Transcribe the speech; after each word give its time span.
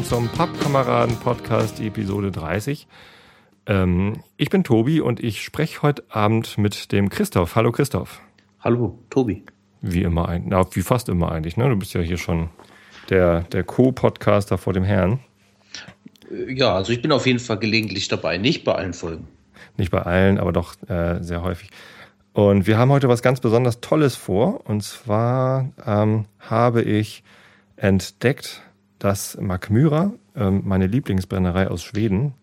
willkommen 0.00 0.28
zum 0.28 0.38
Pappkameraden-Podcast, 0.38 1.80
Episode 1.80 2.30
30. 2.30 2.86
Ähm, 3.66 4.22
ich 4.38 4.48
bin 4.48 4.64
Tobi 4.64 5.00
und 5.00 5.20
ich 5.20 5.42
spreche 5.42 5.82
heute 5.82 6.04
Abend 6.08 6.56
mit 6.56 6.92
dem 6.92 7.10
Christoph. 7.10 7.54
Hallo, 7.54 7.70
Christoph. 7.70 8.22
Hallo, 8.60 8.98
Tobi. 9.10 9.44
Wie 9.82 10.02
immer, 10.02 10.38
na, 10.42 10.64
wie 10.74 10.80
fast 10.80 11.08
immer 11.10 11.32
eigentlich, 11.32 11.56
ne? 11.58 11.68
Du 11.68 11.76
bist 11.76 11.92
ja 11.92 12.00
hier 12.00 12.16
schon 12.16 12.48
der, 13.10 13.42
der 13.42 13.62
Co-Podcaster 13.62 14.56
vor 14.56 14.72
dem 14.72 14.84
Herrn. 14.84 15.20
Äh, 16.30 16.52
ja, 16.52 16.74
also 16.74 16.92
ich 16.92 17.02
bin 17.02 17.12
auf 17.12 17.26
jeden 17.26 17.40
Fall 17.40 17.58
gelegentlich 17.58 18.08
dabei, 18.08 18.38
nicht 18.38 18.64
bei 18.64 18.74
allen 18.74 18.94
Folgen. 18.94 19.28
Nicht 19.76 19.90
bei 19.90 20.00
allen, 20.00 20.38
aber 20.38 20.52
doch 20.52 20.76
äh, 20.88 21.22
sehr 21.22 21.42
häufig. 21.42 21.68
Und 22.32 22.66
wir 22.66 22.78
haben 22.78 22.90
heute 22.90 23.08
was 23.08 23.22
ganz 23.22 23.40
besonders 23.40 23.80
Tolles 23.80 24.16
vor. 24.16 24.66
Und 24.66 24.82
zwar 24.82 25.72
ähm, 25.84 26.24
habe 26.38 26.82
ich 26.82 27.22
entdeckt, 27.76 28.62
dass 29.00 29.36
Makmyra, 29.40 30.12
ähm, 30.36 30.62
meine 30.64 30.86
Lieblingsbrennerei 30.86 31.66
aus 31.68 31.82
Schweden, 31.82 32.34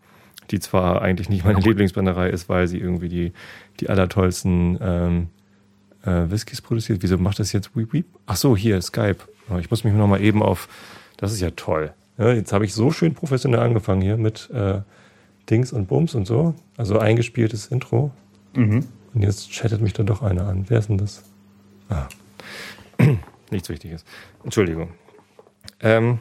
die 0.52 0.60
zwar 0.60 1.02
eigentlich 1.02 1.30
nicht 1.30 1.46
meine 1.46 1.60
Lieblingsbrennerei 1.60 2.30
ist, 2.30 2.50
weil 2.50 2.68
sie 2.68 2.80
irgendwie 2.80 3.10
die, 3.10 3.32
die 3.80 3.90
allertollsten 3.90 4.78
ähm, 4.82 5.28
äh, 6.04 6.30
Whiskys 6.30 6.62
produziert. 6.62 7.02
Wieso 7.02 7.18
macht 7.18 7.40
das 7.40 7.54
jetzt 7.54 7.76
Weep 7.76 7.94
Weep? 7.94 8.06
Ach 8.26 8.36
so, 8.36 8.58
hier, 8.58 8.82
Skype. 8.82 9.18
Oh, 9.50 9.58
ich 9.58 9.70
muss 9.70 9.84
mich 9.84 9.94
nochmal 9.94 10.22
eben 10.22 10.44
auf, 10.44 10.68
das 11.18 11.32
ist 11.32 11.42
ja 11.42 11.52
toll. 11.52 11.94
Ja, 12.18 12.34
jetzt 12.34 12.52
habe 12.52 12.66
ich 12.66 12.74
so 12.74 12.92
schön 12.92 13.14
professionell 13.14 13.60
angefangen 13.60 14.02
hier 14.02 14.18
mit 14.18 14.50
äh, 14.50 14.82
Dings 15.50 15.72
und 15.72 15.88
Bums 15.88 16.16
und 16.16 16.26
so. 16.26 16.56
Also 16.76 17.00
eingespieltes 17.00 17.68
Intro. 17.68 18.12
Mhm. 18.56 18.86
Und 19.14 19.22
jetzt 19.22 19.52
chattet 19.52 19.82
mich 19.82 19.94
da 19.94 20.04
doch 20.04 20.22
einer 20.22 20.48
an. 20.48 20.66
Wer 20.68 20.80
ist 20.80 20.90
denn 20.90 20.98
das? 20.98 21.24
Ah. 21.90 22.08
Nichts 23.52 23.70
Wichtiges. 23.70 24.04
Entschuldigung. 24.44 24.90
Ähm, 25.80 26.20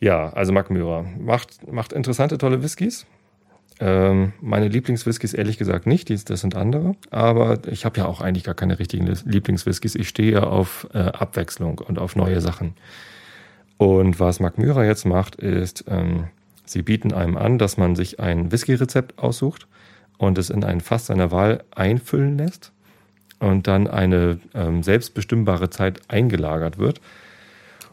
ja, 0.00 0.30
also 0.32 0.52
Mark 0.52 0.70
Mürer 0.70 1.04
macht, 1.18 1.70
macht 1.70 1.92
interessante, 1.92 2.38
tolle 2.38 2.62
Whiskys. 2.62 3.06
Ähm, 3.78 4.32
meine 4.40 4.68
Lieblingswhiskys 4.68 5.32
ehrlich 5.32 5.56
gesagt 5.56 5.86
nicht, 5.86 6.10
das 6.10 6.40
sind 6.40 6.54
andere. 6.56 6.96
Aber 7.10 7.58
ich 7.66 7.84
habe 7.84 8.00
ja 8.00 8.06
auch 8.06 8.20
eigentlich 8.20 8.44
gar 8.44 8.54
keine 8.54 8.78
richtigen 8.78 9.06
Lieblingswhiskys. 9.06 9.94
Ich 9.94 10.08
stehe 10.08 10.32
ja 10.32 10.42
auf 10.44 10.88
äh, 10.92 10.98
Abwechslung 10.98 11.78
und 11.78 11.98
auf 11.98 12.16
neue 12.16 12.40
Sachen. 12.40 12.74
Und 13.78 14.20
was 14.20 14.40
Mark 14.40 14.58
Mürer 14.58 14.84
jetzt 14.84 15.06
macht, 15.06 15.36
ist, 15.36 15.84
ähm, 15.88 16.24
sie 16.66 16.82
bieten 16.82 17.14
einem 17.14 17.38
an, 17.38 17.58
dass 17.58 17.78
man 17.78 17.96
sich 17.96 18.20
ein 18.20 18.52
Whisky-Rezept 18.52 19.18
aussucht 19.18 19.66
und 20.18 20.36
es 20.36 20.50
in 20.50 20.64
ein 20.64 20.82
Fass 20.82 21.06
seiner 21.06 21.30
Wahl 21.30 21.64
einfüllen 21.74 22.36
lässt 22.36 22.72
und 23.38 23.66
dann 23.66 23.86
eine 23.86 24.38
ähm, 24.54 24.82
selbstbestimmbare 24.82 25.70
Zeit 25.70 26.00
eingelagert 26.08 26.76
wird. 26.76 27.00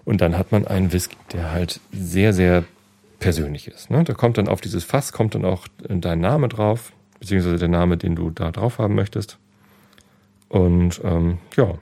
Und 0.07 0.21
dann 0.21 0.37
hat 0.37 0.53
man 0.53 0.65
einen 0.65 0.93
Whisky, 0.93 1.17
der 1.33 1.51
halt 1.51 1.81
sehr, 1.91 2.31
sehr 2.31 2.63
persönlich 3.19 3.67
ist. 3.67 3.89
Ne? 3.89 4.05
Da 4.05 4.13
kommt 4.13 4.37
dann 4.37 4.47
auf 4.47 4.61
dieses 4.61 4.85
Fass, 4.85 5.11
kommt 5.11 5.35
dann 5.35 5.43
auch 5.43 5.67
dein 5.79 6.21
Name 6.21 6.47
drauf, 6.47 6.93
beziehungsweise 7.19 7.57
der 7.57 7.67
Name, 7.67 7.97
den 7.97 8.15
du 8.15 8.29
da 8.29 8.51
drauf 8.51 8.79
haben 8.79 8.95
möchtest. 8.95 9.37
Und 10.47 11.01
ähm, 11.03 11.39
ja, 11.57 11.73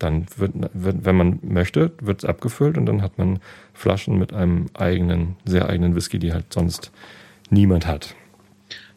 dann 0.00 0.26
wird, 0.36 0.54
wird, 0.72 1.04
wenn 1.04 1.14
man 1.14 1.38
möchte, 1.42 1.92
wird 2.00 2.24
es 2.24 2.28
abgefüllt 2.28 2.76
und 2.76 2.86
dann 2.86 3.00
hat 3.00 3.16
man 3.16 3.38
Flaschen 3.74 4.18
mit 4.18 4.32
einem 4.32 4.66
eigenen, 4.74 5.36
sehr 5.44 5.68
eigenen 5.68 5.94
Whisky, 5.94 6.18
die 6.18 6.32
halt 6.32 6.52
sonst 6.52 6.90
niemand 7.48 7.86
hat. 7.86 8.16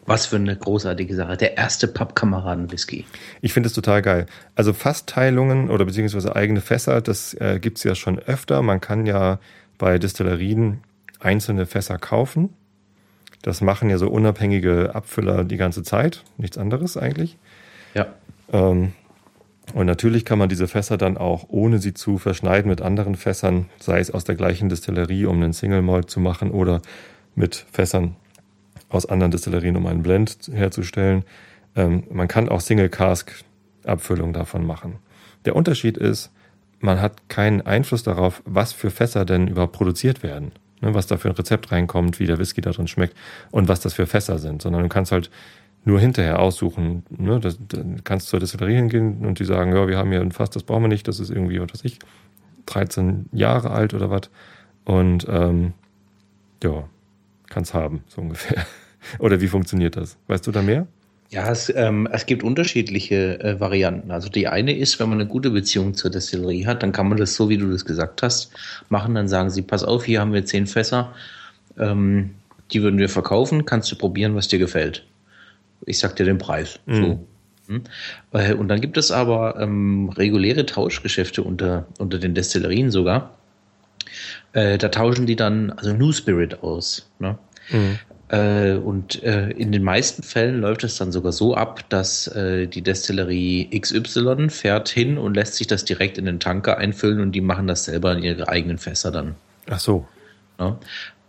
Was 0.05 0.27
für 0.27 0.35
eine 0.35 0.55
großartige 0.55 1.15
Sache. 1.15 1.35
Der 1.37 1.57
erste 1.57 1.87
Pappkameraden-Whisky. 1.87 3.05
Ich 3.41 3.53
finde 3.53 3.67
es 3.67 3.73
total 3.73 4.01
geil. 4.01 4.27
Also 4.55 4.73
Fassteilungen 4.73 5.69
oder 5.69 5.85
beziehungsweise 5.85 6.35
eigene 6.35 6.61
Fässer, 6.61 7.01
das 7.01 7.33
äh, 7.35 7.59
gibt 7.59 7.77
es 7.77 7.83
ja 7.83 7.95
schon 7.95 8.19
öfter. 8.19 8.61
Man 8.61 8.81
kann 8.81 9.05
ja 9.05 9.39
bei 9.77 9.97
Destillerien 9.97 10.81
einzelne 11.19 11.65
Fässer 11.65 11.97
kaufen. 11.97 12.49
Das 13.41 13.61
machen 13.61 13.89
ja 13.89 13.97
so 13.97 14.09
unabhängige 14.09 14.93
Abfüller 14.93 15.43
die 15.43 15.57
ganze 15.57 15.83
Zeit. 15.83 16.23
Nichts 16.37 16.57
anderes 16.57 16.97
eigentlich. 16.97 17.37
Ja. 17.93 18.07
Ähm, 18.51 18.93
und 19.73 19.87
natürlich 19.87 20.25
kann 20.25 20.37
man 20.37 20.49
diese 20.49 20.67
Fässer 20.67 20.97
dann 20.97 21.17
auch, 21.17 21.45
ohne 21.49 21.79
sie 21.79 21.93
zu 21.93 22.19
verschneiden 22.19 22.69
mit 22.69 22.81
anderen 22.81 23.15
Fässern, 23.15 23.69
sei 23.79 23.99
es 23.99 24.11
aus 24.11 24.23
der 24.23 24.35
gleichen 24.35 24.69
Destillerie, 24.69 25.25
um 25.25 25.41
einen 25.41 25.53
Single 25.53 25.81
Malt 25.81 26.09
zu 26.09 26.19
machen 26.19 26.51
oder 26.51 26.81
mit 27.33 27.65
Fässern 27.71 28.15
aus 28.89 29.05
anderen 29.05 29.31
Destillerien, 29.31 29.75
um 29.75 29.87
einen 29.87 30.03
Blend 30.03 30.49
herzustellen. 30.51 31.23
Ähm, 31.75 32.03
man 32.11 32.27
kann 32.27 32.49
auch 32.49 32.61
Single 32.61 32.89
Cask 32.89 33.31
Abfüllung 33.83 34.33
davon 34.33 34.65
machen. 34.65 34.97
Der 35.45 35.55
Unterschied 35.55 35.97
ist, 35.97 36.31
man 36.79 37.01
hat 37.01 37.29
keinen 37.29 37.61
Einfluss 37.61 38.03
darauf, 38.03 38.41
was 38.45 38.73
für 38.73 38.89
Fässer 38.91 39.25
denn 39.25 39.47
überhaupt 39.47 39.73
produziert 39.73 40.23
werden. 40.23 40.51
Ne, 40.81 40.93
was 40.93 41.07
da 41.07 41.17
für 41.17 41.29
ein 41.29 41.35
Rezept 41.35 41.71
reinkommt, 41.71 42.19
wie 42.19 42.25
der 42.25 42.37
Whisky 42.37 42.61
da 42.61 42.71
drin 42.71 42.87
schmeckt 42.87 43.15
und 43.49 43.67
was 43.67 43.79
das 43.79 43.93
für 43.93 44.07
Fässer 44.07 44.39
sind, 44.39 44.61
sondern 44.61 44.83
du 44.83 44.89
kannst 44.89 45.11
halt 45.11 45.31
nur 45.85 45.99
hinterher 45.99 46.39
aussuchen. 46.39 47.03
Ne? 47.09 47.39
Das, 47.39 47.57
dann 47.67 48.03
kannst 48.03 48.27
zur 48.27 48.39
Destillerie 48.39 48.75
hingehen 48.75 49.25
und 49.25 49.39
die 49.39 49.45
sagen, 49.45 49.73
ja, 49.73 49.87
wir 49.87 49.97
haben 49.97 50.11
hier 50.11 50.19
ein 50.19 50.31
Fass, 50.31 50.49
das 50.49 50.63
brauchen 50.63 50.83
wir 50.83 50.87
nicht, 50.89 51.07
das 51.07 51.19
ist 51.19 51.29
irgendwie, 51.29 51.61
was 51.61 51.73
weiß 51.73 51.85
ich, 51.85 51.99
13 52.65 53.29
Jahre 53.31 53.71
alt 53.71 53.93
oder 53.93 54.09
was. 54.09 54.29
Und 54.83 55.25
ähm, 55.29 55.73
ja, 56.61 56.83
kannst 57.55 57.73
haben, 57.73 58.03
so 58.07 58.21
ungefähr. 58.21 58.65
oder 59.19 59.41
wie 59.41 59.47
funktioniert 59.47 59.95
das? 59.95 60.17
Weißt 60.27 60.45
du 60.45 60.51
da 60.51 60.61
mehr? 60.61 60.87
Ja, 61.29 61.49
es, 61.49 61.73
ähm, 61.75 62.07
es 62.11 62.27
gibt 62.27 62.43
unterschiedliche 62.43 63.39
äh, 63.39 63.59
Varianten. 63.59 64.11
Also 64.11 64.29
die 64.29 64.47
eine 64.47 64.77
ist, 64.77 64.99
wenn 64.99 65.09
man 65.09 65.19
eine 65.19 65.27
gute 65.27 65.49
Beziehung 65.49 65.95
zur 65.95 66.11
Destillerie 66.11 66.67
hat, 66.67 66.83
dann 66.83 66.91
kann 66.91 67.07
man 67.09 67.17
das 67.17 67.33
so, 67.35 67.49
wie 67.49 67.57
du 67.57 67.71
das 67.71 67.85
gesagt 67.85 68.21
hast, 68.21 68.51
machen. 68.89 69.15
Dann 69.15 69.27
sagen 69.27 69.49
sie, 69.49 69.63
pass 69.63 69.83
auf, 69.83 70.05
hier 70.05 70.19
haben 70.19 70.33
wir 70.33 70.45
zehn 70.45 70.67
Fässer, 70.67 71.13
ähm, 71.79 72.31
die 72.71 72.83
würden 72.83 72.99
wir 72.99 73.09
verkaufen, 73.09 73.65
kannst 73.65 73.91
du 73.91 73.95
probieren, 73.95 74.35
was 74.35 74.49
dir 74.49 74.59
gefällt. 74.59 75.05
Ich 75.85 75.97
sag 75.97 76.15
dir 76.15 76.25
den 76.25 76.37
Preis. 76.37 76.79
Mhm. 76.85 76.95
So. 76.95 77.27
Hm? 77.67 78.59
Und 78.59 78.67
dann 78.67 78.79
gibt 78.79 78.97
es 78.97 79.11
aber 79.11 79.59
ähm, 79.59 80.09
reguläre 80.09 80.65
Tauschgeschäfte 80.65 81.41
unter, 81.41 81.87
unter 81.97 82.19
den 82.19 82.35
Destillerien 82.35 82.91
sogar. 82.91 83.31
Äh, 84.53 84.77
da 84.77 84.89
tauschen 84.89 85.25
die 85.25 85.35
dann 85.35 85.71
also 85.71 85.93
New 85.93 86.11
Spirit 86.11 86.63
aus. 86.63 87.09
Ne? 87.19 87.37
Mhm. 87.69 87.99
Äh, 88.29 88.73
und 88.73 89.21
äh, 89.23 89.51
in 89.51 89.71
den 89.71 89.83
meisten 89.83 90.23
Fällen 90.23 90.61
läuft 90.61 90.83
es 90.83 90.97
dann 90.97 91.11
sogar 91.11 91.31
so 91.31 91.55
ab, 91.55 91.87
dass 91.89 92.27
äh, 92.27 92.67
die 92.67 92.81
Destillerie 92.81 93.69
XY 93.79 94.49
fährt 94.49 94.89
hin 94.89 95.17
und 95.17 95.35
lässt 95.35 95.55
sich 95.55 95.67
das 95.67 95.85
direkt 95.85 96.17
in 96.17 96.25
den 96.25 96.39
Tanker 96.39 96.77
einfüllen 96.77 97.19
und 97.19 97.33
die 97.33 97.41
machen 97.41 97.67
das 97.67 97.85
selber 97.85 98.13
in 98.13 98.23
ihre 98.23 98.47
eigenen 98.47 98.79
Fässer 98.79 99.11
dann. 99.11 99.35
Ach 99.69 99.79
so. 99.79 100.07
Ja. 100.59 100.79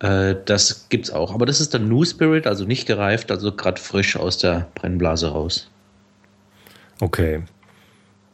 Äh, 0.01 0.37
das 0.47 0.89
gibt's 0.89 1.11
auch. 1.11 1.35
Aber 1.35 1.45
das 1.45 1.61
ist 1.61 1.75
dann 1.75 1.89
New 1.89 2.05
Spirit, 2.05 2.47
also 2.47 2.65
nicht 2.65 2.87
gereift, 2.87 3.31
also 3.31 3.53
gerade 3.53 3.81
frisch 3.81 4.17
aus 4.17 4.39
der 4.39 4.69
Brennblase 4.75 5.29
raus. 5.29 5.69
Okay. 7.01 7.43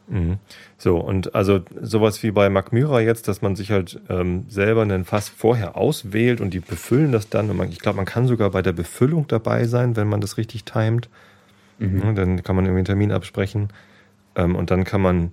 Mhm. 0.07 0.37
So, 0.77 0.97
und 0.97 1.33
also 1.33 1.61
sowas 1.81 2.23
wie 2.23 2.31
bei 2.31 2.49
Macmyra 2.49 3.01
jetzt, 3.01 3.27
dass 3.27 3.41
man 3.41 3.55
sich 3.55 3.71
halt 3.71 4.01
ähm, 4.09 4.45
selber 4.49 4.81
einen 4.81 5.05
Fass 5.05 5.29
vorher 5.29 5.77
auswählt 5.77 6.41
und 6.41 6.53
die 6.53 6.59
befüllen 6.59 7.11
das 7.11 7.29
dann. 7.29 7.49
Und 7.49 7.57
man, 7.57 7.69
ich 7.69 7.79
glaube, 7.79 7.97
man 7.97 8.05
kann 8.05 8.27
sogar 8.27 8.51
bei 8.51 8.61
der 8.61 8.73
Befüllung 8.73 9.27
dabei 9.27 9.65
sein, 9.65 9.95
wenn 9.95 10.07
man 10.07 10.21
das 10.21 10.37
richtig 10.37 10.65
timet. 10.65 11.09
Mhm. 11.79 12.01
Ja, 12.03 12.11
dann 12.13 12.43
kann 12.43 12.55
man 12.55 12.65
irgendwie 12.65 12.79
einen 12.79 12.85
Termin 12.85 13.11
absprechen. 13.11 13.69
Ähm, 14.35 14.55
und 14.55 14.71
dann 14.71 14.83
kann 14.83 15.01
man 15.01 15.31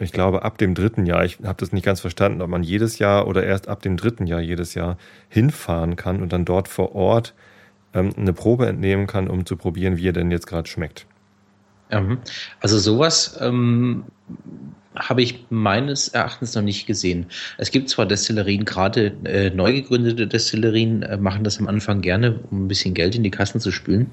ich 0.00 0.12
glaube, 0.12 0.44
ab 0.44 0.58
dem 0.58 0.74
dritten 0.74 1.06
Jahr, 1.06 1.24
ich 1.24 1.38
habe 1.42 1.58
das 1.58 1.72
nicht 1.72 1.84
ganz 1.84 2.00
verstanden, 2.00 2.40
ob 2.40 2.48
man 2.48 2.62
jedes 2.62 3.00
Jahr 3.00 3.26
oder 3.26 3.42
erst 3.44 3.66
ab 3.66 3.82
dem 3.82 3.96
dritten 3.96 4.26
Jahr 4.26 4.40
jedes 4.40 4.74
Jahr 4.74 4.96
hinfahren 5.28 5.96
kann 5.96 6.22
und 6.22 6.32
dann 6.32 6.44
dort 6.44 6.68
vor 6.68 6.94
Ort 6.94 7.34
ähm, 7.94 8.12
eine 8.16 8.32
Probe 8.32 8.68
entnehmen 8.68 9.08
kann, 9.08 9.28
um 9.28 9.44
zu 9.44 9.56
probieren, 9.56 9.96
wie 9.96 10.08
er 10.08 10.12
denn 10.12 10.30
jetzt 10.30 10.46
gerade 10.46 10.68
schmeckt. 10.68 11.06
Mhm. 11.90 12.18
Also 12.60 12.78
sowas 12.78 13.38
ähm, 13.40 14.04
habe 14.96 15.22
ich 15.22 15.46
meines 15.50 16.08
Erachtens 16.08 16.54
noch 16.54 16.62
nicht 16.62 16.86
gesehen. 16.86 17.26
Es 17.56 17.70
gibt 17.70 17.88
zwar 17.88 18.06
Destillerien, 18.06 18.64
gerade 18.64 19.12
äh, 19.24 19.50
neu 19.50 19.72
gegründete 19.72 20.26
Destillerien 20.26 21.02
äh, 21.02 21.16
machen 21.16 21.44
das 21.44 21.58
am 21.58 21.68
Anfang 21.68 22.00
gerne, 22.00 22.40
um 22.50 22.64
ein 22.64 22.68
bisschen 22.68 22.94
Geld 22.94 23.14
in 23.14 23.22
die 23.22 23.30
Kassen 23.30 23.60
zu 23.60 23.70
spülen, 23.70 24.10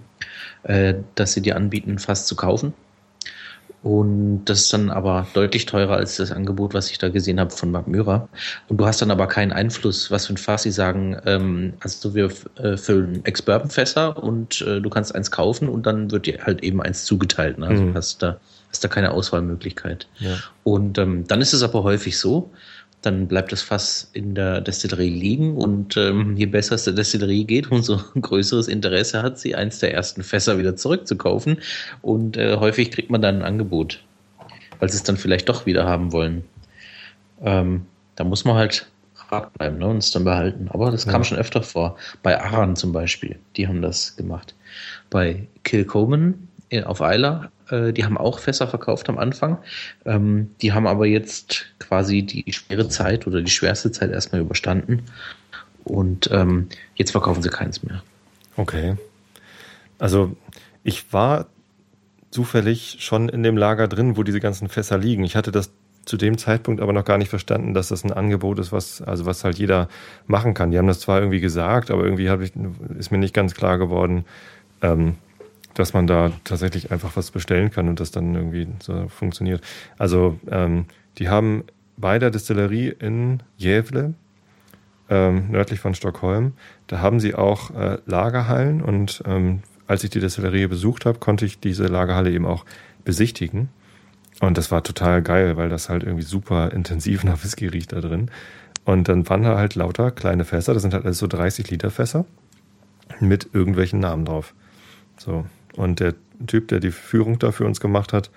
äh, 0.64 0.96
dass 1.16 1.34
sie 1.34 1.42
dir 1.42 1.56
anbieten, 1.56 2.00
fast 2.00 2.28
zu 2.28 2.36
kaufen. 2.36 2.74
Und 3.86 4.46
das 4.46 4.62
ist 4.62 4.74
dann 4.74 4.90
aber 4.90 5.28
deutlich 5.36 5.68
teurer 5.68 5.98
als 5.98 6.16
das 6.16 6.32
Angebot, 6.32 6.74
was 6.74 6.90
ich 6.90 6.98
da 6.98 7.10
gesehen 7.10 7.40
habe 7.40 7.52
von 7.52 7.70
Mark 7.70 7.88
Myra. 7.88 8.28
Und 8.68 8.78
du 8.78 8.88
hast 8.88 9.00
dann 9.04 9.12
aber 9.12 9.28
keinen 9.28 9.52
Einfluss, 9.52 10.10
was 10.10 10.26
für 10.26 10.34
ein 10.34 10.38
Fass 10.38 10.64
sie 10.64 10.72
sagen, 10.72 11.16
ähm, 11.28 11.74
also 11.82 12.16
wir 12.16 12.32
äh, 12.56 12.78
füllen 12.78 13.24
Ex-Bourbon-Fässer 13.24 14.24
und 14.24 14.60
äh, 14.62 14.82
du 14.82 14.90
kannst 14.90 15.14
eins 15.14 15.30
kaufen 15.30 15.70
und 15.70 15.86
dann 15.86 16.10
wird 16.10 16.26
dir 16.26 16.40
halt 16.44 16.64
eben 16.64 16.82
eins 16.82 17.06
zugeteilt. 17.06 17.60
Ne? 17.60 17.68
Also 17.68 17.84
mhm. 17.84 17.94
hast 17.94 18.24
da 18.24 18.40
hast 18.72 18.84
da 18.84 18.88
keine 18.88 19.12
Auswahlmöglichkeit. 19.12 20.08
Ja. 20.18 20.36
Und 20.64 20.98
ähm, 20.98 21.28
dann 21.28 21.40
ist 21.40 21.54
es 21.54 21.62
aber 21.62 21.84
häufig 21.84 22.18
so, 22.18 22.50
dann 23.06 23.28
bleibt 23.28 23.52
das 23.52 23.62
Fass 23.62 24.10
in 24.14 24.36
der 24.36 24.62
Destillerie 24.62 25.10
liegen 25.10 25.56
und 25.58 25.96
ähm, 25.98 26.36
je 26.36 26.46
besser 26.46 26.76
es 26.76 26.84
der 26.86 26.94
Destillerie 26.94 27.46
geht, 27.46 27.72
umso 27.72 28.00
größeres 28.20 28.68
Interesse 28.68 29.22
hat 29.22 29.40
sie, 29.40 29.56
eins 29.56 29.80
der 29.80 29.94
ersten 29.94 30.24
Fässer 30.24 30.58
wieder 30.58 30.76
zurückzukaufen 30.76 31.60
und 32.02 32.38
äh, 32.38 32.58
häufig 32.58 32.92
kriegt 32.92 33.10
man 33.10 33.22
dann 33.22 33.38
ein 33.38 33.44
Angebot, 33.44 34.04
weil 34.80 34.90
sie 34.90 34.98
es 34.98 35.04
dann 35.04 35.18
vielleicht 35.18 35.50
doch 35.50 35.66
wieder 35.66 35.86
haben 35.86 36.12
wollen. 36.12 36.44
Ähm, 37.42 37.86
da 38.16 38.24
muss 38.24 38.46
man 38.46 38.56
halt 38.56 38.88
hart 39.30 39.54
bleiben 39.54 39.78
ne, 39.78 39.88
und 39.88 39.98
es 39.98 40.12
dann 40.12 40.24
behalten. 40.24 40.68
Aber 40.70 40.92
das 40.92 41.06
kam 41.06 41.22
ja. 41.22 41.24
schon 41.26 41.38
öfter 41.38 41.62
vor. 41.62 41.98
Bei 42.24 42.42
Aran 42.42 42.76
zum 42.76 42.92
Beispiel, 42.92 43.38
die 43.56 43.68
haben 43.68 43.82
das 43.82 44.16
gemacht. 44.16 44.56
Bei 45.10 45.48
Kilcoman 45.64 46.48
auf 46.86 47.02
Eiler, 47.02 47.52
äh, 47.70 47.94
die 47.94 48.06
haben 48.06 48.18
auch 48.18 48.40
Fässer 48.40 48.68
verkauft 48.68 49.10
am 49.10 49.18
Anfang. 49.18 49.58
Ähm, 50.06 50.52
die 50.62 50.74
haben 50.74 50.88
aber 50.88 51.06
jetzt 51.06 51.66
quasi 51.80 52.24
die 52.24 52.52
schwere 52.52 52.88
Zeit 52.90 53.28
oder 53.28 53.42
die 53.42 53.52
schwerste 53.52 53.92
Zeit 53.92 54.12
erstmal 54.12 54.42
überstanden. 54.42 55.04
Und 55.84 56.30
ähm, 56.32 56.68
jetzt 56.96 57.12
verkaufen 57.12 57.44
sie 57.44 57.50
keins 57.50 57.84
mehr. 57.84 58.04
Okay. 58.58 58.96
Also 60.00 60.36
ich 60.84 61.14
war 61.14 61.48
zufällig 62.32 62.98
schon 63.00 63.30
in 63.30 63.44
dem 63.44 63.56
Lager 63.56 63.88
drin, 63.88 64.18
wo 64.18 64.24
diese 64.24 64.40
ganzen 64.40 64.68
Fässer 64.68 64.98
liegen. 64.98 65.24
Ich 65.24 65.36
hatte 65.36 65.52
das 65.52 65.72
zu 66.06 66.18
dem 66.18 66.38
Zeitpunkt 66.38 66.82
aber 66.82 66.94
noch 66.94 67.06
gar 67.06 67.18
nicht 67.18 67.30
verstanden, 67.30 67.74
dass 67.74 67.88
das 67.88 68.04
ein 68.04 68.14
Angebot 68.14 68.60
ist, 68.60 68.72
was, 68.72 69.02
also 69.02 69.26
was 69.26 69.44
halt 69.44 69.58
jeder 69.58 69.90
machen 70.28 70.54
kann. 70.54 70.72
Die 70.72 70.78
haben 70.78 70.88
das 70.88 71.00
zwar 71.00 71.20
irgendwie 71.20 71.40
gesagt, 71.40 71.92
aber 71.92 72.04
irgendwie 72.04 72.28
ich, 72.44 72.54
ist 72.98 73.12
mir 73.12 73.18
nicht 73.18 73.34
ganz 73.34 73.56
klar 73.56 73.78
geworden, 73.78 74.26
ähm, 74.82 75.16
dass 75.76 75.94
man 75.94 76.08
da 76.08 76.32
tatsächlich 76.44 76.92
einfach 76.92 77.16
was 77.16 77.32
bestellen 77.32 77.70
kann 77.70 77.88
und 77.88 78.00
das 78.00 78.12
dann 78.12 78.34
irgendwie 78.34 78.68
so 78.82 79.08
funktioniert. 79.08 79.62
Also 79.98 80.40
ähm, 80.50 80.86
die 81.18 81.30
haben 81.30 81.64
bei 81.98 82.18
der 82.20 82.32
Distillerie 82.32 82.90
in 83.00 83.44
Gävle, 83.60 84.14
ähm, 85.10 85.52
nördlich 85.52 85.80
von 85.80 85.94
Stockholm, 85.94 86.54
da 86.88 87.00
haben 87.00 87.20
sie 87.20 87.36
auch 87.36 87.72
äh, 87.76 88.00
Lagerhallen 88.06 88.82
und 88.82 89.22
ähm, 89.26 89.62
als 89.88 90.04
ich 90.04 90.10
die 90.10 90.20
Destillerie 90.20 90.68
besucht 90.68 91.06
habe, 91.06 91.20
konnte 91.20 91.46
ich 91.46 91.60
diese 91.60 91.86
Lagerhalle 91.86 92.32
eben 92.32 92.46
auch 92.46 92.66
besichtigen. 93.04 93.70
Und 94.42 94.58
das 94.58 94.72
war 94.72 94.84
total 94.84 95.22
geil, 95.22 95.58
weil 95.58 95.70
das 95.70 95.90
halt 95.90 96.04
irgendwie 96.04 96.24
super 96.24 96.72
intensiv 96.72 97.24
nach 97.24 97.44
Whisky 97.44 97.68
riecht 97.68 97.94
da 97.94 98.02
drin. 98.02 98.32
Und 98.84 99.08
dann 99.08 99.28
waren 99.30 99.44
da 99.44 99.58
halt 99.58 99.76
lauter 99.76 100.12
kleine 100.12 100.44
Fässer, 100.44 100.74
das 100.74 100.82
sind 100.82 100.94
halt 100.94 101.06
alles 101.06 101.20
so 101.20 101.28
30 101.28 101.70
Liter 101.70 101.92
Fässer 101.92 102.26
mit 103.20 103.50
irgendwelchen 103.54 104.00
Namen 104.00 104.26
drauf. 104.26 104.54
So. 105.18 105.46
Und 105.76 106.00
der 106.00 106.14
Typ, 106.48 106.68
der 106.70 106.80
die 106.80 106.92
Führung 106.92 107.40
da 107.40 107.52
für 107.52 107.66
uns 107.66 107.80
gemacht 107.80 108.14
hat, 108.14 108.30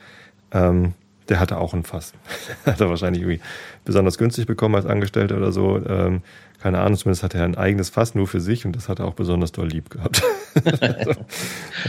ähm, 0.52 0.94
der 1.29 1.40
hatte 1.40 1.58
auch 1.58 1.75
ein 1.75 1.85
Fass. 1.85 2.12
hat 2.67 2.81
er 2.81 2.88
wahrscheinlich 2.88 3.23
irgendwie 3.23 3.40
besonders 3.85 4.19
günstig 4.19 4.46
bekommen 4.46 4.75
als 4.75 4.87
Angestellter 4.87 5.37
oder 5.37 5.52
so. 5.52 5.76
Ähm, 5.87 6.23
keine 6.61 6.81
Ahnung, 6.81 6.99
zumindest 6.99 7.23
hatte 7.23 7.38
er 7.38 7.44
ein 7.44 7.56
eigenes 7.56 7.90
Fass 7.90 8.14
nur 8.14 8.26
für 8.26 8.40
sich 8.40 8.64
und 8.64 8.75
das 8.75 8.88
hat 8.88 8.99
er 8.99 9.05
auch 9.05 9.14
besonders 9.14 9.52
doll 9.52 9.69
lieb 9.69 9.90
gehabt. 9.90 10.23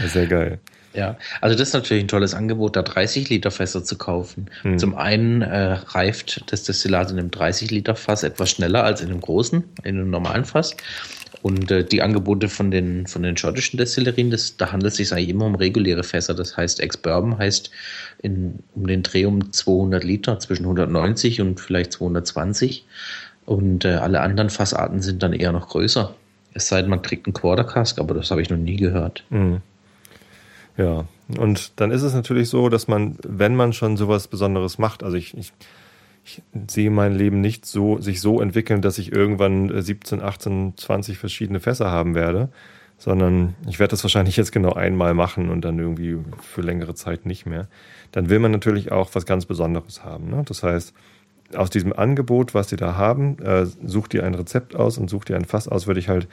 sehr 0.06 0.26
geil. 0.26 0.60
Ja, 0.92 1.16
also 1.40 1.56
das 1.56 1.68
ist 1.68 1.74
natürlich 1.74 2.04
ein 2.04 2.08
tolles 2.08 2.34
Angebot, 2.34 2.74
da 2.74 2.82
30 2.82 3.28
Liter 3.30 3.50
Fässer 3.50 3.84
zu 3.84 3.96
kaufen. 3.96 4.46
Hm. 4.62 4.78
Zum 4.78 4.96
einen 4.96 5.42
äh, 5.42 5.72
reift 5.72 6.50
das 6.50 6.64
Destillat 6.64 7.10
in 7.10 7.18
einem 7.18 7.30
30 7.30 7.70
Liter 7.70 7.94
Fass 7.94 8.24
etwas 8.24 8.50
schneller 8.50 8.82
als 8.82 9.00
in 9.00 9.10
einem 9.10 9.20
großen, 9.20 9.62
in 9.84 9.96
einem 9.96 10.10
normalen 10.10 10.44
Fass. 10.44 10.76
Und 11.42 11.70
äh, 11.70 11.84
die 11.84 12.02
Angebote 12.02 12.48
von 12.48 12.70
den, 12.70 13.06
von 13.06 13.22
den 13.22 13.36
schottischen 13.36 13.78
Destillerien, 13.78 14.30
das, 14.30 14.56
da 14.56 14.72
handelt 14.72 14.92
es 14.92 14.96
sich 14.98 15.12
eigentlich 15.12 15.30
immer 15.30 15.46
um 15.46 15.54
reguläre 15.54 16.02
Fässer. 16.02 16.34
Das 16.34 16.56
heißt, 16.56 16.80
Ex-Bourbon 16.80 17.38
heißt 17.38 17.70
in, 18.22 18.58
um 18.74 18.86
den 18.86 19.02
Dreh 19.02 19.24
um 19.24 19.52
200 19.52 20.04
Liter, 20.04 20.38
zwischen 20.38 20.64
190 20.64 21.40
und 21.40 21.60
vielleicht 21.60 21.92
220. 21.92 22.84
Und 23.46 23.84
äh, 23.84 23.94
alle 23.94 24.20
anderen 24.20 24.50
Fassarten 24.50 25.00
sind 25.00 25.22
dann 25.22 25.32
eher 25.32 25.52
noch 25.52 25.68
größer. 25.68 26.14
Es 26.52 26.68
sei 26.68 26.82
denn, 26.82 26.90
man 26.90 27.02
kriegt 27.02 27.26
einen 27.26 27.34
Quarter 27.34 27.64
Cask, 27.64 27.98
aber 27.98 28.14
das 28.14 28.30
habe 28.30 28.42
ich 28.42 28.50
noch 28.50 28.58
nie 28.58 28.76
gehört. 28.76 29.24
Mhm. 29.30 29.62
Ja, 30.76 31.04
und 31.38 31.72
dann 31.76 31.90
ist 31.90 32.02
es 32.02 32.14
natürlich 32.14 32.48
so, 32.48 32.68
dass 32.68 32.88
man, 32.88 33.16
wenn 33.26 33.54
man 33.54 33.72
schon 33.72 33.96
sowas 33.96 34.28
Besonderes 34.28 34.78
macht, 34.78 35.02
also 35.02 35.16
ich, 35.16 35.36
ich, 35.36 35.52
ich 36.30 36.42
sehe 36.68 36.90
mein 36.90 37.14
Leben 37.14 37.40
nicht 37.40 37.66
so, 37.66 38.00
sich 38.00 38.20
so 38.20 38.40
entwickeln, 38.40 38.82
dass 38.82 38.98
ich 38.98 39.12
irgendwann 39.12 39.82
17, 39.82 40.22
18, 40.22 40.74
20 40.76 41.18
verschiedene 41.18 41.60
Fässer 41.60 41.90
haben 41.90 42.14
werde, 42.14 42.50
sondern 42.98 43.54
ich 43.68 43.78
werde 43.78 43.90
das 43.92 44.04
wahrscheinlich 44.04 44.36
jetzt 44.36 44.52
genau 44.52 44.72
einmal 44.74 45.14
machen 45.14 45.48
und 45.48 45.64
dann 45.64 45.78
irgendwie 45.78 46.18
für 46.40 46.60
längere 46.60 46.94
Zeit 46.94 47.26
nicht 47.26 47.46
mehr. 47.46 47.66
Dann 48.12 48.28
will 48.28 48.38
man 48.38 48.52
natürlich 48.52 48.92
auch 48.92 49.10
was 49.14 49.26
ganz 49.26 49.46
Besonderes 49.46 50.04
haben. 50.04 50.30
Ne? 50.30 50.42
Das 50.46 50.62
heißt, 50.62 50.94
aus 51.54 51.70
diesem 51.70 51.92
Angebot, 51.92 52.54
was 52.54 52.68
sie 52.68 52.76
da 52.76 52.94
haben, 52.96 53.38
äh, 53.40 53.66
sucht 53.66 54.14
ihr 54.14 54.24
ein 54.24 54.34
Rezept 54.34 54.76
aus 54.76 54.98
und 54.98 55.10
sucht 55.10 55.30
ihr 55.30 55.36
ein 55.36 55.44
Fass 55.44 55.66
aus, 55.66 55.86
würde 55.86 56.00
ich 56.00 56.08
halt 56.08 56.28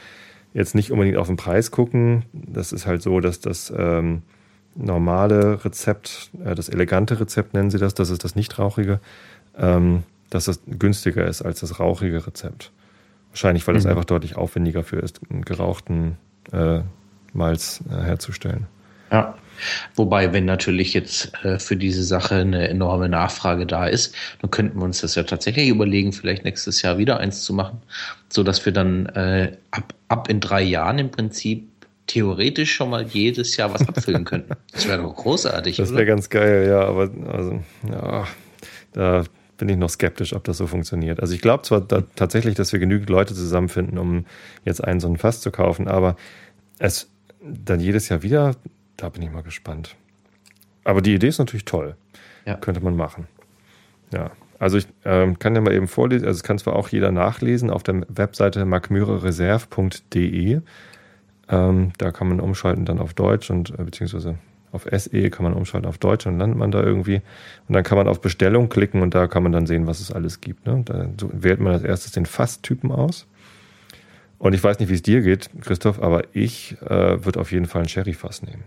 jetzt 0.53 0.75
nicht 0.75 0.91
unbedingt 0.91 1.17
auf 1.17 1.27
den 1.27 1.38
Preis 1.38 1.71
gucken. 1.71 2.25
Das 2.33 2.71
ist 2.71 2.85
halt 2.85 3.01
so, 3.01 3.19
dass 3.19 3.39
das 3.39 3.73
ähm, 3.75 4.21
normale 4.77 5.63
Rezept, 5.65 6.29
äh, 6.44 6.55
das 6.55 6.69
elegante 6.69 7.19
Rezept 7.19 7.53
nennen 7.53 7.71
sie 7.71 7.79
das, 7.79 7.94
das 7.94 8.09
ist 8.09 8.23
das 8.23 8.35
nicht 8.35 8.57
rauchige, 8.59 8.99
ähm, 9.57 10.04
dass 10.30 10.45
das 10.45 10.59
günstiger 10.65 11.27
ist 11.27 11.42
als 11.42 11.62
das 11.62 11.80
rauchige 11.80 12.25
Rezept. 12.25 12.71
Wahrscheinlich, 13.31 13.68
weil 13.68 13.75
mhm. 13.75 13.80
es 13.80 13.86
einfach 13.86 14.06
deutlich 14.06 14.36
aufwendiger 14.36 14.83
für 14.83 14.98
ist, 14.98 15.19
einen 15.30 15.44
gerauchten 15.44 16.18
äh, 16.51 16.80
Malz 17.33 17.83
äh, 17.89 18.04
herzustellen. 18.04 18.68
Ja. 19.12 19.36
Wobei, 19.95 20.33
wenn 20.33 20.45
natürlich 20.45 20.94
jetzt 20.94 21.31
äh, 21.44 21.57
für 21.57 21.75
diese 21.75 22.04
Sache 22.04 22.36
eine 22.36 22.68
enorme 22.68 23.09
Nachfrage 23.09 23.65
da 23.65 23.88
ist, 23.88 24.13
dann 24.42 24.51
könnten 24.51 24.77
wir 24.77 24.86
uns 24.86 25.01
das 25.01 25.15
ja 25.15 25.24
tatsächlich 25.24 25.69
überlegen, 25.69 26.13
vielleicht 26.13 26.44
nächstes 26.44 26.83
Jahr 26.83 27.00
wieder 27.00 27.19
eins 27.19 27.44
zu 27.44 27.54
machen, 27.54 27.81
so 28.30 28.44
dass 28.44 28.65
wir 28.65 28.74
dann 28.74 29.07
äh, 29.07 29.57
ab, 29.71 29.95
ab 30.09 30.30
in 30.30 30.39
drei 30.39 30.62
Jahren 30.62 31.00
im 31.00 31.09
Prinzip 31.09 31.68
theoretisch 32.06 32.74
schon 32.74 32.92
mal 32.92 33.04
jedes 33.06 33.57
Jahr 33.57 33.74
was 33.74 33.88
abfüllen 33.88 34.25
könnten. 34.25 34.54
Das 34.74 34.88
wäre 34.88 35.01
doch 35.01 35.15
großartig. 35.15 35.77
Das 35.77 35.92
wäre 35.92 36.06
ganz 36.06 36.30
geil, 36.30 36.68
ja, 36.69 36.81
aber 36.81 37.09
also, 37.31 37.63
ja, 37.89 38.27
da 38.94 39.24
bin 39.57 39.69
ich 39.69 39.77
noch 39.77 39.89
skeptisch, 39.89 40.33
ob 40.33 40.44
das 40.44 40.57
so 40.57 40.68
funktioniert. 40.68 41.19
Also 41.19 41.33
ich 41.33 41.42
glaube 41.42 41.63
zwar 41.63 41.81
da, 41.81 42.04
tatsächlich, 42.15 42.56
dass 42.56 42.71
wir 42.71 42.80
genügend 42.80 43.09
Leute 43.09 43.33
zusammenfinden, 43.33 43.98
um 43.98 44.25
jetzt 44.63 44.83
einen 44.83 45.00
so 45.00 45.07
ein 45.07 45.18
Fass 45.18 45.42
zu 45.42 45.51
kaufen, 45.51 45.88
aber 45.88 46.15
es 46.80 47.09
dann 47.42 47.80
jedes 47.80 48.09
Jahr 48.09 48.24
wieder, 48.24 48.56
da 48.98 49.09
bin 49.09 49.21
ich 49.21 49.31
mal 49.31 49.44
gespannt. 49.44 49.95
Aber 50.83 51.01
die 51.01 51.15
Idee 51.15 51.27
ist 51.27 51.39
natürlich 51.39 51.65
toll. 51.65 51.95
Ja. 52.45 52.56
Könnte 52.56 52.81
man 52.81 52.95
machen. 52.95 53.28
Ja. 54.14 54.31
Also 54.59 54.78
ich 54.78 54.87
ähm, 55.06 55.37
kann 55.37 55.54
ja 55.54 55.61
mal 55.61 55.73
eben 55.73 55.87
vorlesen, 55.87 56.26
also 56.26 56.37
es 56.37 56.44
kann 56.44 56.57
zwar 56.57 56.76
auch 56.76 56.90
jeder 56.90 57.11
nachlesen 57.11 57.69
auf 57.69 57.83
der 57.83 58.04
Webseite 58.07 58.66
markmürereserve.de. 58.66 60.61
Ähm, 61.49 61.92
da 61.97 62.11
kann 62.11 62.28
man 62.28 62.40
umschalten 62.40 62.85
dann 62.85 62.99
auf 62.99 63.14
Deutsch 63.14 63.52
und 63.52 63.69
äh, 63.78 63.83
beziehungsweise 63.83 64.37
auf 64.77 64.87
SE 65.01 65.29
kann 65.29 65.43
man 65.43 65.53
umschalten 65.53 65.87
auf 65.87 65.97
Deutsch 65.97 66.25
und 66.25 66.37
landet 66.37 66.57
man 66.57 66.71
da 66.71 66.81
irgendwie. 66.81 67.21
Und 67.67 67.73
dann 67.73 67.83
kann 67.83 67.97
man 67.97 68.07
auf 68.07 68.21
Bestellung 68.21 68.69
klicken 68.69 69.01
und 69.01 69.15
da 69.15 69.27
kann 69.27 69.43
man 69.43 69.51
dann 69.51 69.65
sehen, 69.65 69.87
was 69.87 69.99
es 69.99 70.11
alles 70.11 70.39
gibt. 70.39 70.65
Ne? 70.65 70.83
Da 70.85 71.07
wählt 71.33 71.59
man 71.59 71.73
als 71.73 71.83
erstes 71.83 72.11
den 72.11 72.25
Fasstypen 72.25 72.91
aus. 72.91 73.25
Und 74.39 74.53
ich 74.53 74.63
weiß 74.63 74.79
nicht, 74.79 74.89
wie 74.89 74.93
es 74.93 75.01
dir 75.01 75.21
geht, 75.21 75.49
Christoph, 75.61 76.01
aber 76.01 76.23
ich 76.33 76.77
äh, 76.81 77.25
würde 77.25 77.39
auf 77.39 77.51
jeden 77.51 77.65
Fall 77.65 77.81
ein 77.81 77.89
Sherry-Fass 77.89 78.43
nehmen. 78.43 78.63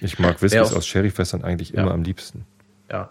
Ich 0.00 0.18
mag 0.18 0.42
Whiskys 0.42 0.74
aus 0.74 0.86
Sherry-Fässern 0.86 1.44
eigentlich 1.44 1.70
ja. 1.70 1.82
immer 1.82 1.92
am 1.92 2.02
liebsten. 2.02 2.44
Ja, 2.90 3.10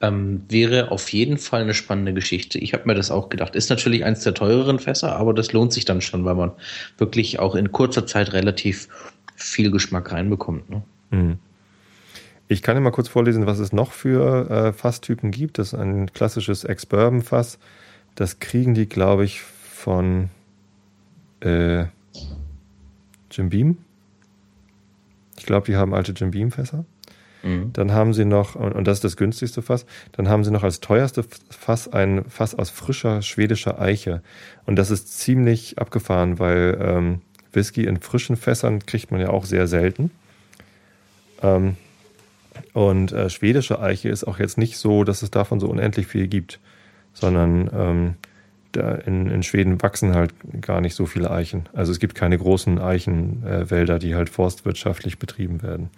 ähm, 0.00 0.42
wäre 0.48 0.90
auf 0.90 1.12
jeden 1.12 1.38
Fall 1.38 1.62
eine 1.62 1.74
spannende 1.74 2.12
Geschichte. 2.12 2.58
Ich 2.58 2.74
habe 2.74 2.84
mir 2.86 2.94
das 2.94 3.12
auch 3.12 3.28
gedacht. 3.28 3.54
Ist 3.54 3.70
natürlich 3.70 4.04
eins 4.04 4.24
der 4.24 4.34
teureren 4.34 4.80
Fässer, 4.80 5.14
aber 5.14 5.32
das 5.32 5.52
lohnt 5.52 5.72
sich 5.72 5.84
dann 5.84 6.00
schon, 6.00 6.24
weil 6.24 6.34
man 6.34 6.50
wirklich 6.98 7.38
auch 7.38 7.54
in 7.54 7.70
kurzer 7.70 8.04
Zeit 8.04 8.32
relativ 8.32 8.88
viel 9.36 9.70
Geschmack 9.70 10.10
reinbekommt. 10.10 10.68
Ne? 10.70 10.82
Mhm. 11.10 11.38
Ich 12.48 12.62
kann 12.62 12.76
dir 12.76 12.80
mal 12.80 12.90
kurz 12.90 13.08
vorlesen, 13.08 13.46
was 13.46 13.58
es 13.58 13.72
noch 13.72 13.92
für 13.92 14.50
äh, 14.50 14.72
Fasstypen 14.72 15.30
gibt. 15.30 15.58
Das 15.58 15.68
ist 15.68 15.78
ein 15.78 16.12
klassisches 16.12 16.64
Ex-Bourbon-Fass. 16.64 17.58
Das 18.14 18.40
kriegen 18.40 18.74
die, 18.74 18.88
glaube 18.88 19.24
ich, 19.24 19.40
von 19.40 20.28
äh, 21.40 21.86
Jim 23.30 23.48
Beam. 23.48 23.78
Ich 25.38 25.46
glaube, 25.46 25.66
die 25.66 25.76
haben 25.76 25.94
alte 25.94 26.12
Jim 26.12 26.30
Beam-Fässer. 26.30 26.84
Mhm. 27.42 27.72
Dann 27.72 27.92
haben 27.92 28.14
sie 28.14 28.24
noch, 28.24 28.54
und 28.54 28.86
das 28.86 28.98
ist 28.98 29.04
das 29.04 29.16
günstigste 29.16 29.62
Fass, 29.62 29.86
dann 30.12 30.28
haben 30.28 30.44
sie 30.44 30.50
noch 30.50 30.62
als 30.62 30.80
teuerste 30.80 31.24
Fass 31.50 31.92
ein 31.92 32.24
Fass 32.28 32.54
aus 32.54 32.70
frischer 32.70 33.22
schwedischer 33.22 33.80
Eiche. 33.80 34.22
Und 34.66 34.76
das 34.76 34.90
ist 34.90 35.18
ziemlich 35.18 35.78
abgefahren, 35.78 36.38
weil 36.38 36.78
ähm, 36.80 37.20
Whisky 37.52 37.84
in 37.84 38.00
frischen 38.00 38.36
Fässern 38.36 38.86
kriegt 38.86 39.10
man 39.10 39.20
ja 39.20 39.30
auch 39.30 39.44
sehr 39.44 39.66
selten. 39.66 40.10
Ähm, 41.42 41.76
und 42.72 43.12
äh, 43.12 43.30
schwedische 43.30 43.80
Eiche 43.80 44.08
ist 44.08 44.24
auch 44.24 44.38
jetzt 44.38 44.58
nicht 44.58 44.78
so, 44.78 45.04
dass 45.04 45.22
es 45.22 45.30
davon 45.30 45.60
so 45.60 45.68
unendlich 45.68 46.06
viel 46.06 46.28
gibt, 46.28 46.60
sondern 47.12 47.70
ähm, 47.72 48.14
da 48.72 48.94
in, 48.94 49.28
in 49.28 49.42
Schweden 49.42 49.82
wachsen 49.82 50.14
halt 50.14 50.32
gar 50.60 50.80
nicht 50.80 50.94
so 50.94 51.06
viele 51.06 51.30
Eichen. 51.30 51.68
Also 51.72 51.92
es 51.92 51.98
gibt 51.98 52.14
keine 52.14 52.38
großen 52.38 52.78
Eichenwälder, 52.78 53.96
äh, 53.96 53.98
die 53.98 54.14
halt 54.14 54.30
forstwirtschaftlich 54.30 55.18
betrieben 55.18 55.62
werden. 55.62 55.90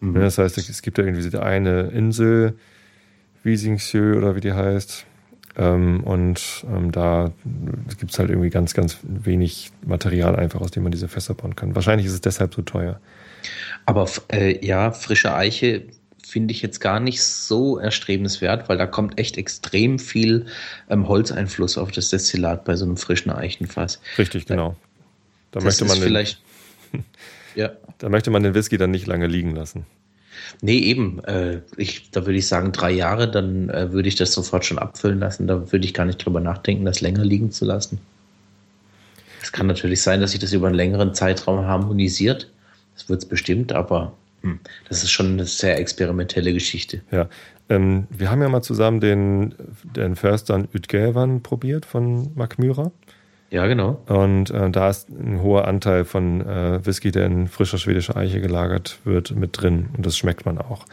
Mhm. 0.00 0.14
Das 0.14 0.38
heißt, 0.38 0.58
es 0.58 0.82
gibt 0.82 0.98
da 0.98 1.02
irgendwie 1.02 1.22
diese 1.22 1.42
eine 1.42 1.88
Insel, 1.88 2.54
Wiesingsjö 3.42 4.16
oder 4.16 4.36
wie 4.36 4.40
die 4.40 4.52
heißt. 4.52 5.06
Ähm, 5.56 6.02
und 6.04 6.64
ähm, 6.72 6.92
da 6.92 7.32
gibt 7.98 8.12
es 8.12 8.18
halt 8.18 8.30
irgendwie 8.30 8.50
ganz, 8.50 8.74
ganz 8.74 8.98
wenig 9.02 9.72
Material 9.84 10.36
einfach, 10.36 10.60
aus 10.60 10.70
dem 10.70 10.84
man 10.84 10.92
diese 10.92 11.08
Fässer 11.08 11.34
bauen 11.34 11.56
kann. 11.56 11.74
Wahrscheinlich 11.74 12.06
ist 12.06 12.12
es 12.12 12.20
deshalb 12.20 12.54
so 12.54 12.62
teuer. 12.62 13.00
Aber 13.86 14.08
äh, 14.28 14.64
ja, 14.64 14.92
frische 14.92 15.34
Eiche 15.34 15.84
finde 16.30 16.52
ich 16.52 16.62
jetzt 16.62 16.80
gar 16.80 17.00
nicht 17.00 17.22
so 17.22 17.78
erstrebenswert, 17.78 18.68
weil 18.68 18.78
da 18.78 18.86
kommt 18.86 19.18
echt 19.18 19.36
extrem 19.36 19.98
viel 19.98 20.46
ähm, 20.88 21.08
Holzeinfluss 21.08 21.76
auf 21.76 21.90
das 21.90 22.10
Destillat 22.10 22.64
bei 22.64 22.76
so 22.76 22.84
einem 22.84 22.96
frischen 22.96 23.32
Eichenfass. 23.32 24.00
Richtig, 24.16 24.46
genau. 24.46 24.76
Da 25.50 25.60
das 25.60 25.64
möchte 25.64 25.84
man 25.84 25.98
vielleicht. 25.98 26.40
ja. 27.54 27.72
Da 27.98 28.08
möchte 28.08 28.30
man 28.30 28.42
den 28.42 28.54
Whisky 28.54 28.78
dann 28.78 28.92
nicht 28.92 29.06
lange 29.06 29.26
liegen 29.26 29.54
lassen. 29.54 29.84
Nee, 30.62 30.78
eben. 30.78 31.22
Äh, 31.24 31.60
ich, 31.76 32.10
da 32.10 32.26
würde 32.26 32.38
ich 32.38 32.46
sagen, 32.46 32.72
drei 32.72 32.90
Jahre, 32.90 33.30
dann 33.30 33.68
äh, 33.68 33.92
würde 33.92 34.08
ich 34.08 34.14
das 34.14 34.32
sofort 34.32 34.64
schon 34.64 34.78
abfüllen 34.78 35.18
lassen. 35.18 35.46
Da 35.46 35.72
würde 35.72 35.84
ich 35.84 35.94
gar 35.94 36.06
nicht 36.06 36.24
drüber 36.24 36.40
nachdenken, 36.40 36.84
das 36.84 37.00
länger 37.00 37.24
liegen 37.24 37.50
zu 37.50 37.64
lassen. 37.64 37.98
Es 39.42 39.52
kann 39.52 39.66
natürlich 39.66 40.02
sein, 40.02 40.20
dass 40.20 40.32
sich 40.32 40.40
das 40.40 40.52
über 40.52 40.68
einen 40.68 40.76
längeren 40.76 41.14
Zeitraum 41.14 41.66
harmonisiert. 41.66 42.50
Das 43.00 43.08
wird 43.08 43.22
es 43.22 43.28
bestimmt, 43.28 43.72
aber 43.72 44.12
hm, 44.42 44.60
das 44.88 45.02
ist 45.02 45.10
schon 45.10 45.32
eine 45.32 45.46
sehr 45.46 45.78
experimentelle 45.78 46.52
Geschichte. 46.52 47.00
Ja, 47.10 47.28
ähm, 47.70 48.06
wir 48.10 48.30
haben 48.30 48.42
ja 48.42 48.48
mal 48.48 48.62
zusammen 48.62 49.00
den, 49.00 49.54
den 49.96 50.16
Förstern 50.16 50.68
Utgävan 50.74 51.42
probiert 51.42 51.86
von 51.86 52.30
Mark 52.34 52.58
Myra. 52.58 52.90
Ja, 53.50 53.66
genau. 53.66 54.00
Und 54.06 54.50
äh, 54.50 54.70
da 54.70 54.90
ist 54.90 55.08
ein 55.08 55.40
hoher 55.40 55.66
Anteil 55.66 56.04
von 56.04 56.40
äh, 56.46 56.84
Whisky, 56.84 57.10
der 57.10 57.26
in 57.26 57.48
frischer 57.48 57.78
schwedischer 57.78 58.16
Eiche 58.16 58.40
gelagert 58.40 58.98
wird, 59.04 59.34
mit 59.34 59.60
drin. 59.60 59.88
Und 59.96 60.04
das 60.04 60.16
schmeckt 60.16 60.44
man 60.44 60.58
auch. 60.58 60.84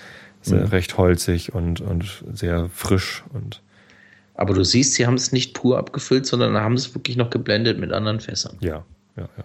Sehr 0.41 0.61
mhm. 0.61 0.67
recht 0.67 0.97
holzig 0.97 1.53
und, 1.53 1.81
und 1.81 2.23
sehr 2.33 2.69
frisch. 2.73 3.23
Und 3.33 3.61
Aber 4.33 4.53
du 4.53 4.63
siehst, 4.63 4.93
sie 4.93 5.05
haben 5.05 5.15
es 5.15 5.31
nicht 5.31 5.53
pur 5.53 5.77
abgefüllt, 5.77 6.25
sondern 6.25 6.55
haben 6.55 6.75
es 6.75 6.95
wirklich 6.95 7.17
noch 7.17 7.29
geblendet 7.29 7.79
mit 7.79 7.91
anderen 7.91 8.19
Fässern. 8.19 8.55
Ja, 8.59 8.85
ja, 9.17 9.29
ja. 9.37 9.43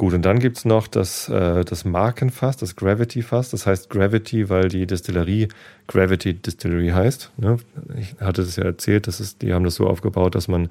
Gut, 0.00 0.14
und 0.14 0.24
dann 0.24 0.38
gibt 0.38 0.56
es 0.56 0.64
noch 0.64 0.86
das, 0.86 1.28
äh, 1.28 1.62
das 1.62 1.84
Markenfass, 1.84 2.56
das 2.56 2.74
Gravity-Fass. 2.74 3.50
Das 3.50 3.66
heißt 3.66 3.90
Gravity, 3.90 4.48
weil 4.48 4.70
die 4.70 4.86
Destillerie 4.86 5.48
Gravity 5.88 6.32
Distillery 6.32 6.88
heißt. 6.88 7.32
Ne? 7.36 7.58
Ich 7.98 8.16
hatte 8.18 8.40
das 8.42 8.56
ja 8.56 8.64
erzählt, 8.64 9.08
das 9.08 9.20
ist, 9.20 9.42
die 9.42 9.52
haben 9.52 9.62
das 9.62 9.74
so 9.74 9.86
aufgebaut, 9.86 10.34
dass 10.34 10.48
man 10.48 10.70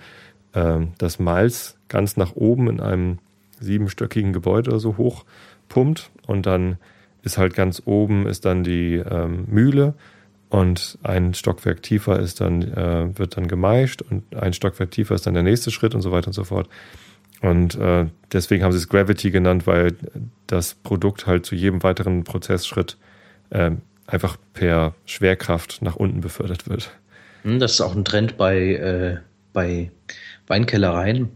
äh, 0.53 0.79
das 0.97 1.19
Malz 1.19 1.77
ganz 1.89 2.17
nach 2.17 2.35
oben 2.35 2.71
in 2.71 2.79
einem 2.79 3.19
siebenstöckigen 3.59 4.33
Gebäude 4.33 4.71
oder 4.71 4.79
so 4.79 4.97
hoch 4.97 5.25
pumpt 5.67 6.09
und 6.25 6.47
dann 6.47 6.77
ist 7.21 7.37
halt 7.37 7.53
ganz 7.53 7.83
oben 7.85 8.25
ist 8.25 8.45
dann 8.45 8.63
die 8.63 8.95
ähm, 8.95 9.45
Mühle 9.45 9.93
und 10.49 10.97
ein 11.03 11.35
Stockwerk 11.35 11.83
tiefer 11.83 12.19
ist 12.19 12.41
dann 12.41 12.63
äh, 12.63 13.15
wird 13.15 13.37
dann 13.37 13.47
gemeischt 13.47 14.01
und 14.01 14.23
ein 14.35 14.53
Stockwerk 14.53 14.89
tiefer 14.89 15.13
ist 15.13 15.27
dann 15.27 15.35
der 15.35 15.43
nächste 15.43 15.69
Schritt 15.69 15.93
und 15.93 16.01
so 16.01 16.11
weiter 16.11 16.29
und 16.29 16.33
so 16.33 16.45
fort. 16.45 16.67
Und 17.41 17.75
äh, 17.75 18.07
deswegen 18.33 18.63
haben 18.63 18.71
sie 18.71 18.79
es 18.79 18.89
Gravity 18.89 19.31
genannt, 19.31 19.65
weil 19.65 19.95
das 20.47 20.73
Produkt 20.73 21.25
halt 21.25 21.45
zu 21.45 21.55
jedem 21.55 21.83
weiteren 21.83 22.23
Prozessschritt 22.23 22.97
äh, 23.49 23.71
einfach 24.07 24.37
per 24.53 24.93
Schwerkraft 25.05 25.81
nach 25.81 25.95
unten 25.95 26.21
befördert 26.21 26.67
wird. 26.67 26.91
Hm, 27.43 27.59
das 27.59 27.73
ist 27.73 27.81
auch 27.81 27.95
ein 27.95 28.05
Trend 28.05 28.37
bei, 28.37 28.57
äh, 28.73 29.17
bei 29.53 29.91
Weinkellereien. 30.47 31.29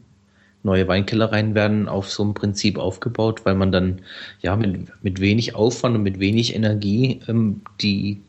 Neue 0.64 0.88
Weinkellereien 0.88 1.56
werden 1.56 1.90
auf 1.90 2.10
so 2.10 2.24
einem 2.24 2.34
Prinzip 2.34 2.78
aufgebaut, 2.78 3.46
weil 3.46 3.56
man 3.56 3.72
dann 3.72 4.02
ja 4.42 4.56
mit, 4.56 4.88
mit 5.04 5.20
wenig 5.20 5.56
Aufwand 5.56 5.96
und 5.96 6.04
mit 6.04 6.20
wenig 6.20 6.56
Energie 6.56 7.20
ähm, 7.28 7.62
die, 7.82 8.22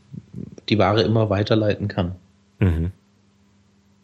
die 0.68 0.78
Ware 0.78 1.02
immer 1.02 1.30
weiterleiten 1.30 1.88
kann. 1.88 2.16
Mhm. 2.58 2.90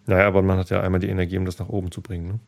Naja, 0.06 0.26
aber 0.26 0.42
man 0.42 0.58
hat 0.58 0.70
ja 0.70 0.80
einmal 0.80 1.00
die 1.00 1.08
Energie, 1.08 1.38
um 1.38 1.44
das 1.44 1.58
nach 1.58 1.68
oben 1.68 1.90
zu 1.90 2.00
bringen. 2.00 2.26
Ne? 2.28 2.38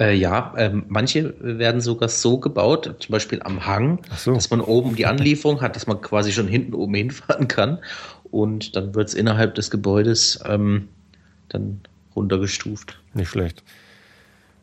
Äh, 0.00 0.14
ja, 0.14 0.54
ähm, 0.56 0.84
manche 0.88 1.34
werden 1.40 1.80
sogar 1.80 2.08
so 2.08 2.38
gebaut, 2.38 2.96
zum 3.00 3.12
Beispiel 3.12 3.42
am 3.42 3.66
Hang, 3.66 4.00
so. 4.16 4.32
dass 4.32 4.48
man 4.50 4.60
oben 4.60 4.94
die 4.94 5.06
Anlieferung 5.06 5.60
hat, 5.60 5.74
dass 5.74 5.88
man 5.88 6.00
quasi 6.00 6.32
schon 6.32 6.46
hinten 6.46 6.74
oben 6.74 6.94
hinfahren 6.94 7.48
kann 7.48 7.78
und 8.30 8.76
dann 8.76 8.94
wird 8.94 9.08
es 9.08 9.14
innerhalb 9.14 9.56
des 9.56 9.70
Gebäudes 9.70 10.40
ähm, 10.46 10.88
dann 11.48 11.80
runtergestuft. 12.14 13.00
Nicht 13.14 13.28
schlecht. 13.28 13.64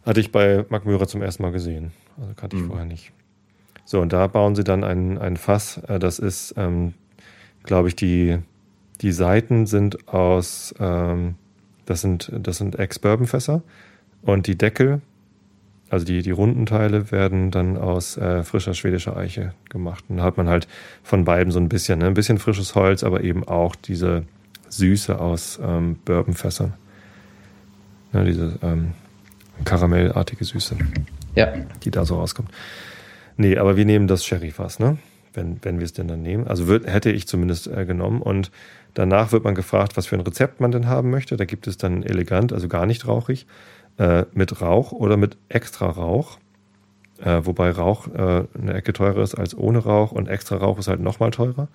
Hatte 0.05 0.19
ich 0.19 0.31
bei 0.31 0.65
Mark 0.69 0.85
Mührer 0.85 1.07
zum 1.07 1.21
ersten 1.21 1.43
Mal 1.43 1.51
gesehen. 1.51 1.91
Also 2.19 2.33
kannte 2.35 2.55
ich 2.55 2.63
mhm. 2.63 2.67
vorher 2.67 2.85
nicht. 2.85 3.11
So, 3.85 4.01
und 4.01 4.13
da 4.13 4.27
bauen 4.27 4.55
sie 4.55 4.63
dann 4.63 4.83
ein, 4.83 5.17
ein 5.17 5.37
Fass. 5.37 5.77
Äh, 5.87 5.99
das 5.99 6.19
ist, 6.19 6.53
ähm, 6.57 6.93
glaube 7.63 7.87
ich, 7.87 7.95
die, 7.95 8.37
die 9.01 9.11
Seiten 9.11 9.65
sind 9.65 10.07
aus, 10.07 10.73
ähm, 10.79 11.35
das 11.85 12.01
sind, 12.01 12.31
das 12.33 12.57
sind 12.57 12.79
Ex-Bourbon-Fässer. 12.79 13.61
Und 14.21 14.47
die 14.47 14.57
Deckel, 14.57 15.01
also 15.89 16.05
die, 16.05 16.21
die 16.21 16.31
runden 16.31 16.65
Teile, 16.65 17.11
werden 17.11 17.51
dann 17.51 17.77
aus 17.77 18.17
äh, 18.17 18.43
frischer 18.43 18.73
schwedischer 18.73 19.15
Eiche 19.15 19.53
gemacht. 19.69 20.05
Und 20.09 20.17
da 20.17 20.23
hat 20.23 20.37
man 20.37 20.49
halt 20.49 20.67
von 21.03 21.25
beiden 21.25 21.51
so 21.51 21.59
ein 21.59 21.69
bisschen, 21.69 21.99
ne? 21.99 22.07
ein 22.07 22.13
bisschen 22.13 22.39
frisches 22.39 22.75
Holz, 22.75 23.03
aber 23.03 23.23
eben 23.23 23.47
auch 23.47 23.75
diese 23.75 24.23
Süße 24.69 25.19
aus 25.19 25.59
ähm, 25.63 25.97
Bourbon-Fässern. 26.05 26.73
Ne, 28.13 28.25
diese 28.25 28.57
ähm, 28.61 28.93
karamellartige 29.63 30.43
Süße. 30.43 30.75
Ja. 31.35 31.53
Die 31.83 31.91
da 31.91 32.05
so 32.05 32.15
rauskommt. 32.15 32.49
Nee, 33.37 33.57
aber 33.57 33.75
wir 33.75 33.85
nehmen 33.85 34.07
das 34.07 34.25
Sherry-Fass, 34.25 34.79
ne? 34.79 34.97
Wenn, 35.33 35.59
wenn 35.63 35.79
wir 35.79 35.85
es 35.85 35.91
denn 35.91 36.07
dann 36.07 36.21
nehmen. 36.21 36.47
Also 36.47 36.67
würd, 36.67 36.87
hätte 36.87 37.11
ich 37.11 37.27
zumindest 37.27 37.67
äh, 37.67 37.85
genommen. 37.85 38.21
Und 38.21 38.51
danach 38.93 39.33
wird 39.33 39.43
man 39.43 39.53
gefragt, 39.53 39.97
was 39.97 40.07
für 40.07 40.15
ein 40.15 40.21
Rezept 40.21 40.61
man 40.61 40.71
denn 40.71 40.87
haben 40.87 41.09
möchte. 41.09 41.35
Da 41.35 41.43
gibt 41.43 41.67
es 41.67 41.75
dann 41.77 42.03
elegant, 42.03 42.53
also 42.53 42.69
gar 42.69 42.85
nicht 42.85 43.05
rauchig, 43.05 43.45
äh, 43.97 44.25
mit 44.33 44.61
Rauch 44.61 44.91
oder 44.91 45.17
mit 45.17 45.37
extra 45.49 45.87
Rauch. 45.87 46.37
Äh, 47.23 47.41
wobei 47.43 47.71
Rauch 47.71 48.07
äh, 48.07 48.43
eine 48.59 48.73
Ecke 48.73 48.93
teurer 48.93 49.21
ist 49.21 49.35
als 49.35 49.57
ohne 49.57 49.79
Rauch 49.79 50.11
und 50.11 50.27
extra 50.27 50.57
Rauch 50.57 50.77
ist 50.79 50.87
halt 50.87 50.99
nochmal 50.99 51.31
teurer. 51.31 51.67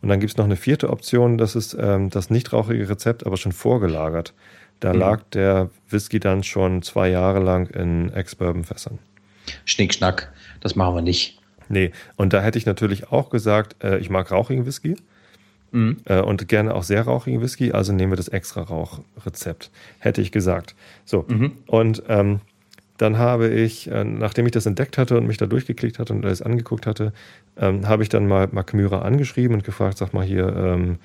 Und 0.00 0.08
dann 0.08 0.18
gibt 0.18 0.32
es 0.32 0.36
noch 0.36 0.44
eine 0.44 0.56
vierte 0.56 0.90
Option, 0.90 1.38
das 1.38 1.54
ist 1.54 1.76
ähm, 1.78 2.10
das 2.10 2.28
nicht 2.28 2.52
rauchige 2.52 2.88
Rezept, 2.88 3.24
aber 3.24 3.36
schon 3.36 3.52
vorgelagert. 3.52 4.34
Da 4.80 4.92
mhm. 4.92 4.98
lag 4.98 5.22
der 5.32 5.70
Whisky 5.88 6.18
dann 6.18 6.42
schon 6.42 6.82
zwei 6.82 7.08
Jahre 7.08 7.38
lang 7.38 7.68
in 7.68 8.12
Ex-Bourbon-Fässern. 8.12 8.98
Schnickschnack, 9.64 10.32
das 10.60 10.74
machen 10.74 10.96
wir 10.96 11.02
nicht. 11.02 11.38
Nee, 11.68 11.92
und 12.16 12.32
da 12.32 12.42
hätte 12.42 12.58
ich 12.58 12.66
natürlich 12.66 13.12
auch 13.12 13.30
gesagt, 13.30 13.82
äh, 13.84 13.98
ich 13.98 14.10
mag 14.10 14.30
rauchigen 14.32 14.66
Whisky. 14.66 14.96
Mhm. 15.72 15.96
Äh, 16.04 16.20
und 16.20 16.46
gerne 16.48 16.74
auch 16.74 16.82
sehr 16.82 17.02
rauchigen 17.02 17.40
Whisky, 17.40 17.72
also 17.72 17.92
nehmen 17.92 18.12
wir 18.12 18.16
das 18.16 18.28
extra 18.28 18.62
Rauchrezept. 18.62 19.70
Hätte 19.98 20.20
ich 20.20 20.30
gesagt. 20.30 20.74
So. 21.04 21.24
Mhm. 21.28 21.52
Und 21.66 22.02
ähm, 22.08 22.40
dann 22.98 23.18
habe 23.18 23.48
ich, 23.48 23.90
äh, 23.90 24.04
nachdem 24.04 24.46
ich 24.46 24.52
das 24.52 24.66
entdeckt 24.66 24.98
hatte 24.98 25.16
und 25.16 25.26
mich 25.26 25.38
da 25.38 25.46
durchgeklickt 25.46 25.98
hatte 25.98 26.12
und 26.12 26.24
alles 26.24 26.42
angeguckt 26.42 26.86
hatte, 26.86 27.12
ähm, 27.56 27.88
habe 27.88 28.02
ich 28.02 28.08
dann 28.08 28.28
mal 28.28 28.48
Mark 28.52 28.74
Myra 28.74 29.00
angeschrieben 29.00 29.56
und 29.56 29.64
gefragt, 29.64 29.98
sag 29.98 30.14
mal 30.14 30.24
hier, 30.24 30.54
ähm, 30.54 30.98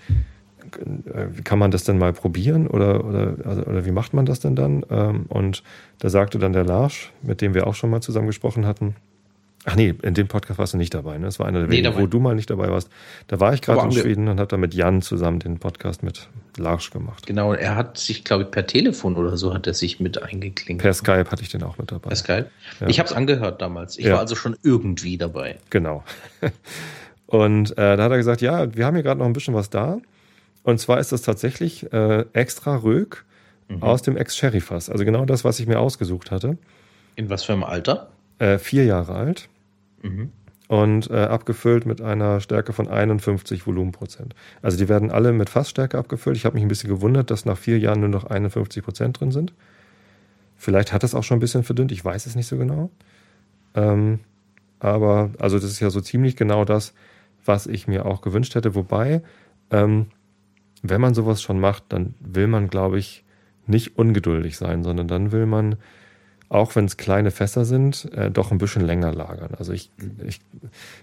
äh, 1.14 1.42
kann 1.44 1.60
man 1.60 1.72
das 1.72 1.86
denn 1.86 1.98
mal 1.98 2.14
probieren 2.14 2.68
oder, 2.68 3.06
oder, 3.06 3.36
also, 3.46 3.64
oder 3.64 3.86
wie 3.86 3.92
macht 3.92 4.14
man 4.14 4.26
das 4.26 4.40
denn 4.40 4.56
dann? 4.56 4.86
Ähm, 4.90 5.26
und 5.30 5.64
da 6.00 6.10
sagte 6.10 6.40
dann 6.40 6.54
der 6.54 6.66
Larsch, 6.66 7.12
mit 7.22 7.42
dem 7.42 7.54
wir 7.54 7.68
auch 7.68 7.76
schon 7.76 7.90
mal 7.90 8.02
zusammen 8.02 8.28
gesprochen 8.28 8.66
hatten, 8.66 8.96
Ach 9.70 9.76
nee, 9.76 9.94
in 10.02 10.14
dem 10.14 10.30
Podcast 10.30 10.60
warst 10.60 10.74
du 10.74 10.78
nicht 10.78 10.94
dabei. 10.94 11.18
Ne? 11.18 11.26
Das 11.26 11.40
war 11.40 11.46
einer 11.46 11.60
der 11.60 11.68
nee, 11.68 11.84
wenigen, 11.84 11.98
wo 11.98 12.08
du 12.08 12.22
mal 12.22 12.36
nicht 12.36 12.50
dabei 12.50 12.70
warst. 12.70 12.90
Da 13.28 13.42
war 13.42 13.54
ich 13.54 13.62
gerade 13.62 13.82
in 13.82 13.92
Schweden 13.92 14.30
und 14.30 14.40
habe 14.40 14.48
da 14.48 14.56
mit 14.56 14.74
Jan 14.74 15.02
zusammen 15.02 15.40
den 15.40 15.60
Podcast 15.60 16.04
mit 16.04 16.30
Larsch 16.56 16.90
gemacht. 16.90 17.26
Genau, 17.26 17.52
er 17.52 17.76
hat 17.76 17.98
sich, 17.98 18.24
glaube 18.24 18.44
ich, 18.44 18.52
per 18.52 18.66
Telefon 18.66 19.18
oder 19.18 19.36
so 19.36 19.54
hat 19.54 19.68
er 19.68 19.74
sich 19.74 20.00
mit 20.00 20.24
eingeklinkt. 20.24 20.82
Per 20.82 20.94
Skype 20.94 21.26
hatte 21.30 21.42
ich 21.42 21.50
den 21.50 21.64
auch 21.64 21.78
mit 21.78 21.92
dabei. 21.92 22.08
Per 22.08 22.16
Skype? 22.16 22.50
Ja. 22.80 22.88
Ich 22.88 22.98
habe 23.00 23.10
es 23.10 23.14
angehört 23.14 23.62
damals. 23.62 23.98
Ich 23.98 24.06
ja. 24.06 24.14
war 24.14 24.20
also 24.22 24.36
schon 24.36 24.56
irgendwie 24.64 25.18
dabei. 25.18 25.58
Genau. 25.70 26.06
Und 27.26 27.72
äh, 27.72 27.98
da 27.98 28.04
hat 28.06 28.12
er 28.12 28.18
gesagt, 28.18 28.40
ja, 28.40 28.74
wir 28.74 28.86
haben 28.86 28.94
hier 28.96 29.04
gerade 29.04 29.20
noch 29.20 29.26
ein 29.26 29.34
bisschen 29.34 29.54
was 29.54 29.70
da. 29.70 29.98
Und 30.64 30.80
zwar 30.80 31.02
ist 31.02 31.12
das 31.12 31.24
tatsächlich 31.24 31.92
äh, 31.92 32.24
extra 32.32 32.78
Rög 32.78 33.26
mhm. 33.68 33.84
aus 33.84 34.02
dem 34.02 34.16
Ex-Sherry-Fass. 34.16 34.90
Also 34.90 35.04
genau 35.04 35.26
das, 35.26 35.44
was 35.44 35.60
ich 35.60 35.68
mir 35.68 35.80
ausgesucht 35.80 36.32
hatte. 36.32 36.58
In 37.18 37.30
was 37.30 37.44
für 37.44 37.52
einem 37.52 37.66
Alter? 37.66 38.12
Äh, 38.40 38.60
vier 38.60 38.86
Jahre 38.86 39.14
alt. 39.16 39.50
Mhm. 40.02 40.32
Und 40.68 41.10
äh, 41.10 41.24
abgefüllt 41.24 41.86
mit 41.86 42.02
einer 42.02 42.42
Stärke 42.42 42.74
von 42.74 42.90
51 42.90 43.66
Volumenprozent. 43.66 44.36
Also 44.62 44.78
die 44.78 44.90
werden 44.90 45.12
alle 45.12 45.32
mit 45.32 45.50
Fassstärke 45.50 45.98
abgefüllt. 45.98 46.36
Ich 46.36 46.46
habe 46.46 46.56
mich 46.56 46.64
ein 46.64 46.68
bisschen 46.68 46.90
gewundert, 46.90 47.32
dass 47.32 47.46
nach 47.46 47.58
vier 47.58 47.80
Jahren 47.80 48.02
nur 48.02 48.10
noch 48.10 48.26
51 48.26 48.84
Prozent 48.84 49.20
drin 49.20 49.32
sind. 49.32 49.54
Vielleicht 50.58 50.92
hat 50.92 51.06
es 51.06 51.16
auch 51.16 51.24
schon 51.24 51.38
ein 51.38 51.40
bisschen 51.40 51.64
verdünnt, 51.64 51.92
ich 51.92 52.04
weiß 52.04 52.26
es 52.26 52.36
nicht 52.36 52.48
so 52.48 52.58
genau. 52.58 52.90
Ähm, 53.76 54.20
aber 54.80 55.30
also 55.40 55.58
das 55.58 55.72
ist 55.72 55.80
ja 55.80 55.90
so 55.90 56.02
ziemlich 56.02 56.36
genau 56.36 56.66
das, 56.66 56.94
was 57.46 57.66
ich 57.68 57.88
mir 57.88 58.06
auch 58.06 58.22
gewünscht 58.22 58.56
hätte. 58.56 58.76
Wobei 58.76 59.22
ähm, 59.72 60.08
wenn 60.82 61.02
man 61.02 61.14
sowas 61.14 61.42
schon 61.42 61.60
macht, 61.60 61.86
dann 61.90 62.14
will 62.20 62.48
man, 62.48 62.68
glaube 62.68 63.00
ich, 63.00 63.24
nicht 63.66 63.98
ungeduldig 63.98 64.58
sein, 64.58 64.84
sondern 64.84 65.08
dann 65.08 65.32
will 65.32 65.46
man, 65.46 65.76
auch 66.50 66.76
wenn 66.76 66.86
es 66.86 66.96
kleine 66.96 67.32
Fässer 67.32 67.66
sind, 67.66 68.12
äh, 68.14 68.32
doch 68.32 68.52
ein 68.52 68.58
bisschen 68.58 68.86
länger 68.86 69.14
lagern. 69.14 69.54
Also 69.58 69.74
ich, 69.74 69.92
ich, 70.26 70.40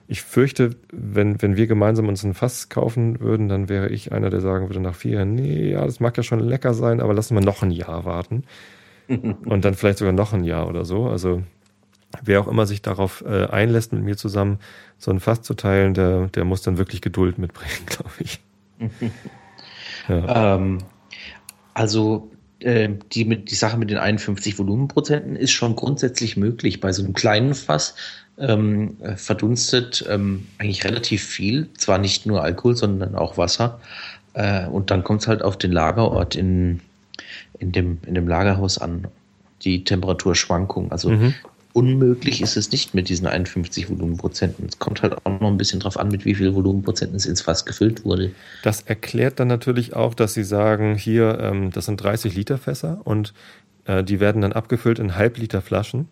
ich 0.09 0.23
fürchte, 0.23 0.71
wenn, 0.91 1.41
wenn 1.43 1.57
wir 1.57 1.67
gemeinsam 1.67 2.09
uns 2.09 2.25
ein 2.25 2.35
Fass 2.35 2.71
kaufen 2.71 3.21
würden, 3.21 3.49
dann 3.49 3.69
wäre 3.69 3.91
ich 3.91 4.13
einer, 4.13 4.31
der 4.31 4.41
sagen 4.41 4.69
würde 4.69 4.81
nach 4.81 4.95
vier 4.95 5.17
Jahren, 5.17 5.35
nee, 5.35 5.71
ja, 5.73 5.85
das 5.85 6.01
mag 6.01 6.17
ja 6.17 6.23
schon 6.23 6.41
lecker 6.41 6.73
sein, 6.73 7.01
aber 7.01 7.13
lassen 7.13 7.35
wir 7.35 7.43
noch 7.43 7.63
ein 7.63 7.71
Jahr 7.71 8.05
warten. 8.05 8.45
Und 9.09 9.65
dann 9.65 9.75
vielleicht 9.75 9.99
sogar 9.99 10.15
noch 10.15 10.33
ein 10.33 10.45
Jahr 10.45 10.67
oder 10.67 10.87
so. 10.87 11.09
Also 11.09 11.43
wer 12.23 12.41
auch 12.41 12.49
immer 12.49 12.67
sich 12.67 12.81
darauf 12.81 13.23
äh, 13.27 13.47
einlässt, 13.47 13.93
mit 13.93 14.03
mir 14.03 14.17
zusammen 14.17 14.59
so 14.99 15.11
ein 15.11 15.21
Fass 15.21 15.43
zu 15.43 15.53
teilen, 15.53 15.93
der, 15.93 16.29
der 16.29 16.45
muss 16.45 16.63
dann 16.63 16.79
wirklich 16.79 17.03
Geduld 17.03 17.37
mitbringen, 17.37 17.71
glaube 17.87 18.11
ich. 18.21 18.41
ja. 20.09 20.57
ähm, 20.57 20.79
also 21.75 22.31
äh, 22.65 22.91
die, 23.13 23.25
mit, 23.25 23.51
die 23.51 23.55
Sache 23.55 23.77
mit 23.77 23.91
den 23.91 23.99
51 23.99 24.59
Volumenprozenten 24.59 25.37
ist 25.37 25.53
schon 25.53 25.77
grundsätzlich 25.77 26.37
möglich. 26.37 26.81
Bei 26.81 26.93
so 26.93 27.03
einem 27.03 27.13
kleinen 27.13 27.55
Fass 27.55 27.95
ähm, 28.39 28.97
äh, 29.01 29.17
verdunstet 29.17 30.05
ähm, 30.09 30.47
eigentlich 30.59 30.85
relativ 30.85 31.23
viel. 31.23 31.69
Zwar 31.77 31.99
nicht 31.99 32.27
nur 32.27 32.43
Alkohol, 32.43 32.77
sondern 32.77 33.15
auch 33.15 33.39
Wasser. 33.39 33.81
Äh, 34.33 34.67
und 34.67 34.91
dann 34.91 35.05
kommt 35.05 35.23
es 35.23 35.29
halt 35.29 35.43
auf 35.43 35.57
den 35.57 35.73
Lagerort 35.73 36.35
in, 36.35 36.81
in, 37.59 37.73
dem, 37.73 37.99
in 38.07 38.15
dem 38.15 38.27
Lagerhaus 38.27 38.79
an. 38.79 39.07
Die 39.63 39.85
Temperaturschwankung. 39.85 40.91
Also 40.93 41.11
mhm 41.11 41.35
unmöglich 41.75 42.41
ist 42.41 42.57
es 42.57 42.71
nicht 42.71 42.95
mit 42.95 43.09
diesen 43.09 43.27
51 43.27 43.91
Volumenprozenten. 43.91 44.67
Es 44.67 44.79
kommt 44.79 45.03
halt 45.03 45.15
auch 45.27 45.41
noch 45.41 45.49
ein 45.49 45.59
bisschen 45.59 45.81
drauf 45.81 45.99
an, 45.99 46.09
mit 46.09 46.25
wie 46.25 46.35
viel 46.35 46.55
Volumenprozenten 46.55 47.17
es 47.17 47.27
ins 47.27 47.43
Fass 47.43 47.67
gefüllt 47.67 48.05
wurde. 48.05 48.31
Das 48.63 48.81
erklärt 48.81 49.41
dann 49.41 49.49
natürlich 49.49 49.95
auch, 49.95 50.15
dass 50.15 50.35
Sie 50.35 50.45
sagen, 50.45 50.95
hier, 50.95 51.39
ähm, 51.41 51.73
das 51.73 51.87
sind 51.87 52.03
30 52.03 52.35
Liter 52.35 52.59
Fässer 52.59 53.01
und 53.05 53.35
äh, 53.87 54.05
die 54.05 54.21
werden 54.21 54.41
dann 54.41 54.53
abgefüllt 54.53 55.01
in 55.01 55.17
Halbliter 55.17 55.61
Flaschen. 55.61 56.09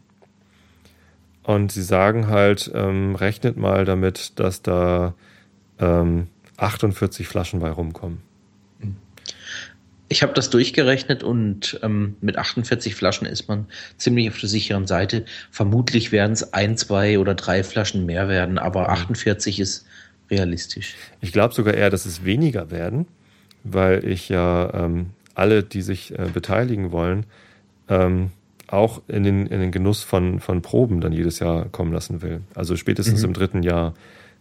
Und 1.45 1.73
Sie 1.73 1.83
sagen 1.83 2.26
halt, 2.26 2.71
ähm, 2.75 3.14
rechnet 3.14 3.57
mal 3.57 3.85
damit, 3.85 4.38
dass 4.40 4.62
da 4.62 5.14
ähm, 5.78 6.26
48 6.57 7.26
Flaschen 7.26 7.61
bei 7.61 7.71
rumkommen. 7.71 8.19
Ich 10.12 10.23
habe 10.23 10.35
das 10.35 10.50
durchgerechnet 10.50 11.23
und 11.23 11.81
ähm, 11.83 12.16
mit 12.21 12.37
48 12.37 12.95
Flaschen 12.95 13.26
ist 13.26 13.49
man 13.49 13.64
ziemlich 13.97 14.28
auf 14.28 14.38
der 14.38 14.50
sicheren 14.50 14.87
Seite. 14.87 15.25
Vermutlich 15.50 16.12
werden 16.12 16.33
es 16.33 16.52
ein, 16.52 16.76
zwei 16.76 17.19
oder 17.19 17.35
drei 17.35 17.64
Flaschen 17.64 18.04
mehr 18.04 18.28
werden, 18.28 18.59
aber 18.59 18.90
48 18.90 19.57
mhm. 19.57 19.62
ist 19.62 19.87
realistisch. 20.31 20.97
Ich 21.23 21.33
glaube 21.33 21.54
sogar 21.54 21.73
eher, 21.73 21.88
dass 21.88 22.04
es 22.04 22.26
weniger 22.26 22.71
werden, 22.71 23.07
weil 23.64 24.07
ich 24.07 24.28
ja 24.28 24.85
ähm, 24.85 25.07
alle, 25.35 25.62
die 25.62 25.81
sich 25.81 26.12
äh, 26.12 26.28
beteiligen 26.31 26.92
wollen, 26.92 27.25
ähm, 27.88 28.33
auch 28.66 29.00
in 29.09 29.23
den, 29.23 29.47
in 29.47 29.61
den 29.61 29.73
Genuss 29.73 30.02
von, 30.02 30.40
von 30.40 30.61
Proben 30.61 31.00
dann 31.00 31.14
jedes 31.14 31.38
Jahr 31.38 31.71
kommen 31.71 31.95
lassen 31.95 32.21
will. 32.21 32.42
Also 32.54 32.76
spätestens 32.76 33.21
mhm. 33.21 33.28
im 33.28 33.33
dritten 33.33 33.62
Jahr 33.62 33.95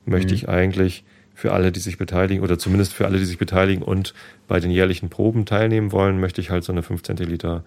möchte 0.03 0.33
mhm. 0.33 0.35
ich 0.35 0.49
eigentlich 0.49 1.05
für 1.41 1.53
alle, 1.53 1.71
die 1.71 1.79
sich 1.79 1.97
beteiligen, 1.97 2.43
oder 2.43 2.59
zumindest 2.59 2.93
für 2.93 3.07
alle, 3.07 3.17
die 3.17 3.25
sich 3.25 3.39
beteiligen 3.39 3.81
und 3.81 4.13
bei 4.47 4.59
den 4.59 4.69
jährlichen 4.69 5.09
Proben 5.09 5.47
teilnehmen 5.47 5.91
wollen, 5.91 6.19
möchte 6.19 6.39
ich 6.39 6.51
halt 6.51 6.63
so 6.63 6.71
eine 6.71 6.83
5 6.83 7.01
Zentiliter 7.01 7.63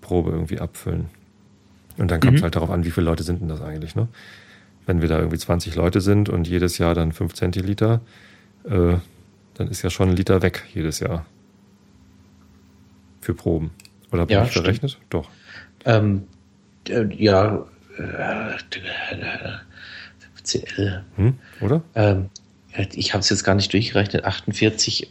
Probe 0.00 0.30
irgendwie 0.30 0.60
abfüllen. 0.60 1.06
Und 1.98 2.12
dann 2.12 2.20
kommt 2.20 2.34
es 2.34 2.40
mhm. 2.40 2.44
halt 2.44 2.54
darauf 2.54 2.70
an, 2.70 2.84
wie 2.84 2.92
viele 2.92 3.06
Leute 3.06 3.24
sind 3.24 3.40
denn 3.40 3.48
das 3.48 3.60
eigentlich, 3.60 3.96
ne? 3.96 4.06
Wenn 4.86 5.02
wir 5.02 5.08
da 5.08 5.18
irgendwie 5.18 5.38
20 5.38 5.74
Leute 5.74 6.00
sind 6.00 6.28
und 6.28 6.46
jedes 6.46 6.78
Jahr 6.78 6.94
dann 6.94 7.10
5 7.10 7.34
Zentiliter, 7.34 8.00
äh, 8.62 8.94
dann 9.54 9.68
ist 9.68 9.82
ja 9.82 9.90
schon 9.90 10.10
ein 10.10 10.16
Liter 10.16 10.40
weg 10.42 10.62
jedes 10.72 11.00
Jahr. 11.00 11.26
Für 13.20 13.34
Proben. 13.34 13.72
Oder 14.12 14.20
habe 14.20 14.32
ja, 14.32 14.44
ich 14.44 14.52
verrechnet? 14.52 14.98
Doch. 15.10 15.28
Ähm, 15.84 16.28
äh, 16.88 17.12
ja, 17.12 17.66
äh, 17.98 18.56
CL. 20.44 21.02
Hm, 21.16 21.34
oder? 21.60 21.82
Ähm, 21.96 22.30
ich 22.94 23.12
habe 23.12 23.20
es 23.20 23.30
jetzt 23.30 23.44
gar 23.44 23.54
nicht 23.54 23.72
durchgerechnet, 23.72 24.24
48. 24.24 25.10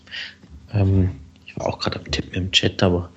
Ähm, 0.74 1.12
ich 1.46 1.58
war 1.58 1.68
auch 1.68 1.80
gerade 1.80 2.00
am 2.00 2.12
Tippen 2.12 2.34
im 2.34 2.52
Chat, 2.52 2.82
aber. 2.84 3.10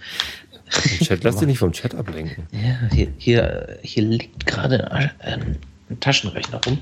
Im 0.85 1.07
Chat, 1.07 1.25
lass 1.25 1.37
dich 1.39 1.49
nicht 1.49 1.59
vom 1.59 1.73
Chat 1.73 1.95
ablenken. 1.95 2.47
Ja, 2.53 2.89
hier, 2.93 3.13
hier, 3.19 3.79
hier 3.83 4.03
liegt 4.03 4.47
gerade 4.47 4.91
ein, 4.91 5.11
ein, 5.21 5.59
Taschenrechner 6.01 6.61
rum. 6.65 6.79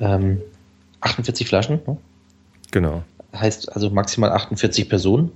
Ähm, 0.00 0.40
48 1.00 1.46
Flaschen, 1.46 1.80
ne? 1.86 1.96
Genau. 2.70 3.04
Heißt 3.34 3.72
also 3.72 3.90
maximal 3.90 4.30
48 4.30 4.88
Personen. 4.88 5.30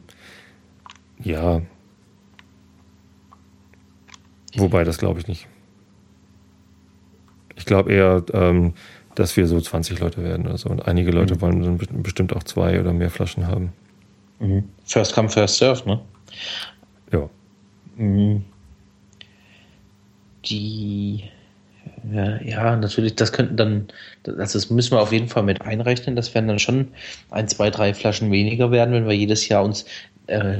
Ja. 1.23 1.63
Wobei, 4.55 4.85
das 4.85 4.99
glaube 4.99 5.21
ich 5.21 5.29
nicht. 5.29 5.47
Ich 7.57 7.65
glaube 7.65 7.93
eher, 7.93 8.25
ähm, 8.33 8.75
dass 9.19 9.37
wir 9.37 9.47
so 9.47 9.61
20 9.61 9.99
Leute 9.99 10.23
werden 10.23 10.47
oder 10.47 10.59
so. 10.59 10.69
Und 10.69 10.87
einige 10.87 11.11
Leute 11.11 11.35
mhm. 11.35 11.41
wollen 11.41 11.63
dann 11.63 12.03
bestimmt 12.03 12.35
auch 12.35 12.43
zwei 12.45 12.81
oder 12.81 12.93
mehr 12.93 13.11
Flaschen 13.11 13.47
haben. 13.47 13.73
Mhm. 14.39 14.65
First 14.85 15.15
come, 15.15 15.29
first 15.29 15.57
serve, 15.57 15.89
ne? 15.89 16.01
Ja. 17.13 17.29
Mhm. 17.97 18.45
Die, 20.45 21.25
ja, 22.45 22.77
natürlich, 22.77 23.17
das 23.17 23.33
könnten 23.33 23.57
dann, 23.57 23.89
also 24.25 24.59
das 24.59 24.71
müssen 24.71 24.93
wir 24.93 25.01
auf 25.01 25.13
jeden 25.13 25.29
Fall 25.29 25.43
mit 25.43 25.63
einrechnen. 25.63 26.15
Das 26.15 26.33
werden 26.35 26.47
dann 26.47 26.61
schon 26.61 26.89
ein, 27.31 27.49
zwei, 27.49 27.71
drei 27.71 27.93
Flaschen 27.95 28.31
weniger 28.31 28.71
werden, 28.71 28.95
wenn 28.95 29.09
wir 29.09 29.17
jedes 29.17 29.49
Jahr 29.49 29.65
uns, 29.65 29.85
äh, 30.29 30.59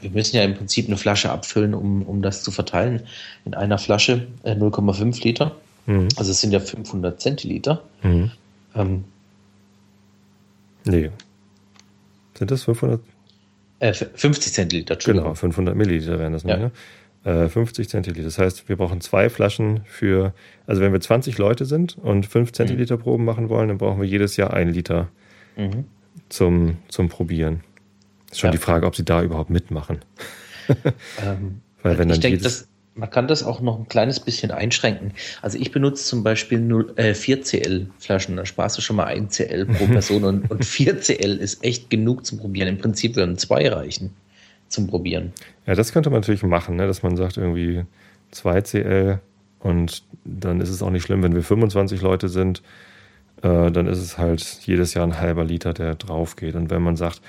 wir 0.00 0.10
müssen 0.10 0.36
ja 0.36 0.42
im 0.42 0.54
Prinzip 0.54 0.86
eine 0.86 0.96
Flasche 0.96 1.30
abfüllen, 1.30 1.74
um, 1.74 2.02
um 2.02 2.22
das 2.22 2.42
zu 2.42 2.50
verteilen. 2.50 3.02
In 3.44 3.54
einer 3.54 3.78
Flasche 3.78 4.26
äh, 4.42 4.52
0,5 4.52 5.22
Liter. 5.24 5.56
Mhm. 5.86 6.08
Also 6.16 6.30
es 6.30 6.40
sind 6.40 6.52
ja 6.52 6.60
500 6.60 7.20
Zentiliter. 7.20 7.82
Mhm. 8.02 8.30
Ähm, 8.74 9.04
nee. 10.84 11.10
Sind 12.36 12.50
das 12.50 12.64
500? 12.64 13.00
Äh, 13.80 13.92
50 13.92 14.52
Zentiliter, 14.52 14.96
Genau, 14.96 15.34
500 15.34 15.76
Milliliter 15.76 16.18
wären 16.18 16.32
das. 16.32 16.42
Ja. 16.44 16.56
Ne? 16.56 16.70
Äh, 17.24 17.48
50 17.48 17.88
Zentiliter. 17.88 18.24
Das 18.24 18.38
heißt, 18.38 18.68
wir 18.68 18.76
brauchen 18.76 19.00
zwei 19.00 19.30
Flaschen 19.30 19.80
für, 19.84 20.34
also 20.66 20.82
wenn 20.82 20.92
wir 20.92 21.00
20 21.00 21.38
Leute 21.38 21.64
sind 21.64 21.96
und 21.98 22.26
5 22.26 22.50
mhm. 22.50 22.54
Zentiliter 22.54 22.96
mhm. 22.96 23.00
Proben 23.00 23.24
machen 23.24 23.48
wollen, 23.48 23.68
dann 23.68 23.78
brauchen 23.78 24.00
wir 24.00 24.08
jedes 24.08 24.36
Jahr 24.36 24.52
ein 24.52 24.68
Liter 24.68 25.08
mhm. 25.56 25.84
zum, 26.28 26.78
zum 26.88 27.08
Probieren. 27.08 27.60
Ist 28.30 28.40
schon 28.40 28.48
ja. 28.48 28.52
die 28.52 28.58
Frage, 28.58 28.86
ob 28.86 28.96
sie 28.96 29.04
da 29.04 29.22
überhaupt 29.22 29.50
mitmachen. 29.50 30.00
ähm, 31.24 31.60
Weil 31.82 31.98
wenn 31.98 32.08
dann 32.08 32.16
ich 32.16 32.20
denke, 32.20 32.42
das, 32.42 32.66
man 32.94 33.10
kann 33.10 33.26
das 33.26 33.42
auch 33.42 33.60
noch 33.60 33.78
ein 33.78 33.88
kleines 33.88 34.20
bisschen 34.20 34.50
einschränken. 34.50 35.12
Also 35.42 35.58
ich 35.58 35.72
benutze 35.72 36.04
zum 36.04 36.22
Beispiel 36.22 36.60
0, 36.60 36.92
äh, 36.96 37.12
4CL 37.12 37.86
Flaschen. 37.98 38.36
Da 38.36 38.46
sparst 38.46 38.78
du 38.78 38.82
schon 38.82 38.96
mal 38.96 39.06
1 39.06 39.36
CL 39.36 39.66
pro 39.66 39.86
Person 39.92 40.24
und, 40.24 40.50
und 40.50 40.64
4 40.64 41.00
CL 41.00 41.36
ist 41.36 41.64
echt 41.64 41.90
genug 41.90 42.24
zum 42.24 42.38
Probieren. 42.38 42.68
Im 42.68 42.78
Prinzip 42.78 43.16
würden 43.16 43.36
zwei 43.36 43.68
reichen 43.68 44.10
zum 44.68 44.86
Probieren. 44.86 45.32
Ja, 45.66 45.74
das 45.74 45.92
könnte 45.92 46.10
man 46.10 46.20
natürlich 46.20 46.42
machen, 46.42 46.76
ne? 46.76 46.86
dass 46.86 47.02
man 47.02 47.16
sagt 47.16 47.36
irgendwie 47.36 47.84
2 48.30 48.60
CL 48.62 49.20
und 49.58 50.02
dann 50.24 50.60
ist 50.60 50.70
es 50.70 50.82
auch 50.82 50.90
nicht 50.90 51.04
schlimm, 51.04 51.22
wenn 51.22 51.34
wir 51.34 51.42
25 51.42 52.00
Leute 52.00 52.28
sind, 52.28 52.62
äh, 53.42 53.70
dann 53.70 53.86
ist 53.86 53.98
es 53.98 54.18
halt 54.18 54.42
jedes 54.62 54.94
Jahr 54.94 55.06
ein 55.06 55.18
halber 55.18 55.44
Liter, 55.44 55.74
der 55.74 55.96
drauf 55.96 56.36
geht. 56.36 56.54
Und 56.54 56.70
wenn 56.70 56.82
man 56.82 56.96
sagt, 56.96 57.20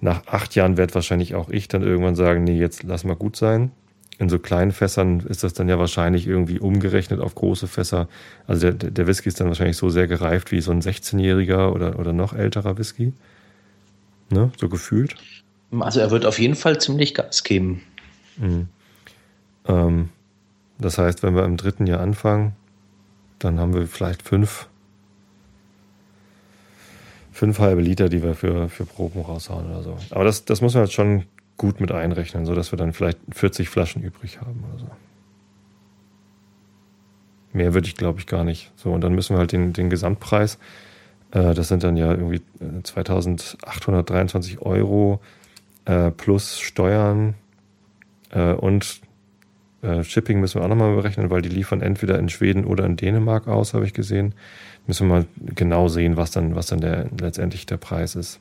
nach 0.00 0.26
acht 0.26 0.54
Jahren 0.54 0.76
werde 0.76 0.94
wahrscheinlich 0.94 1.34
auch 1.34 1.48
ich 1.48 1.68
dann 1.68 1.82
irgendwann 1.82 2.16
sagen, 2.16 2.44
nee, 2.44 2.58
jetzt 2.58 2.82
lass 2.82 3.04
mal 3.04 3.16
gut 3.16 3.36
sein 3.36 3.70
in 4.20 4.28
so 4.28 4.38
kleinen 4.38 4.70
Fässern 4.70 5.20
ist 5.20 5.44
das 5.44 5.54
dann 5.54 5.70
ja 5.70 5.78
wahrscheinlich 5.78 6.26
irgendwie 6.26 6.60
umgerechnet 6.60 7.20
auf 7.20 7.34
große 7.34 7.66
Fässer. 7.66 8.06
Also 8.46 8.70
der, 8.70 8.90
der 8.90 9.06
Whisky 9.06 9.30
ist 9.30 9.40
dann 9.40 9.48
wahrscheinlich 9.48 9.78
so 9.78 9.88
sehr 9.88 10.06
gereift 10.06 10.52
wie 10.52 10.60
so 10.60 10.72
ein 10.72 10.82
16-jähriger 10.82 11.72
oder, 11.72 11.98
oder 11.98 12.12
noch 12.12 12.34
älterer 12.34 12.76
Whisky. 12.76 13.14
Ne? 14.28 14.52
So 14.60 14.68
gefühlt. 14.68 15.16
Also 15.78 16.00
er 16.00 16.10
wird 16.10 16.26
auf 16.26 16.38
jeden 16.38 16.54
Fall 16.54 16.78
ziemlich 16.78 17.14
Gas 17.14 17.44
geben. 17.44 17.80
Mhm. 18.36 18.68
Ähm, 19.66 20.10
das 20.78 20.98
heißt, 20.98 21.22
wenn 21.22 21.34
wir 21.34 21.46
im 21.46 21.56
dritten 21.56 21.86
Jahr 21.86 22.00
anfangen, 22.00 22.54
dann 23.38 23.58
haben 23.58 23.72
wir 23.72 23.86
vielleicht 23.86 24.20
fünf, 24.20 24.68
fünf 27.32 27.58
halbe 27.58 27.80
Liter, 27.80 28.10
die 28.10 28.22
wir 28.22 28.34
für, 28.34 28.68
für 28.68 28.84
Proben 28.84 29.22
raushauen 29.22 29.70
oder 29.70 29.82
so. 29.82 29.96
Aber 30.10 30.24
das, 30.24 30.44
das 30.44 30.60
muss 30.60 30.74
man 30.74 30.82
halt 30.82 30.92
schon 30.92 31.24
gut 31.60 31.78
mit 31.78 31.92
einrechnen, 31.92 32.46
sodass 32.46 32.72
wir 32.72 32.78
dann 32.78 32.94
vielleicht 32.94 33.18
40 33.32 33.68
Flaschen 33.68 34.02
übrig 34.02 34.40
haben 34.40 34.64
oder 34.66 34.78
so. 34.78 34.86
Mehr 37.52 37.74
würde 37.74 37.86
ich, 37.86 37.96
glaube 37.96 38.18
ich, 38.18 38.26
gar 38.26 38.44
nicht. 38.44 38.72
So, 38.76 38.90
und 38.92 39.02
dann 39.02 39.14
müssen 39.14 39.34
wir 39.34 39.40
halt 39.40 39.52
den, 39.52 39.74
den 39.74 39.90
Gesamtpreis, 39.90 40.58
äh, 41.32 41.52
das 41.52 41.68
sind 41.68 41.84
dann 41.84 41.98
ja 41.98 42.12
irgendwie 42.12 42.40
2823 42.82 44.54
äh, 44.54 44.58
Euro 44.60 45.20
äh, 45.84 46.10
plus 46.10 46.58
Steuern 46.60 47.34
äh, 48.30 48.54
und 48.54 49.02
äh, 49.82 50.02
Shipping 50.02 50.40
müssen 50.40 50.60
wir 50.60 50.64
auch 50.64 50.68
nochmal 50.68 50.96
berechnen, 50.96 51.28
weil 51.28 51.42
die 51.42 51.50
liefern 51.50 51.82
entweder 51.82 52.18
in 52.18 52.30
Schweden 52.30 52.64
oder 52.64 52.86
in 52.86 52.96
Dänemark 52.96 53.48
aus, 53.48 53.74
habe 53.74 53.84
ich 53.84 53.92
gesehen. 53.92 54.34
Müssen 54.86 55.08
wir 55.08 55.16
mal 55.16 55.26
genau 55.54 55.88
sehen, 55.88 56.16
was 56.16 56.30
dann, 56.30 56.56
was 56.56 56.68
dann 56.68 56.80
der, 56.80 57.10
letztendlich 57.20 57.66
der 57.66 57.76
Preis 57.76 58.14
ist. 58.14 58.40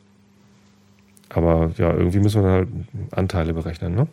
Aber 1.29 1.71
ja, 1.77 1.93
irgendwie 1.93 2.19
müssen 2.19 2.43
wir 2.43 2.49
halt 2.49 2.69
Anteile 3.11 3.53
berechnen, 3.53 3.95
ne? 3.95 4.07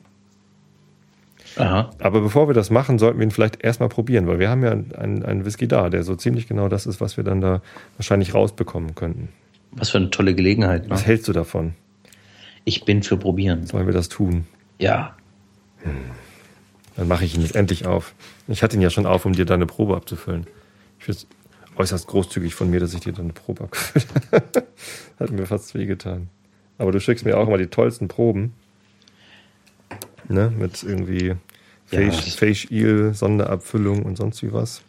Aha. 1.56 1.90
Aber 2.00 2.20
bevor 2.20 2.48
wir 2.48 2.54
das 2.54 2.70
machen, 2.70 2.98
sollten 2.98 3.18
wir 3.18 3.26
ihn 3.26 3.30
vielleicht 3.30 3.64
erstmal 3.64 3.88
probieren, 3.88 4.26
weil 4.26 4.38
wir 4.38 4.50
haben 4.50 4.62
ja 4.62 4.72
einen, 4.72 5.24
einen 5.24 5.44
Whisky 5.46 5.66
da, 5.66 5.88
der 5.88 6.02
so 6.02 6.14
ziemlich 6.14 6.46
genau 6.46 6.68
das 6.68 6.84
ist, 6.86 7.00
was 7.00 7.16
wir 7.16 7.24
dann 7.24 7.40
da 7.40 7.62
wahrscheinlich 7.96 8.34
rausbekommen 8.34 8.94
könnten. 8.94 9.30
Was 9.72 9.90
für 9.90 9.98
eine 9.98 10.10
tolle 10.10 10.34
Gelegenheit. 10.34 10.84
Ne? 10.84 10.90
Was 10.90 11.06
hältst 11.06 11.28
du 11.28 11.32
davon? 11.32 11.74
Ich 12.64 12.84
bin 12.84 13.02
für 13.02 13.16
probieren. 13.16 13.66
Sollen 13.66 13.86
wir 13.86 13.94
das 13.94 14.08
tun? 14.08 14.46
Ja. 14.78 15.16
Hm. 15.82 15.92
Dann 16.96 17.08
mache 17.08 17.24
ich 17.24 17.34
ihn 17.34 17.42
jetzt 17.42 17.56
endlich 17.56 17.86
auf. 17.86 18.14
Ich 18.48 18.62
hatte 18.62 18.76
ihn 18.76 18.82
ja 18.82 18.90
schon 18.90 19.06
auf, 19.06 19.24
um 19.24 19.32
dir 19.32 19.44
deine 19.44 19.66
Probe 19.66 19.96
abzufüllen. 19.96 20.46
Ich 20.98 21.04
finde 21.04 21.20
es 21.20 21.26
äußerst 21.76 22.06
großzügig 22.06 22.54
von 22.54 22.70
mir, 22.70 22.80
dass 22.80 22.94
ich 22.94 23.00
dir 23.00 23.12
deine 23.12 23.32
Probe 23.32 23.64
abgefüllt 23.64 24.06
habe. 24.32 24.66
Hat 25.20 25.30
mir 25.30 25.46
fast 25.46 25.74
wehgetan. 25.74 26.28
Aber 26.78 26.92
du 26.92 27.00
schickst 27.00 27.24
mir 27.24 27.36
auch 27.38 27.46
immer 27.46 27.58
die 27.58 27.68
tollsten 27.68 28.08
Proben. 28.08 28.52
Ne? 30.28 30.52
Mit 30.56 30.82
irgendwie 30.82 31.34
ja, 31.90 32.10
Face 32.10 32.70
Eel, 32.70 33.14
Sonderabfüllung 33.14 34.02
und 34.02 34.16
sonst 34.16 34.42
wie 34.42 34.52
was. 34.52 34.82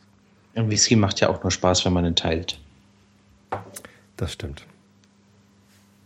Ein 0.55 0.69
Whisky 0.69 0.95
macht 0.95 1.19
ja 1.19 1.29
auch 1.29 1.43
nur 1.43 1.51
Spaß, 1.51 1.85
wenn 1.85 1.93
man 1.93 2.05
ihn 2.05 2.15
teilt. 2.15 2.59
Das 4.17 4.33
stimmt. 4.33 4.65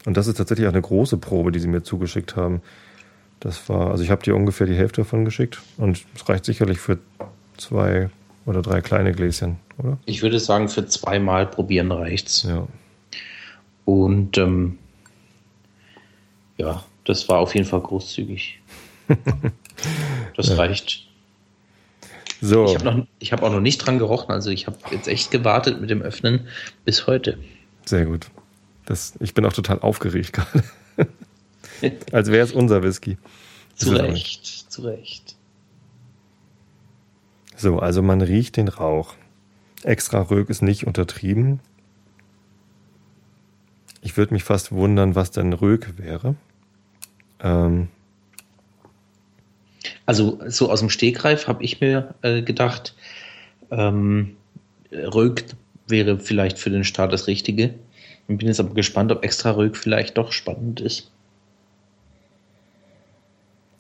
Und 0.06 0.18
das 0.18 0.28
ist 0.28 0.38
tatsächlich 0.38 0.68
auch 0.68 0.74
eine 0.74 0.82
große 0.82 1.18
Probe, 1.18 1.52
die 1.52 1.60
sie 1.60 1.68
mir 1.68 1.84
zugeschickt 1.84 2.36
haben. 2.36 2.62
Das 3.40 3.70
war, 3.70 3.92
also 3.92 4.04
ich 4.04 4.12
habe 4.12 4.24
dir 4.24 4.36
ungefähr 4.36 4.68
die 4.68 4.76
Hälfte 4.76 5.02
davon 5.02 5.26
geschickt 5.26 5.62
und 5.78 6.06
es 6.16 6.28
reicht 6.28 6.46
sicherlich 6.46 6.80
für 6.80 7.00
zwei 7.58 8.10
oder 8.46 8.62
drei 8.62 8.82
kleine 8.82 9.14
Gläschen, 9.14 9.58
oder? 9.78 9.98
Ich 10.06 10.22
würde 10.22 10.40
sagen, 10.40 10.68
für 10.68 10.86
zweimal 10.86 11.46
probieren 11.48 11.92
reicht's. 11.92 12.44
Ja. 12.44 12.68
Und 13.86 14.38
ähm, 14.38 14.78
ja, 16.62 16.84
das 17.06 17.28
war 17.28 17.40
auf 17.40 17.56
jeden 17.56 17.68
Fall 17.68 17.82
großzügig. 17.82 18.60
das 20.36 20.50
ja. 20.50 20.56
reicht. 20.56 21.08
So. 22.40 22.66
Ich 22.66 22.76
habe 22.76 23.08
hab 23.20 23.44
auch 23.44 23.52
noch 23.52 23.60
nicht 23.60 23.80
dran 23.80 23.98
gerochen, 23.98 24.32
also 24.32 24.50
ich 24.50 24.68
habe 24.68 24.78
jetzt 24.92 25.08
echt 25.08 25.32
gewartet 25.32 25.82
mit 25.82 25.90
dem 25.90 26.02
Öffnen 26.02 26.48
bis 26.86 27.08
heute. 27.08 27.38
Sehr 27.86 28.06
gut. 28.06 28.28
Das, 28.86 29.14
ich 29.20 29.34
bin 29.34 29.46
auch 29.46 29.54
total 29.54 29.80
aufgeregt 29.80 30.34
gerade. 30.34 30.64
Als 32.12 32.30
wäre 32.30 32.46
es 32.46 32.52
unser 32.52 32.84
Whisky. 32.84 33.18
Zu 33.76 33.92
Recht, 33.94 34.46
zu 34.46 34.84
Recht. 34.84 35.36
So, 37.56 37.80
also 37.80 38.02
man 38.02 38.22
riecht 38.22 38.58
den 38.58 38.68
Rauch. 38.68 39.16
Extra 39.84 40.22
Rög 40.22 40.50
ist 40.50 40.62
nicht 40.62 40.86
untertrieben. 40.86 41.60
Ich 44.02 44.18
würde 44.18 44.34
mich 44.34 44.44
fast 44.44 44.72
wundern, 44.72 45.16
was 45.16 45.32
denn 45.32 45.54
Rög 45.54 45.98
wäre. 45.98 46.36
Ähm 47.42 47.88
also 50.06 50.40
so 50.48 50.70
aus 50.70 50.80
dem 50.80 50.90
Stegreif 50.90 51.48
habe 51.48 51.64
ich 51.64 51.80
mir 51.80 52.16
äh, 52.22 52.42
gedacht, 52.42 52.96
ähm, 53.70 54.36
Rög 54.92 55.46
wäre 55.88 56.20
vielleicht 56.20 56.60
für 56.60 56.70
den 56.70 56.84
Start 56.84 57.14
das 57.14 57.28
Richtige. 57.28 57.74
Ich 58.28 58.38
bin 58.38 58.48
jetzt 58.48 58.60
aber 58.60 58.74
gespannt, 58.74 59.12
ob 59.12 59.24
extra 59.24 59.52
Rög 59.52 59.78
vielleicht 59.78 60.18
doch 60.18 60.32
spannend 60.32 60.82
ist. 60.82 61.12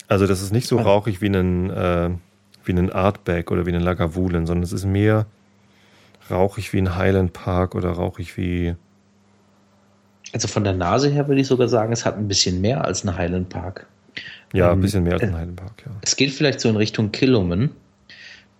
Also 0.07 0.27
das 0.27 0.41
ist 0.41 0.51
nicht 0.51 0.67
so 0.67 0.77
rauchig 0.77 1.21
wie 1.21 1.27
ein, 1.27 1.69
äh, 1.69 2.09
wie 2.65 2.73
ein 2.73 2.91
Artback 2.91 3.49
oder 3.49 3.65
wie 3.65 3.73
ein 3.73 3.81
Lagavulin, 3.81 4.45
sondern 4.45 4.63
es 4.63 4.73
ist 4.73 4.85
mehr 4.85 5.25
rauchig 6.29 6.73
wie 6.73 6.79
ein 6.79 6.95
Highland 6.95 7.33
Park 7.33 7.75
oder 7.75 7.91
rauchig 7.91 8.37
wie... 8.37 8.75
Also 10.33 10.47
von 10.47 10.63
der 10.63 10.73
Nase 10.73 11.09
her 11.09 11.27
würde 11.27 11.41
ich 11.41 11.47
sogar 11.47 11.67
sagen, 11.67 11.91
es 11.91 12.05
hat 12.05 12.17
ein 12.17 12.27
bisschen 12.27 12.61
mehr 12.61 12.85
als 12.85 13.03
ein 13.03 13.17
Highland 13.17 13.49
Park. 13.49 13.87
Ja, 14.53 14.67
ein 14.67 14.75
ähm, 14.75 14.81
bisschen 14.81 15.03
mehr 15.03 15.13
als 15.13 15.23
ein 15.23 15.33
Highland 15.33 15.55
Park, 15.57 15.83
ja. 15.85 15.91
Es 16.01 16.15
geht 16.15 16.31
vielleicht 16.31 16.59
so 16.59 16.69
in 16.69 16.75
Richtung 16.75 17.11
Killumen, 17.11 17.71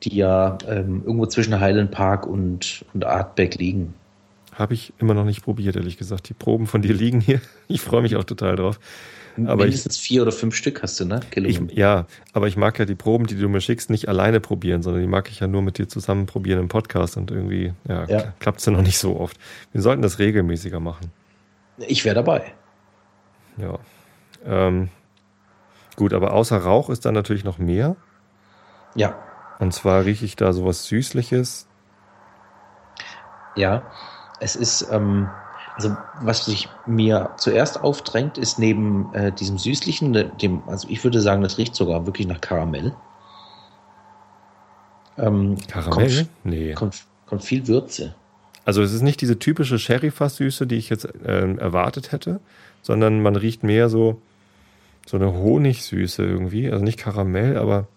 die 0.03 0.17
ja 0.17 0.57
ähm, 0.67 1.03
irgendwo 1.05 1.25
zwischen 1.25 1.59
Highland 1.59 1.91
Park 1.91 2.25
und, 2.25 2.85
und 2.93 3.05
Artback 3.05 3.55
liegen. 3.55 3.93
Habe 4.53 4.73
ich 4.73 4.93
immer 4.99 5.13
noch 5.13 5.25
nicht 5.25 5.43
probiert, 5.43 5.75
ehrlich 5.75 5.97
gesagt. 5.97 6.27
Die 6.29 6.33
Proben 6.33 6.67
von 6.67 6.81
dir 6.81 6.93
liegen 6.93 7.21
hier. 7.21 7.41
Ich 7.67 7.79
freue 7.79 8.01
mich 8.01 8.17
auch 8.17 8.25
total 8.25 8.57
drauf. 8.57 8.79
Aber 9.45 9.63
Mindestens 9.63 9.95
ich, 9.95 10.01
vier 10.01 10.23
oder 10.23 10.33
fünf 10.33 10.55
Stück 10.55 10.83
hast 10.83 10.99
du, 10.99 11.05
ne? 11.05 11.21
Ich, 11.35 11.61
ja, 11.73 12.05
aber 12.33 12.47
ich 12.47 12.57
mag 12.57 12.77
ja 12.79 12.83
die 12.83 12.95
Proben, 12.95 13.27
die 13.27 13.35
du 13.35 13.47
mir 13.47 13.61
schickst, 13.61 13.89
nicht 13.89 14.09
alleine 14.09 14.41
probieren, 14.41 14.83
sondern 14.83 15.01
die 15.01 15.07
mag 15.07 15.29
ich 15.29 15.39
ja 15.39 15.47
nur 15.47 15.61
mit 15.61 15.77
dir 15.77 15.87
zusammen 15.87 16.25
probieren 16.25 16.59
im 16.59 16.67
Podcast 16.67 17.15
und 17.15 17.31
irgendwie 17.31 17.71
ja, 17.87 18.05
ja. 18.07 18.33
klappt 18.39 18.59
es 18.59 18.65
ja 18.65 18.73
noch 18.73 18.81
nicht 18.81 18.97
so 18.97 19.17
oft. 19.17 19.37
Wir 19.71 19.81
sollten 19.81 20.01
das 20.01 20.19
regelmäßiger 20.19 20.81
machen. 20.81 21.11
Ich 21.87 22.05
wäre 22.05 22.15
dabei. 22.15 22.53
Ja. 23.57 23.79
Ähm, 24.45 24.89
gut, 25.95 26.13
aber 26.13 26.33
außer 26.33 26.57
Rauch 26.57 26.89
ist 26.89 27.05
da 27.05 27.11
natürlich 27.11 27.43
noch 27.43 27.57
mehr. 27.57 27.95
Ja. 28.95 29.15
Und 29.59 29.73
zwar 29.73 30.05
rieche 30.05 30.25
ich 30.25 30.35
da 30.35 30.53
sowas 30.53 30.85
Süßliches. 30.85 31.67
Ja, 33.55 33.83
es 34.39 34.55
ist, 34.55 34.87
ähm, 34.91 35.29
also 35.75 35.95
was 36.21 36.45
sich 36.45 36.69
mir 36.85 37.31
zuerst 37.37 37.83
aufdrängt, 37.83 38.37
ist 38.37 38.59
neben 38.59 39.13
äh, 39.13 39.31
diesem 39.31 39.57
süßlichen, 39.57 40.37
dem, 40.37 40.67
also 40.67 40.87
ich 40.89 41.03
würde 41.03 41.21
sagen, 41.21 41.41
das 41.43 41.57
riecht 41.57 41.75
sogar 41.75 42.05
wirklich 42.05 42.27
nach 42.27 42.41
Karamell. 42.41 42.95
Ähm, 45.17 45.57
Karamell? 45.67 46.15
Kommt, 46.15 46.29
nee. 46.43 46.73
Kommt, 46.73 47.05
kommt, 47.27 47.43
viel 47.43 47.67
Würze. 47.67 48.15
Also 48.63 48.81
es 48.81 48.93
ist 48.93 49.01
nicht 49.01 49.21
diese 49.21 49.39
typische 49.39 49.79
Sherry-Fass-Süße, 49.79 50.67
die 50.67 50.75
ich 50.75 50.89
jetzt 50.89 51.05
äh, 51.05 51.55
erwartet 51.55 52.11
hätte, 52.11 52.39
sondern 52.81 53.21
man 53.21 53.35
riecht 53.35 53.63
mehr 53.63 53.89
so, 53.89 54.21
so 55.05 55.17
eine 55.17 55.33
Honigsüße 55.33 56.23
irgendwie. 56.23 56.69
Also 56.69 56.83
nicht 56.83 56.99
Karamell, 56.99 57.57
aber 57.57 57.87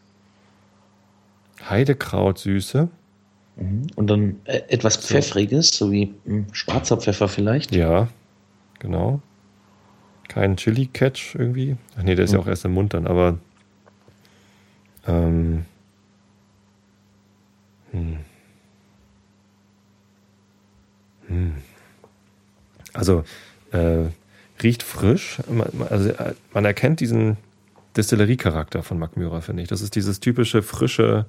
Heidekrautsüße. 1.68 2.88
Mhm. 3.56 3.86
Und 3.94 4.06
dann 4.08 4.36
äh, 4.44 4.62
etwas 4.68 4.96
Pfeffriges, 4.96 5.70
so 5.70 5.92
wie 5.92 6.14
hm, 6.24 6.46
schwarzer 6.52 6.96
Pfeffer 6.96 7.28
vielleicht. 7.28 7.74
Ja, 7.74 8.08
genau. 8.78 9.20
Kein 10.28 10.56
Chili-Catch 10.56 11.36
irgendwie. 11.36 11.76
Ach 11.98 12.02
nee, 12.02 12.14
der 12.14 12.24
ist 12.24 12.32
mhm. 12.32 12.38
ja 12.38 12.42
auch 12.42 12.48
erst 12.48 12.64
im 12.64 12.72
Mund 12.72 12.94
dann, 12.94 13.06
aber. 13.06 13.38
Ähm, 15.06 15.66
hm. 17.92 18.16
Hm. 21.34 21.54
Also, 22.92 23.24
äh, 23.72 24.06
riecht 24.62 24.82
frisch. 24.82 25.38
Also, 25.90 26.10
äh, 26.10 26.34
man 26.52 26.64
erkennt 26.64 27.00
diesen 27.00 27.36
Destillerie-Charakter 27.96 28.82
von 28.82 28.98
Macmyra, 28.98 29.40
finde 29.40 29.62
ich. 29.62 29.68
Das 29.68 29.80
ist 29.80 29.94
dieses 29.94 30.20
typische, 30.20 30.62
frische, 30.62 31.26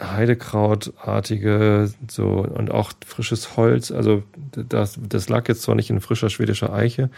Heidekrautartige 0.00 1.90
so 2.08 2.26
und 2.26 2.70
auch 2.70 2.92
frisches 3.06 3.56
Holz. 3.56 3.90
Also 3.90 4.22
das, 4.52 4.98
das 5.00 5.28
lag 5.28 5.48
jetzt 5.48 5.62
zwar 5.62 5.74
nicht 5.74 5.88
in 5.88 6.00
frischer 6.00 6.28
schwedischer 6.28 6.72
Eiche, 6.72 7.08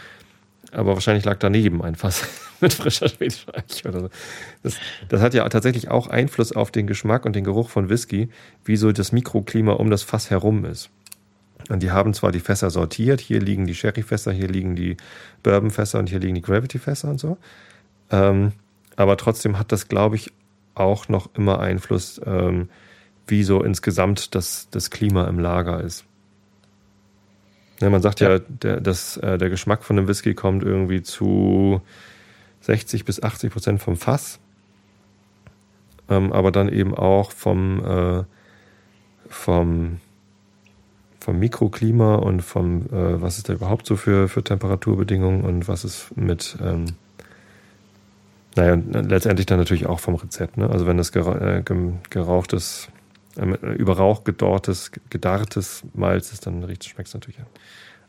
aber 0.71 0.93
wahrscheinlich 0.93 1.25
lag 1.25 1.37
daneben 1.39 1.81
ein 1.81 1.95
Fass 1.95 2.27
mit 2.61 2.73
frischer 2.73 3.09
schwedischer 3.09 3.55
Eiche 3.55 3.87
oder 3.87 4.01
so. 4.01 4.09
Das, 4.63 4.75
das 5.07 5.21
hat 5.21 5.33
ja 5.33 5.47
tatsächlich 5.49 5.89
auch 5.89 6.07
Einfluss 6.07 6.51
auf 6.51 6.71
den 6.71 6.87
Geschmack 6.87 7.25
und 7.25 7.35
den 7.35 7.43
Geruch 7.43 7.69
von 7.69 7.89
Whisky, 7.89 8.29
wie 8.65 8.75
so 8.75 8.91
das 8.91 9.11
Mikroklima 9.11 9.73
um 9.73 9.89
das 9.89 10.03
Fass 10.03 10.29
herum 10.29 10.65
ist. 10.65 10.89
Und 11.69 11.83
die 11.83 11.91
haben 11.91 12.13
zwar 12.13 12.31
die 12.31 12.39
Fässer 12.39 12.69
sortiert, 12.69 13.21
hier 13.21 13.39
liegen 13.39 13.67
die 13.67 13.75
Sherryfässer, 13.75 14.31
hier 14.31 14.47
liegen 14.47 14.75
die 14.75 14.97
Bourbonfässer 15.43 15.99
und 15.99 16.09
hier 16.09 16.19
liegen 16.19 16.35
die 16.35 16.41
Gravity-Fässer 16.41 17.09
und 17.09 17.19
so. 17.19 17.37
Ähm, 18.11 18.53
aber 18.95 19.17
trotzdem 19.17 19.59
hat 19.59 19.71
das, 19.71 19.87
glaube 19.87 20.15
ich, 20.15 20.31
auch 20.73 21.09
noch 21.09 21.29
immer 21.35 21.59
Einfluss, 21.59 22.19
ähm, 22.25 22.69
wie 23.27 23.43
so 23.43 23.63
insgesamt 23.63 24.33
das, 24.33 24.67
das 24.71 24.89
Klima 24.89 25.27
im 25.27 25.39
Lager 25.39 25.81
ist. 25.81 26.05
Ja, 27.79 27.89
man 27.89 28.01
sagt 28.01 28.19
ja, 28.19 28.31
ja 28.31 28.39
der, 28.39 28.81
dass 28.81 29.17
äh, 29.17 29.37
der 29.37 29.49
Geschmack 29.49 29.83
von 29.83 29.97
einem 29.97 30.07
Whisky 30.07 30.33
kommt 30.33 30.63
irgendwie 30.63 31.01
zu 31.01 31.81
60 32.61 33.05
bis 33.05 33.23
80 33.23 33.51
Prozent 33.51 33.81
vom 33.81 33.95
Fass, 33.95 34.39
ähm, 36.09 36.33
aber 36.33 36.51
dann 36.51 36.69
eben 36.69 36.93
auch 36.93 37.31
vom, 37.31 37.85
äh, 37.85 38.23
vom, 39.29 39.99
vom 41.19 41.39
Mikroklima 41.39 42.15
und 42.15 42.41
vom, 42.41 42.87
äh, 42.87 43.21
was 43.21 43.37
ist 43.37 43.47
da 43.47 43.53
überhaupt 43.53 43.85
so 43.85 43.95
für, 43.95 44.27
für 44.27 44.43
Temperaturbedingungen 44.43 45.43
und 45.43 45.67
was 45.67 45.85
ist 45.85 46.15
mit 46.17 46.57
ähm, 46.61 46.85
naja, 48.55 48.77
letztendlich 48.91 49.45
dann 49.45 49.59
natürlich 49.59 49.85
auch 49.85 49.99
vom 49.99 50.15
Rezept. 50.15 50.57
Ne? 50.57 50.69
Also 50.69 50.85
wenn 50.87 50.97
das 50.97 51.15
äh, 51.15 51.63
gerauchtes, 52.09 52.89
äh, 53.39 53.73
überrauch 53.73 54.23
gedorrtes, 54.23 54.91
gedarrtes 55.09 55.83
Malz 55.93 56.31
ist, 56.31 56.45
dann 56.45 56.61
schmeckt 56.83 57.07
es 57.07 57.13
natürlich 57.13 57.39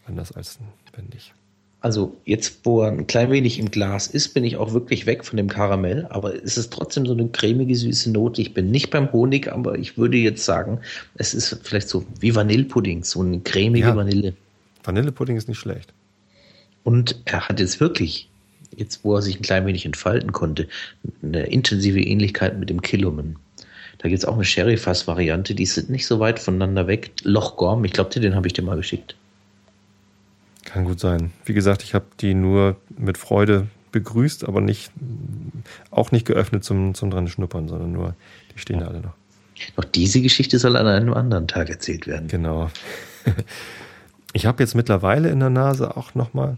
anders 0.07 0.33
als 0.33 0.59
wenn 0.95 1.07
nicht. 1.07 1.35
Also 1.83 2.15
jetzt, 2.27 2.61
wo 2.65 2.83
er 2.83 2.89
ein 2.89 3.07
klein 3.07 3.31
wenig 3.31 3.59
im 3.59 3.71
Glas 3.71 4.07
ist, 4.07 4.35
bin 4.35 4.45
ich 4.45 4.59
auch 4.59 4.75
wirklich 4.75 5.07
weg 5.07 5.25
von 5.25 5.39
dem 5.39 5.49
Karamell, 5.49 6.07
aber 6.11 6.35
es 6.35 6.59
ist 6.59 6.71
trotzdem 6.73 7.07
so 7.07 7.15
eine 7.15 7.29
cremige, 7.29 7.75
süße 7.75 8.11
Note. 8.11 8.43
Ich 8.43 8.53
bin 8.53 8.71
nicht 8.71 8.91
beim 8.91 9.11
Honig, 9.13 9.51
aber 9.51 9.79
ich 9.79 9.97
würde 9.97 10.19
jetzt 10.19 10.45
sagen, 10.45 10.81
es 11.15 11.33
ist 11.33 11.59
vielleicht 11.63 11.89
so 11.89 12.05
wie 12.21 12.35
Vanillepudding, 12.35 13.03
so 13.03 13.23
eine 13.23 13.41
cremige 13.41 13.87
ja. 13.87 13.97
Vanille. 13.97 14.35
Vanillepudding 14.85 15.39
ist 15.39 15.49
nicht 15.49 15.59
schlecht. 15.59 15.95
Und 16.83 17.23
er 17.25 17.49
hat 17.49 17.61
jetzt 17.61 17.81
wirklich 17.81 18.31
jetzt 18.77 19.05
wo 19.05 19.15
er 19.17 19.23
sich 19.23 19.39
ein 19.39 19.43
klein 19.43 19.67
wenig 19.67 19.87
entfalten 19.87 20.33
konnte, 20.33 20.69
eine 21.23 21.47
intensive 21.47 22.01
Ähnlichkeit 22.01 22.59
mit 22.59 22.71
dem 22.71 22.83
Killumen. 22.83 23.37
Da 24.01 24.09
gibt 24.09 24.21
es 24.21 24.25
auch 24.25 24.35
eine 24.35 24.45
Sherry-Fass-Variante, 24.45 25.55
die 25.55 25.67
sind 25.67 25.91
nicht 25.91 26.07
so 26.07 26.21
weit 26.21 26.39
voneinander 26.39 26.87
weg. 26.87 27.13
Loch 27.23 27.57
Gorm, 27.57 27.85
ich 27.85 27.93
glaube, 27.93 28.19
den 28.19 28.35
habe 28.35 28.47
ich 28.47 28.55
dir 28.55 28.63
mal 28.63 28.77
geschickt. 28.77 29.15
Kann 30.65 30.87
gut 30.87 31.01
sein. 31.01 31.33
Wie 31.45 31.53
gesagt, 31.53 31.83
ich 31.83 31.93
habe 31.93 32.07
die 32.21 32.33
nur 32.33 32.77
mit 32.97 33.19
Freude 33.19 33.67
begrüßt, 33.93 34.49
aber 34.49 34.63
nicht 34.63 34.91
auch 35.91 36.13
nicht 36.13 36.27
geöffnet 36.27 36.65
zum, 36.65 36.95
zum 36.95 37.11
dran 37.11 37.29
schnuppern, 37.29 37.69
sondern 37.69 37.93
nur, 37.93 38.15
die 38.55 38.59
stehen 38.59 38.79
ja. 38.79 38.87
da 38.87 38.91
alle 38.91 39.01
noch. 39.01 39.15
Noch 39.77 39.85
diese 39.85 40.23
Geschichte 40.23 40.59
soll 40.59 40.77
an 40.77 40.87
einem 40.87 41.13
anderen 41.13 41.47
Tag 41.47 41.69
erzählt 41.69 42.07
werden. 42.07 42.29
Genau. 42.29 42.71
Ich 44.33 44.47
habe 44.47 44.63
jetzt 44.63 44.77
mittlerweile 44.77 45.29
in 45.29 45.41
der 45.41 45.51
Nase 45.51 45.97
auch 45.97 46.15
noch 46.15 46.35
mal 46.35 46.57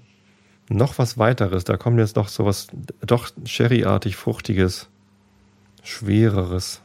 noch 0.69 0.99
was 0.99 1.17
weiteres. 1.17 1.65
Da 1.65 1.79
kommt 1.79 1.99
jetzt 1.99 2.17
noch 2.17 2.29
so 2.29 2.45
was 2.45 2.67
doch 3.01 3.31
Sherry-artig 3.47 4.15
fruchtiges, 4.15 4.89
schwereres. 5.83 6.82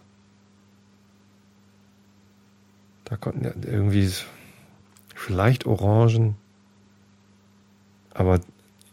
Da 3.10 3.16
kommt 3.16 3.42
irgendwie 3.66 4.12
vielleicht 5.16 5.66
Orangen, 5.66 6.36
aber 8.14 8.42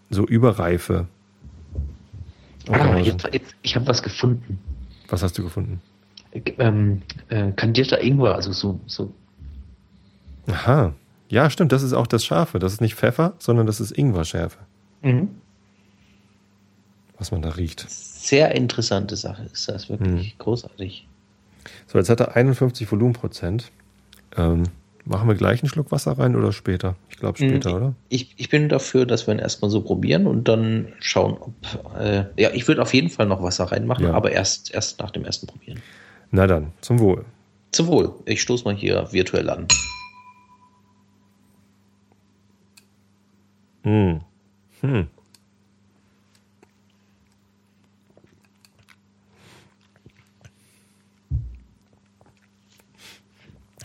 so 0.08 0.24
überreife. 0.24 1.08
Ah, 2.68 2.96
jetzt, 2.98 3.28
jetzt, 3.32 3.56
ich 3.62 3.74
habe 3.74 3.88
was 3.88 4.04
gefunden. 4.04 4.60
Was 5.08 5.22
hast 5.24 5.36
du 5.36 5.42
gefunden? 5.42 5.82
Ähm, 6.32 7.02
äh, 7.28 7.50
kandierter 7.52 8.00
Ingwer, 8.00 8.36
also 8.36 8.52
so, 8.52 8.78
so. 8.86 9.12
Aha. 10.46 10.94
Ja, 11.28 11.50
stimmt, 11.50 11.72
das 11.72 11.82
ist 11.82 11.92
auch 11.92 12.06
das 12.06 12.24
Scharfe. 12.24 12.60
Das 12.60 12.72
ist 12.72 12.80
nicht 12.80 12.94
Pfeffer, 12.94 13.34
sondern 13.38 13.66
das 13.66 13.80
ist 13.80 13.90
Ingwer-Schärfe. 13.90 14.58
Mhm. 15.02 15.30
Was 17.18 17.32
man 17.32 17.42
da 17.42 17.50
riecht. 17.50 17.84
Sehr 17.88 18.54
interessante 18.54 19.16
Sache 19.16 19.42
ist 19.52 19.68
das, 19.68 19.88
wirklich 19.88 20.34
mhm. 20.34 20.38
großartig. 20.38 21.08
So, 21.88 21.98
jetzt 21.98 22.10
hat 22.10 22.20
er 22.20 22.36
51 22.36 22.90
Volumenprozent. 22.90 23.72
Ähm, 24.36 24.64
machen 25.04 25.28
wir 25.28 25.34
gleich 25.34 25.62
einen 25.62 25.68
Schluck 25.68 25.92
Wasser 25.92 26.18
rein 26.18 26.36
oder 26.36 26.52
später? 26.52 26.96
Ich 27.08 27.16
glaube 27.18 27.38
später, 27.38 27.70
mhm. 27.70 27.76
oder? 27.76 27.94
Ich, 28.08 28.34
ich 28.36 28.48
bin 28.48 28.68
dafür, 28.68 29.06
dass 29.06 29.26
wir 29.26 29.34
ihn 29.34 29.40
erstmal 29.40 29.70
so 29.70 29.80
probieren 29.80 30.26
und 30.26 30.48
dann 30.48 30.92
schauen, 31.00 31.36
ob. 31.40 31.52
Äh, 31.98 32.24
ja, 32.36 32.50
ich 32.52 32.66
würde 32.68 32.82
auf 32.82 32.94
jeden 32.94 33.10
Fall 33.10 33.26
noch 33.26 33.42
Wasser 33.42 33.64
reinmachen, 33.64 34.06
ja. 34.06 34.12
aber 34.12 34.32
erst, 34.32 34.72
erst 34.74 35.00
nach 35.00 35.10
dem 35.10 35.24
ersten 35.24 35.46
Probieren. 35.46 35.80
Na 36.30 36.46
dann, 36.46 36.72
zum 36.80 36.98
Wohl. 36.98 37.24
Zum 37.72 37.86
Wohl. 37.88 38.14
Ich 38.24 38.42
stoße 38.42 38.64
mal 38.64 38.74
hier 38.74 39.08
virtuell 39.12 39.50
an. 39.50 39.66
Hm. 43.82 44.20
Hm. 44.80 45.08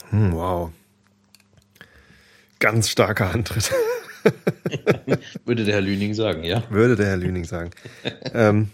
Hm, 0.09 0.33
wow. 0.33 0.71
Ganz 2.59 2.89
starker 2.89 3.31
Antritt. 3.31 3.71
Würde 5.45 5.63
der 5.63 5.75
Herr 5.75 5.81
Lüning 5.81 6.13
sagen, 6.13 6.43
ja? 6.43 6.63
Würde 6.69 6.95
der 6.95 7.07
Herr 7.07 7.17
Lüning 7.17 7.45
sagen. 7.45 7.71
ähm, 8.33 8.69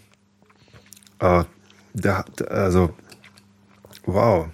oh, 1.20 1.44
da, 1.94 2.24
also, 2.48 2.94
wow. 4.04 4.48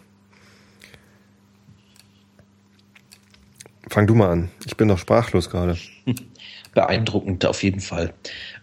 Fang 3.88 4.07
du 4.07 4.14
mal 4.14 4.31
an. 4.31 4.51
Ich 4.64 4.77
bin 4.77 4.88
noch 4.88 4.99
sprachlos 4.99 5.51
gerade. 5.51 5.77
Beeindruckend 6.75 7.45
auf 7.47 7.62
jeden 7.62 7.81
Fall. 7.81 8.14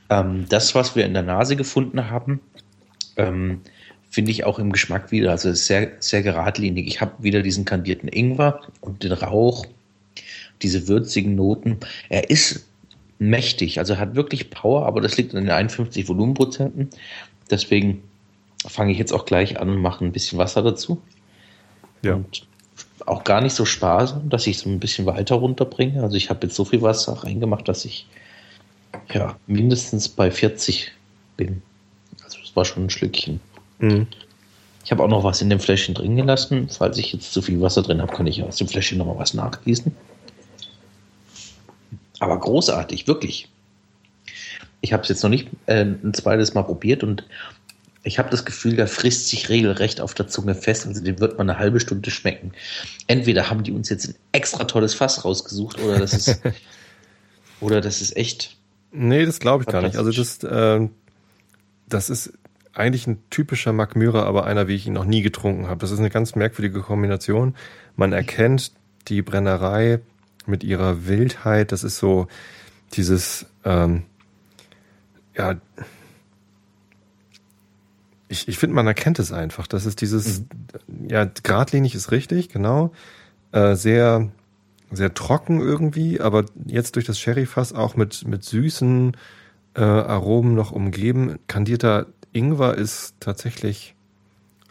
Ähm, 0.09 0.47
das, 0.49 0.75
was 0.75 0.95
wir 0.95 1.05
in 1.05 1.13
der 1.13 1.23
Nase 1.23 1.55
gefunden 1.55 2.09
haben, 2.09 2.41
ähm, 3.15 3.61
finde 4.09 4.31
ich 4.31 4.43
auch 4.43 4.59
im 4.59 4.71
Geschmack 4.71 5.11
wieder. 5.11 5.31
Also 5.31 5.53
sehr, 5.53 5.91
sehr 5.99 6.23
geradlinig. 6.23 6.87
Ich 6.87 7.01
habe 7.01 7.23
wieder 7.23 7.41
diesen 7.41 7.65
kandierten 7.65 8.09
Ingwer 8.09 8.61
und 8.81 9.03
den 9.03 9.11
Rauch, 9.11 9.65
diese 10.61 10.87
würzigen 10.87 11.35
Noten. 11.35 11.77
Er 12.09 12.29
ist 12.29 12.65
mächtig, 13.19 13.79
also 13.79 13.97
hat 13.97 14.15
wirklich 14.15 14.49
Power, 14.49 14.85
aber 14.85 15.01
das 15.01 15.17
liegt 15.17 15.35
an 15.35 15.43
den 15.43 15.51
51 15.51 16.07
Volumenprozenten. 16.07 16.89
Deswegen 17.51 18.01
fange 18.67 18.91
ich 18.91 18.97
jetzt 18.97 19.13
auch 19.13 19.25
gleich 19.25 19.59
an 19.59 19.69
und 19.69 19.77
mache 19.77 20.03
ein 20.03 20.11
bisschen 20.11 20.39
Wasser 20.39 20.63
dazu. 20.63 21.01
Ja. 22.01 22.15
Und 22.15 22.47
auch 23.05 23.23
gar 23.23 23.41
nicht 23.41 23.53
so 23.53 23.65
sparsam, 23.65 24.29
dass 24.29 24.47
ich 24.47 24.57
so 24.57 24.69
ein 24.69 24.79
bisschen 24.79 25.05
weiter 25.05 25.35
runterbringe. 25.35 26.01
Also 26.01 26.17
ich 26.17 26.29
habe 26.29 26.47
jetzt 26.47 26.55
so 26.55 26.65
viel 26.65 26.81
Wasser 26.81 27.13
reingemacht, 27.13 27.67
dass 27.67 27.85
ich 27.85 28.07
ja 29.13 29.37
mindestens 29.47 30.09
bei 30.09 30.31
40 30.31 30.91
bin. 31.37 31.61
Also 32.23 32.39
das 32.39 32.55
war 32.55 32.65
schon 32.65 32.85
ein 32.85 32.89
Schlückchen. 32.89 33.39
Mhm. 33.79 34.07
Ich 34.83 34.91
habe 34.91 35.03
auch 35.03 35.07
noch 35.07 35.23
was 35.23 35.41
in 35.41 35.49
dem 35.49 35.59
Fläschchen 35.59 35.93
drin 35.93 36.15
gelassen. 36.15 36.69
Falls 36.69 36.97
ich 36.97 37.13
jetzt 37.13 37.33
zu 37.33 37.41
viel 37.41 37.61
Wasser 37.61 37.81
drin 37.81 38.01
habe, 38.01 38.13
kann 38.13 38.27
ich 38.27 38.41
aus 38.43 38.55
dem 38.57 38.67
Fläschchen 38.67 38.97
noch 38.97 39.05
mal 39.05 39.17
was 39.17 39.33
nachgießen. 39.33 39.95
Aber 42.19 42.39
großartig, 42.39 43.07
wirklich. 43.07 43.49
Ich 44.81 44.93
habe 44.93 45.03
es 45.03 45.09
jetzt 45.09 45.23
noch 45.23 45.29
nicht 45.29 45.49
äh, 45.65 45.81
ein 45.83 46.13
zweites 46.13 46.53
Mal 46.53 46.63
probiert 46.63 47.03
und 47.03 47.25
ich 48.03 48.17
habe 48.17 48.29
das 48.29 48.45
Gefühl, 48.45 48.75
der 48.75 48.87
frisst 48.87 49.27
sich 49.27 49.49
regelrecht 49.49 49.99
auf 49.99 50.13
der 50.13 50.27
Zunge 50.27 50.55
fest. 50.55 50.87
Also 50.87 51.03
den 51.03 51.19
wird 51.19 51.37
man 51.37 51.49
eine 51.49 51.59
halbe 51.59 51.79
Stunde 51.79 52.09
schmecken. 52.11 52.53
Entweder 53.07 53.49
haben 53.49 53.63
die 53.63 53.71
uns 53.71 53.89
jetzt 53.89 54.07
ein 54.07 54.15
extra 54.31 54.63
tolles 54.63 54.93
Fass 54.93 55.25
rausgesucht 55.25 55.79
oder 55.79 55.99
das 55.99 56.13
ist, 56.13 56.41
oder 57.59 57.81
das 57.81 58.01
ist 58.01 58.15
echt. 58.15 58.55
Nee, 58.91 59.25
das 59.25 59.39
glaube 59.39 59.63
ich 59.63 59.67
gar 59.69 59.81
nicht. 59.81 59.97
Also 59.97 60.11
das, 60.11 60.43
äh, 60.43 60.87
das 61.87 62.09
ist 62.09 62.33
eigentlich 62.73 63.07
ein 63.07 63.21
typischer 63.29 63.73
Macmyra, 63.73 64.23
aber 64.23 64.45
einer, 64.45 64.67
wie 64.67 64.75
ich 64.75 64.87
ihn 64.87 64.93
noch 64.93 65.05
nie 65.05 65.21
getrunken 65.21 65.67
habe. 65.67 65.79
Das 65.79 65.91
ist 65.91 65.99
eine 65.99 66.09
ganz 66.09 66.35
merkwürdige 66.35 66.81
Kombination. 66.81 67.55
Man 67.95 68.13
erkennt 68.13 68.71
die 69.07 69.21
Brennerei 69.21 69.99
mit 70.45 70.63
ihrer 70.63 71.07
Wildheit. 71.07 71.71
Das 71.71 71.83
ist 71.83 71.97
so 71.97 72.27
dieses, 72.93 73.45
ähm, 73.65 74.03
ja, 75.35 75.55
ich, 78.27 78.47
ich 78.47 78.57
finde, 78.57 78.75
man 78.75 78.87
erkennt 78.87 79.19
es 79.19 79.31
einfach. 79.31 79.67
Das 79.67 79.85
ist 79.85 80.01
dieses, 80.01 80.41
mhm. 80.87 81.09
ja, 81.09 81.25
geradlinig 81.43 81.95
ist 81.95 82.11
richtig, 82.11 82.49
genau. 82.49 82.93
Äh, 83.51 83.75
sehr, 83.75 84.29
sehr 84.91 85.13
trocken 85.13 85.59
irgendwie, 85.59 86.21
aber 86.21 86.45
jetzt 86.65 86.95
durch 86.95 87.05
das 87.05 87.19
Sherryfass 87.19 87.73
auch 87.73 87.95
mit, 87.95 88.27
mit 88.27 88.43
süßen 88.43 89.17
äh, 89.75 89.81
Aromen 89.81 90.53
noch 90.53 90.71
umgeben. 90.71 91.39
Kandierter 91.47 92.07
Ingwer 92.33 92.75
ist 92.75 93.15
tatsächlich 93.19 93.95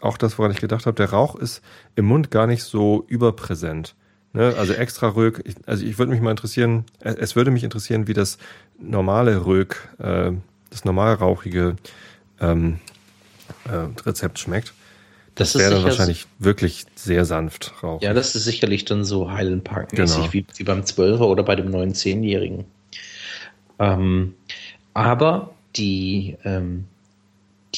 auch 0.01 0.17
das, 0.17 0.37
woran 0.37 0.51
ich 0.51 0.61
gedacht 0.61 0.85
habe. 0.85 0.95
Der 0.95 1.09
Rauch 1.11 1.35
ist 1.35 1.61
im 1.95 2.05
Mund 2.05 2.31
gar 2.31 2.47
nicht 2.47 2.63
so 2.63 3.05
überpräsent. 3.07 3.95
Ne? 4.33 4.53
Also 4.57 4.73
extra 4.73 5.09
Rög. 5.09 5.41
Ich, 5.45 5.55
also 5.65 5.85
ich 5.85 5.97
würde 5.97 6.11
mich 6.11 6.21
mal 6.21 6.31
interessieren, 6.31 6.85
es 6.99 7.35
würde 7.35 7.51
mich 7.51 7.63
interessieren, 7.63 8.07
wie 8.07 8.13
das 8.13 8.37
normale 8.79 9.45
Rög, 9.45 9.89
äh, 9.99 10.31
das 10.69 10.85
normal 10.85 11.15
rauchige 11.15 11.75
ähm, 12.39 12.79
äh, 13.65 14.01
Rezept 14.05 14.39
schmeckt. 14.39 14.73
Das, 15.35 15.53
das 15.53 15.61
wäre 15.61 15.75
dann 15.75 15.83
wahrscheinlich 15.83 16.21
so, 16.21 16.45
wirklich 16.45 16.85
sehr 16.95 17.23
sanft 17.25 17.73
rauchen. 17.81 18.03
Ja, 18.03 18.13
das 18.13 18.35
ist 18.35 18.43
sicherlich 18.43 18.85
dann 18.85 19.05
so 19.05 19.31
Highland 19.31 19.63
Park-mäßig, 19.63 20.17
genau. 20.17 20.33
wie, 20.33 20.45
wie 20.55 20.63
beim 20.63 20.85
Zwölfer 20.85 21.27
oder 21.27 21.43
bei 21.43 21.55
dem 21.55 21.71
neuen 21.71 21.95
Zehnjährigen. 21.95 22.65
Ähm, 23.79 24.35
aber 24.93 25.53
die, 25.77 26.35
ähm, 26.43 26.85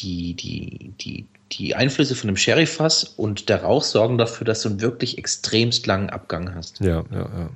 die, 0.01 0.33
die, 0.33 0.93
die, 0.99 1.25
die 1.51 1.75
Einflüsse 1.75 2.15
von 2.15 2.27
dem 2.27 2.37
Sherryfass 2.37 3.03
und 3.03 3.49
der 3.49 3.63
Rauch 3.63 3.83
sorgen 3.83 4.17
dafür, 4.17 4.45
dass 4.45 4.61
du 4.61 4.69
einen 4.69 4.81
wirklich 4.81 5.17
extremst 5.17 5.87
langen 5.87 6.09
Abgang 6.09 6.55
hast. 6.55 6.79
Ja, 6.79 7.03
ja, 7.11 7.19
ja. 7.19 7.49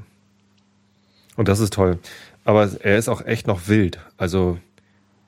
Und 1.36 1.47
das 1.47 1.60
ist 1.60 1.73
toll. 1.73 1.99
Aber 2.43 2.69
er 2.81 2.97
ist 2.97 3.10
auch 3.10 3.25
echt 3.25 3.47
noch 3.47 3.67
wild. 3.67 3.99
Also 4.17 4.58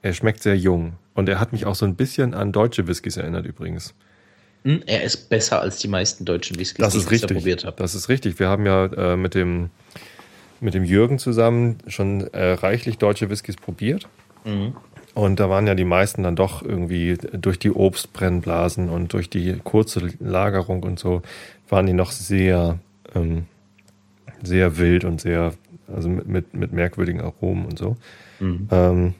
er 0.01 0.13
schmeckt 0.13 0.43
sehr 0.43 0.57
jung. 0.57 0.93
Und 1.13 1.27
er 1.27 1.39
hat 1.39 1.51
mich 1.51 1.65
auch 1.65 1.75
so 1.75 1.85
ein 1.85 1.95
bisschen 1.95 2.33
an 2.33 2.51
deutsche 2.51 2.87
Whiskys 2.87 3.17
erinnert 3.17 3.45
übrigens. 3.45 3.93
Hm, 4.63 4.83
er 4.85 5.03
ist 5.03 5.29
besser 5.29 5.61
als 5.61 5.79
die 5.79 5.87
meisten 5.87 6.25
deutschen 6.25 6.59
Whiskys, 6.59 6.83
das 6.83 6.93
die 6.93 6.99
ich 6.99 7.11
richtig. 7.11 7.37
probiert 7.37 7.65
habe. 7.65 7.77
Das 7.77 7.95
ist 7.95 8.07
richtig. 8.09 8.39
Wir 8.39 8.47
haben 8.47 8.65
ja 8.65 8.85
äh, 8.85 9.17
mit, 9.17 9.33
dem, 9.33 9.69
mit 10.59 10.73
dem 10.73 10.83
Jürgen 10.83 11.19
zusammen 11.19 11.77
schon 11.87 12.21
äh, 12.33 12.51
reichlich 12.51 12.97
deutsche 12.97 13.29
Whiskys 13.29 13.55
probiert. 13.55 14.07
Mhm. 14.45 14.75
Und 15.17 15.39
da 15.39 15.49
waren 15.49 15.65
ja 15.65 15.73
die 15.73 15.83
meisten 15.83 16.21
dann 16.21 16.35
doch 16.35 16.61
irgendwie 16.61 17.17
durch 17.31 17.57
die 17.57 17.71
Obstbrennblasen 17.71 18.87
und 18.87 19.13
durch 19.13 19.31
die 19.31 19.57
kurze 19.63 20.11
Lagerung 20.19 20.83
und 20.83 20.99
so, 20.99 21.23
waren 21.69 21.87
die 21.87 21.93
noch 21.93 22.11
sehr, 22.11 22.77
ähm, 23.15 23.45
sehr 24.43 24.77
wild 24.77 25.05
und 25.05 25.19
sehr, 25.19 25.53
also 25.91 26.07
mit, 26.07 26.27
mit, 26.27 26.53
mit 26.53 26.71
merkwürdigen 26.71 27.21
Aromen 27.21 27.65
und 27.65 27.79
so. 27.79 27.97
Mhm. 28.39 28.67
Ähm, 28.69 29.13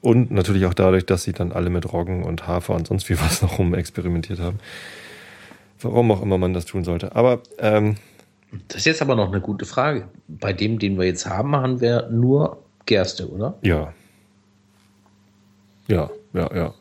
und 0.00 0.30
natürlich 0.30 0.66
auch 0.66 0.74
dadurch, 0.74 1.04
dass 1.04 1.24
sie 1.24 1.32
dann 1.32 1.50
alle 1.50 1.68
mit 1.68 1.92
Roggen 1.92 2.22
und 2.22 2.46
Hafer 2.46 2.76
und 2.76 2.86
sonst 2.86 3.08
wie 3.08 3.18
was 3.18 3.42
noch 3.42 3.58
rum 3.58 3.74
experimentiert 3.74 4.38
haben. 4.38 4.60
Warum 5.80 6.12
auch 6.12 6.22
immer 6.22 6.38
man 6.38 6.54
das 6.54 6.64
tun 6.64 6.84
sollte. 6.84 7.16
Aber 7.16 7.40
ähm, 7.58 7.96
das 8.68 8.76
ist 8.76 8.84
jetzt 8.84 9.02
aber 9.02 9.16
noch 9.16 9.32
eine 9.32 9.40
gute 9.40 9.66
Frage. 9.66 10.06
Bei 10.28 10.52
dem, 10.52 10.78
den 10.78 10.96
wir 10.96 11.06
jetzt 11.06 11.26
haben, 11.26 11.50
machen 11.50 11.80
wir 11.80 12.08
nur 12.08 12.62
Gerste, 12.86 13.28
oder? 13.28 13.58
Ja, 13.62 13.92
ja, 15.88 16.10
ja, 16.32 16.54
ja. 16.54 16.74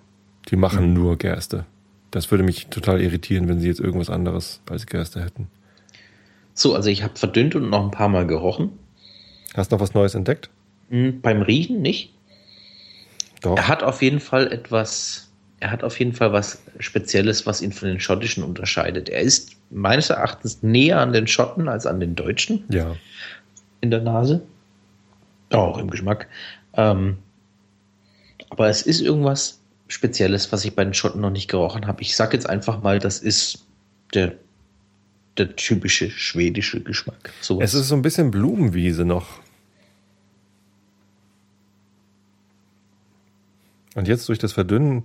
Die 0.49 0.55
machen 0.55 0.89
mhm. 0.89 0.93
nur 0.93 1.17
Gerste. 1.17 1.65
Das 2.11 2.29
würde 2.31 2.43
mich 2.43 2.67
total 2.67 3.01
irritieren, 3.01 3.47
wenn 3.47 3.59
sie 3.59 3.67
jetzt 3.67 3.79
irgendwas 3.79 4.09
anderes 4.09 4.61
als 4.69 4.85
Gerste 4.85 5.23
hätten. 5.23 5.47
So, 6.53 6.75
also 6.75 6.89
ich 6.89 7.01
habe 7.03 7.17
verdünnt 7.17 7.55
und 7.55 7.69
noch 7.69 7.83
ein 7.83 7.91
paar 7.91 8.09
Mal 8.09 8.27
gerochen. 8.27 8.71
Hast 9.55 9.71
du 9.71 9.75
noch 9.75 9.81
was 9.81 9.93
Neues 9.93 10.13
entdeckt? 10.15 10.49
Mhm, 10.89 11.21
beim 11.21 11.41
Riechen 11.41 11.81
nicht. 11.81 12.13
Doch. 13.41 13.57
Er 13.57 13.67
hat 13.67 13.83
auf 13.83 14.01
jeden 14.01 14.19
Fall 14.19 14.51
etwas 14.51 15.33
er 15.63 15.71
hat 15.71 15.81
auf 15.85 15.97
jeden 15.97 16.11
Fall 16.11 16.33
was 16.33 16.61
Spezielles, 16.79 17.45
was 17.45 17.61
ihn 17.61 17.71
von 17.71 17.87
den 17.87 18.01
Schottischen 18.01 18.43
unterscheidet. 18.43 19.07
Er 19.07 19.21
ist 19.21 19.55
meines 19.69 20.09
Erachtens 20.09 20.61
näher 20.61 20.99
an 20.99 21.13
den 21.13 21.25
Schotten 21.25 21.69
als 21.69 21.85
an 21.85 22.01
den 22.01 22.15
Deutschen. 22.15 22.65
Ja. 22.67 22.97
In 23.79 23.89
der 23.89 24.01
Nase. 24.01 24.41
Auch 25.51 25.77
im 25.77 25.89
Geschmack. 25.89 26.27
Ähm, 26.73 27.17
aber 28.53 28.69
es 28.69 28.83
ist 28.83 29.01
irgendwas 29.01 29.59
Spezielles, 29.87 30.51
was 30.51 30.63
ich 30.63 30.75
bei 30.75 30.83
den 30.83 30.93
Schotten 30.93 31.21
noch 31.21 31.31
nicht 31.31 31.49
gerochen 31.49 31.87
habe. 31.87 32.03
Ich 32.03 32.15
sage 32.15 32.37
jetzt 32.37 32.47
einfach 32.47 32.83
mal, 32.83 32.99
das 32.99 33.17
ist 33.17 33.65
der, 34.13 34.33
der 35.39 35.55
typische 35.55 36.11
schwedische 36.11 36.79
Geschmack. 36.79 37.31
Sowas. 37.41 37.73
Es 37.73 37.73
ist 37.73 37.87
so 37.87 37.95
ein 37.95 38.03
bisschen 38.03 38.29
Blumenwiese 38.29 39.05
noch. 39.05 39.39
Und 43.95 44.07
jetzt 44.07 44.29
durch 44.29 44.37
das 44.37 44.53
Verdünnen 44.53 45.03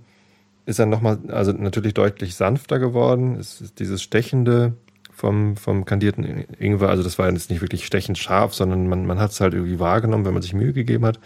ist 0.67 0.77
er 0.77 0.85
nochmal, 0.85 1.17
also 1.29 1.51
natürlich 1.51 1.95
deutlich 1.95 2.35
sanfter 2.35 2.77
geworden. 2.77 3.35
Es 3.39 3.61
ist 3.61 3.79
dieses 3.79 4.03
Stechende 4.03 4.73
vom, 5.11 5.57
vom 5.57 5.85
kandierten 5.85 6.45
Ingwer, 6.59 6.89
also 6.89 7.01
das 7.01 7.17
war 7.17 7.31
jetzt 7.31 7.49
nicht 7.49 7.61
wirklich 7.61 7.87
stechend 7.87 8.19
scharf, 8.19 8.53
sondern 8.53 8.87
man, 8.87 9.07
man 9.07 9.19
hat 9.19 9.31
es 9.31 9.41
halt 9.41 9.55
irgendwie 9.55 9.79
wahrgenommen, 9.79 10.25
wenn 10.25 10.33
man 10.33 10.43
sich 10.43 10.53
Mühe 10.53 10.73
gegeben 10.73 11.05
hat. 11.05 11.19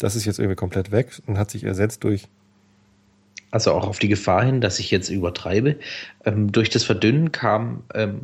Das 0.00 0.16
ist 0.16 0.24
jetzt 0.24 0.38
irgendwie 0.38 0.56
komplett 0.56 0.90
weg 0.90 1.20
und 1.26 1.38
hat 1.38 1.50
sich 1.50 1.64
ersetzt 1.64 2.02
durch. 2.04 2.26
Also 3.50 3.72
auch 3.72 3.86
auf 3.86 3.98
die 3.98 4.08
Gefahr 4.08 4.44
hin, 4.44 4.60
dass 4.60 4.78
ich 4.78 4.90
jetzt 4.90 5.08
übertreibe. 5.08 5.76
Ähm, 6.24 6.52
durch 6.52 6.70
das 6.70 6.84
Verdünnen 6.84 7.32
kam, 7.32 7.84
ähm, 7.94 8.20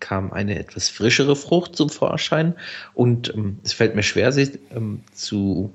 kam 0.00 0.32
eine 0.32 0.58
etwas 0.58 0.88
frischere 0.88 1.36
Frucht 1.36 1.76
zum 1.76 1.90
Vorschein 1.90 2.54
und 2.94 3.32
ähm, 3.34 3.58
es 3.62 3.72
fällt 3.72 3.94
mir 3.94 4.02
schwer, 4.02 4.32
sie 4.32 4.58
ähm, 4.74 5.02
zu 5.12 5.72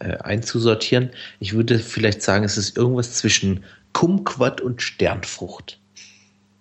äh, 0.00 0.16
einzusortieren. 0.18 1.10
Ich 1.38 1.52
würde 1.52 1.78
vielleicht 1.78 2.22
sagen, 2.22 2.44
es 2.44 2.58
ist 2.58 2.76
irgendwas 2.76 3.14
zwischen 3.14 3.64
Kumquat 3.92 4.60
und 4.60 4.82
Sternfrucht. 4.82 5.78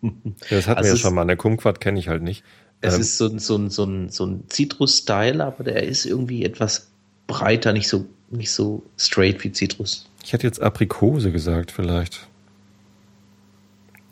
das 0.01 0.67
hatten 0.67 0.77
also 0.77 0.89
wir 0.89 0.95
ja 0.95 0.97
schon 0.97 1.15
mal. 1.15 1.25
Der 1.25 1.37
Kumquat 1.37 1.81
kenne 1.81 1.99
ich 1.99 2.09
halt 2.09 2.21
nicht. 2.21 2.43
Es 2.81 2.95
ähm, 2.95 3.01
ist 3.01 3.17
so, 3.17 3.37
so, 3.37 3.69
so, 3.69 4.07
so 4.09 4.25
ein 4.25 4.43
Zitrus-Style, 4.47 5.43
aber 5.43 5.63
der 5.63 5.83
ist 5.83 6.05
irgendwie 6.05 6.45
etwas 6.45 6.89
breiter, 7.29 7.71
nicht 7.71 7.87
so, 7.87 8.05
nicht 8.29 8.51
so 8.51 8.83
straight 8.97 9.41
wie 9.45 9.53
Zitrus. 9.53 10.09
Ich 10.23 10.33
hätte 10.33 10.45
jetzt 10.45 10.61
Aprikose 10.61 11.31
gesagt, 11.31 11.71
vielleicht. 11.71 12.27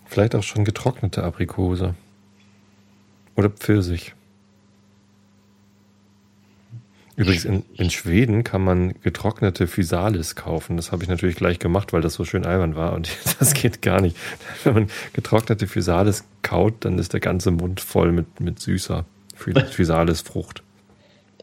Vielleicht 0.06 0.36
auch 0.36 0.44
schon 0.44 0.64
getrocknete 0.64 1.24
Aprikose. 1.24 1.96
Oder 3.36 3.50
Pfirsich. 3.50 4.14
Übrigens, 7.18 7.46
in, 7.46 7.66
in 7.74 7.90
Schweden 7.90 8.44
kann 8.44 8.64
man 8.64 8.94
getrocknete 9.02 9.66
Physalis 9.66 10.36
kaufen. 10.36 10.78
Das 10.78 10.92
habe 10.92 11.04
ich 11.04 11.10
natürlich 11.10 11.36
gleich 11.36 11.58
gemacht, 11.58 11.92
weil 11.92 12.02
das 12.02 12.14
so 12.14 12.24
schön 12.24 12.46
albern 12.46 12.76
war. 12.76 12.94
Und 12.94 13.10
das 13.40 13.54
geht 13.54 13.82
gar 13.82 14.00
nicht. 14.00 14.16
Wenn 14.64 14.74
man 14.74 14.88
getrocknete 15.14 15.68
Physalis 15.68 16.24
kaut, 16.44 16.86
dann 16.86 17.00
ist 17.00 17.14
der 17.14 17.20
ganze 17.20 17.50
Mund 17.50 17.82
voll 17.82 18.12
mit, 18.12 18.40
mit 18.40 18.60
süßer 18.60 19.06
Physalis-Frucht. 19.36 20.62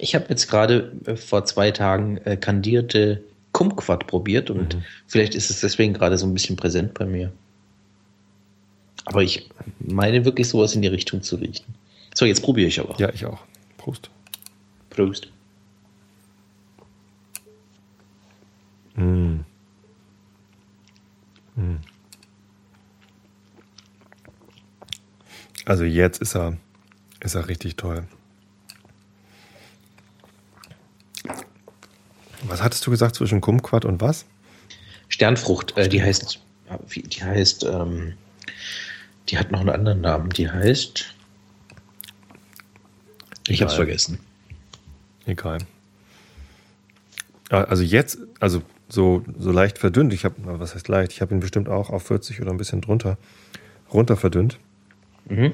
Ich 0.05 0.15
habe 0.15 0.27
jetzt 0.29 0.49
gerade 0.49 0.93
äh, 1.07 1.17
vor 1.17 1.47
zwei 1.47 1.71
Tagen 1.71 2.19
äh, 2.19 2.37
kandierte 2.37 3.25
Kumquat 3.53 4.07
probiert 4.07 4.51
und 4.51 4.75
mhm. 4.75 4.85
vielleicht 5.07 5.35
ist 5.35 5.49
es 5.49 5.61
deswegen 5.61 5.95
gerade 5.95 6.19
so 6.19 6.27
ein 6.27 6.35
bisschen 6.35 6.57
präsent 6.57 6.93
bei 6.93 7.07
mir. 7.07 7.33
Aber 9.07 9.23
ich 9.23 9.49
meine 9.79 10.27
wirklich 10.27 10.47
sowas 10.47 10.75
in 10.75 10.83
die 10.83 10.89
Richtung 10.89 11.23
zu 11.23 11.37
riechen. 11.37 11.75
So, 12.15 12.27
jetzt 12.27 12.43
probiere 12.43 12.69
ich 12.69 12.79
aber. 12.79 12.95
Ja, 12.99 13.09
ich 13.15 13.25
auch. 13.25 13.41
Prost. 13.79 14.11
Prost. 14.91 15.29
Mm. 18.97 19.37
Mm. 21.57 21.77
Also 25.65 25.85
jetzt 25.85 26.21
ist 26.21 26.37
er, 26.37 26.59
ist 27.21 27.37
er 27.37 27.49
richtig 27.49 27.77
toll. 27.77 28.07
Was 32.45 32.63
hattest 32.63 32.87
du 32.87 32.91
gesagt 32.91 33.15
zwischen 33.15 33.41
Kumquat 33.41 33.85
und 33.85 34.01
was? 34.01 34.25
Sternfrucht, 35.09 35.77
äh, 35.77 35.89
die 35.89 36.03
heißt, 36.03 36.41
die 36.95 37.23
heißt, 37.23 37.65
ähm, 37.65 38.15
die 39.29 39.39
hat 39.39 39.51
noch 39.51 39.61
einen 39.61 39.71
anderen 39.71 40.01
Namen, 40.01 40.31
die 40.31 40.51
heißt, 40.51 41.15
ich 43.49 43.63
hab's 43.63 43.75
vergessen. 43.75 44.19
Egal. 45.27 45.59
Also 47.51 47.83
jetzt, 47.83 48.19
also 48.41 48.63
so, 48.89 49.23
so 49.39 49.53
leicht 49.53 49.79
verdünnt. 49.79 50.13
Ich 50.13 50.25
habe, 50.25 50.35
was 50.39 50.75
heißt 50.75 50.89
leicht? 50.89 51.13
Ich 51.13 51.21
habe 51.21 51.35
ihn 51.35 51.41
bestimmt 51.41 51.69
auch 51.69 51.91
auf 51.91 52.05
40 52.05 52.41
oder 52.41 52.51
ein 52.51 52.57
bisschen 52.57 52.81
drunter 52.81 53.19
runter 53.93 54.17
verdünnt. 54.17 54.59
Mhm. 55.27 55.53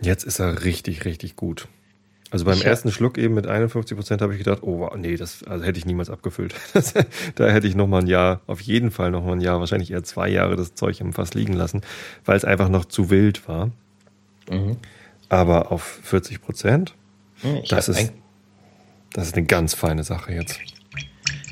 Jetzt 0.00 0.24
ist 0.24 0.38
er 0.38 0.64
richtig, 0.64 1.04
richtig 1.04 1.36
gut. 1.36 1.68
Also 2.32 2.46
beim 2.46 2.56
ich 2.56 2.64
ersten 2.64 2.90
Schluck 2.90 3.18
eben 3.18 3.34
mit 3.34 3.46
51 3.46 3.94
Prozent 3.94 4.22
habe 4.22 4.32
ich 4.32 4.38
gedacht, 4.38 4.62
oh 4.62 4.88
nee, 4.96 5.16
das 5.16 5.44
also 5.44 5.66
hätte 5.66 5.78
ich 5.78 5.84
niemals 5.84 6.08
abgefüllt. 6.08 6.54
da 7.34 7.48
hätte 7.48 7.66
ich 7.66 7.74
noch 7.74 7.86
mal 7.86 8.00
ein 8.00 8.06
Jahr, 8.06 8.40
auf 8.46 8.62
jeden 8.62 8.90
Fall 8.90 9.10
noch 9.10 9.22
mal 9.22 9.32
ein 9.32 9.42
Jahr, 9.42 9.60
wahrscheinlich 9.60 9.90
eher 9.90 10.02
zwei 10.02 10.30
Jahre 10.30 10.56
das 10.56 10.74
Zeug 10.74 10.98
im 11.02 11.12
Fass 11.12 11.34
liegen 11.34 11.52
lassen, 11.52 11.82
weil 12.24 12.38
es 12.38 12.46
einfach 12.46 12.70
noch 12.70 12.86
zu 12.86 13.10
wild 13.10 13.46
war. 13.48 13.70
Mhm. 14.50 14.78
Aber 15.28 15.70
auf 15.72 15.82
40 15.82 16.40
Prozent, 16.40 16.94
das, 17.68 17.90
ist, 17.90 18.14
das 19.12 19.26
ist 19.26 19.36
eine 19.36 19.44
ganz 19.44 19.74
feine 19.74 20.02
Sache 20.02 20.32
jetzt. 20.32 20.58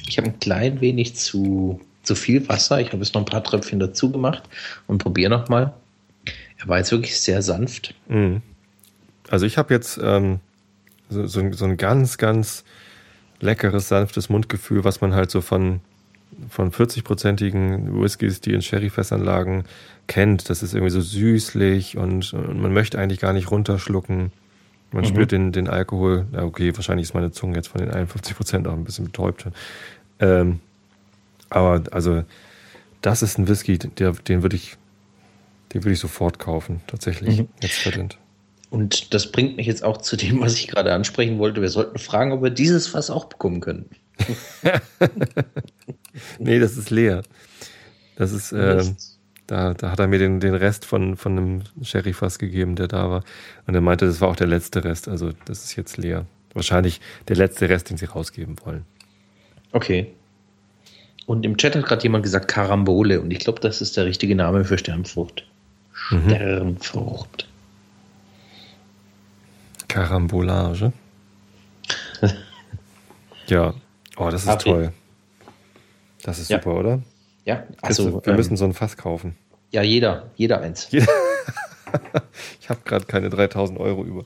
Ich 0.08 0.16
habe 0.16 0.28
ein 0.28 0.40
klein 0.40 0.80
wenig 0.80 1.14
zu, 1.14 1.78
zu 2.04 2.14
viel 2.14 2.48
Wasser. 2.48 2.80
Ich 2.80 2.88
habe 2.88 3.02
jetzt 3.02 3.14
noch 3.14 3.20
ein 3.20 3.26
paar 3.26 3.44
Tröpfchen 3.44 3.80
dazu 3.80 4.10
gemacht 4.10 4.44
und 4.86 4.96
probiere 4.96 5.28
nochmal. 5.28 5.74
Er 6.58 6.68
war 6.68 6.78
jetzt 6.78 6.90
wirklich 6.90 7.20
sehr 7.20 7.42
sanft. 7.42 7.94
Mhm. 8.08 8.40
Also 9.28 9.44
ich 9.44 9.58
habe 9.58 9.74
jetzt 9.74 10.00
ähm, 10.02 10.40
so, 11.10 11.26
so, 11.26 11.40
ein, 11.40 11.52
so 11.52 11.64
ein 11.66 11.76
ganz, 11.76 12.16
leckeres, 13.40 13.88
sanftes 13.88 14.28
Mundgefühl, 14.28 14.84
was 14.84 15.00
man 15.00 15.14
halt 15.14 15.30
so 15.30 15.40
von, 15.40 15.80
von 16.48 16.70
40-prozentigen 16.70 18.00
Whiskys, 18.00 18.40
die 18.40 18.52
in 18.52 18.62
Sherryfässern 18.62 19.22
lagen, 19.22 19.64
kennt. 20.06 20.50
Das 20.50 20.62
ist 20.62 20.74
irgendwie 20.74 20.92
so 20.92 21.00
süßlich 21.00 21.96
und, 21.96 22.32
und 22.32 22.60
man 22.60 22.72
möchte 22.72 22.98
eigentlich 22.98 23.20
gar 23.20 23.32
nicht 23.32 23.50
runterschlucken. 23.50 24.32
Man 24.92 25.04
mhm. 25.04 25.08
spürt 25.08 25.32
den, 25.32 25.52
den 25.52 25.68
Alkohol. 25.68 26.26
Ja, 26.32 26.44
okay, 26.44 26.74
wahrscheinlich 26.74 27.08
ist 27.08 27.14
meine 27.14 27.32
Zunge 27.32 27.56
jetzt 27.56 27.68
von 27.68 27.80
den 27.80 27.90
51 27.90 28.36
Prozent 28.36 28.68
auch 28.68 28.74
ein 28.74 28.84
bisschen 28.84 29.06
betäubt. 29.06 29.46
Ähm, 30.18 30.60
aber 31.48 31.82
also, 31.90 32.24
das 33.02 33.22
ist 33.22 33.38
ein 33.38 33.48
Whisky, 33.48 33.78
der, 33.78 34.12
den 34.12 34.42
würde 34.42 34.56
ich, 34.56 34.76
den 35.72 35.82
würde 35.82 35.92
ich 35.92 36.00
sofort 36.00 36.38
kaufen, 36.38 36.80
tatsächlich. 36.86 37.40
Mhm. 37.40 37.48
Jetzt 37.60 37.78
verdient. 37.78 38.18
Und 38.70 39.12
das 39.12 39.32
bringt 39.32 39.56
mich 39.56 39.66
jetzt 39.66 39.82
auch 39.82 39.98
zu 39.98 40.16
dem, 40.16 40.40
was 40.40 40.54
ich 40.54 40.68
gerade 40.68 40.92
ansprechen 40.94 41.38
wollte. 41.38 41.60
Wir 41.60 41.68
sollten 41.68 41.98
fragen, 41.98 42.32
ob 42.32 42.42
wir 42.42 42.50
dieses 42.50 42.86
Fass 42.86 43.10
auch 43.10 43.24
bekommen 43.24 43.60
können. 43.60 43.86
nee, 46.38 46.58
das 46.60 46.76
ist 46.76 46.90
leer. 46.90 47.22
Das 48.16 48.32
ist, 48.32 48.52
äh, 48.52 48.84
da, 49.48 49.74
da 49.74 49.90
hat 49.90 49.98
er 49.98 50.06
mir 50.06 50.20
den, 50.20 50.38
den 50.38 50.54
Rest 50.54 50.84
von, 50.84 51.16
von 51.16 51.32
einem 51.32 51.62
Sherry-Fass 51.82 52.38
gegeben, 52.38 52.76
der 52.76 52.86
da 52.86 53.10
war. 53.10 53.24
Und 53.66 53.74
er 53.74 53.80
meinte, 53.80 54.06
das 54.06 54.20
war 54.20 54.28
auch 54.28 54.36
der 54.36 54.46
letzte 54.46 54.84
Rest. 54.84 55.08
Also, 55.08 55.32
das 55.46 55.64
ist 55.64 55.74
jetzt 55.74 55.96
leer. 55.96 56.26
Wahrscheinlich 56.54 57.00
der 57.26 57.36
letzte 57.36 57.68
Rest, 57.68 57.90
den 57.90 57.96
sie 57.96 58.04
rausgeben 58.04 58.56
wollen. 58.64 58.84
Okay. 59.72 60.12
Und 61.26 61.44
im 61.44 61.56
Chat 61.56 61.74
hat 61.74 61.86
gerade 61.86 62.02
jemand 62.02 62.22
gesagt 62.22 62.46
Karambole. 62.48 63.20
Und 63.20 63.32
ich 63.32 63.40
glaube, 63.40 63.60
das 63.60 63.80
ist 63.80 63.96
der 63.96 64.04
richtige 64.04 64.36
Name 64.36 64.64
für 64.64 64.78
Sternfrucht. 64.78 65.46
Mhm. 66.10 66.30
Sternfrucht. 66.30 67.49
Karambolage. 69.90 70.92
ja. 73.48 73.74
Oh, 74.16 74.30
das 74.30 74.42
ist 74.42 74.48
Hab 74.48 74.60
toll. 74.60 74.92
Das 76.22 76.38
ist 76.38 76.48
ja. 76.48 76.58
super, 76.58 76.76
oder? 76.78 77.02
Ja, 77.44 77.64
also. 77.82 78.22
wir 78.24 78.28
ähm, 78.28 78.36
müssen 78.36 78.56
so 78.56 78.64
ein 78.64 78.72
Fass 78.72 78.96
kaufen. 78.96 79.36
Ja, 79.72 79.82
jeder. 79.82 80.30
Jeder 80.36 80.60
eins. 80.60 80.88
ich 80.92 82.68
habe 82.68 82.80
gerade 82.84 83.04
keine 83.06 83.30
3000 83.30 83.80
Euro 83.80 84.04
über. 84.04 84.24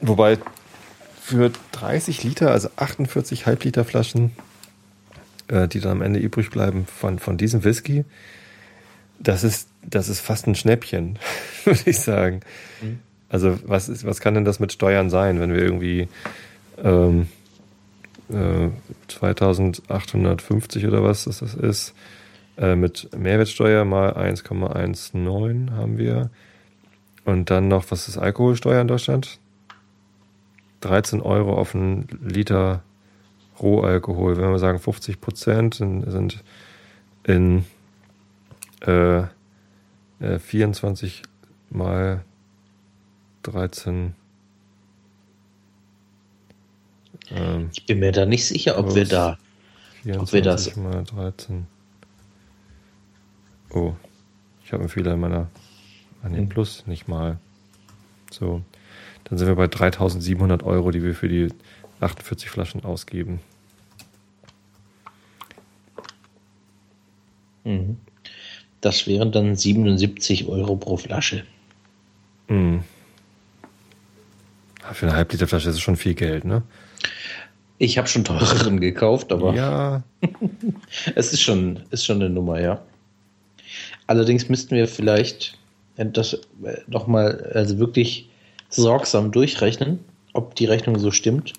Wobei 0.00 0.38
für 1.20 1.50
30 1.72 2.22
Liter, 2.22 2.52
also 2.52 2.68
48 2.76 3.46
Halbliter 3.46 3.84
Flaschen, 3.84 4.32
äh, 5.48 5.66
die 5.66 5.80
dann 5.80 5.92
am 5.92 6.02
Ende 6.02 6.20
übrig 6.20 6.50
bleiben 6.50 6.86
von, 6.86 7.18
von 7.18 7.36
diesem 7.36 7.64
Whisky, 7.64 8.04
das 9.18 9.42
ist, 9.42 9.68
das 9.82 10.08
ist 10.08 10.20
fast 10.20 10.46
ein 10.46 10.54
Schnäppchen, 10.54 11.18
würde 11.64 11.82
ich 11.86 11.98
sagen. 11.98 12.40
Mhm. 12.80 13.00
Also 13.32 13.58
was, 13.64 13.88
ist, 13.88 14.04
was 14.04 14.20
kann 14.20 14.34
denn 14.34 14.44
das 14.44 14.60
mit 14.60 14.72
Steuern 14.72 15.08
sein, 15.08 15.40
wenn 15.40 15.54
wir 15.54 15.62
irgendwie 15.62 16.06
ähm, 16.84 17.28
äh, 18.28 18.68
2850 19.08 20.86
oder 20.86 21.02
was 21.02 21.24
das 21.24 21.40
ist, 21.40 21.94
äh, 22.58 22.76
mit 22.76 23.08
Mehrwertsteuer 23.16 23.86
mal 23.86 24.12
1,19 24.12 25.72
haben 25.72 25.96
wir. 25.96 26.30
Und 27.24 27.48
dann 27.48 27.68
noch, 27.68 27.90
was 27.90 28.06
ist 28.06 28.18
Alkoholsteuer 28.18 28.82
in 28.82 28.88
Deutschland? 28.88 29.38
13 30.80 31.22
Euro 31.22 31.54
auf 31.54 31.74
einen 31.74 32.08
Liter 32.22 32.82
Rohalkohol. 33.60 34.36
Wenn 34.36 34.50
wir 34.50 34.58
sagen 34.58 34.78
50 34.78 35.22
Prozent, 35.22 35.76
sind 35.76 36.44
in 37.24 37.64
äh, 38.86 39.20
äh, 40.20 40.38
24 40.38 41.22
mal 41.70 42.24
13. 43.42 44.14
Ähm, 47.30 47.70
ich 47.72 47.86
bin 47.86 47.98
mir 48.00 48.12
da 48.12 48.26
nicht 48.26 48.46
sicher, 48.46 48.78
ob 48.78 48.94
wir 48.94 49.06
da. 49.06 49.38
Ob 50.18 50.32
wir 50.32 50.42
das. 50.42 50.74
mal 50.76 51.04
13. 51.04 51.66
Oh, 53.70 53.94
ich 54.64 54.72
habe 54.72 54.82
einen 54.82 54.88
Fehler 54.88 55.14
in 55.14 55.20
meiner. 55.20 55.48
An 56.22 56.32
dem 56.32 56.42
hm. 56.42 56.48
Plus 56.48 56.86
nicht 56.86 57.08
mal. 57.08 57.38
So. 58.30 58.62
Dann 59.24 59.38
sind 59.38 59.48
wir 59.48 59.56
bei 59.56 59.66
3700 59.66 60.62
Euro, 60.62 60.90
die 60.90 61.02
wir 61.02 61.14
für 61.14 61.28
die 61.28 61.48
48 62.00 62.50
Flaschen 62.50 62.84
ausgeben. 62.84 63.40
Mhm. 67.64 67.96
Das 68.80 69.06
wären 69.06 69.30
dann 69.30 69.54
77 69.54 70.48
Euro 70.48 70.76
pro 70.76 70.96
Flasche. 70.96 71.44
Mhm. 72.48 72.82
Für 74.92 75.06
eine 75.06 75.16
Halbliterflasche 75.16 75.70
ist 75.70 75.76
es 75.76 75.80
schon 75.80 75.96
viel 75.96 76.14
Geld, 76.14 76.44
ne? 76.44 76.62
Ich 77.78 77.98
habe 77.98 78.08
schon 78.08 78.24
teureren 78.24 78.80
gekauft, 78.80 79.32
aber 79.32 79.54
ja. 79.54 80.02
es 81.14 81.32
ist 81.32 81.42
schon, 81.42 81.80
ist 81.90 82.04
schon 82.04 82.16
eine 82.16 82.30
Nummer, 82.30 82.60
ja. 82.60 82.80
Allerdings 84.06 84.48
müssten 84.48 84.74
wir 84.74 84.86
vielleicht 84.88 85.58
das 85.96 86.40
nochmal 86.86 87.50
also 87.54 87.78
wirklich 87.78 88.30
sorgsam 88.68 89.30
durchrechnen, 89.30 90.00
ob 90.32 90.54
die 90.54 90.66
Rechnung 90.66 90.98
so 90.98 91.10
stimmt. 91.10 91.52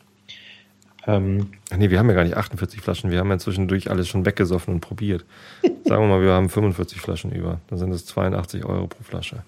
Ähm, 1.05 1.51
Ach 1.71 1.77
nee, 1.77 1.89
wir 1.89 1.99
haben 1.99 2.09
ja 2.09 2.15
gar 2.15 2.23
nicht 2.23 2.37
48 2.37 2.81
Flaschen, 2.81 3.11
wir 3.11 3.19
haben 3.19 3.29
ja 3.29 3.37
zwischendurch 3.37 3.89
alles 3.89 4.07
schon 4.07 4.25
weggesoffen 4.25 4.75
und 4.75 4.79
probiert. 4.79 5.25
Sagen 5.83 6.03
wir 6.03 6.07
mal, 6.07 6.21
wir 6.21 6.31
haben 6.31 6.49
45 6.49 7.01
Flaschen 7.01 7.31
über. 7.31 7.59
Dann 7.67 7.79
sind 7.79 7.91
es 7.91 8.05
82 8.05 8.63
Euro 8.65 8.87
pro 8.87 9.03
Flasche. 9.03 9.43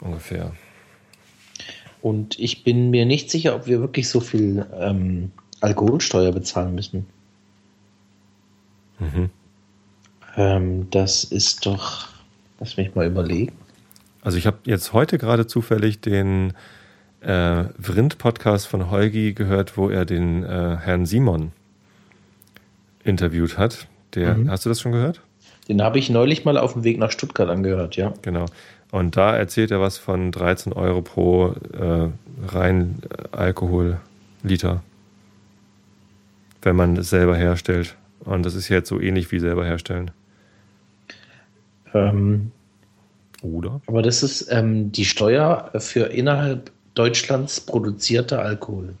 Ungefähr. 0.00 0.52
Und 2.04 2.38
ich 2.38 2.64
bin 2.64 2.90
mir 2.90 3.06
nicht 3.06 3.30
sicher, 3.30 3.56
ob 3.56 3.66
wir 3.66 3.80
wirklich 3.80 4.10
so 4.10 4.20
viel 4.20 4.66
ähm, 4.78 5.32
Alkoholsteuer 5.62 6.32
bezahlen 6.32 6.74
müssen. 6.74 7.06
Mhm. 8.98 9.30
Ähm, 10.36 10.90
das 10.90 11.24
ist 11.24 11.64
doch, 11.64 12.08
lass 12.60 12.76
mich 12.76 12.94
mal 12.94 13.06
überlegen. 13.06 13.54
Also 14.20 14.36
ich 14.36 14.46
habe 14.46 14.58
jetzt 14.64 14.92
heute 14.92 15.16
gerade 15.16 15.46
zufällig 15.46 16.02
den 16.02 16.52
äh, 17.22 17.64
Vrind-Podcast 17.78 18.66
von 18.66 18.90
Holgi 18.90 19.32
gehört, 19.32 19.78
wo 19.78 19.88
er 19.88 20.04
den 20.04 20.42
äh, 20.42 20.76
Herrn 20.76 21.06
Simon 21.06 21.52
interviewt 23.02 23.56
hat. 23.56 23.88
Der, 24.14 24.34
mhm. 24.34 24.50
Hast 24.50 24.66
du 24.66 24.68
das 24.68 24.78
schon 24.78 24.92
gehört? 24.92 25.22
Den 25.70 25.80
habe 25.80 25.98
ich 25.98 26.10
neulich 26.10 26.44
mal 26.44 26.58
auf 26.58 26.74
dem 26.74 26.84
Weg 26.84 26.98
nach 26.98 27.10
Stuttgart 27.10 27.48
angehört, 27.48 27.96
ja. 27.96 28.12
Genau. 28.20 28.44
Und 28.94 29.16
da 29.16 29.36
erzählt 29.36 29.72
er 29.72 29.80
was 29.80 29.98
von 29.98 30.30
13 30.30 30.72
Euro 30.72 31.02
pro 31.02 31.48
äh, 31.48 32.10
rein 32.46 33.02
Alkoholliter, 33.32 34.84
wenn 36.62 36.76
man 36.76 36.96
es 36.98 37.10
selber 37.10 37.36
herstellt. 37.36 37.96
Und 38.20 38.46
das 38.46 38.54
ist 38.54 38.68
jetzt 38.68 38.88
so 38.88 39.00
ähnlich 39.00 39.32
wie 39.32 39.40
selber 39.40 39.64
herstellen. 39.64 40.12
Ähm, 41.92 42.52
Oder? 43.42 43.80
Aber 43.88 44.02
das 44.02 44.22
ist 44.22 44.46
ähm, 44.52 44.92
die 44.92 45.06
Steuer 45.06 45.72
für 45.78 46.04
innerhalb 46.04 46.70
Deutschlands 46.94 47.62
produzierter 47.62 48.42
Alkohol. 48.42 48.94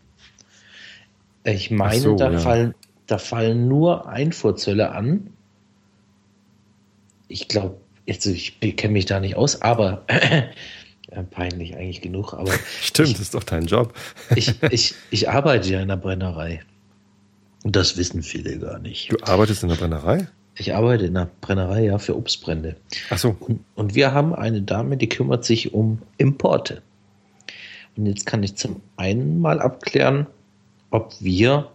Ich 1.44 1.70
meine, 1.70 2.00
so, 2.00 2.16
da, 2.16 2.32
ja. 2.32 2.38
fallen, 2.40 2.74
da 3.06 3.18
fallen 3.18 3.68
nur 3.68 4.08
Einfuhrzölle 4.08 4.90
an. 4.90 5.30
Ich 7.28 7.46
glaube, 7.46 7.76
jetzt 8.06 8.26
ich 8.26 8.58
kenne 8.76 8.92
mich 8.92 9.06
da 9.06 9.20
nicht 9.20 9.36
aus, 9.36 9.62
aber 9.62 10.04
äh, 10.08 11.22
peinlich 11.30 11.76
eigentlich 11.76 12.00
genug. 12.00 12.34
Aber 12.34 12.52
Stimmt, 12.80 13.08
ich, 13.08 13.14
das 13.14 13.22
ist 13.22 13.34
doch 13.34 13.44
dein 13.44 13.66
Job. 13.66 13.94
ich, 14.36 14.54
ich, 14.70 14.94
ich 15.10 15.28
arbeite 15.28 15.68
ja 15.70 15.80
in 15.80 15.88
der 15.88 15.96
Brennerei. 15.96 16.62
Und 17.62 17.76
das 17.76 17.96
wissen 17.96 18.22
viele 18.22 18.58
gar 18.58 18.78
nicht. 18.78 19.10
Du 19.10 19.16
arbeitest 19.22 19.62
in 19.62 19.70
der 19.70 19.76
Brennerei? 19.76 20.26
Ich 20.56 20.74
arbeite 20.74 21.06
in 21.06 21.14
der 21.14 21.30
Brennerei, 21.40 21.84
ja, 21.86 21.98
für 21.98 22.16
Obstbrände. 22.16 22.76
Ach 23.10 23.18
so. 23.18 23.36
Und, 23.40 23.64
und 23.74 23.94
wir 23.94 24.12
haben 24.12 24.34
eine 24.34 24.62
Dame, 24.62 24.96
die 24.96 25.08
kümmert 25.08 25.44
sich 25.44 25.72
um 25.72 26.00
Importe. 26.18 26.82
Und 27.96 28.06
jetzt 28.06 28.26
kann 28.26 28.42
ich 28.42 28.56
zum 28.56 28.80
einen 28.96 29.40
mal 29.40 29.60
abklären, 29.60 30.26
ob 30.90 31.14
wir 31.20 31.70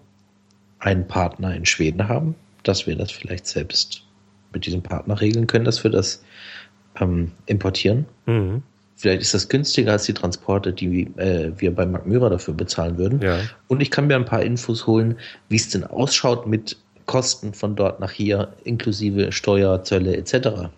einen 0.79 1.07
Partner 1.07 1.55
in 1.55 1.65
Schweden 1.65 2.07
haben, 2.07 2.35
dass 2.63 2.87
wir 2.87 2.95
das 2.95 3.11
vielleicht 3.11 3.47
selbst 3.47 4.03
mit 4.53 4.65
diesem 4.65 4.81
Partner 4.81 5.19
regeln 5.19 5.47
können, 5.47 5.65
dass 5.65 5.83
wir 5.83 5.91
das 5.91 6.23
ähm, 6.99 7.31
importieren. 7.45 8.05
Mhm. 8.25 8.63
Vielleicht 8.95 9.21
ist 9.21 9.33
das 9.33 9.47
günstiger 9.47 9.93
als 9.93 10.03
die 10.03 10.13
Transporte, 10.13 10.73
die 10.73 11.03
äh, 11.17 11.53
wir 11.55 11.73
bei 11.73 11.85
Mark 11.85 12.05
Myra 12.05 12.29
dafür 12.29 12.53
bezahlen 12.53 12.97
würden. 12.97 13.21
Ja. 13.21 13.39
Und 13.67 13.81
ich 13.81 13.91
kann 13.91 14.07
mir 14.07 14.17
ein 14.17 14.25
paar 14.25 14.41
Infos 14.41 14.87
holen, 14.87 15.17
wie 15.47 15.55
es 15.55 15.69
denn 15.69 15.85
ausschaut 15.85 16.47
mit 16.47 16.77
Kosten 17.05 17.53
von 17.53 17.75
dort 17.75 18.01
nach 18.01 18.11
hier, 18.11 18.53
inklusive 18.65 19.31
Steuer, 19.31 19.83
Zölle 19.83 20.17
etc. 20.17 20.69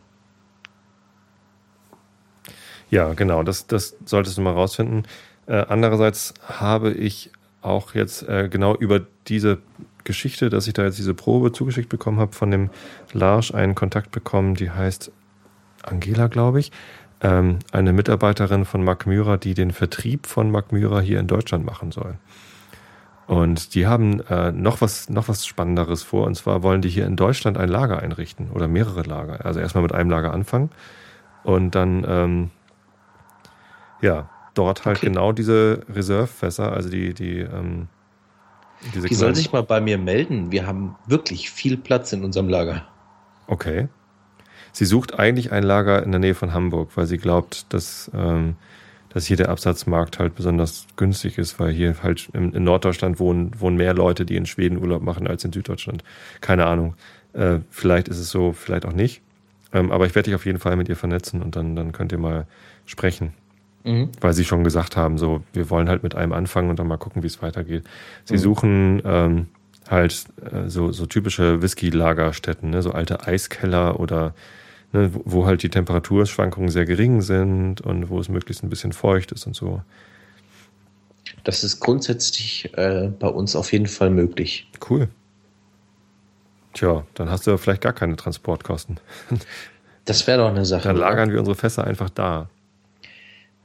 Ja, 2.92 3.14
genau, 3.14 3.42
das, 3.42 3.66
das 3.68 3.98
solltest 4.06 4.38
du 4.38 4.42
mal 4.42 4.54
rausfinden. 4.54 5.08
Äh, 5.48 5.66
andererseits 5.68 6.34
habe 6.48 6.92
ich 6.92 7.32
auch 7.62 7.96
jetzt 7.96 8.28
äh, 8.28 8.50
genau 8.50 8.76
über 8.76 9.02
diese 9.28 9.60
Geschichte, 10.04 10.50
dass 10.50 10.68
ich 10.68 10.74
da 10.74 10.84
jetzt 10.84 10.98
diese 10.98 11.14
Probe 11.14 11.52
zugeschickt 11.52 11.90
bekommen 11.90 12.20
habe, 12.20 12.34
von 12.34 12.52
dem 12.52 12.70
Larsch 13.14 13.54
einen 13.54 13.76
Kontakt 13.76 14.12
bekommen, 14.12 14.56
die 14.56 14.72
heißt 14.72 15.12
Angela, 15.84 16.28
glaube 16.28 16.60
ich. 16.60 16.72
Ähm, 17.22 17.60
eine 17.72 17.94
Mitarbeiterin 17.94 18.66
von 18.66 18.84
Mark 18.84 19.06
Myra, 19.06 19.38
die 19.38 19.54
den 19.54 19.72
Vertrieb 19.72 20.26
von 20.28 20.52
Mark 20.52 20.72
Myra 20.72 21.00
hier 21.00 21.20
in 21.20 21.28
Deutschland 21.28 21.66
machen 21.66 21.92
soll. 21.92 22.18
Und 23.28 23.76
die 23.76 23.88
haben 23.88 24.20
äh, 24.28 24.52
noch 24.52 24.82
was 24.82 25.10
noch 25.10 25.28
was 25.30 25.46
Spannenderes 25.46 26.04
vor. 26.04 26.26
Und 26.26 26.36
zwar 26.36 26.64
wollen 26.64 26.82
die 26.82 26.90
hier 26.90 27.06
in 27.06 27.16
Deutschland 27.16 27.58
ein 27.58 27.70
Lager 27.70 28.00
einrichten 28.00 28.50
oder 28.52 28.68
mehrere 28.68 29.04
Lager. 29.04 29.46
Also 29.46 29.60
erstmal 29.60 29.84
mit 29.84 29.94
einem 29.94 30.10
Lager 30.10 30.34
anfangen 30.34 30.70
und 31.44 31.76
dann 31.76 32.06
ähm, 32.08 32.50
ja 34.02 34.30
dort 34.54 34.86
halt 34.86 34.98
okay. 34.98 35.08
genau 35.08 35.32
diese 35.32 35.82
Reservefässer, 35.90 36.72
also 36.72 36.90
die, 36.90 37.14
die, 37.14 37.40
ähm, 37.40 37.88
diese 38.94 39.08
Die 39.08 39.16
soll 39.16 39.36
sich 39.36 39.52
mal 39.52 39.64
bei 39.64 39.82
mir 39.82 39.98
melden. 39.98 40.52
Wir 40.52 40.66
haben 40.66 40.96
wirklich 41.08 41.50
viel 41.50 41.78
Platz 41.78 42.14
in 42.14 42.24
unserem 42.24 42.50
Lager. 42.50 42.88
Okay. 43.48 43.88
Sie 44.72 44.86
sucht 44.86 45.20
eigentlich 45.20 45.52
ein 45.52 45.64
Lager 45.64 46.04
in 46.04 46.12
der 46.12 46.20
Nähe 46.20 46.36
von 46.36 46.54
Hamburg, 46.54 46.92
weil 46.96 47.06
sie 47.06 47.18
glaubt, 47.18 47.74
dass, 47.74 48.10
ähm, 48.14 48.56
dass 49.10 49.26
hier 49.26 49.38
der 49.38 49.50
Absatzmarkt 49.50 50.20
halt 50.20 50.36
besonders 50.36 50.88
günstig 50.96 51.38
ist, 51.38 51.60
weil 51.60 51.72
hier 51.72 51.96
halt 52.02 52.30
in, 52.34 52.54
in, 52.54 52.64
Norddeutschland 52.64 53.20
wohnen, 53.20 53.52
wohnen 53.60 53.78
mehr 53.78 53.94
Leute, 53.94 54.26
die 54.26 54.38
in 54.38 54.46
Schweden 54.46 54.78
Urlaub 54.78 55.02
machen, 55.02 55.28
als 55.28 55.44
in 55.44 55.52
Süddeutschland. 55.52 56.04
Keine 56.40 56.66
Ahnung. 56.66 56.96
Äh, 57.34 57.60
vielleicht 57.70 58.08
ist 58.08 58.20
es 58.20 58.30
so, 58.30 58.54
vielleicht 58.54 58.86
auch 58.86 58.94
nicht. 58.94 59.22
Ähm, 59.74 59.92
aber 59.92 60.06
ich 60.06 60.16
werde 60.16 60.28
dich 60.28 60.36
auf 60.36 60.46
jeden 60.46 60.60
Fall 60.60 60.76
mit 60.76 60.90
ihr 60.90 60.96
vernetzen 60.96 61.42
und 61.42 61.56
dann, 61.56 61.76
dann 61.76 61.92
könnt 61.92 62.12
ihr 62.12 62.18
mal 62.18 62.48
sprechen. 62.86 63.34
Mhm. 63.84 64.10
Weil 64.20 64.34
sie 64.34 64.46
schon 64.46 64.64
gesagt 64.64 64.96
haben, 64.96 65.18
so, 65.18 65.42
wir 65.54 65.70
wollen 65.70 65.90
halt 65.90 66.04
mit 66.04 66.16
einem 66.16 66.34
anfangen 66.34 66.70
und 66.70 66.80
dann 66.80 66.88
mal 66.88 66.98
gucken, 66.98 67.24
wie 67.24 67.28
es 67.28 67.42
weitergeht. 67.42 67.84
Sie 68.26 68.36
mhm. 68.36 68.40
suchen 68.40 69.02
ähm, 69.06 69.48
halt 69.90 70.26
äh, 70.52 70.70
so, 70.70 70.92
so 70.92 71.06
typische 71.06 71.62
Whisky-Lagerstätten, 71.62 72.70
ne? 72.70 72.82
so 72.82 72.92
alte 72.92 73.26
Eiskeller 73.28 74.00
oder 74.00 74.34
ne, 74.94 75.14
wo, 75.14 75.22
wo 75.26 75.46
halt 75.46 75.64
die 75.64 75.70
Temperaturschwankungen 75.70 76.70
sehr 76.70 76.86
gering 76.86 77.22
sind 77.22 77.82
und 77.82 78.10
wo 78.10 78.20
es 78.20 78.30
möglichst 78.30 78.64
ein 78.64 78.70
bisschen 78.70 78.94
feucht 78.94 79.32
ist 79.32 79.48
und 79.48 79.56
so. 79.56 79.82
Das 81.44 81.64
ist 81.64 81.80
grundsätzlich 81.80 82.72
äh, 82.78 83.12
bei 83.20 83.28
uns 83.28 83.56
auf 83.56 83.72
jeden 83.72 83.88
Fall 83.88 84.10
möglich. 84.12 84.70
Cool. 84.90 85.08
Tja, 86.74 87.04
dann 87.16 87.30
hast 87.30 87.48
du 87.48 87.58
vielleicht 87.58 87.82
gar 87.82 87.94
keine 87.94 88.16
Transportkosten. 88.16 89.00
Das 90.06 90.26
wäre 90.26 90.40
doch 90.40 90.50
eine 90.50 90.66
Sache. 90.66 90.88
Dann 90.88 90.98
lagern 90.98 91.26
oder? 91.26 91.34
wir 91.34 91.40
unsere 91.40 91.56
Fässer 91.56 91.84
einfach 91.86 92.10
da. 92.10 92.50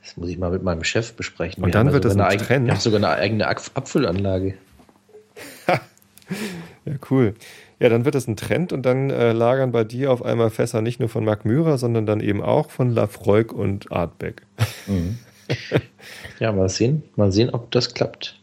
Das 0.07 0.17
muss 0.17 0.29
ich 0.29 0.39
mal 0.39 0.53
mit 0.53 0.63
meinem 0.63 0.85
Chef 0.85 1.15
besprechen. 1.15 1.65
Und 1.65 1.71
wir 1.71 1.73
dann 1.73 1.93
wird 1.93 2.05
das 2.05 2.17
ein 2.17 2.39
Trend. 2.39 2.67
Wir 2.67 2.75
haben 2.75 2.81
sogar 2.81 2.99
eine 2.99 3.09
eigene 3.09 3.49
Abfüllanlage. 3.49 4.55
ja, 5.67 6.93
cool. 7.11 7.35
Ja, 7.81 7.89
dann 7.89 8.05
wird 8.05 8.15
das 8.15 8.29
ein 8.29 8.37
Trend 8.37 8.73
und 8.73 8.87
dann 8.87 9.11
äh, 9.11 9.33
lagern 9.33 9.73
bei 9.73 9.83
dir 9.83 10.13
auf 10.13 10.25
einmal 10.25 10.51
Fässer 10.51 10.81
nicht 10.81 11.01
nur 11.01 11.09
von 11.09 11.25
Mark 11.25 11.45
Myra, 11.45 11.77
sondern 11.77 12.07
dann 12.07 12.21
eben 12.21 12.41
auch 12.41 12.71
von 12.71 12.91
Lafroig 12.91 13.53
und 13.53 13.91
Artbeck. 13.91 14.43
Mhm. 14.87 15.19
ja, 16.39 16.53
mal 16.53 16.69
sehen. 16.69 17.03
Mal 17.17 17.33
sehen, 17.33 17.51
ob 17.51 17.73
das 17.73 17.93
klappt. 17.93 18.39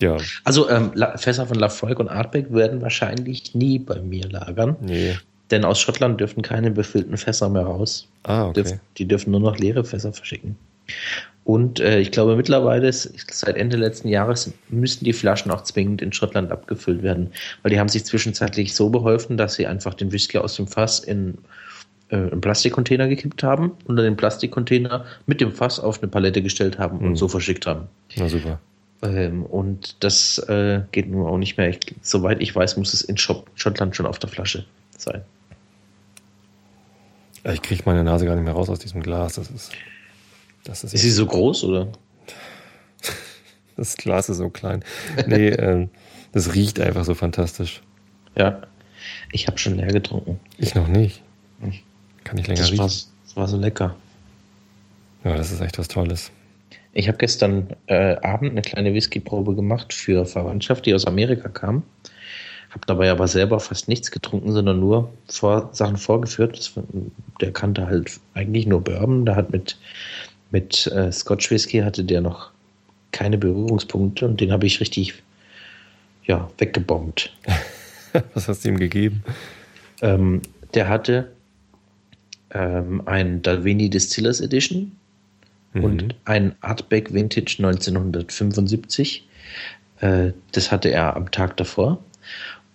Ja. 0.00 0.16
Also 0.42 0.68
ähm, 0.68 0.90
Fässer 1.14 1.46
von 1.46 1.58
Lafroig 1.60 2.00
und 2.00 2.08
Artbeck 2.08 2.52
werden 2.52 2.82
wahrscheinlich 2.82 3.54
nie 3.54 3.78
bei 3.78 4.00
mir 4.00 4.28
lagern. 4.28 4.76
Nee. 4.80 5.16
Denn 5.52 5.64
aus 5.64 5.78
Schottland 5.78 6.20
dürfen 6.20 6.42
keine 6.42 6.72
befüllten 6.72 7.16
Fässer 7.16 7.48
mehr 7.48 7.62
raus. 7.62 8.08
Ah, 8.24 8.48
okay. 8.48 8.80
Die 8.96 9.06
dürfen 9.06 9.30
nur 9.30 9.40
noch 9.40 9.58
leere 9.58 9.84
Fässer 9.84 10.12
verschicken. 10.12 10.56
Und 11.44 11.80
äh, 11.80 11.98
ich 11.98 12.12
glaube 12.12 12.36
mittlerweile, 12.36 12.92
seit 12.92 13.56
Ende 13.56 13.76
letzten 13.76 14.08
Jahres, 14.08 14.52
müssen 14.68 15.04
die 15.04 15.12
Flaschen 15.12 15.50
auch 15.50 15.62
zwingend 15.64 16.00
in 16.00 16.12
Schottland 16.12 16.52
abgefüllt 16.52 17.02
werden, 17.02 17.32
weil 17.62 17.70
die 17.70 17.80
haben 17.80 17.88
sich 17.88 18.04
zwischenzeitlich 18.04 18.74
so 18.74 18.90
beholfen, 18.90 19.36
dass 19.36 19.54
sie 19.54 19.66
einfach 19.66 19.94
den 19.94 20.12
Whisky 20.12 20.38
aus 20.38 20.54
dem 20.54 20.68
Fass 20.68 21.00
in 21.00 21.36
äh, 22.10 22.16
einen 22.16 22.40
Plastikcontainer 22.40 23.08
gekippt 23.08 23.42
haben 23.42 23.72
und 23.86 23.96
dann 23.96 24.04
den 24.04 24.16
Plastikcontainer 24.16 25.04
mit 25.26 25.40
dem 25.40 25.50
Fass 25.50 25.80
auf 25.80 26.00
eine 26.00 26.10
Palette 26.10 26.42
gestellt 26.42 26.78
haben 26.78 26.98
und 26.98 27.10
mhm. 27.10 27.16
so 27.16 27.26
verschickt 27.26 27.66
haben. 27.66 27.88
Na 28.16 28.28
super. 28.28 28.60
Ähm, 29.02 29.44
und 29.44 29.96
das 29.98 30.38
äh, 30.48 30.82
geht 30.92 31.10
nun 31.10 31.26
auch 31.26 31.38
nicht 31.38 31.56
mehr. 31.56 31.68
Ich, 31.68 31.80
soweit 32.02 32.40
ich 32.40 32.54
weiß, 32.54 32.76
muss 32.76 32.94
es 32.94 33.02
in 33.02 33.16
Schottland 33.16 33.96
schon 33.96 34.06
auf 34.06 34.20
der 34.20 34.30
Flasche 34.30 34.64
sein. 34.96 35.22
Ich 37.44 37.62
kriege 37.62 37.82
meine 37.86 38.04
Nase 38.04 38.26
gar 38.26 38.36
nicht 38.36 38.44
mehr 38.44 38.52
raus 38.52 38.68
aus 38.68 38.78
diesem 38.78 39.02
Glas. 39.02 39.34
Das 39.34 39.50
ist, 39.50 39.72
das 40.64 40.84
ist, 40.84 40.94
ist 40.94 41.02
sie 41.02 41.10
so 41.10 41.26
groß 41.26 41.64
oder? 41.64 41.88
Das 43.76 43.96
Glas 43.96 44.28
ist 44.28 44.36
so 44.36 44.50
klein. 44.50 44.84
Nee, 45.26 45.48
ähm, 45.48 45.90
das 46.32 46.54
riecht 46.54 46.78
einfach 46.80 47.04
so 47.04 47.14
fantastisch. 47.14 47.82
Ja, 48.36 48.62
ich 49.32 49.46
habe 49.46 49.58
schon 49.58 49.76
leer 49.76 49.88
getrunken. 49.88 50.38
Ich 50.58 50.74
noch 50.74 50.88
nicht. 50.88 51.22
Kann 52.24 52.38
ich 52.38 52.46
länger 52.46 52.60
das 52.60 52.70
riechen. 52.70 52.78
War, 52.78 52.86
das 52.86 53.36
war 53.36 53.48
so 53.48 53.56
lecker. 53.56 53.96
Ja, 55.24 55.36
das 55.36 55.52
ist 55.52 55.60
echt 55.60 55.78
was 55.78 55.88
Tolles. 55.88 56.30
Ich 56.92 57.08
habe 57.08 57.18
gestern 57.18 57.68
äh, 57.86 58.16
Abend 58.16 58.52
eine 58.52 58.62
kleine 58.62 58.92
Whiskyprobe 58.92 59.54
gemacht 59.54 59.92
für 59.92 60.26
Verwandtschaft, 60.26 60.84
die 60.86 60.94
aus 60.94 61.06
Amerika 61.06 61.48
kam. 61.48 61.82
Habe 62.70 62.86
dabei 62.86 63.10
aber 63.10 63.28
selber 63.28 63.60
fast 63.60 63.88
nichts 63.88 64.10
getrunken, 64.10 64.52
sondern 64.52 64.80
nur 64.80 65.12
vor, 65.26 65.70
Sachen 65.72 65.96
vorgeführt. 65.96 66.58
Das, 66.58 66.72
der 67.40 67.52
kannte 67.52 67.86
halt 67.86 68.18
eigentlich 68.34 68.66
nur 68.66 68.82
Bourbon. 68.82 69.26
Da 69.26 69.36
hat 69.36 69.50
mit, 69.50 69.76
mit 70.52 70.86
äh, 70.86 71.10
Scotch 71.10 71.50
Whisky 71.50 71.78
hatte 71.78 72.04
der 72.04 72.20
noch 72.20 72.50
keine 73.10 73.38
Berührungspunkte 73.38 74.26
und 74.26 74.40
den 74.40 74.52
habe 74.52 74.66
ich 74.66 74.80
richtig 74.80 75.14
ja, 76.24 76.48
weggebombt. 76.58 77.32
Was 78.34 78.48
hast 78.48 78.64
du 78.64 78.68
ihm 78.68 78.78
gegeben? 78.78 79.24
Ähm, 80.02 80.42
der 80.74 80.88
hatte 80.88 81.32
ähm, 82.50 83.02
ein 83.06 83.42
Dalvini 83.42 83.90
Distillers 83.90 84.40
Edition 84.40 84.92
mhm. 85.72 85.84
und 85.84 86.14
ein 86.24 86.54
Artback 86.60 87.12
Vintage 87.12 87.56
1975. 87.58 89.26
Äh, 90.00 90.32
das 90.52 90.70
hatte 90.70 90.90
er 90.90 91.16
am 91.16 91.30
Tag 91.30 91.56
davor. 91.56 91.98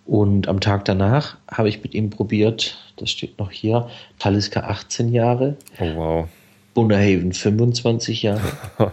Und 0.06 0.48
am 0.48 0.60
Tag 0.60 0.86
danach 0.86 1.36
habe 1.50 1.68
ich 1.68 1.82
mit 1.82 1.94
ihm 1.94 2.08
probiert, 2.08 2.78
das 2.96 3.10
steht 3.10 3.38
noch 3.38 3.50
hier, 3.50 3.90
Taliska 4.18 4.60
18 4.60 5.12
Jahre. 5.12 5.56
Oh 5.78 5.94
wow. 5.94 6.28
Bunderhaven 6.78 7.32
25 7.32 8.22
Jahre. 8.22 8.52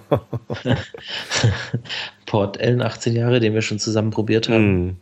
Port 2.25 2.59
Ellen 2.59 2.81
18 2.81 3.15
Jahre, 3.15 3.39
den 3.39 3.53
wir 3.53 3.61
schon 3.61 3.77
zusammen 3.77 4.09
probiert 4.09 4.49
haben. 4.49 4.87
Mm. 4.87 4.97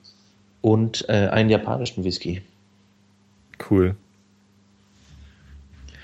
Und 0.60 1.08
äh, 1.08 1.30
einen 1.30 1.50
japanischen 1.50 2.04
Whisky. 2.04 2.42
Cool. 3.70 3.96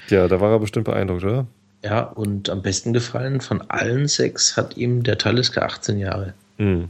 Ja, 0.08 0.30
da 0.30 0.40
war 0.40 0.54
er 0.54 0.60
bestimmt 0.60 0.86
beeindruckt, 0.86 1.26
oder? 1.26 1.48
Ja, 1.84 2.04
und 2.04 2.50
am 2.50 2.62
besten 2.62 2.94
gefallen 2.94 3.42
von 3.42 3.60
allen 3.70 4.08
sechs 4.08 4.56
hat 4.56 4.78
ihm 4.78 5.04
der 5.04 5.18
Talisker 5.18 5.66
18 5.66 6.00
Jahre. 6.00 6.34
Mm. 6.60 6.86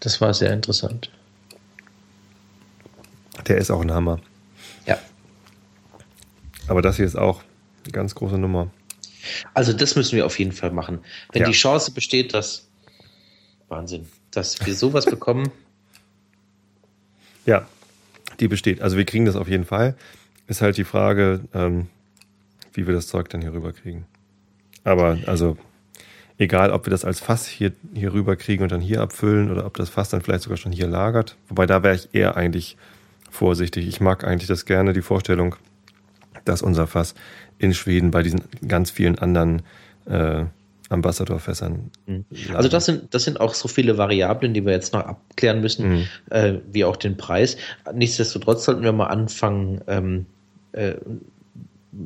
Das 0.00 0.20
war 0.20 0.34
sehr 0.34 0.52
interessant. 0.52 1.10
Der 3.48 3.56
ist 3.56 3.70
auch 3.70 3.80
ein 3.80 3.94
Hammer. 3.94 4.18
Ja. 4.84 4.98
Aber 6.68 6.82
das 6.82 6.96
hier 6.96 7.06
ist 7.06 7.16
auch 7.16 7.45
eine 7.86 7.92
ganz 7.92 8.14
große 8.14 8.38
Nummer. 8.38 8.70
Also 9.54 9.72
das 9.72 9.96
müssen 9.96 10.16
wir 10.16 10.26
auf 10.26 10.38
jeden 10.38 10.52
Fall 10.52 10.70
machen. 10.70 11.00
Wenn 11.32 11.42
ja. 11.42 11.48
die 11.48 11.54
Chance 11.54 11.90
besteht, 11.90 12.34
dass 12.34 12.68
Wahnsinn, 13.68 14.06
dass 14.30 14.64
wir 14.64 14.74
sowas 14.74 15.06
bekommen. 15.10 15.50
Ja, 17.44 17.66
die 18.40 18.48
besteht. 18.48 18.82
Also 18.82 18.96
wir 18.96 19.04
kriegen 19.04 19.24
das 19.24 19.36
auf 19.36 19.48
jeden 19.48 19.64
Fall. 19.64 19.96
Ist 20.46 20.62
halt 20.62 20.76
die 20.76 20.84
Frage, 20.84 21.40
ähm, 21.54 21.88
wie 22.72 22.86
wir 22.86 22.94
das 22.94 23.08
Zeug 23.08 23.28
dann 23.30 23.40
hier 23.40 23.52
rüber 23.52 23.72
kriegen. 23.72 24.06
Aber 24.84 25.18
also 25.26 25.56
egal, 26.38 26.70
ob 26.70 26.86
wir 26.86 26.90
das 26.90 27.04
als 27.04 27.20
Fass 27.20 27.46
hier, 27.46 27.72
hier 27.94 28.12
rüber 28.12 28.36
kriegen 28.36 28.62
und 28.62 28.70
dann 28.70 28.80
hier 28.80 29.00
abfüllen 29.00 29.50
oder 29.50 29.66
ob 29.66 29.76
das 29.76 29.88
Fass 29.88 30.10
dann 30.10 30.22
vielleicht 30.22 30.42
sogar 30.42 30.56
schon 30.56 30.72
hier 30.72 30.86
lagert. 30.86 31.36
Wobei 31.48 31.66
da 31.66 31.82
wäre 31.82 31.94
ich 31.94 32.08
eher 32.12 32.36
eigentlich 32.36 32.76
vorsichtig. 33.30 33.86
Ich 33.86 34.00
mag 34.00 34.24
eigentlich 34.24 34.48
das 34.48 34.64
gerne, 34.64 34.92
die 34.92 35.02
Vorstellung, 35.02 35.56
dass 36.44 36.62
unser 36.62 36.86
Fass 36.86 37.14
in 37.58 37.74
Schweden 37.74 38.10
bei 38.10 38.22
diesen 38.22 38.42
ganz 38.66 38.90
vielen 38.90 39.18
anderen 39.18 39.62
äh, 40.06 40.44
Ambassadorfässern. 40.88 41.90
Mhm. 42.06 42.24
Also 42.54 42.68
das 42.68 42.86
sind, 42.86 43.12
das 43.14 43.24
sind 43.24 43.40
auch 43.40 43.54
so 43.54 43.68
viele 43.68 43.98
Variablen, 43.98 44.54
die 44.54 44.64
wir 44.64 44.72
jetzt 44.72 44.92
noch 44.92 45.04
abklären 45.04 45.60
müssen, 45.60 45.88
mhm. 45.88 46.04
äh, 46.30 46.54
wie 46.70 46.84
auch 46.84 46.96
den 46.96 47.16
Preis. 47.16 47.56
Nichtsdestotrotz 47.92 48.64
sollten 48.64 48.82
wir 48.82 48.92
mal 48.92 49.06
anfangen, 49.06 49.80
ähm, 49.88 50.26
äh, 50.72 50.94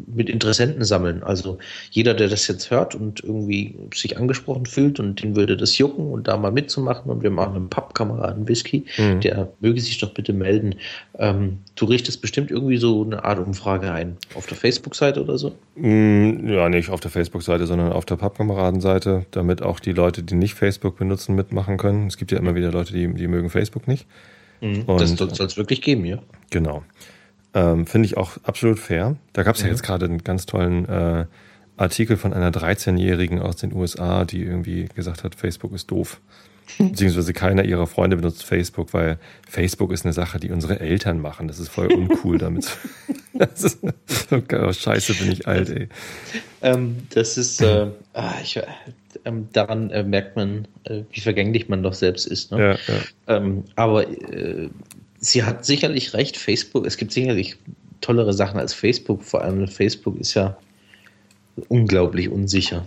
mit 0.07 0.29
Interessenten 0.29 0.85
sammeln. 0.85 1.23
Also 1.23 1.59
jeder, 1.91 2.15
der 2.15 2.29
das 2.29 2.47
jetzt 2.49 2.71
hört 2.71 2.95
und 2.95 3.23
irgendwie 3.23 3.75
sich 3.95 4.19
angesprochen 4.19 4.67
fühlt 4.67 5.01
und 5.01 5.23
den 5.23 5.37
würde 5.37 5.57
das 5.57 5.79
jucken 5.79 6.11
und 6.11 6.29
da 6.29 6.37
mal 6.37 6.53
mitzumachen 6.53 7.11
und 7.11 7.23
wir 7.23 7.31
machen 7.31 7.57
einen 7.57 7.71
Pappkameraden 7.71 8.49
Whisky, 8.49 8.85
mhm. 8.99 9.21
der 9.21 9.49
möge 9.61 9.81
sich 9.81 9.99
doch 9.99 10.13
bitte 10.15 10.33
melden. 10.33 10.77
Ähm, 11.19 11.59
du 11.75 11.85
richtest 11.87 12.23
bestimmt 12.23 12.51
irgendwie 12.51 12.77
so 12.77 13.03
eine 13.05 13.25
Art 13.25 13.39
Umfrage 13.39 13.91
ein. 13.93 14.17
Auf 14.35 14.47
der 14.47 14.57
Facebook-Seite 14.57 15.23
oder 15.23 15.39
so? 15.39 15.53
Mm, 15.77 16.49
ja, 16.49 16.69
nicht 16.69 16.91
auf 16.91 17.01
der 17.01 17.11
Facebook-Seite, 17.11 17.67
sondern 17.67 17.93
auf 17.93 18.05
der 18.05 18.17
Pappkameraden-Seite, 18.17 19.27
damit 19.31 19.63
auch 19.63 19.81
die 19.81 19.93
Leute, 19.93 20.23
die 20.23 20.35
nicht 20.35 20.55
Facebook 20.55 20.99
benutzen, 20.99 21.35
mitmachen 21.35 21.77
können. 21.77 22.07
Es 22.07 22.17
gibt 22.17 22.33
ja 22.33 22.39
immer 22.39 22.55
wieder 22.55 22.71
Leute, 22.71 22.93
die, 22.93 23.13
die 23.15 23.29
mögen 23.29 23.51
Facebook 23.51 23.89
nicht. 23.89 24.07
Mhm. 24.61 24.83
Und, 24.83 25.01
das 25.01 25.17
soll 25.17 25.47
es 25.47 25.57
wirklich 25.57 25.83
geben, 25.83 26.05
ja. 26.05 26.19
Genau. 26.51 26.83
Ähm, 27.55 27.87
Finde 27.87 28.07
ich 28.07 28.17
auch 28.17 28.37
absolut 28.45 28.79
fair. 28.79 29.17
Da 29.33 29.43
gab 29.43 29.57
es 29.57 29.63
mhm. 29.63 29.67
ja 29.67 29.73
jetzt 29.73 29.83
gerade 29.83 30.07
einen 30.07 30.23
ganz 30.23 30.47
tollen 30.47 30.89
äh, 30.89 31.27
Artikel 31.77 32.17
von 32.17 32.33
einer 32.33 32.51
13-Jährigen 32.51 33.41
aus 33.41 33.57
den 33.57 33.73
USA, 33.73 34.25
die 34.25 34.43
irgendwie 34.43 34.87
gesagt 34.95 35.25
hat, 35.25 35.35
Facebook 35.35 35.73
ist 35.73 35.91
doof. 35.91 36.21
Beziehungsweise 36.79 37.33
keiner 37.33 37.65
ihrer 37.65 37.87
Freunde 37.87 38.17
benutzt 38.17 38.45
Facebook, 38.45 38.95
weil 38.95 39.19
Facebook 39.49 39.91
ist 39.91 40.05
eine 40.05 40.13
Sache, 40.13 40.39
die 40.39 40.51
unsere 40.51 40.79
Eltern 40.79 41.21
machen. 41.21 41.49
Das 41.49 41.59
ist 41.59 41.69
voll 41.69 41.93
uncool 41.93 42.39
damit. 42.39 42.77
das 43.33 43.65
ist, 43.65 43.79
oh, 43.83 44.73
scheiße, 44.73 45.15
bin 45.15 45.33
ich 45.33 45.49
alt, 45.49 45.71
ey. 45.71 45.89
Ähm, 46.63 46.99
das 47.11 47.37
ist, 47.39 47.61
äh, 47.61 47.89
ah, 48.13 48.35
ich, 48.43 48.57
äh, 48.57 48.63
daran 49.53 49.91
äh, 49.91 50.05
merkt 50.05 50.37
man, 50.37 50.69
äh, 50.85 51.03
wie 51.11 51.21
vergänglich 51.21 51.69
man 51.69 51.83
doch 51.83 51.95
selbst 51.95 52.27
ist. 52.27 52.53
Ne? 52.53 52.79
Ja, 52.87 52.95
ja. 52.95 53.37
Ähm, 53.37 53.65
aber 53.75 54.09
äh, 54.09 54.69
sie 55.21 55.45
hat 55.45 55.65
sicherlich 55.65 56.15
recht, 56.15 56.37
Facebook, 56.37 56.87
es 56.87 56.97
gibt 56.97 57.13
sicherlich 57.13 57.57
tollere 58.01 58.33
Sachen 58.33 58.59
als 58.59 58.75
Facebook, 58.75 59.23
vor 59.23 59.43
allem 59.43 59.69
Facebook 59.69 60.19
ist 60.19 60.35
ja 60.35 60.57
unglaublich 61.69 62.31
unsicher. 62.31 62.87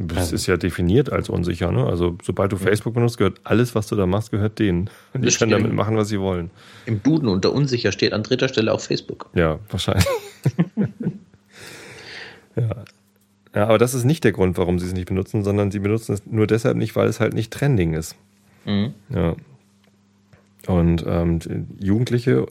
Das 0.00 0.32
ist 0.32 0.46
ja 0.46 0.56
definiert 0.56 1.10
als 1.10 1.28
unsicher, 1.28 1.72
ne? 1.72 1.84
Also 1.84 2.16
sobald 2.22 2.52
du 2.52 2.56
Facebook 2.56 2.94
benutzt, 2.94 3.18
gehört 3.18 3.40
alles, 3.42 3.74
was 3.74 3.88
du 3.88 3.96
da 3.96 4.06
machst, 4.06 4.30
gehört 4.30 4.60
denen. 4.60 4.90
Und 5.12 5.24
die 5.24 5.30
können 5.34 5.50
damit 5.50 5.72
machen, 5.72 5.96
was 5.96 6.08
sie 6.08 6.20
wollen. 6.20 6.50
Im 6.86 7.02
Duden 7.02 7.28
unter 7.28 7.52
unsicher 7.52 7.90
steht 7.90 8.12
an 8.12 8.22
dritter 8.22 8.48
Stelle 8.48 8.72
auch 8.72 8.80
Facebook. 8.80 9.28
Ja, 9.34 9.58
wahrscheinlich. 9.70 10.06
ja. 12.56 12.84
ja, 13.56 13.66
aber 13.66 13.78
das 13.78 13.94
ist 13.94 14.04
nicht 14.04 14.22
der 14.22 14.30
Grund, 14.30 14.56
warum 14.56 14.78
sie 14.78 14.86
es 14.86 14.92
nicht 14.92 15.08
benutzen, 15.08 15.42
sondern 15.42 15.72
sie 15.72 15.80
benutzen 15.80 16.12
es 16.12 16.24
nur 16.26 16.46
deshalb 16.46 16.76
nicht, 16.76 16.94
weil 16.94 17.08
es 17.08 17.18
halt 17.18 17.34
nicht 17.34 17.52
trending 17.52 17.94
ist. 17.94 18.14
Mhm. 18.66 18.94
Ja. 19.08 19.34
Und 20.68 21.04
ähm, 21.06 21.38
Jugendliche 21.80 22.46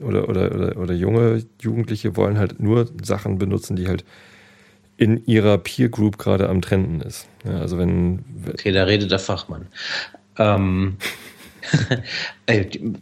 oder, 0.00 0.28
oder, 0.28 0.54
oder, 0.54 0.76
oder 0.76 0.94
junge 0.94 1.44
Jugendliche 1.60 2.16
wollen 2.16 2.38
halt 2.38 2.60
nur 2.60 2.88
Sachen 3.02 3.38
benutzen, 3.38 3.76
die 3.76 3.88
halt 3.88 4.04
in 4.96 5.24
ihrer 5.26 5.58
Peer 5.58 5.88
Group 5.88 6.18
gerade 6.18 6.48
am 6.48 6.62
Trenden 6.62 7.00
ist. 7.00 7.26
Ja, 7.44 7.58
also 7.58 7.78
wenn. 7.78 8.24
Okay, 8.48 8.72
da 8.72 8.84
redet 8.84 9.10
der 9.10 9.18
Fachmann. 9.18 9.66
Ähm, 10.38 10.96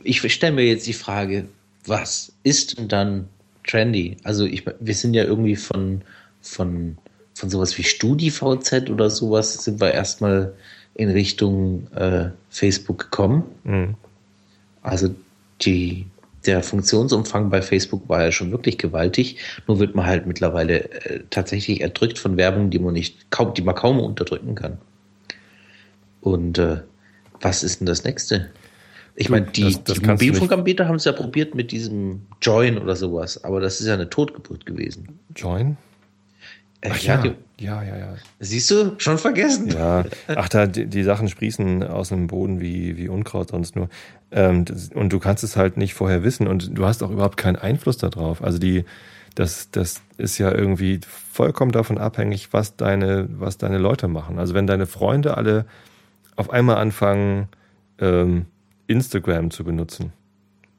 ich 0.02 0.32
stelle 0.32 0.54
mir 0.54 0.64
jetzt 0.64 0.86
die 0.86 0.92
Frage, 0.92 1.46
was 1.86 2.32
ist 2.42 2.78
denn 2.78 2.88
dann 2.88 3.28
trendy? 3.66 4.16
Also 4.24 4.46
ich, 4.46 4.64
wir 4.80 4.94
sind 4.94 5.14
ja 5.14 5.24
irgendwie 5.24 5.56
von, 5.56 6.02
von, 6.40 6.96
von 7.34 7.50
sowas 7.50 7.76
wie 7.76 7.82
StudiVZ 7.82 8.90
oder 8.90 9.10
sowas 9.10 9.64
sind 9.64 9.80
wir 9.80 9.92
erstmal 9.92 10.54
in 10.94 11.10
Richtung 11.10 11.86
äh, 11.92 12.30
Facebook 12.50 12.98
gekommen. 12.98 13.44
Mhm. 13.64 13.94
Also 14.84 15.12
die, 15.62 16.06
der 16.46 16.62
Funktionsumfang 16.62 17.50
bei 17.50 17.62
Facebook 17.62 18.08
war 18.08 18.22
ja 18.22 18.30
schon 18.30 18.52
wirklich 18.52 18.78
gewaltig. 18.78 19.38
Nur 19.66 19.80
wird 19.80 19.96
man 19.96 20.06
halt 20.06 20.26
mittlerweile 20.26 20.90
äh, 20.90 21.24
tatsächlich 21.30 21.80
erdrückt 21.80 22.18
von 22.18 22.36
Werbung, 22.36 22.70
die 22.70 22.78
man 22.78 22.92
nicht 22.92 23.30
kaum, 23.30 23.54
die 23.54 23.62
man 23.62 23.74
kaum 23.74 23.98
unterdrücken 23.98 24.54
kann. 24.54 24.78
Und 26.20 26.58
äh, 26.58 26.82
was 27.40 27.64
ist 27.64 27.80
denn 27.80 27.86
das 27.86 28.04
nächste? 28.04 28.50
Ich 29.16 29.30
meine, 29.30 29.46
die, 29.46 29.62
das, 29.62 29.84
das 29.84 29.98
die 30.00 30.06
Mobilfunkanbieter 30.06 30.86
haben 30.86 30.96
es 30.96 31.04
ja 31.04 31.12
probiert 31.12 31.54
mit 31.54 31.70
diesem 31.70 32.22
Join 32.42 32.78
oder 32.78 32.96
sowas, 32.96 33.42
aber 33.44 33.60
das 33.60 33.80
ist 33.80 33.86
ja 33.86 33.94
eine 33.94 34.10
Totgeburt 34.10 34.66
gewesen. 34.66 35.20
Join? 35.36 35.76
Ach 36.88 36.98
ja, 36.98 37.14
ja, 37.16 37.22
die, 37.22 37.64
ja, 37.64 37.82
ja, 37.82 37.96
ja. 37.96 38.14
siehst 38.40 38.70
du, 38.70 38.94
schon 38.98 39.18
vergessen. 39.18 39.70
Ja, 39.70 40.04
ach, 40.28 40.48
da, 40.48 40.66
die, 40.66 40.86
die 40.86 41.02
Sachen 41.02 41.28
sprießen 41.28 41.82
aus 41.82 42.10
dem 42.10 42.26
Boden 42.26 42.60
wie, 42.60 42.96
wie 42.96 43.08
Unkraut 43.08 43.50
sonst 43.50 43.74
nur. 43.76 43.88
Ähm, 44.30 44.64
das, 44.64 44.88
und 44.88 45.12
du 45.12 45.18
kannst 45.18 45.44
es 45.44 45.56
halt 45.56 45.76
nicht 45.76 45.94
vorher 45.94 46.22
wissen 46.24 46.46
und 46.46 46.76
du 46.76 46.84
hast 46.84 47.02
auch 47.02 47.10
überhaupt 47.10 47.36
keinen 47.36 47.56
Einfluss 47.56 47.96
darauf. 47.96 48.42
Also 48.42 48.58
die, 48.58 48.84
das, 49.34 49.70
das 49.70 50.02
ist 50.18 50.38
ja 50.38 50.52
irgendwie 50.52 51.00
vollkommen 51.32 51.72
davon 51.72 51.98
abhängig, 51.98 52.52
was 52.52 52.76
deine, 52.76 53.28
was 53.30 53.56
deine 53.56 53.78
Leute 53.78 54.08
machen. 54.08 54.38
Also 54.38 54.54
wenn 54.54 54.66
deine 54.66 54.86
Freunde 54.86 55.36
alle 55.36 55.64
auf 56.36 56.50
einmal 56.50 56.76
anfangen, 56.76 57.48
ähm, 57.98 58.46
Instagram 58.86 59.50
zu 59.50 59.64
benutzen. 59.64 60.12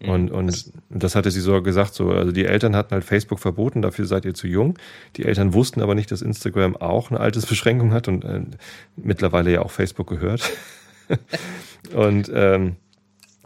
Und, 0.08 0.32
und 0.32 0.72
das 0.90 1.16
hatte 1.16 1.32
sie 1.32 1.42
sogar 1.42 1.64
gesagt, 1.64 1.94
so, 1.94 2.12
also 2.12 2.32
die 2.32 2.46
Eltern 2.46 2.76
hatten 2.76 2.92
halt 2.92 3.04
Facebook 3.04 3.40
verboten, 3.40 3.82
dafür 3.82 4.06
seid 4.06 4.26
ihr 4.26 4.34
zu 4.34 4.48
jung. 4.48 4.78
Die 5.16 5.26
Eltern 5.26 5.54
wussten 5.54 5.82
aber 5.82 5.96
nicht, 5.96 6.12
dass 6.12 6.22
Instagram 6.22 6.76
auch 6.76 7.12
eine 7.12 7.20
Altersbeschränkung 7.20 7.94
hat 7.94 8.08
und 8.08 8.24
äh, 8.26 8.42
mittlerweile 8.96 9.52
ja 9.52 9.62
auch 9.62 9.72
Facebook 9.72 10.08
gehört. 10.08 10.50
und 11.94 12.32
ähm, 12.34 12.78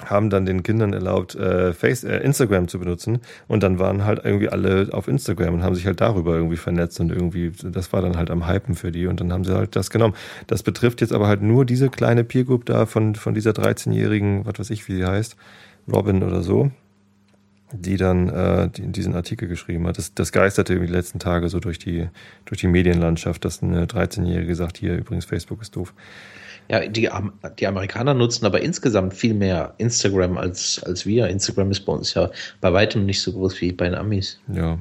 haben 0.05 0.29
dann 0.29 0.45
den 0.45 0.63
Kindern 0.63 0.93
erlaubt, 0.93 1.35
äh, 1.35 1.73
Face, 1.73 2.03
äh, 2.03 2.17
Instagram 2.19 2.67
zu 2.67 2.79
benutzen. 2.79 3.19
Und 3.47 3.63
dann 3.63 3.79
waren 3.79 4.05
halt 4.05 4.21
irgendwie 4.23 4.49
alle 4.49 4.89
auf 4.91 5.07
Instagram 5.07 5.55
und 5.55 5.63
haben 5.63 5.75
sich 5.75 5.85
halt 5.85 6.01
darüber 6.01 6.35
irgendwie 6.35 6.57
vernetzt 6.57 6.99
und 6.99 7.11
irgendwie, 7.11 7.51
das 7.63 7.91
war 7.91 8.01
dann 8.01 8.17
halt 8.17 8.31
am 8.31 8.47
Hypen 8.47 8.75
für 8.75 8.91
die 8.91 9.07
und 9.07 9.19
dann 9.19 9.33
haben 9.33 9.43
sie 9.43 9.55
halt 9.55 9.75
das 9.75 9.89
genommen. 9.89 10.15
Das 10.47 10.63
betrifft 10.63 11.01
jetzt 11.01 11.13
aber 11.13 11.27
halt 11.27 11.41
nur 11.41 11.65
diese 11.65 11.89
kleine 11.89 12.23
Peer 12.23 12.45
Group 12.45 12.65
da 12.65 12.85
von, 12.85 13.15
von 13.15 13.33
dieser 13.33 13.51
13-jährigen, 13.51 14.45
was 14.45 14.59
weiß 14.59 14.69
ich, 14.69 14.87
wie 14.87 14.95
sie 14.95 15.05
heißt, 15.05 15.35
Robin 15.91 16.23
oder 16.23 16.41
so, 16.41 16.71
die 17.71 17.97
dann 17.97 18.29
äh, 18.29 18.69
die, 18.69 18.87
diesen 18.87 19.15
Artikel 19.15 19.47
geschrieben 19.47 19.87
hat. 19.87 19.97
Das, 19.97 20.13
das 20.13 20.31
geisterte 20.31 20.73
irgendwie 20.73 20.87
die 20.87 20.97
letzten 20.97 21.19
Tage 21.19 21.49
so 21.49 21.59
durch 21.59 21.79
die, 21.79 22.07
durch 22.45 22.59
die 22.61 22.67
Medienlandschaft, 22.67 23.45
dass 23.45 23.61
eine 23.61 23.85
13-Jährige 23.85 24.55
sagt, 24.55 24.77
hier 24.77 24.95
übrigens 24.95 25.25
Facebook 25.25 25.61
ist 25.61 25.75
doof. 25.75 25.93
Ja, 26.69 26.87
die, 26.87 27.09
die 27.59 27.67
Amerikaner 27.67 28.13
nutzen 28.13 28.45
aber 28.45 28.61
insgesamt 28.61 29.15
viel 29.15 29.33
mehr 29.33 29.73
Instagram 29.79 30.37
als, 30.37 30.83
als 30.83 31.05
wir. 31.05 31.27
Instagram 31.27 31.71
ist 31.71 31.81
bei 31.81 31.93
uns 31.93 32.13
ja 32.13 32.29
bei 32.61 32.71
weitem 32.71 33.05
nicht 33.05 33.21
so 33.21 33.33
groß 33.33 33.59
wie 33.61 33.71
bei 33.71 33.85
den 33.85 33.95
Amis. 33.95 34.39
Ja. 34.53 34.77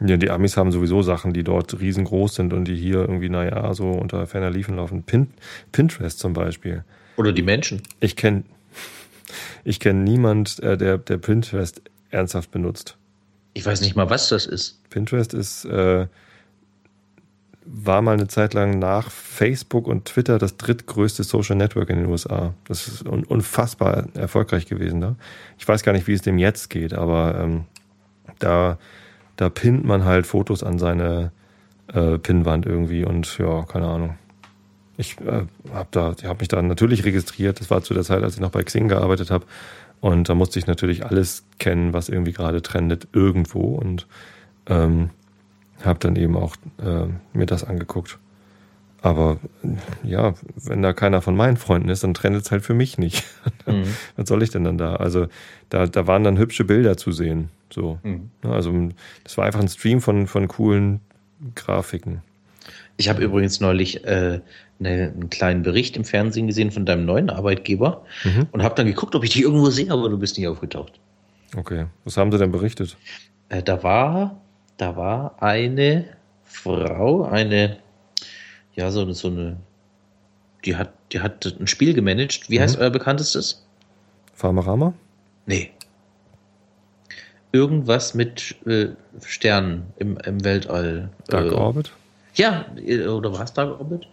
Ja, 0.00 0.16
die 0.16 0.30
Amis 0.30 0.56
haben 0.56 0.70
sowieso 0.70 1.02
Sachen, 1.02 1.32
die 1.32 1.42
dort 1.42 1.80
riesengroß 1.80 2.36
sind 2.36 2.52
und 2.52 2.66
die 2.66 2.76
hier 2.76 2.98
irgendwie, 2.98 3.28
naja, 3.28 3.74
so 3.74 3.90
unter 3.90 4.28
ferner 4.28 4.50
Liefen 4.50 4.76
laufen. 4.76 5.02
Pin, 5.02 5.28
Pinterest 5.72 6.20
zum 6.20 6.34
Beispiel. 6.34 6.84
Oder 7.16 7.32
die 7.32 7.42
Menschen. 7.42 7.82
Ich 7.98 8.14
kenne 8.14 8.44
ich 9.64 9.80
kenn 9.80 10.04
niemand, 10.04 10.60
äh, 10.60 10.76
der, 10.76 10.98
der 10.98 11.18
Pinterest 11.18 11.82
ernsthaft 12.10 12.50
benutzt. 12.50 12.96
Ich 13.54 13.66
weiß 13.66 13.80
nicht 13.80 13.96
mal, 13.96 14.10
was 14.10 14.28
das 14.28 14.46
ist. 14.46 14.88
Pinterest 14.90 15.34
ist, 15.34 15.64
äh, 15.64 16.06
war 17.70 18.02
mal 18.02 18.12
eine 18.12 18.28
Zeit 18.28 18.54
lang 18.54 18.78
nach 18.78 19.10
Facebook 19.10 19.86
und 19.86 20.06
Twitter 20.06 20.38
das 20.38 20.56
drittgrößte 20.56 21.22
Social 21.22 21.56
Network 21.56 21.90
in 21.90 21.98
den 21.98 22.06
USA. 22.06 22.54
Das 22.66 22.88
ist 22.88 23.06
un 23.06 23.24
unfassbar 23.24 24.06
erfolgreich 24.14 24.66
gewesen 24.66 25.00
da. 25.00 25.16
Ich 25.58 25.68
weiß 25.68 25.82
gar 25.82 25.92
nicht, 25.92 26.06
wie 26.06 26.14
es 26.14 26.22
dem 26.22 26.38
jetzt 26.38 26.70
geht, 26.70 26.94
aber 26.94 27.38
ähm, 27.38 27.64
da, 28.38 28.78
da 29.36 29.50
pinnt 29.50 29.84
man 29.84 30.04
halt 30.04 30.26
Fotos 30.26 30.62
an 30.62 30.78
seine 30.78 31.32
äh, 31.92 32.18
Pinnwand 32.18 32.64
irgendwie 32.64 33.04
und 33.04 33.38
ja, 33.38 33.64
keine 33.64 33.86
Ahnung. 33.86 34.18
Ich 34.98 35.18
äh, 35.20 35.46
habe 35.72 35.88
da, 35.92 36.14
ich 36.18 36.24
habe 36.24 36.40
mich 36.40 36.48
da 36.48 36.60
natürlich 36.60 37.04
registriert. 37.04 37.60
Das 37.60 37.70
war 37.70 37.82
zu 37.82 37.94
der 37.94 38.02
Zeit, 38.02 38.22
als 38.22 38.34
ich 38.34 38.40
noch 38.40 38.50
bei 38.50 38.62
Xing 38.62 38.88
gearbeitet 38.88 39.30
habe. 39.30 39.46
Und 40.00 40.28
da 40.28 40.34
musste 40.34 40.58
ich 40.58 40.66
natürlich 40.66 41.06
alles 41.06 41.44
kennen, 41.58 41.92
was 41.92 42.08
irgendwie 42.08 42.32
gerade 42.32 42.62
trendet 42.62 43.08
irgendwo 43.12 43.76
und 43.76 44.06
ähm, 44.66 45.10
habe 45.84 45.98
dann 45.98 46.16
eben 46.16 46.36
auch 46.36 46.56
äh, 46.84 47.06
mir 47.32 47.46
das 47.46 47.64
angeguckt. 47.64 48.18
Aber 49.00 49.38
ja, 50.02 50.34
wenn 50.56 50.82
da 50.82 50.92
keiner 50.92 51.22
von 51.22 51.36
meinen 51.36 51.56
Freunden 51.56 51.88
ist, 51.88 52.02
dann 52.02 52.14
trennt 52.14 52.36
es 52.36 52.50
halt 52.50 52.64
für 52.64 52.74
mich 52.74 52.98
nicht. 52.98 53.24
Mhm. 53.66 53.84
Was 54.16 54.26
soll 54.26 54.42
ich 54.42 54.48
denn 54.48 54.64
dann 54.64 54.78
da? 54.78 54.96
Also 54.96 55.26
da, 55.68 55.86
da 55.86 56.06
waren 56.06 56.24
dann 56.24 56.38
hübsche 56.38 56.64
Bilder 56.64 56.96
zu 56.96 57.12
sehen. 57.12 57.50
So. 57.68 57.98
Mhm. 58.02 58.30
Also 58.40 58.72
das 59.24 59.36
war 59.36 59.44
einfach 59.44 59.60
ein 59.60 59.68
Stream 59.68 60.00
von, 60.00 60.26
von 60.26 60.48
coolen 60.48 61.00
Grafiken. 61.54 62.22
Ich 62.96 63.10
habe 63.10 63.22
übrigens 63.22 63.60
neulich 63.60 64.06
äh, 64.06 64.40
eine, 64.80 65.12
einen 65.14 65.30
kleinen 65.30 65.62
Bericht 65.62 65.96
im 65.96 66.04
Fernsehen 66.04 66.46
gesehen 66.46 66.70
von 66.70 66.86
deinem 66.86 67.04
neuen 67.04 67.30
Arbeitgeber 67.30 68.04
mhm. 68.24 68.46
und 68.52 68.62
habe 68.62 68.74
dann 68.74 68.86
geguckt, 68.86 69.14
ob 69.14 69.24
ich 69.24 69.30
dich 69.30 69.42
irgendwo 69.42 69.70
sehe, 69.70 69.90
aber 69.90 70.08
du 70.08 70.18
bist 70.18 70.36
nicht 70.38 70.46
aufgetaucht. 70.48 71.00
Okay. 71.56 71.86
Was 72.04 72.16
haben 72.16 72.30
sie 72.30 72.38
denn 72.38 72.52
berichtet? 72.52 72.96
Äh, 73.48 73.62
da 73.62 73.82
war, 73.82 74.40
da 74.76 74.96
war 74.96 75.42
eine 75.42 76.04
Frau, 76.44 77.24
eine, 77.24 77.78
ja, 78.74 78.90
so, 78.90 79.10
so 79.12 79.28
eine, 79.28 79.56
die 80.64 80.76
hat, 80.76 80.92
die 81.12 81.20
hat 81.20 81.44
ein 81.58 81.66
Spiel 81.66 81.94
gemanagt. 81.94 82.50
Wie 82.50 82.58
mhm. 82.58 82.62
heißt 82.62 82.78
euer 82.78 82.90
bekanntestes? 82.90 83.64
Pharmarama? 84.34 84.92
Nee. 85.46 85.70
Irgendwas 87.50 88.14
mit 88.14 88.56
äh, 88.66 88.88
Sternen 89.24 89.86
im, 89.96 90.18
im 90.18 90.44
Weltall. 90.44 91.08
Dark 91.28 91.46
äh, 91.46 91.54
Orbit? 91.54 91.92
Ja, 92.38 92.66
oder 93.10 93.32
war 93.32 93.42
es 93.42 93.52
Dark 93.52 93.78
Orbit? 93.80 94.06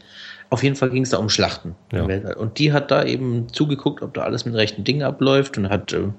Auf 0.49 0.63
jeden 0.63 0.75
Fall 0.75 0.89
ging 0.89 1.03
es 1.03 1.09
da 1.09 1.17
um 1.17 1.29
Schlachten 1.29 1.75
Ja. 1.91 2.03
Und 2.35 2.59
die 2.59 2.71
hat 2.73 2.91
da 2.91 3.03
eben 3.03 3.47
zugeguckt, 3.51 4.01
ob 4.01 4.13
da 4.13 4.21
alles 4.21 4.45
mit 4.45 4.55
rechten 4.55 4.83
Dingen 4.83 5.03
abläuft 5.03 5.57
und 5.57 5.69
hat 5.69 5.93
äh, 5.93 6.09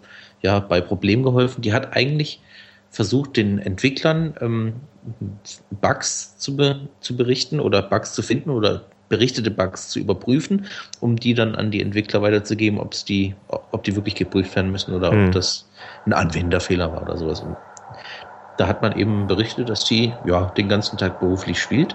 ja 0.43 0.61
bei 0.61 0.81
Problemen 0.81 1.23
geholfen. 1.23 1.63
Die 1.63 1.73
hat 1.73 1.97
eigentlich 1.97 2.41
versucht, 2.91 3.37
den 3.37 3.59
Entwicklern 3.59 4.35
ähm, 4.41 4.75
Bugs 5.81 6.37
zu, 6.39 6.57
be 6.57 6.89
zu 7.01 7.17
berichten 7.17 7.61
oder 7.61 7.83
Bugs 7.83 8.15
zu 8.15 8.23
finden 8.23 8.51
oder 8.51 8.85
berichtete 9.09 9.51
Bugs 9.51 9.91
zu 9.91 10.01
überprüfen, 10.01 10.67
um 11.01 11.17
die 11.17 11.35
dann 11.35 11.55
an 11.55 11.71
die 11.71 11.81
Entwickler 11.81 12.23
weiterzugeben, 12.23 12.81
ob's 12.81 13.05
die, 13.05 13.35
ob 13.49 13.85
die 13.85 13.95
wirklich 13.95 14.17
geprüft 14.17 14.57
werden 14.57 14.73
müssen 14.73 14.95
oder 14.95 15.13
Hm. 15.13 15.27
ob 15.27 15.33
das 15.33 15.69
ein 16.07 16.13
Anwenderfehler 16.13 16.91
war 16.93 17.03
oder 17.03 17.17
sowas. 17.17 17.45
Da 18.57 18.67
hat 18.67 18.83
man 18.83 18.97
eben 18.99 19.27
berichtet, 19.27 19.69
dass 19.69 19.85
die 19.85 20.13
ja 20.25 20.47
den 20.57 20.69
ganzen 20.69 20.97
Tag 20.97 21.21
beruflich 21.21 21.61
spielt. 21.61 21.95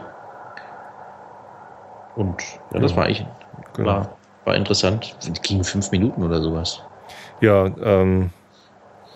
Und 2.15 2.41
ja, 2.73 2.79
das 2.79 2.91
Ja, 2.91 2.97
war 2.97 3.05
eigentlich 3.05 3.25
genau. 3.73 3.89
war, 3.89 4.17
war 4.45 4.55
interessant. 4.55 5.15
Ging 5.43 5.63
fünf 5.63 5.91
Minuten 5.91 6.23
oder 6.23 6.41
sowas. 6.41 6.81
Ja, 7.39 7.65
ähm, 7.81 8.29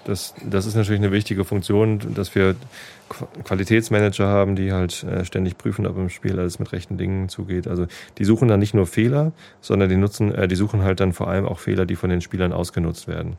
das, 0.06 0.34
das 0.44 0.66
ist 0.66 0.76
natürlich 0.76 1.02
eine 1.02 1.12
wichtige 1.12 1.44
Funktion, 1.46 2.00
dass 2.14 2.34
wir 2.36 2.56
Qu- 3.10 3.28
Qualitätsmanager 3.44 4.28
haben, 4.28 4.56
die 4.56 4.72
halt 4.72 5.04
äh, 5.04 5.26
ständig 5.26 5.58
prüfen, 5.58 5.86
ob 5.88 5.98
im 5.98 6.10
Spiel 6.10 6.40
alles 6.40 6.60
mit 6.60 6.72
rechten 6.72 6.98
Dingen 6.98 7.28
zugeht. 7.30 7.68
Also 7.68 7.88
die 8.18 8.26
suchen 8.26 8.48
dann 8.48 8.60
nicht 8.60 8.74
nur 8.74 8.86
Fehler, 8.88 9.32
sondern 9.62 9.90
die 9.90 9.96
nutzen, 9.98 10.34
äh, 10.34 10.48
die 10.48 10.56
suchen 10.56 10.84
halt 10.84 11.00
dann 11.00 11.14
vor 11.14 11.28
allem 11.28 11.46
auch 11.46 11.60
Fehler, 11.60 11.86
die 11.86 11.96
von 11.96 12.10
den 12.10 12.22
Spielern 12.22 12.54
ausgenutzt 12.54 13.08
werden. 13.08 13.38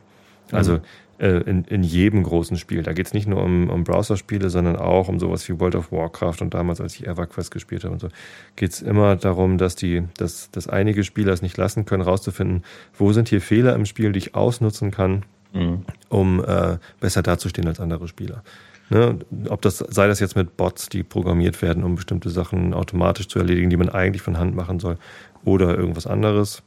Also 0.51 0.79
äh, 1.19 1.41
in, 1.41 1.63
in 1.65 1.83
jedem 1.83 2.23
großen 2.23 2.57
Spiel. 2.57 2.83
Da 2.83 2.93
geht 2.93 3.07
es 3.07 3.13
nicht 3.13 3.27
nur 3.27 3.43
um, 3.43 3.69
um 3.69 3.83
Browser-Spiele, 3.83 4.49
sondern 4.49 4.75
auch 4.75 5.07
um 5.07 5.19
sowas 5.19 5.47
wie 5.49 5.59
World 5.59 5.75
of 5.75 5.91
Warcraft 5.91 6.41
und 6.41 6.53
damals, 6.53 6.81
als 6.81 6.95
ich 6.95 7.07
EverQuest 7.07 7.51
gespielt 7.51 7.83
habe 7.83 7.93
und 7.93 7.99
so, 7.99 8.09
geht 8.55 8.71
es 8.71 8.81
immer 8.81 9.15
darum, 9.15 9.57
dass 9.57 9.75
die, 9.75 10.03
dass, 10.17 10.51
dass 10.51 10.67
einige 10.67 11.03
Spieler 11.03 11.33
es 11.33 11.41
nicht 11.41 11.57
lassen 11.57 11.85
können, 11.85 12.03
rauszufinden, 12.03 12.63
wo 12.97 13.11
sind 13.13 13.29
hier 13.29 13.41
Fehler 13.41 13.75
im 13.75 13.85
Spiel, 13.85 14.11
die 14.11 14.19
ich 14.19 14.35
ausnutzen 14.35 14.91
kann, 14.91 15.23
Mhm. 15.53 15.85
um 16.09 16.43
äh, 16.43 16.77
besser 16.99 17.23
dazustehen 17.23 17.67
als 17.67 17.79
andere 17.79 18.07
Spieler. 18.07 18.43
Ne? 18.89 19.19
Ob 19.49 19.61
das, 19.61 19.77
sei 19.77 20.07
das 20.07 20.19
jetzt 20.19 20.35
mit 20.35 20.57
Bots, 20.57 20.89
die 20.89 21.03
programmiert 21.03 21.61
werden, 21.61 21.83
um 21.83 21.95
bestimmte 21.95 22.29
Sachen 22.29 22.73
automatisch 22.73 23.27
zu 23.27 23.39
erledigen, 23.39 23.69
die 23.69 23.77
man 23.77 23.89
eigentlich 23.89 24.21
von 24.21 24.37
Hand 24.37 24.55
machen 24.55 24.79
soll, 24.79 24.97
oder 25.43 25.77
irgendwas 25.77 26.05
anderes. 26.07 26.63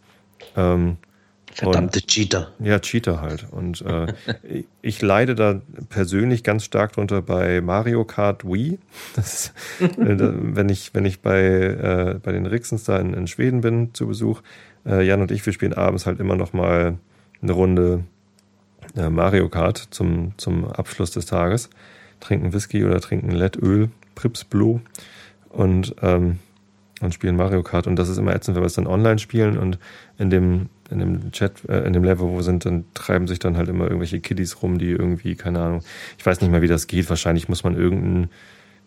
Ähm, 0.56 0.96
Verdammte 1.54 2.00
Cheater. 2.02 2.52
ja, 2.60 2.78
Cheater 2.78 3.20
halt. 3.20 3.46
Und 3.50 3.82
äh, 3.82 4.12
ich- 4.82 5.02
leide 5.02 5.34
da 5.34 5.60
persönlich 5.88 6.44
ganz 6.44 6.64
stark 6.64 6.92
drunter 6.92 7.22
bei 7.22 7.60
Mario 7.60 8.04
Kart 8.04 8.44
Wii. 8.44 8.78
Das, 9.16 9.52
äh, 9.80 9.86
wenn 9.98 10.68
ich, 10.68 10.94
wenn 10.94 11.04
ich 11.04 11.20
bei, 11.20 11.40
äh, 11.42 12.18
bei 12.22 12.32
den 12.32 12.46
Rixens 12.46 12.84
da 12.84 12.98
in, 12.98 13.14
in 13.14 13.26
Schweden 13.26 13.60
bin 13.62 13.92
zu 13.94 14.06
Besuch, 14.06 14.42
äh, 14.86 15.04
Jan 15.04 15.20
und 15.20 15.30
ich, 15.30 15.44
wir 15.44 15.52
spielen 15.52 15.72
abends 15.74 16.06
halt 16.06 16.20
immer 16.20 16.36
noch 16.36 16.52
mal 16.52 16.98
eine 17.42 17.52
Runde 17.52 18.04
äh, 18.96 19.10
Mario 19.10 19.48
Kart 19.48 19.78
zum, 19.90 20.32
zum 20.36 20.64
Abschluss 20.66 21.10
des 21.10 21.26
Tages. 21.26 21.68
Trinken 22.20 22.52
Whisky 22.52 22.84
oder 22.84 23.00
trinken 23.00 23.30
LED-Öl, 23.30 23.88
Prips 24.14 24.44
Blue 24.44 24.80
und, 25.48 25.94
ähm, 26.02 26.38
und 27.00 27.14
spielen 27.14 27.34
Mario 27.36 27.62
Kart. 27.62 27.86
Und 27.86 27.96
das 27.96 28.08
ist 28.08 28.18
immer 28.18 28.34
ätzend, 28.34 28.56
wenn 28.56 28.62
wir 28.62 28.66
es 28.66 28.74
dann 28.74 28.86
online 28.86 29.18
spielen 29.18 29.56
und 29.58 29.78
in 30.18 30.28
dem, 30.30 30.68
in 30.90 30.98
dem 30.98 31.32
Chat, 31.32 31.68
äh, 31.68 31.80
in 31.86 31.92
dem 31.92 32.04
Level, 32.04 32.28
wo 32.28 32.36
wir 32.36 32.42
sind, 32.42 32.64
dann 32.64 32.84
treiben 32.94 33.26
sich 33.26 33.38
dann 33.38 33.56
halt 33.56 33.68
immer 33.68 33.84
irgendwelche 33.84 34.20
Kiddies 34.20 34.62
rum, 34.62 34.78
die 34.78 34.90
irgendwie, 34.90 35.34
keine 35.34 35.60
Ahnung, 35.60 35.82
ich 36.18 36.24
weiß 36.24 36.40
nicht 36.40 36.50
mal, 36.50 36.62
wie 36.62 36.68
das 36.68 36.86
geht. 36.86 37.08
Wahrscheinlich 37.08 37.48
muss 37.48 37.64
man 37.64 37.76
irgendein, 37.76 38.30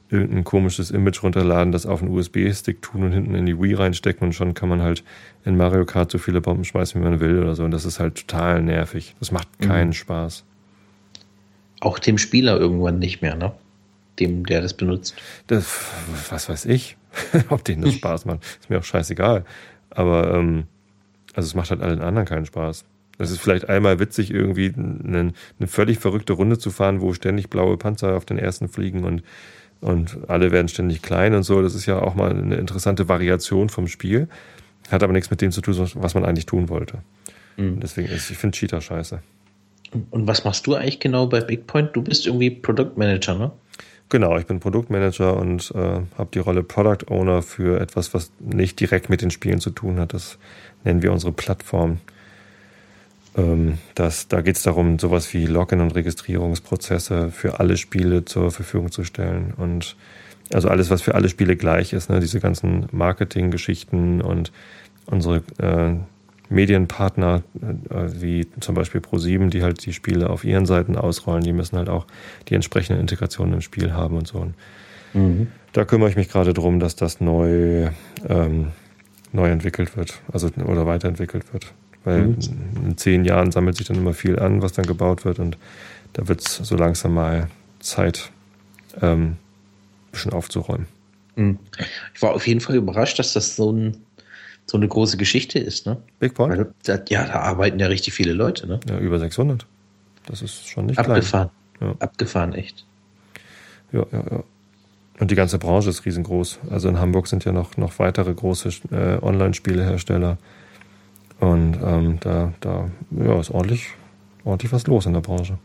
irgendein 0.09 0.43
komisches 0.43 0.91
Image 0.91 1.23
runterladen, 1.23 1.71
das 1.71 1.85
auf 1.85 2.01
einen 2.01 2.11
USB-Stick 2.11 2.81
tun 2.81 3.03
und 3.03 3.11
hinten 3.11 3.35
in 3.35 3.45
die 3.45 3.59
Wii 3.59 3.75
reinstecken 3.75 4.27
und 4.27 4.33
schon 4.33 4.53
kann 4.53 4.69
man 4.69 4.81
halt 4.81 5.03
in 5.45 5.57
Mario 5.57 5.85
Kart 5.85 6.11
so 6.11 6.17
viele 6.17 6.41
Bomben 6.41 6.65
schmeißen, 6.65 6.99
wie 7.01 7.05
man 7.05 7.19
will 7.19 7.39
oder 7.39 7.55
so. 7.55 7.63
Und 7.63 7.71
das 7.71 7.85
ist 7.85 7.99
halt 7.99 8.27
total 8.27 8.61
nervig. 8.61 9.15
Das 9.19 9.31
macht 9.31 9.47
keinen 9.59 9.93
Spaß. 9.93 10.43
Auch 11.81 11.99
dem 11.99 12.17
Spieler 12.17 12.57
irgendwann 12.57 12.99
nicht 12.99 13.21
mehr, 13.21 13.35
ne? 13.35 13.53
dem, 14.19 14.45
der 14.45 14.61
das 14.61 14.73
benutzt. 14.73 15.15
Das, 15.47 15.91
was 16.29 16.49
weiß 16.49 16.65
ich, 16.65 16.97
ob 17.49 17.63
denen 17.63 17.83
das 17.83 17.93
Spaß 17.95 18.25
macht. 18.25 18.43
Ist 18.59 18.69
mir 18.69 18.79
auch 18.79 18.83
scheißegal. 18.83 19.45
Aber 19.89 20.33
ähm, 20.33 20.65
also 21.33 21.47
es 21.47 21.55
macht 21.55 21.71
halt 21.71 21.81
allen 21.81 22.01
anderen 22.01 22.27
keinen 22.27 22.45
Spaß. 22.45 22.85
Es 23.19 23.31
ist 23.31 23.41
vielleicht 23.41 23.69
einmal 23.69 23.99
witzig, 23.99 24.31
irgendwie 24.31 24.73
eine, 24.75 25.33
eine 25.59 25.67
völlig 25.67 25.99
verrückte 25.99 26.33
Runde 26.33 26.57
zu 26.57 26.71
fahren, 26.71 27.01
wo 27.01 27.13
ständig 27.13 27.49
blaue 27.49 27.77
Panzer 27.77 28.15
auf 28.15 28.25
den 28.25 28.39
ersten 28.39 28.69
fliegen 28.69 29.03
und, 29.03 29.23
und 29.81 30.17
alle 30.27 30.51
werden 30.51 30.67
ständig 30.67 31.01
klein 31.01 31.35
und 31.35 31.43
so. 31.43 31.61
Das 31.61 31.75
ist 31.75 31.85
ja 31.85 32.01
auch 32.01 32.15
mal 32.15 32.31
eine 32.31 32.55
interessante 32.55 33.07
Variation 33.07 33.69
vom 33.69 33.87
Spiel. 33.87 34.27
Hat 34.89 35.03
aber 35.03 35.13
nichts 35.13 35.29
mit 35.29 35.41
dem 35.41 35.51
zu 35.51 35.61
tun, 35.61 35.75
was 35.95 36.15
man 36.15 36.25
eigentlich 36.25 36.45
tun 36.45 36.69
wollte. 36.69 36.99
Mhm. 37.57 37.79
Deswegen 37.79 38.09
ist, 38.09 38.29
ich 38.31 38.37
finde 38.37 38.57
Cheater 38.57 38.81
scheiße. 38.81 39.21
Und 40.09 40.27
was 40.27 40.43
machst 40.43 40.65
du 40.65 40.73
eigentlich 40.73 40.99
genau 40.99 41.27
bei 41.27 41.41
BigPoint? 41.41 41.95
Du 41.95 42.01
bist 42.01 42.25
irgendwie 42.25 42.49
Produktmanager, 42.49 43.35
ne? 43.35 43.51
Genau, 44.09 44.37
ich 44.37 44.45
bin 44.45 44.59
Produktmanager 44.59 45.37
und 45.37 45.71
äh, 45.73 46.01
habe 46.17 46.29
die 46.33 46.39
Rolle 46.39 46.61
Product 46.61 47.09
Owner 47.09 47.41
für 47.41 47.79
etwas, 47.79 48.13
was 48.13 48.31
nicht 48.39 48.79
direkt 48.79 49.09
mit 49.09 49.21
den 49.21 49.31
Spielen 49.31 49.59
zu 49.59 49.71
tun 49.71 49.99
hat. 49.99 50.13
Das 50.13 50.37
nennen 50.83 51.01
wir 51.01 51.11
unsere 51.11 51.31
Plattform. 51.31 51.99
Ähm, 53.35 53.77
das, 53.95 54.27
da 54.27 54.41
geht 54.41 54.55
es 54.55 54.63
darum, 54.63 54.99
sowas 54.99 55.33
wie 55.33 55.45
Login- 55.45 55.81
und 55.81 55.95
Registrierungsprozesse 55.95 57.31
für 57.31 57.59
alle 57.59 57.77
Spiele 57.77 58.25
zur 58.25 58.51
Verfügung 58.51 58.91
zu 58.91 59.03
stellen. 59.03 59.53
Und 59.57 59.95
also 60.51 60.69
alles, 60.69 60.89
was 60.89 61.01
für 61.01 61.15
alle 61.15 61.29
Spiele 61.29 61.55
gleich 61.55 61.93
ist, 61.93 62.09
ne? 62.09 62.19
diese 62.19 62.39
ganzen 62.39 62.87
Marketing-Geschichten 62.91 64.21
und 64.21 64.51
unsere 65.05 65.41
äh, 65.59 65.95
Medienpartner, 66.49 67.43
äh, 67.61 68.21
wie 68.21 68.47
zum 68.59 68.75
Beispiel 68.75 69.01
Pro7, 69.01 69.49
die 69.49 69.63
halt 69.63 69.85
die 69.85 69.93
Spiele 69.93 70.29
auf 70.29 70.43
ihren 70.43 70.65
Seiten 70.65 70.95
ausrollen, 70.95 71.43
die 71.43 71.53
müssen 71.53 71.77
halt 71.77 71.89
auch 71.89 72.05
die 72.49 72.55
entsprechenden 72.55 73.01
Integrationen 73.01 73.55
im 73.55 73.61
Spiel 73.61 73.93
haben 73.93 74.17
und 74.17 74.27
so. 74.27 74.47
Mhm. 75.13 75.47
Da 75.71 75.85
kümmere 75.85 76.09
ich 76.09 76.15
mich 76.15 76.29
gerade 76.29 76.53
drum, 76.53 76.79
dass 76.79 76.95
das 76.95 77.19
neu, 77.19 77.89
ähm, 78.27 78.67
neu 79.33 79.49
entwickelt 79.49 79.97
wird, 79.97 80.21
also 80.31 80.49
oder 80.65 80.85
weiterentwickelt 80.85 81.51
wird. 81.53 81.73
Weil 82.05 82.21
mhm. 82.21 82.37
in 82.85 82.97
zehn 82.97 83.25
Jahren 83.25 83.51
sammelt 83.51 83.77
sich 83.77 83.87
dann 83.87 83.97
immer 83.97 84.13
viel 84.13 84.39
an, 84.39 84.61
was 84.61 84.73
dann 84.73 84.85
gebaut 84.85 85.25
wird 85.25 85.39
und 85.39 85.57
da 86.13 86.27
wird 86.27 86.41
es 86.41 86.55
so 86.57 86.75
langsam 86.75 87.13
mal 87.13 87.49
Zeit, 87.79 88.31
ähm, 89.01 89.23
ein 89.23 89.37
bisschen 90.11 90.33
aufzuräumen. 90.33 90.87
Mhm. 91.35 91.59
Ich 92.13 92.21
war 92.21 92.33
auf 92.33 92.45
jeden 92.47 92.59
Fall 92.59 92.75
überrascht, 92.75 93.19
dass 93.19 93.33
das 93.33 93.55
so 93.55 93.71
ein 93.71 93.97
so 94.65 94.77
eine 94.77 94.87
große 94.87 95.17
Geschichte 95.17 95.59
ist, 95.59 95.85
ne? 95.85 95.97
Big 96.19 96.35
Point? 96.35 96.57
Weil, 96.57 97.03
ja, 97.09 97.25
da 97.25 97.41
arbeiten 97.41 97.79
ja 97.79 97.87
richtig 97.87 98.13
viele 98.13 98.33
Leute, 98.33 98.67
ne? 98.67 98.79
Ja, 98.87 98.97
über 98.97 99.19
600. 99.19 99.65
Das 100.25 100.41
ist 100.41 100.67
schon 100.67 100.85
nicht 100.85 100.97
Abgefahren. 100.97 101.49
klein. 101.77 101.89
Ja. 101.89 101.95
Abgefahren, 101.99 102.53
echt. 102.53 102.85
Ja, 103.91 104.05
ja, 104.11 104.23
ja. 104.31 104.43
Und 105.19 105.31
die 105.31 105.35
ganze 105.35 105.59
Branche 105.59 105.89
ist 105.89 106.05
riesengroß. 106.05 106.59
Also 106.69 106.89
in 106.89 106.99
Hamburg 106.99 107.27
sind 107.27 107.45
ja 107.45 107.51
noch, 107.51 107.77
noch 107.77 107.99
weitere 107.99 108.33
große 108.33 108.69
äh, 108.91 109.23
Online-Spielehersteller. 109.23 110.37
Und 111.39 111.77
ähm, 111.83 112.17
da, 112.19 112.53
da 112.59 112.89
ja, 113.11 113.39
ist 113.39 113.51
ordentlich, 113.51 113.89
ordentlich 114.43 114.71
was 114.71 114.87
los 114.87 115.05
in 115.05 115.13
der 115.13 115.21
Branche. 115.21 115.57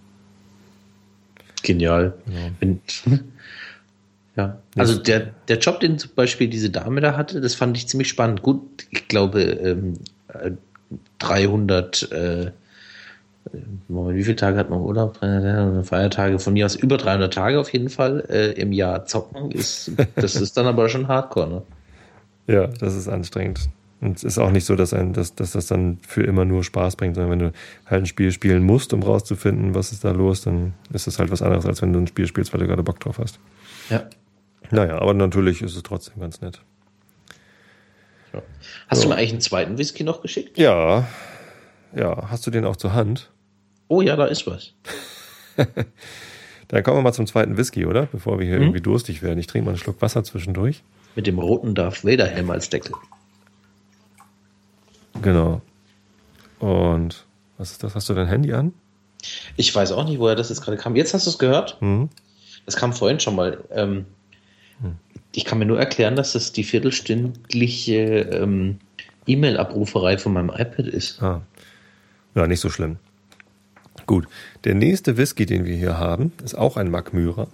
Genial. 1.63 2.15
Ja. 2.27 3.19
Ja, 4.37 4.57
also 4.77 4.97
der, 4.97 5.33
der 5.49 5.59
Job, 5.59 5.81
den 5.81 5.99
zum 5.99 6.13
Beispiel 6.15 6.47
diese 6.47 6.71
Dame 6.71 7.01
da 7.01 7.17
hatte, 7.17 7.41
das 7.41 7.57
fand 7.57 7.77
ich 7.77 7.89
ziemlich 7.89 8.09
spannend. 8.09 8.41
Gut, 8.41 8.87
ich 8.91 9.09
glaube, 9.09 9.43
ähm, 9.43 9.95
300, 11.19 12.13
äh, 12.13 12.53
wie 13.89 14.23
viele 14.23 14.37
Tage 14.37 14.59
hat 14.59 14.71
man 14.71 14.81
Urlaub? 14.81 15.19
Feiertage 15.19 16.39
von 16.39 16.53
mir 16.53 16.67
aus 16.67 16.77
über 16.77 16.97
300 16.97 17.33
Tage 17.33 17.59
auf 17.61 17.73
jeden 17.73 17.89
Fall 17.89 18.25
äh, 18.29 18.53
im 18.53 18.73
Jahr 18.73 19.05
zocken. 19.07 19.51
Ist, 19.51 19.93
das 20.17 20.37
ist 20.37 20.57
dann 20.57 20.67
aber 20.67 20.89
schon 20.89 21.09
Hardcore, 21.09 21.49
ne? 21.49 21.63
Ja, 22.49 22.67
das 22.67 22.97
ist 22.97 23.09
anstrengend. 23.09 23.69
Und 24.01 24.17
es 24.17 24.25
ist 24.25 24.39
auch 24.39 24.51
nicht 24.51 24.65
so, 24.65 24.77
dass, 24.77 24.95
ein, 24.95 25.13
dass, 25.13 25.35
dass 25.35 25.53
das 25.53 25.67
dann 25.67 25.99
für 26.07 26.23
immer 26.23 26.45
nur 26.45 26.63
Spaß 26.63 26.97
bringt, 26.97 27.17
sondern 27.17 27.33
wenn 27.33 27.39
du 27.41 27.53
halt 27.85 28.03
ein 28.03 28.07
Spiel 28.07 28.31
spielen 28.31 28.63
musst, 28.63 28.93
um 28.93 29.03
rauszufinden, 29.03 29.75
was 29.75 29.93
ist 29.93 30.05
da 30.05 30.13
los, 30.13 30.43
dann 30.43 30.75
ist 30.93 31.07
das 31.07 31.19
halt 31.19 31.31
was 31.31 31.43
anderes, 31.43 31.67
als 31.67 31.83
wenn 31.83 31.93
du 31.93 31.99
ein 31.99 32.07
Spiel 32.07 32.27
spielst, 32.27 32.53
weil 32.53 32.61
du 32.61 32.67
gerade 32.67 32.83
Bock 32.83 33.01
drauf 33.01 33.19
hast. 33.19 33.39
Ja. 33.91 34.05
Naja, 34.71 34.99
aber 34.99 35.15
natürlich 35.15 35.63
ist 35.63 35.77
es 35.77 35.83
trotzdem 35.83 36.21
ganz 36.21 36.41
nett. 36.41 36.63
Ja. 38.33 38.43
Hast 38.89 38.99
so. 38.99 39.05
du 39.05 39.09
mir 39.09 39.17
eigentlich 39.17 39.33
einen 39.33 39.41
zweiten 39.41 39.79
Whisky 39.79 40.05
noch 40.05 40.23
geschickt? 40.23 40.59
Ja. 40.59 41.07
Ja, 41.95 42.31
hast 42.31 42.47
du 42.47 42.51
den 42.51 42.65
auch 42.65 42.77
zur 42.77 42.93
Hand? 42.93 43.31
Oh 43.89 44.01
ja, 44.01 44.16
da 44.16 44.26
ist 44.26 44.47
was. 44.47 44.72
Dann 46.68 46.82
kommen 46.82 46.99
wir 46.99 47.03
mal 47.03 47.12
zum 47.12 47.26
zweiten 47.26 47.57
Whisky, 47.57 47.86
oder? 47.86 48.07
Bevor 48.07 48.39
wir 48.39 48.47
hier 48.47 48.57
hm? 48.57 48.62
irgendwie 48.62 48.80
durstig 48.80 49.22
werden. 49.22 49.39
Ich 49.39 49.47
trinke 49.47 49.64
mal 49.64 49.70
einen 49.72 49.78
Schluck 49.78 50.01
Wasser 50.03 50.22
zwischendurch. 50.22 50.82
Mit 51.16 51.26
dem 51.26 51.39
roten 51.39 51.74
Darth 51.74 52.05
Vader 52.05 52.26
Helm 52.26 52.51
als 52.51 52.68
Deckel. 52.68 52.95
Genau. 55.22 55.62
Und 56.61 57.24
was 57.57 57.72
ist 57.72 57.82
das? 57.82 57.95
Hast 57.95 58.09
du 58.09 58.14
dein 58.14 58.28
Handy 58.28 58.53
an? 58.53 58.72
Ich 59.57 59.74
weiß 59.74 59.93
auch 59.93 60.05
nicht, 60.05 60.18
woher 60.18 60.36
das 60.36 60.51
jetzt 60.51 60.61
gerade 60.61 60.76
kam. 60.76 60.95
Jetzt 60.95 61.14
hast 61.14 61.26
du 61.26 61.30
es 61.30 61.39
gehört? 61.39 61.80
Mhm. 61.80 62.09
Das 62.66 62.76
kam 62.76 62.93
vorhin 62.93 63.18
schon 63.18 63.34
mal. 63.34 63.64
Ähm, 63.70 64.05
ich 65.34 65.45
kann 65.45 65.59
mir 65.59 65.66
nur 65.66 65.78
erklären, 65.78 66.16
dass 66.16 66.32
das 66.32 66.53
die 66.53 66.64
viertelstündliche 66.64 68.20
ähm, 68.32 68.78
E-Mail-Abruferei 69.26 70.18
von 70.18 70.32
meinem 70.32 70.51
iPad 70.51 70.86
ist. 70.86 71.22
Ah. 71.22 71.43
Ja, 72.34 72.47
nicht 72.47 72.61
so 72.61 72.70
schlimm. 72.70 72.97
Gut. 74.09 74.27
Der 74.65 74.75
nächste 74.75 75.19
Whisky, 75.19 75.45
den 75.45 75.67
wir 75.67 75.77
hier 75.77 75.99
haben, 75.99 76.33
ist 76.43 76.57
auch 76.57 76.79
ein 76.79 76.91
Magmyra. 76.91 77.47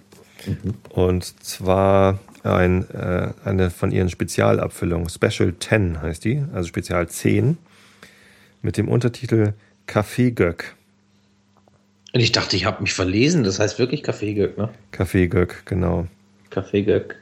Mhm. 0.47 0.73
Und 0.87 1.43
zwar 1.43 2.19
ein, 2.43 2.89
äh, 2.91 3.33
eine 3.43 3.69
von 3.69 3.91
ihren 3.91 4.09
Spezialabfüllungen. 4.09 5.09
Special 5.09 5.53
10 5.59 6.01
heißt 6.01 6.23
die, 6.23 6.41
also 6.53 6.69
Spezial 6.69 7.09
10. 7.09 7.57
Mit 8.61 8.77
dem 8.77 8.87
Untertitel 8.87 9.51
Kaffeegöck. 9.85 10.75
Und 12.13 12.21
ich 12.21 12.31
dachte, 12.31 12.55
ich 12.55 12.63
habe 12.63 12.81
mich 12.81 12.93
verlesen. 12.93 13.43
Das 13.43 13.59
heißt 13.59 13.77
wirklich 13.77 14.01
Kaffeegöck, 14.01 14.57
ne? 14.57 14.69
Kaffeegöck, 14.91 15.65
genau. 15.65 16.07
Kaffeegöck. 16.51 17.17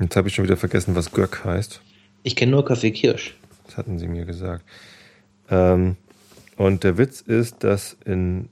Jetzt 0.00 0.16
habe 0.16 0.28
ich 0.28 0.34
schon 0.34 0.44
wieder 0.44 0.56
vergessen, 0.56 0.94
was 0.94 1.12
Göck 1.12 1.44
heißt. 1.44 1.82
Ich 2.22 2.36
kenne 2.36 2.52
nur 2.52 2.64
Kaffee 2.64 2.92
Kirsch. 2.92 3.36
Das 3.66 3.76
hatten 3.76 3.98
sie 3.98 4.08
mir 4.08 4.24
gesagt. 4.24 4.64
Ähm, 5.50 5.96
und 6.56 6.84
der 6.84 6.96
Witz 6.96 7.20
ist, 7.20 7.62
dass 7.64 7.98
in, 8.06 8.48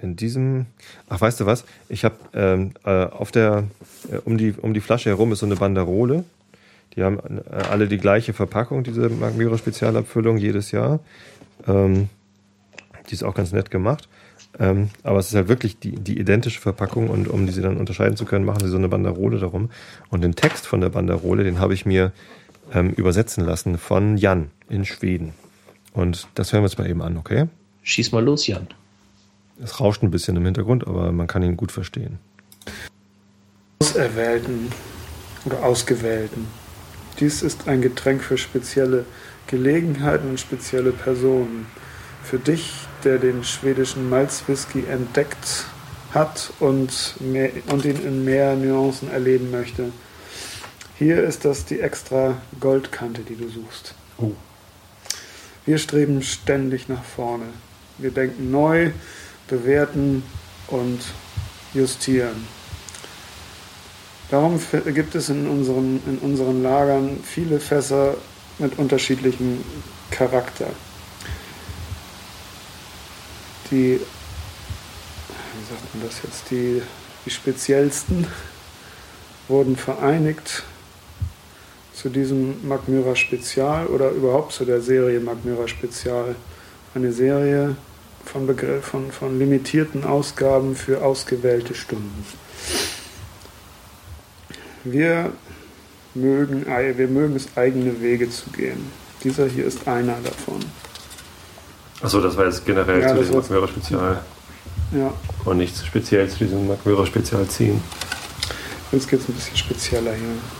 in 0.00 0.16
diesem. 0.16 0.66
Ach, 1.08 1.20
weißt 1.20 1.40
du 1.40 1.46
was? 1.46 1.64
Ich 1.88 2.04
habe 2.04 2.16
ähm, 2.34 2.72
äh, 2.84 3.04
auf 3.04 3.30
der. 3.30 3.64
Äh, 4.10 4.16
um, 4.24 4.38
die, 4.38 4.52
um 4.52 4.74
die 4.74 4.80
Flasche 4.80 5.10
herum 5.10 5.32
ist 5.32 5.40
so 5.40 5.46
eine 5.46 5.56
Banderole. 5.56 6.24
Die 6.96 7.02
haben 7.02 7.18
äh, 7.18 7.54
alle 7.70 7.86
die 7.86 7.98
gleiche 7.98 8.32
Verpackung, 8.32 8.82
diese 8.82 9.08
Magmira 9.08 9.56
Spezialabfüllung, 9.56 10.38
jedes 10.38 10.72
Jahr. 10.72 11.00
Ähm, 11.66 12.08
die 13.08 13.14
ist 13.14 13.22
auch 13.22 13.34
ganz 13.34 13.52
nett 13.52 13.70
gemacht. 13.70 14.08
Ähm, 14.58 14.90
aber 15.04 15.20
es 15.20 15.28
ist 15.28 15.34
halt 15.34 15.48
wirklich 15.48 15.78
die, 15.78 15.92
die 15.92 16.18
identische 16.18 16.60
Verpackung 16.60 17.08
und 17.08 17.28
um 17.28 17.46
diese 17.46 17.62
dann 17.62 17.76
unterscheiden 17.76 18.16
zu 18.16 18.24
können, 18.24 18.44
machen 18.44 18.60
sie 18.60 18.68
so 18.68 18.76
eine 18.76 18.88
Banderole 18.88 19.38
darum. 19.38 19.70
Und 20.08 20.22
den 20.22 20.34
Text 20.34 20.66
von 20.66 20.80
der 20.80 20.88
Banderole, 20.88 21.44
den 21.44 21.60
habe 21.60 21.74
ich 21.74 21.86
mir 21.86 22.12
ähm, 22.72 22.90
übersetzen 22.90 23.44
lassen 23.44 23.78
von 23.78 24.16
Jan 24.16 24.50
in 24.68 24.84
Schweden. 24.84 25.32
Und 25.92 26.28
das 26.34 26.52
hören 26.52 26.62
wir 26.62 26.66
uns 26.66 26.78
mal 26.78 26.88
eben 26.88 27.02
an, 27.02 27.16
okay? 27.16 27.46
Schieß 27.82 28.12
mal 28.12 28.24
los, 28.24 28.46
Jan. 28.46 28.66
Es 29.62 29.80
rauscht 29.80 30.02
ein 30.02 30.10
bisschen 30.10 30.36
im 30.36 30.44
Hintergrund, 30.44 30.86
aber 30.86 31.12
man 31.12 31.26
kann 31.26 31.42
ihn 31.42 31.56
gut 31.56 31.72
verstehen. 31.72 32.18
Auserwählten 33.82 34.72
oder 35.44 35.62
Ausgewählten. 35.62 36.46
Dies 37.18 37.42
ist 37.42 37.68
ein 37.68 37.82
Getränk 37.82 38.22
für 38.22 38.38
spezielle 38.38 39.04
Gelegenheiten 39.46 40.30
und 40.30 40.40
spezielle 40.40 40.92
Personen. 40.92 41.66
Für 42.22 42.38
dich 42.38 42.72
der 43.04 43.18
den 43.18 43.44
schwedischen 43.44 44.08
Malzwhisky 44.08 44.84
entdeckt 44.84 45.66
hat 46.12 46.52
und, 46.60 47.16
mehr, 47.20 47.50
und 47.70 47.84
ihn 47.84 48.02
in 48.04 48.24
mehr 48.24 48.56
Nuancen 48.56 49.10
erleben 49.10 49.50
möchte. 49.50 49.92
Hier 50.98 51.22
ist 51.22 51.44
das 51.44 51.64
die 51.64 51.80
extra 51.80 52.36
Goldkante, 52.60 53.22
die 53.22 53.36
du 53.36 53.48
suchst. 53.48 53.94
Oh. 54.18 54.32
Wir 55.64 55.78
streben 55.78 56.22
ständig 56.22 56.88
nach 56.88 57.02
vorne. 57.02 57.46
Wir 57.98 58.10
denken 58.10 58.50
neu, 58.50 58.90
bewerten 59.50 60.22
und 60.68 61.00
justieren. 61.74 62.46
Darum 64.30 64.60
gibt 64.94 65.14
es 65.16 65.28
in 65.28 65.46
unseren, 65.48 66.00
in 66.06 66.18
unseren 66.18 66.62
Lagern 66.62 67.18
viele 67.22 67.60
Fässer 67.60 68.14
mit 68.58 68.78
unterschiedlichem 68.78 69.64
Charakter 70.10 70.68
die, 73.70 74.00
wie 75.54 75.64
sagt 75.68 75.94
man 75.94 76.06
das 76.06 76.22
jetzt, 76.22 76.50
die, 76.50 76.82
die 77.24 77.30
speziellsten 77.30 78.26
wurden 79.48 79.76
vereinigt 79.76 80.64
zu 81.94 82.08
diesem 82.08 82.66
Magmyra 82.66 83.14
Spezial 83.14 83.86
oder 83.86 84.10
überhaupt 84.10 84.52
zu 84.52 84.64
der 84.64 84.80
Serie 84.80 85.20
Magmyra 85.20 85.68
Spezial. 85.68 86.34
Eine 86.94 87.12
Serie 87.12 87.76
von, 88.32 88.46
Begriff, 88.46 88.84
von, 88.84 89.10
von 89.10 89.38
limitierten 89.38 90.04
Ausgaben 90.04 90.76
für 90.76 91.02
ausgewählte 91.02 91.74
Stunden. 91.74 92.24
Wir 94.84 95.32
mögen, 96.14 96.64
wir 96.66 97.08
mögen 97.08 97.36
es, 97.36 97.48
eigene 97.56 98.00
Wege 98.00 98.30
zu 98.30 98.50
gehen. 98.50 98.90
Dieser 99.24 99.46
hier 99.46 99.66
ist 99.66 99.86
einer 99.86 100.16
davon. 100.22 100.60
Achso, 102.00 102.20
das 102.20 102.36
war 102.36 102.46
jetzt 102.46 102.64
generell 102.64 103.02
ja, 103.02 103.08
zu 103.08 103.16
diesem 103.16 103.36
Magmörer-Spezial. 103.36 104.22
Ja. 104.92 105.12
Und 105.44 105.58
nicht 105.58 105.76
speziell 105.84 106.28
zu 106.28 106.38
diesem 106.38 106.66
Magmörer-Spezial 106.66 107.46
ziehen. 107.48 107.82
Jetzt 108.92 109.08
geht 109.08 109.20
es 109.20 109.28
ein 109.28 109.34
bisschen 109.34 109.56
spezieller 109.56 110.14
hier. 110.14 110.59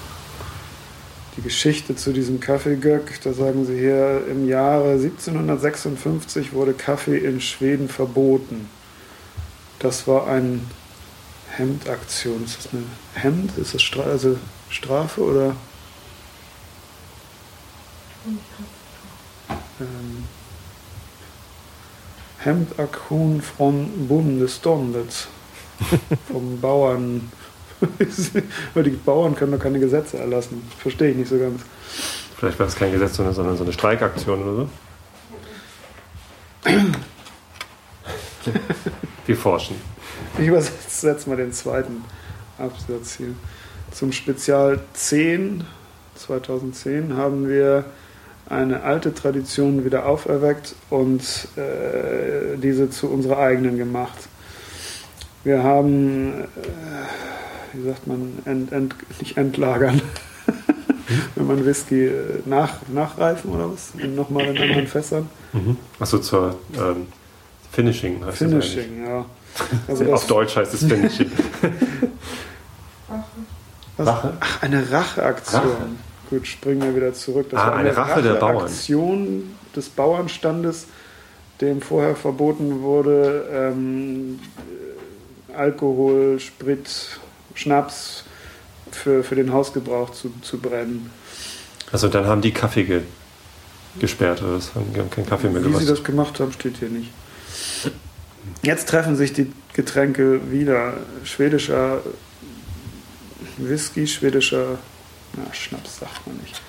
Die 1.37 1.43
Geschichte 1.43 1.95
zu 1.95 2.13
diesem 2.13 2.41
Kaffeegöck, 2.41 3.21
da 3.23 3.33
sagen 3.33 3.65
sie 3.65 3.79
hier, 3.79 4.27
im 4.29 4.49
Jahre 4.49 4.93
1756 4.93 6.53
wurde 6.53 6.73
Kaffee 6.75 7.19
in 7.19 7.41
Schweden 7.41 7.89
verboten. 7.89 8.69
Das 9.79 10.07
war 10.07 10.27
ein 10.27 10.69
Hemdaktion. 11.51 12.45
Ist 12.45 12.59
das 12.59 12.73
eine 12.73 12.83
Hemd? 13.15 13.57
Ist 13.59 13.75
das 13.75 13.83
Stra 13.83 14.03
also 14.03 14.37
Strafe 14.69 15.23
oder? 15.23 15.57
Ähm, 19.81 20.25
Hemdaktion 22.39 23.41
von 23.41 24.09
Bundesståndet. 24.09 25.29
vom 26.31 26.61
Bauern. 26.61 27.31
Weil 28.75 28.83
die 28.83 28.91
Bauern 28.91 29.35
können 29.35 29.53
doch 29.53 29.59
keine 29.59 29.81
Gesetze 29.81 30.19
erlassen. 30.19 30.63
Verstehe 30.79 31.11
ich 31.11 31.17
nicht 31.17 31.29
so 31.29 31.39
ganz. 31.39 31.63
Vielleicht 32.37 32.59
war 32.59 32.67
es 32.67 32.77
kein 32.77 32.93
Gesetz, 32.93 33.17
sondern 33.17 33.57
so 33.57 33.65
eine 33.65 33.73
Streikaktion 33.73 34.43
oder 34.43 34.55
so. 34.57 34.69
Wir 39.27 39.37
forschen. 39.37 39.77
Ich 40.39 40.47
übersetze 40.47 41.29
mal 41.29 41.37
den 41.37 41.53
zweiten 41.53 42.05
Absatz 42.59 43.17
hier. 43.17 43.35
Zum 43.93 44.13
Spezial 44.13 44.81
10 44.95 45.65
2010 46.21 47.17
haben 47.17 47.49
wir 47.49 47.85
eine 48.49 48.83
alte 48.83 49.15
Tradition 49.15 49.85
wieder 49.85 50.07
auferweckt 50.07 50.75
und 50.91 51.23
äh, 51.57 52.57
diese 52.57 52.91
zu 52.91 53.09
unserer 53.09 53.39
eigenen 53.39 53.79
gemacht. 53.79 54.19
Wir 55.45 55.63
haben, 55.63 56.43
äh, 56.43 56.47
wie 57.73 57.85
sagt 57.89 58.07
man, 58.07 58.39
ent, 58.45 58.73
ent, 58.73 58.95
nicht 59.21 59.37
entlagern, 59.37 60.01
wenn 61.35 61.47
man 61.47 61.65
Whisky 61.65 62.07
äh, 62.07 62.43
nach, 62.45 62.77
nachreifen 62.93 63.51
oder 63.51 63.73
was, 63.73 63.93
nochmal 63.95 64.47
in 64.47 64.59
anderen 64.59 64.87
Fässern. 64.87 65.29
Mhm. 65.53 65.77
Achso, 65.99 66.19
zur 66.19 66.59
ähm, 66.77 67.07
Finishing 67.73 68.25
heißt 68.25 68.39
Finishing, 68.39 69.05
ja. 69.05 69.25
Also 69.89 70.13
Auf 70.13 70.27
Deutsch 70.27 70.57
heißt 70.57 70.75
es 70.75 70.85
Finishing. 70.85 71.31
Rache? 73.99 74.33
Ach, 74.41 74.63
eine 74.63 74.91
Racheaktion. 74.91 75.63
Rache. 75.63 75.77
Gut, 76.31 76.47
springen 76.47 76.83
wir 76.83 76.95
wieder 76.95 77.13
zurück. 77.13 77.49
Das 77.51 77.61
ah, 77.61 77.67
war 77.67 77.77
eine, 77.77 77.89
eine 77.89 77.97
Rache, 77.97 78.11
Rache 78.13 78.23
der 78.23 78.35
Bauern. 78.35 78.65
Aktion 78.65 79.57
des 79.75 79.89
Bauernstandes, 79.89 80.87
dem 81.61 81.81
vorher 81.81 82.17
verboten 82.17 82.83
wurde, 82.83 83.49
ähm, 83.53 84.39
Alkohol, 85.57 86.39
Sprit, 86.39 87.19
Schnaps 87.55 88.25
für, 88.91 89.23
für 89.25 89.35
den 89.35 89.53
Hausgebrauch 89.53 90.11
zu, 90.11 90.33
zu 90.43 90.59
brennen. 90.59 91.11
Also 91.93 92.09
dann 92.09 92.27
haben 92.27 92.41
die 92.41 92.53
Kaffee 92.53 92.85
ge 92.85 93.03
gesperrt 93.99 94.41
oder? 94.43 94.61
Die 94.95 95.01
haben 95.01 95.11
keinen 95.11 95.27
Kaffee 95.27 95.49
mehr 95.49 95.61
gemacht. 95.61 95.81
Wie 95.81 95.85
sie 95.85 95.91
das 95.91 96.05
gemacht 96.05 96.39
haben, 96.39 96.53
steht 96.53 96.77
hier 96.79 96.89
nicht. 96.89 97.11
Jetzt 98.63 98.89
treffen 98.89 99.17
sich 99.17 99.33
die 99.33 99.53
Getränke 99.73 100.53
wieder. 100.53 100.95
Schwedischer 101.25 102.01
Whisky, 103.57 104.07
schwedischer, 104.07 104.79
na, 105.37 105.53
Schnaps 105.53 105.99
sagt 105.99 106.27
man 106.27 106.37
nicht. 106.37 106.61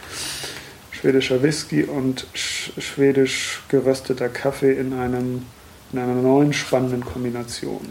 Schwedischer 0.92 1.44
Whisky 1.44 1.84
und 1.84 2.26
sch 2.34 2.72
schwedisch 2.80 3.62
gerösteter 3.70 4.30
Kaffee 4.30 4.74
in, 4.74 4.94
einem, 4.94 5.46
in 5.94 6.00
einer 6.00 6.16
neuen 6.16 6.54
spannenden 6.54 7.06
Kombination. 7.06 7.88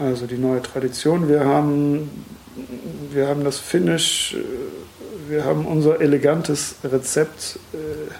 Also 0.00 0.26
die 0.26 0.38
neue 0.38 0.62
Tradition. 0.62 1.28
Wir 1.28 1.44
haben, 1.44 2.10
wir 3.12 3.28
haben 3.28 3.44
das 3.44 3.58
Finish, 3.58 4.34
wir 5.28 5.44
haben 5.44 5.66
unser 5.66 6.00
elegantes 6.00 6.76
Rezept. 6.82 7.58
Äh, 7.72 8.12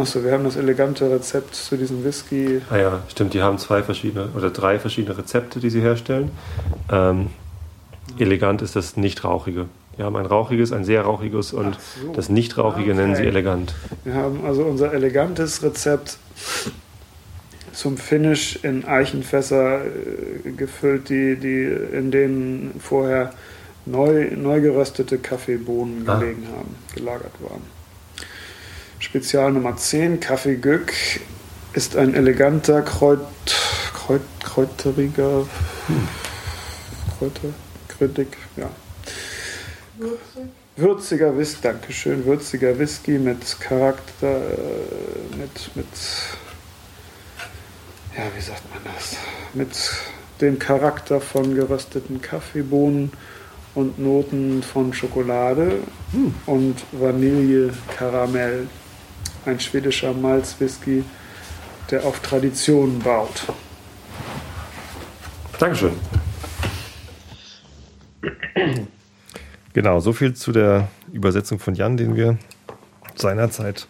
Achso, 0.00 0.22
wir 0.22 0.30
haben 0.32 0.44
das 0.44 0.56
elegante 0.56 1.10
Rezept 1.10 1.56
zu 1.56 1.76
diesem 1.76 2.04
Whisky. 2.04 2.62
Ah 2.70 2.76
ja, 2.76 3.02
stimmt, 3.08 3.34
die 3.34 3.42
haben 3.42 3.58
zwei 3.58 3.82
verschiedene 3.82 4.28
oder 4.36 4.50
drei 4.50 4.78
verschiedene 4.78 5.18
Rezepte, 5.18 5.58
die 5.58 5.70
sie 5.70 5.80
herstellen. 5.80 6.30
Ähm, 6.90 7.30
elegant 8.16 8.62
ist 8.62 8.76
das 8.76 8.96
nicht-rauchige. 8.96 9.66
Wir 9.96 10.04
haben 10.04 10.14
ein 10.14 10.26
rauchiges, 10.26 10.72
ein 10.72 10.84
sehr 10.84 11.02
rauchiges 11.02 11.52
und 11.52 11.76
so. 12.00 12.12
das 12.12 12.28
nicht-rauchige 12.28 12.92
okay. 12.92 13.00
nennen 13.00 13.16
sie 13.16 13.24
elegant. 13.24 13.74
Wir 14.04 14.14
haben 14.14 14.46
also 14.46 14.62
unser 14.62 14.94
elegantes 14.94 15.64
Rezept 15.64 16.18
zum 17.78 17.96
Finish 17.96 18.58
in 18.64 18.84
Eichenfässer 18.84 19.82
äh, 19.84 20.50
gefüllt, 20.50 21.08
die, 21.10 21.36
die, 21.36 21.62
in 21.62 22.10
denen 22.10 22.80
vorher 22.80 23.32
neu, 23.86 24.32
neu 24.34 24.60
geröstete 24.60 25.18
Kaffeebohnen 25.18 26.02
ah. 26.08 26.18
gelegen 26.18 26.48
haben, 26.48 26.74
gelagert 26.96 27.34
waren. 27.40 27.62
Spezial 28.98 29.52
Nummer 29.52 29.76
10, 29.76 30.18
Kaffee 30.18 30.56
Gück, 30.56 30.92
ist 31.72 31.96
ein 31.96 32.14
eleganter, 32.14 32.82
Kreut, 32.82 33.20
Kreut, 33.94 34.22
kräuteriger, 34.42 35.46
hm. 35.86 36.08
Kräuter, 37.16 37.54
krötig, 37.86 38.26
ja. 38.56 38.70
Würzig. 39.98 40.18
Würziger 40.74 41.36
Whisky, 41.38 41.58
Dankeschön, 41.62 42.24
würziger 42.24 42.76
Whisky 42.78 43.18
mit 43.18 43.60
Charakter, 43.60 44.36
äh, 44.36 45.36
mit, 45.36 45.76
mit, 45.76 45.86
ja, 48.18 48.24
wie 48.34 48.40
sagt 48.40 48.62
man 48.74 48.82
das? 48.92 49.16
Mit 49.54 49.68
dem 50.40 50.58
Charakter 50.58 51.20
von 51.20 51.54
gerösteten 51.54 52.20
Kaffeebohnen 52.20 53.12
und 53.74 53.98
Noten 53.98 54.62
von 54.62 54.92
Schokolade 54.92 55.78
hm. 56.10 56.34
und 56.46 56.76
Vanille, 56.92 57.72
Karamell 57.96 58.66
ein 59.46 59.60
schwedischer 59.60 60.12
Malzwhisky, 60.12 61.04
der 61.90 62.04
auf 62.04 62.20
Traditionen 62.20 62.98
baut. 62.98 63.44
Dankeschön. 65.58 65.92
Genau, 69.72 70.00
so 70.00 70.12
viel 70.12 70.34
zu 70.34 70.50
der 70.50 70.88
Übersetzung 71.12 71.60
von 71.60 71.74
Jan, 71.74 71.96
den 71.96 72.16
wir 72.16 72.36
seinerzeit 73.14 73.86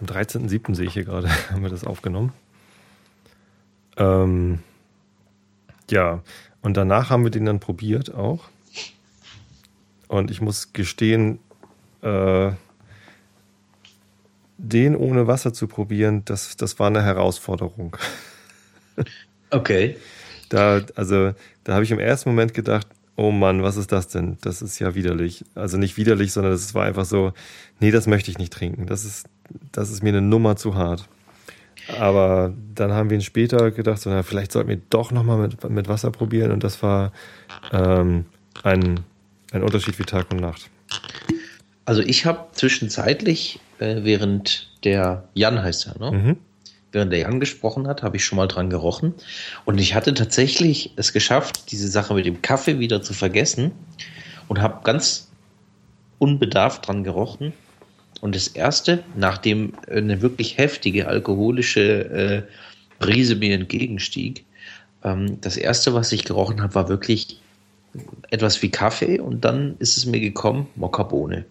am 0.00 0.06
13.07. 0.06 0.74
sehe 0.74 0.86
ich 0.86 0.94
hier 0.94 1.04
gerade, 1.04 1.28
haben 1.50 1.62
wir 1.62 1.70
das 1.70 1.84
aufgenommen. 1.84 2.32
Ähm, 3.96 4.60
ja, 5.90 6.22
und 6.62 6.76
danach 6.76 7.10
haben 7.10 7.24
wir 7.24 7.30
den 7.30 7.44
dann 7.44 7.60
probiert 7.60 8.14
auch. 8.14 8.44
Und 10.08 10.30
ich 10.30 10.40
muss 10.40 10.72
gestehen, 10.72 11.38
äh, 12.02 12.52
den 14.58 14.96
ohne 14.96 15.26
Wasser 15.26 15.52
zu 15.52 15.66
probieren, 15.66 16.24
das, 16.24 16.56
das 16.56 16.78
war 16.78 16.86
eine 16.86 17.02
Herausforderung. 17.02 17.96
Okay. 19.50 19.96
Da, 20.50 20.82
also, 20.94 21.32
da 21.64 21.72
habe 21.72 21.84
ich 21.84 21.90
im 21.90 21.98
ersten 21.98 22.28
Moment 22.28 22.54
gedacht, 22.54 22.86
oh 23.16 23.30
Mann, 23.30 23.62
was 23.62 23.76
ist 23.76 23.90
das 23.90 24.08
denn? 24.08 24.36
Das 24.42 24.62
ist 24.62 24.78
ja 24.78 24.94
widerlich. 24.94 25.44
Also 25.54 25.78
nicht 25.78 25.96
widerlich, 25.96 26.32
sondern 26.32 26.52
es 26.52 26.74
war 26.74 26.84
einfach 26.84 27.06
so, 27.06 27.32
nee, 27.80 27.90
das 27.90 28.06
möchte 28.06 28.30
ich 28.30 28.38
nicht 28.38 28.52
trinken. 28.52 28.86
Das 28.86 29.04
ist, 29.04 29.26
das 29.72 29.90
ist 29.90 30.02
mir 30.02 30.10
eine 30.10 30.20
Nummer 30.20 30.54
zu 30.54 30.74
hart. 30.74 31.08
Aber 31.98 32.54
dann 32.74 32.92
haben 32.92 33.10
wir 33.10 33.16
ihn 33.16 33.22
später 33.22 33.70
gedacht, 33.70 34.00
so, 34.00 34.10
na, 34.10 34.22
vielleicht 34.22 34.52
sollten 34.52 34.68
wir 34.70 34.80
doch 34.90 35.10
nochmal 35.10 35.38
mit, 35.38 35.68
mit 35.68 35.88
Wasser 35.88 36.10
probieren. 36.10 36.50
Und 36.50 36.64
das 36.64 36.82
war 36.82 37.12
ähm, 37.72 38.26
ein, 38.62 39.00
ein 39.52 39.62
Unterschied 39.62 39.98
wie 39.98 40.04
Tag 40.04 40.30
und 40.30 40.40
Nacht. 40.40 40.70
Also 41.84 42.00
ich 42.02 42.24
habe 42.24 42.46
zwischenzeitlich, 42.52 43.60
äh, 43.78 43.96
während 44.02 44.70
der 44.84 45.28
Jan 45.34 45.62
heißt 45.62 45.88
er, 45.88 45.98
ne? 45.98 46.16
Mhm. 46.16 46.36
Während 46.92 47.12
der 47.12 47.18
Jan 47.20 47.40
gesprochen 47.40 47.88
hat, 47.88 48.04
habe 48.04 48.16
ich 48.16 48.24
schon 48.24 48.36
mal 48.36 48.46
dran 48.46 48.70
gerochen. 48.70 49.14
Und 49.64 49.80
ich 49.80 49.96
hatte 49.96 50.14
tatsächlich 50.14 50.92
es 50.94 51.12
geschafft, 51.12 51.72
diese 51.72 51.88
Sache 51.88 52.14
mit 52.14 52.24
dem 52.24 52.40
Kaffee 52.40 52.78
wieder 52.78 53.02
zu 53.02 53.14
vergessen 53.14 53.72
und 54.46 54.62
habe 54.62 54.84
ganz 54.84 55.28
unbedarft 56.18 56.86
dran 56.86 57.02
gerochen. 57.02 57.52
Und 58.24 58.34
das 58.34 58.48
erste, 58.48 59.04
nachdem 59.16 59.74
eine 59.86 60.22
wirklich 60.22 60.56
heftige 60.56 61.08
alkoholische 61.08 62.04
äh, 62.08 62.42
Brise 62.98 63.34
mir 63.34 63.54
entgegenstieg, 63.54 64.46
ähm, 65.02 65.38
das 65.42 65.58
erste, 65.58 65.92
was 65.92 66.10
ich 66.10 66.24
gerochen 66.24 66.62
habe, 66.62 66.74
war 66.74 66.88
wirklich 66.88 67.38
etwas 68.30 68.62
wie 68.62 68.70
Kaffee 68.70 69.20
und 69.20 69.44
dann 69.44 69.76
ist 69.78 69.98
es 69.98 70.06
mir 70.06 70.20
gekommen, 70.20 70.68
Mokkabohne. 70.74 71.44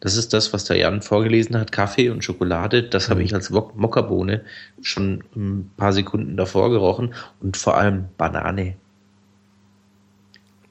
Das 0.00 0.16
ist 0.16 0.32
das, 0.32 0.52
was 0.52 0.64
der 0.64 0.78
Jan 0.78 1.00
vorgelesen 1.00 1.56
hat, 1.56 1.70
Kaffee 1.70 2.10
und 2.10 2.24
Schokolade. 2.24 2.82
Das 2.82 3.08
habe 3.08 3.20
mhm. 3.20 3.26
ich 3.26 3.34
als 3.34 3.50
Mokkabohne 3.50 4.40
schon 4.82 5.22
ein 5.36 5.70
paar 5.76 5.92
Sekunden 5.92 6.36
davor 6.36 6.70
gerochen 6.70 7.14
und 7.40 7.56
vor 7.56 7.76
allem 7.76 8.06
Banane. 8.18 8.74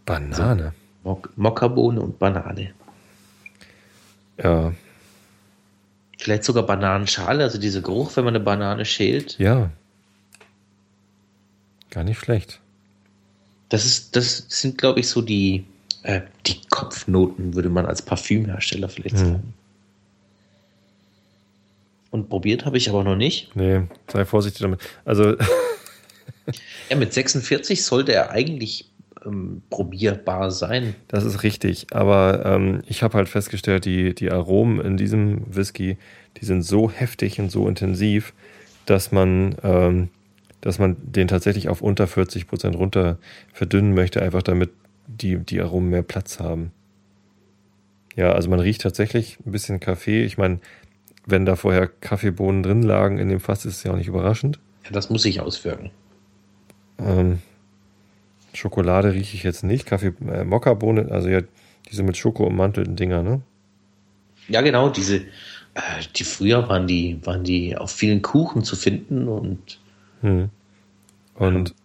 Banane. 0.05 0.73
Also, 1.05 1.21
Mokkabohne 1.37 2.01
und 2.01 2.19
Banane. 2.19 2.73
Ja. 4.43 4.73
Vielleicht 6.23 6.45
sogar 6.45 6.63
Bananenschale, 6.63 7.43
also 7.43 7.57
dieser 7.57 7.81
Geruch, 7.81 8.15
wenn 8.15 8.23
man 8.23 8.33
eine 8.33 8.41
Banane 8.45 8.85
schält. 8.85 9.37
Ja. 9.39 9.69
Gar 11.89 12.05
nicht 12.05 12.17
schlecht. 12.17 12.61
Das 13.67 13.85
ist, 13.85 14.15
das 14.15 14.45
sind, 14.47 14.77
glaube 14.77 15.01
ich, 15.01 15.09
so 15.09 15.21
die, 15.21 15.65
äh, 16.03 16.21
die 16.45 16.61
Kopfnoten, 16.69 17.55
würde 17.55 17.67
man 17.67 17.85
als 17.85 18.01
Parfümhersteller 18.01 18.87
vielleicht 18.87 19.17
Hm. 19.17 19.25
sagen. 19.25 19.53
Und 22.09 22.29
probiert 22.29 22.63
habe 22.63 22.77
ich 22.77 22.87
aber 22.89 23.03
noch 23.03 23.17
nicht. 23.17 23.53
Nee, 23.57 23.81
sei 24.09 24.23
vorsichtig 24.23 24.61
damit. 24.61 24.79
Also, 25.03 25.35
Ja, 26.89 26.95
mit 26.95 27.13
46 27.13 27.83
sollte 27.83 28.13
er 28.13 28.31
eigentlich 28.31 28.85
ähm, 29.25 29.61
probierbar 29.69 30.51
sein. 30.51 30.95
das 31.07 31.23
ist 31.23 31.43
richtig. 31.43 31.87
Aber 31.91 32.43
ähm, 32.45 32.81
ich 32.87 33.03
habe 33.03 33.17
halt 33.17 33.29
festgestellt, 33.29 33.85
die, 33.85 34.13
die 34.13 34.31
Aromen 34.31 34.79
in 34.81 34.97
diesem 34.97 35.43
Whisky, 35.55 35.97
die 36.37 36.45
sind 36.45 36.63
so 36.63 36.89
heftig 36.89 37.39
und 37.39 37.51
so 37.51 37.67
intensiv, 37.67 38.33
dass 38.85 39.11
man, 39.11 39.55
ähm, 39.63 40.09
dass 40.61 40.79
man 40.79 40.97
den 41.01 41.27
tatsächlich 41.27 41.69
auf 41.69 41.81
unter 41.81 42.07
40 42.07 42.47
Prozent 42.47 42.75
runter 42.75 43.17
verdünnen 43.51 43.93
möchte, 43.93 44.21
einfach 44.21 44.43
damit 44.43 44.71
die, 45.07 45.37
die 45.37 45.61
Aromen 45.61 45.89
mehr 45.89 46.03
Platz 46.03 46.39
haben. 46.39 46.71
Ja, 48.15 48.31
also 48.31 48.49
man 48.49 48.59
riecht 48.59 48.81
tatsächlich 48.81 49.39
ein 49.45 49.51
bisschen 49.51 49.79
Kaffee. 49.79 50.23
Ich 50.23 50.37
meine, 50.37 50.59
wenn 51.25 51.45
da 51.45 51.55
vorher 51.55 51.87
Kaffeebohnen 51.87 52.63
drin 52.63 52.83
lagen 52.83 53.17
in 53.17 53.29
dem 53.29 53.39
Fass, 53.39 53.65
ist 53.65 53.77
es 53.77 53.83
ja 53.83 53.91
auch 53.91 53.97
nicht 53.97 54.07
überraschend. 54.07 54.59
Ja, 54.85 54.91
das 54.91 55.09
muss 55.09 55.23
sich 55.23 55.39
auswirken. 55.39 55.91
Ähm, 56.99 57.39
Schokolade 58.53 59.13
rieche 59.13 59.35
ich 59.35 59.43
jetzt 59.43 59.63
nicht. 59.63 59.85
Kaffee, 59.85 60.13
äh, 60.27 60.43
Mokkabohne, 60.43 61.11
also 61.11 61.29
ja, 61.29 61.41
diese 61.89 62.03
mit 62.03 62.17
Schoko 62.17 62.45
ummantelten 62.45 62.95
Dinger, 62.95 63.23
ne? 63.23 63.41
Ja, 64.47 64.61
genau, 64.61 64.89
diese, 64.89 65.17
äh, 65.73 65.81
die 66.15 66.23
früher 66.23 66.67
waren 66.69 66.87
die, 66.87 67.19
waren 67.23 67.43
die 67.43 67.75
auf 67.75 67.91
vielen 67.91 68.21
Kuchen 68.21 68.63
zu 68.63 68.75
finden 68.75 69.27
und 69.27 69.79
Hm. 70.23 70.49
Und 71.35 71.75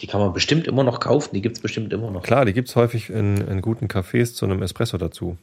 die 0.00 0.06
kann 0.06 0.20
man 0.20 0.32
bestimmt 0.32 0.66
immer 0.66 0.84
noch 0.84 1.00
kaufen, 1.00 1.30
die 1.34 1.40
gibt 1.40 1.56
es 1.56 1.62
bestimmt 1.62 1.92
immer 1.92 2.10
noch. 2.10 2.22
klar, 2.22 2.44
die 2.44 2.52
gibt 2.52 2.68
es 2.68 2.76
häufig 2.76 3.08
in, 3.08 3.36
in 3.38 3.62
guten 3.62 3.86
Cafés 3.86 4.34
zu 4.34 4.44
einem 4.44 4.60
Espresso 4.60 4.98
dazu. 4.98 5.38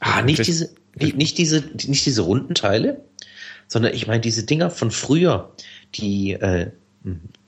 Ah, 0.00 0.20
nicht 0.22 0.46
diese, 0.46 0.74
nicht, 0.96 1.16
nicht 1.16 1.38
diese, 1.38 1.64
nicht 1.86 2.04
diese 2.04 2.22
runden 2.22 2.54
Teile, 2.54 3.00
sondern 3.68 3.94
ich 3.94 4.06
meine 4.06 4.20
diese 4.20 4.44
Dinger 4.44 4.70
von 4.70 4.90
früher, 4.90 5.52
die, 5.94 6.32
äh, 6.32 6.72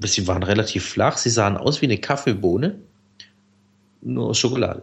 sie 0.01 0.27
waren 0.27 0.43
relativ 0.43 0.85
flach, 0.87 1.17
sie 1.17 1.31
sahen 1.31 1.57
aus 1.57 1.83
wie 1.83 1.87
eine 1.87 1.99
Kaffeebohne, 1.99 2.77
nur 4.03 4.29
aus 4.29 4.39
Schokolade. 4.39 4.83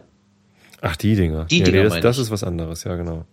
Ach, 0.82 0.96
die 0.96 1.14
Dinger. 1.14 1.46
Die 1.46 1.58
ja, 1.58 1.64
Dinger 1.64 1.82
nee, 1.84 1.88
das, 1.88 2.00
das 2.00 2.18
ist 2.18 2.30
was 2.30 2.44
anderes, 2.44 2.84
ja, 2.84 2.94
genau. 2.96 3.24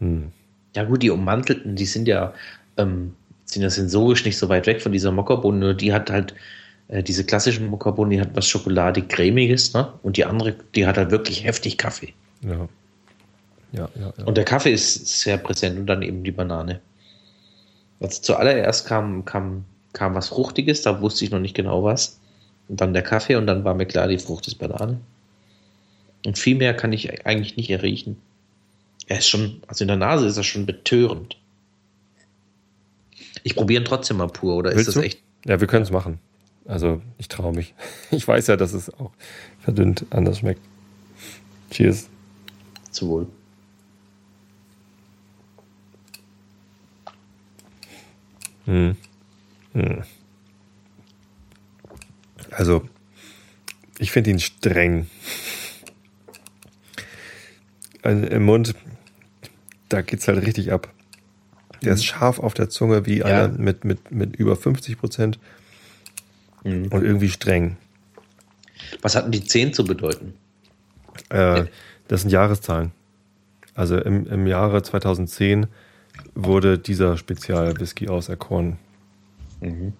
Hm. 0.00 0.32
Ja 0.76 0.84
gut, 0.84 1.02
die 1.02 1.10
ummantelten, 1.10 1.76
die 1.76 1.86
sind 1.86 2.06
ja, 2.06 2.34
ähm, 2.76 3.14
sind 3.46 3.62
ja 3.62 3.70
sensorisch 3.70 4.24
nicht 4.24 4.36
so 4.36 4.48
weit 4.48 4.66
weg 4.66 4.82
von 4.82 4.92
dieser 4.92 5.10
Mokkabohne, 5.10 5.58
nur 5.58 5.74
die 5.74 5.92
hat 5.92 6.10
halt, 6.10 6.34
äh, 6.88 7.02
diese 7.02 7.24
klassischen 7.24 7.66
Mokkabohnen, 7.66 8.10
die 8.10 8.20
hat 8.20 8.36
was 8.36 8.46
Schokoladig-cremiges, 8.48 9.72
ne? 9.72 9.92
Und 10.02 10.16
die 10.16 10.24
andere, 10.24 10.54
die 10.74 10.86
hat 10.86 10.98
halt 10.98 11.10
wirklich 11.10 11.42
heftig 11.44 11.78
Kaffee. 11.78 12.12
Ja. 12.42 12.68
Ja, 13.72 13.88
ja, 14.00 14.12
ja. 14.16 14.24
Und 14.24 14.36
der 14.36 14.44
Kaffee 14.44 14.72
ist 14.72 15.20
sehr 15.20 15.36
präsent 15.36 15.78
und 15.78 15.86
dann 15.86 16.02
eben 16.02 16.22
die 16.24 16.32
Banane. 16.32 16.80
Also 18.00 18.22
zuallererst 18.22 18.86
kam, 18.86 19.24
kam, 19.24 19.64
kam 19.92 20.14
was 20.14 20.28
Fruchtiges, 20.28 20.82
da 20.82 21.00
wusste 21.00 21.24
ich 21.24 21.30
noch 21.30 21.40
nicht 21.40 21.54
genau 21.54 21.84
was. 21.84 22.20
Und 22.68 22.80
dann 22.80 22.92
der 22.92 23.02
Kaffee 23.02 23.36
und 23.36 23.46
dann 23.46 23.64
war 23.64 23.74
mir 23.74 23.86
klar, 23.86 24.08
die 24.08 24.18
Frucht 24.18 24.46
ist 24.46 24.56
Banane. 24.56 25.00
Und 26.26 26.38
viel 26.38 26.56
mehr 26.56 26.74
kann 26.74 26.92
ich 26.92 27.26
eigentlich 27.26 27.56
nicht 27.56 27.70
erriechen. 27.70 28.16
Er 29.06 29.18
ist 29.18 29.28
schon, 29.28 29.62
also 29.66 29.84
in 29.84 29.88
der 29.88 29.96
Nase 29.96 30.26
ist 30.26 30.36
er 30.36 30.42
schon 30.42 30.66
betörend. 30.66 31.36
Ich 33.42 33.54
probiere 33.54 33.82
ihn 33.82 33.86
trotzdem 33.86 34.18
mal 34.18 34.26
pur, 34.28 34.56
oder 34.56 34.70
Willst 34.72 34.88
ist 34.88 34.96
du? 34.96 35.00
das 35.00 35.06
echt? 35.06 35.22
Ja, 35.46 35.60
wir 35.60 35.66
können 35.66 35.84
es 35.84 35.90
machen. 35.90 36.18
Also, 36.66 37.00
ich 37.16 37.28
traue 37.28 37.54
mich. 37.54 37.74
Ich 38.10 38.28
weiß 38.28 38.48
ja, 38.48 38.56
dass 38.56 38.74
es 38.74 38.92
auch 38.94 39.10
verdünnt 39.60 40.04
anders 40.10 40.38
schmeckt. 40.38 40.60
Cheers. 41.70 42.08
Zu 42.90 43.08
wohl. 43.08 43.26
Hm. 48.68 48.96
Hm. 49.72 50.02
Also, 52.50 52.86
ich 53.98 54.10
finde 54.12 54.30
ihn 54.30 54.40
streng. 54.40 55.08
Also 58.02 58.26
Im 58.26 58.44
Mund, 58.44 58.74
da 59.88 60.02
geht's 60.02 60.28
halt 60.28 60.44
richtig 60.46 60.70
ab. 60.70 60.92
Der 61.82 61.94
ist 61.94 62.04
scharf 62.04 62.38
auf 62.38 62.52
der 62.54 62.68
Zunge 62.68 63.06
wie 63.06 63.18
Ja. 63.18 63.24
einer 63.26 63.48
mit, 63.48 63.84
mit, 63.84 64.10
mit 64.10 64.36
über 64.36 64.54
50 64.54 64.98
Prozent 64.98 65.38
Mhm. 66.64 66.88
und 66.88 67.04
irgendwie 67.04 67.30
streng. 67.30 67.76
Was 69.00 69.14
hatten 69.16 69.30
die 69.30 69.44
10 69.44 69.72
zu 69.72 69.84
bedeuten? 69.84 70.34
Äh, 71.30 71.66
das 72.08 72.22
sind 72.22 72.30
Jahreszahlen. 72.30 72.92
Also 73.74 73.96
im, 73.96 74.26
im 74.26 74.46
Jahre 74.46 74.82
2010 74.82 75.68
wurde 76.34 76.78
dieser 76.78 77.16
Spezialwhisky 77.16 78.08
auserkoren. 78.08 78.78
Mhm. 79.60 79.92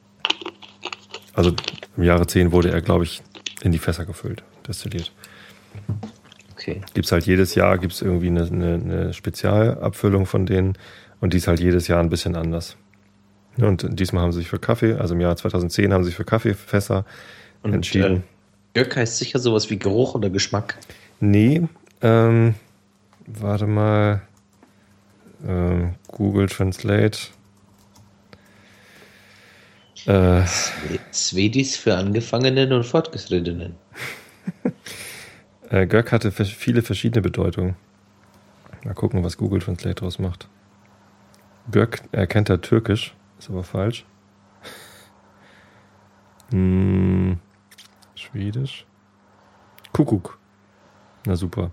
Also 1.35 1.55
im 1.97 2.03
Jahre 2.03 2.27
10 2.27 2.53
wurde 2.53 2.71
er, 2.71 2.81
glaube 2.81 3.05
ich, 3.05 3.23
in 3.63 3.73
die 3.73 3.79
Fässer 3.79 4.05
gefüllt, 4.05 4.43
destilliert. 4.67 5.13
Okay. 6.53 6.81
Gibt 6.95 7.07
es 7.07 7.13
halt 7.13 7.27
jedes 7.27 7.55
Jahr 7.55 7.79
gibt's 7.79 8.03
irgendwie 8.03 8.29
eine, 8.29 8.45
eine, 8.45 8.75
eine 8.75 9.13
Spezialabfüllung 9.13 10.27
von 10.27 10.47
denen 10.47 10.77
und 11.21 11.33
die 11.33 11.39
ist 11.39 11.49
halt 11.49 11.61
jedes 11.61 11.89
Jahr 11.89 12.01
ein 12.01 12.11
bisschen 12.11 12.37
anders. 12.37 12.77
Und 13.57 13.87
diesmal 13.99 14.23
haben 14.23 14.33
sie 14.33 14.39
sich 14.39 14.49
für 14.49 14.59
Kaffee, 14.59 14.95
also 14.95 15.15
im 15.15 15.21
Jahr 15.21 15.37
2010 15.37 15.93
haben 15.93 16.05
sie 16.05 16.11
sich 16.11 16.17
für 16.17 16.25
Kaffeefässer 16.25 17.05
Und 17.63 17.73
entschieden. 17.75 18.25
Äh, 18.75 18.83
Göck 18.83 18.97
heißt 18.97 19.19
sicher 19.19 19.39
sowas 19.39 19.71
wie 19.71 19.79
Geruch 19.79 20.15
oder 20.15 20.31
Geschmack. 20.31 20.77
Nee, 21.21 21.63
ähm, 22.01 22.55
warte 23.27 23.67
mal. 23.67 24.23
Ähm, 25.47 25.95
Google 26.09 26.49
Translate. 26.49 27.19
Äh, 30.07 30.45
Svedis 31.13 31.77
für 31.77 31.97
Angefangenen 31.97 32.73
und 32.73 32.85
Fortgeschrittenen. 32.85 33.75
äh, 35.71 35.87
Göck 35.87 36.13
hatte 36.13 36.31
viele 36.33 36.83
verschiedene 36.83 37.23
Bedeutungen. 37.23 37.77
Mal 38.85 38.95
gucken, 38.95 39.23
was 39.25 39.37
Google 39.37 39.61
Translate 39.61 39.97
draus 39.97 40.19
macht. 40.19 40.49
Göck 41.71 42.03
erkennt 42.13 42.49
er 42.49 42.61
Türkisch, 42.61 43.15
ist 43.39 43.51
aber 43.51 43.65
falsch. 43.65 44.05
Hm, 46.51 47.39
Schwedisch. 48.15 48.87
Kuckuck. 49.93 50.39
Na 51.27 51.37
super. 51.37 51.71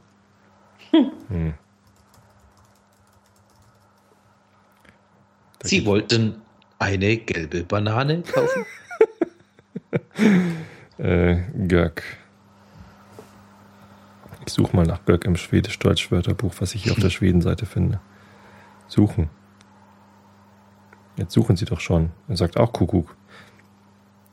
Hm. 1.29 1.53
Sie 5.65 5.85
wollten 5.85 6.41
eine 6.79 7.17
gelbe 7.17 7.63
Banane 7.63 8.21
kaufen? 8.21 8.65
Äh, 10.97 11.41
Göck. 11.67 12.03
Ich 14.45 14.53
suche 14.53 14.73
mal 14.73 14.85
nach 14.85 15.03
Göck 15.03 15.25
im 15.25 15.35
Schwedisch-Deutsch-Wörterbuch, 15.35 16.53
was 16.59 16.73
ich 16.73 16.83
hier 16.83 16.93
auf 16.93 16.99
der 16.99 17.09
Schwedenseite 17.15 17.65
finde. 17.65 17.99
Suchen. 18.87 19.29
Jetzt 21.17 21.33
suchen 21.33 21.57
Sie 21.57 21.65
doch 21.65 21.81
schon. 21.81 22.11
Er 22.29 22.37
sagt 22.37 22.55
auch 22.55 22.71
Kuckuck. 22.71 23.15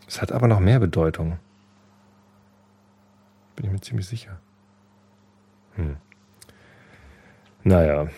Es 0.06 0.22
hat 0.22 0.30
aber 0.30 0.46
noch 0.46 0.60
mehr 0.60 0.78
Bedeutung. 0.78 1.38
Bin 3.56 3.66
ich 3.66 3.72
mir 3.72 3.80
ziemlich 3.80 4.06
sicher. 4.06 4.38
Hm. 5.74 5.96
Naja. 7.64 8.08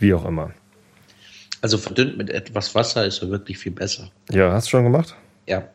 Wie 0.00 0.12
auch 0.14 0.24
immer. 0.24 0.50
Also 1.62 1.78
verdünnt 1.78 2.16
mit 2.16 2.30
etwas 2.30 2.74
Wasser 2.74 3.04
ist 3.06 3.22
er 3.22 3.30
wirklich 3.30 3.58
viel 3.58 3.72
besser. 3.72 4.10
Ja, 4.30 4.52
hast 4.52 4.66
du 4.66 4.70
schon 4.70 4.84
gemacht? 4.84 5.14
Ja. 5.46 5.68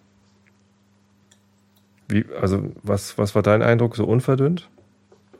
Wie, 2.07 2.26
also, 2.41 2.71
was, 2.84 3.17
was 3.17 3.36
war 3.36 3.43
dein 3.43 3.61
Eindruck? 3.61 3.95
So 3.95 4.05
unverdünnt? 4.05 4.67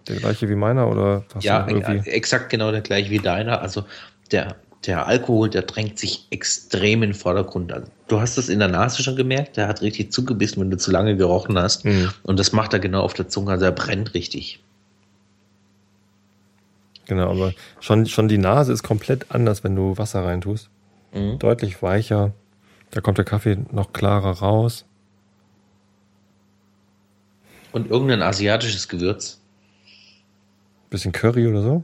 Der 0.08 0.18
gleiche 0.18 0.48
wie 0.50 0.56
meiner 0.56 0.88
oder 0.88 1.26
Ja, 1.40 1.68
äh, 1.68 1.98
exakt 2.10 2.52
genau 2.52 2.72
der 2.72 2.82
gleiche 2.82 3.10
wie 3.10 3.18
deiner. 3.18 3.62
Also 3.62 3.86
der, 4.32 4.56
der 4.86 5.08
Alkohol, 5.08 5.50
der 5.50 5.64
drängt 5.64 5.98
sich 5.98 6.28
extrem 6.30 7.02
in 7.02 7.10
den 7.10 7.16
Vordergrund. 7.16 7.74
Also, 7.74 7.88
du 8.08 8.20
hast 8.20 8.38
es 8.38 8.50
in 8.50 8.60
der 8.60 8.68
Nase 8.68 9.02
schon 9.02 9.16
gemerkt, 9.16 9.58
der 9.58 9.68
hat 9.68 9.82
richtig 9.82 10.12
zugebissen, 10.12 10.62
wenn 10.62 10.70
du 10.70 10.78
zu 10.78 10.92
lange 10.92 11.18
gerochen 11.18 11.58
hast. 11.58 11.86
Mhm. 11.86 12.12
Und 12.22 12.40
das 12.40 12.52
macht 12.52 12.74
er 12.74 12.80
genau 12.80 13.02
auf 13.02 13.16
der 13.16 13.30
Zunge, 13.30 13.52
also 13.52 13.66
er 13.66 13.72
brennt 13.72 14.14
richtig. 14.14 14.60
Genau, 17.06 17.30
aber 17.30 17.54
schon, 17.80 18.06
schon 18.08 18.28
die 18.28 18.38
Nase 18.38 18.74
ist 18.74 18.84
komplett 18.84 19.32
anders, 19.32 19.64
wenn 19.64 19.76
du 19.76 19.98
Wasser 19.98 20.24
reintust. 20.26 20.70
Mhm. 21.14 21.40
Deutlich 21.40 21.82
weicher. 21.82 22.34
Da 22.92 23.02
kommt 23.02 23.18
der 23.18 23.26
Kaffee 23.26 23.58
noch 23.72 23.94
klarer 23.94 24.40
raus. 24.40 24.86
Und 27.72 27.90
irgendein 27.90 28.22
asiatisches 28.22 28.88
Gewürz. 28.88 29.42
Bisschen 30.90 31.12
Curry 31.12 31.48
oder 31.48 31.62
so? 31.62 31.84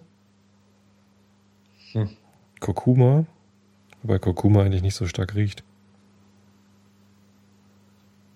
Hm. 1.92 2.10
Kurkuma. 2.60 3.26
Wobei 4.02 4.20
Kurkuma 4.20 4.62
eigentlich 4.64 4.82
nicht 4.82 4.96
so 4.96 5.06
stark 5.06 5.36
riecht. 5.36 5.64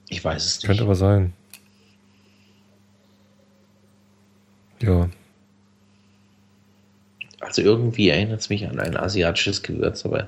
Ich 0.10 0.24
weiß 0.24 0.46
es 0.46 0.58
nicht. 0.58 0.66
Könnte 0.66 0.84
aber 0.84 0.96
sein. 0.96 1.34
Ja. 4.82 5.10
Also 7.46 7.62
irgendwie 7.62 8.10
erinnert 8.10 8.42
es 8.42 8.50
mich 8.50 8.68
an 8.68 8.80
ein 8.80 8.98
asiatisches 8.98 9.62
Gewürz, 9.62 10.06
aber 10.06 10.28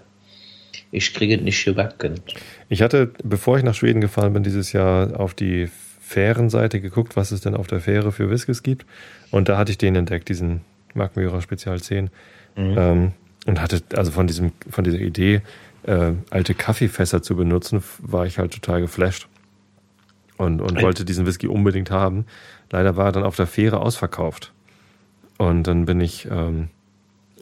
ich 0.91 1.13
kriege 1.13 1.35
es 1.35 1.41
nicht 1.41 1.65
gebacken. 1.65 2.21
Ich 2.69 2.81
hatte, 2.81 3.11
bevor 3.23 3.57
ich 3.57 3.63
nach 3.63 3.75
Schweden 3.75 4.01
gefahren 4.01 4.33
bin, 4.33 4.43
dieses 4.43 4.71
Jahr 4.71 5.19
auf 5.19 5.33
die 5.33 5.69
Fährenseite 5.99 6.79
geguckt, 6.79 7.15
was 7.15 7.31
es 7.31 7.41
denn 7.41 7.55
auf 7.55 7.67
der 7.67 7.81
Fähre 7.81 8.11
für 8.11 8.29
Whiskys 8.29 8.63
gibt. 8.63 8.85
Und 9.31 9.49
da 9.49 9.57
hatte 9.57 9.71
ich 9.71 9.77
den 9.77 9.95
entdeckt, 9.95 10.29
diesen 10.29 10.61
Markmührer 10.93 11.41
Spezial 11.41 11.81
10. 11.81 12.09
Mhm. 12.55 12.75
Ähm, 12.77 13.11
und 13.45 13.61
hatte, 13.61 13.81
also 13.95 14.11
von 14.11 14.27
diesem, 14.27 14.51
von 14.69 14.83
dieser 14.83 14.99
Idee, 14.99 15.41
äh, 15.83 16.13
alte 16.29 16.53
Kaffeefässer 16.53 17.21
zu 17.21 17.35
benutzen, 17.35 17.83
war 17.99 18.25
ich 18.25 18.37
halt 18.37 18.53
total 18.53 18.81
geflasht. 18.81 19.27
Und, 20.37 20.61
und 20.61 20.81
wollte 20.81 21.03
diesen 21.03 21.25
Whisky 21.25 21.47
unbedingt 21.47 21.89
haben. 21.89 22.25
Leider 22.69 22.95
war 22.95 23.07
er 23.07 23.11
dann 23.11 23.23
auf 23.23 23.35
der 23.35 23.47
Fähre 23.47 23.79
ausverkauft. 23.79 24.53
Und 25.37 25.63
dann 25.63 25.85
bin 25.85 25.99
ich 25.99 26.27
ähm, 26.29 26.69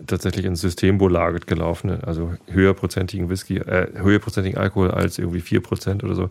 tatsächlich 0.08 0.46
ins 0.46 0.62
Systembolaget 0.62 1.48
gelaufen, 1.48 2.04
also 2.04 2.34
höherprozentigen 2.48 3.30
Whisky, 3.30 3.58
äh, 3.58 3.88
höherprozentigen 3.96 4.58
Alkohol 4.58 4.92
als 4.92 5.18
irgendwie 5.18 5.42
4% 5.42 6.04
oder 6.04 6.16
so, 6.16 6.30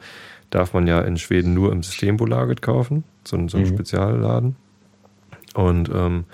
darf 0.50 0.72
man 0.74 0.86
ja 0.86 1.00
in 1.00 1.16
Schweden 1.16 1.54
nur 1.54 1.72
im 1.72 1.82
Systembolaget 1.82 2.62
kaufen, 2.62 3.04
so, 3.24 3.36
so 3.48 3.56
ein 3.56 3.64
mhm. 3.64 3.68
Spezialladen. 3.68 4.56
Und 5.54 5.88
ähm, 5.88 6.24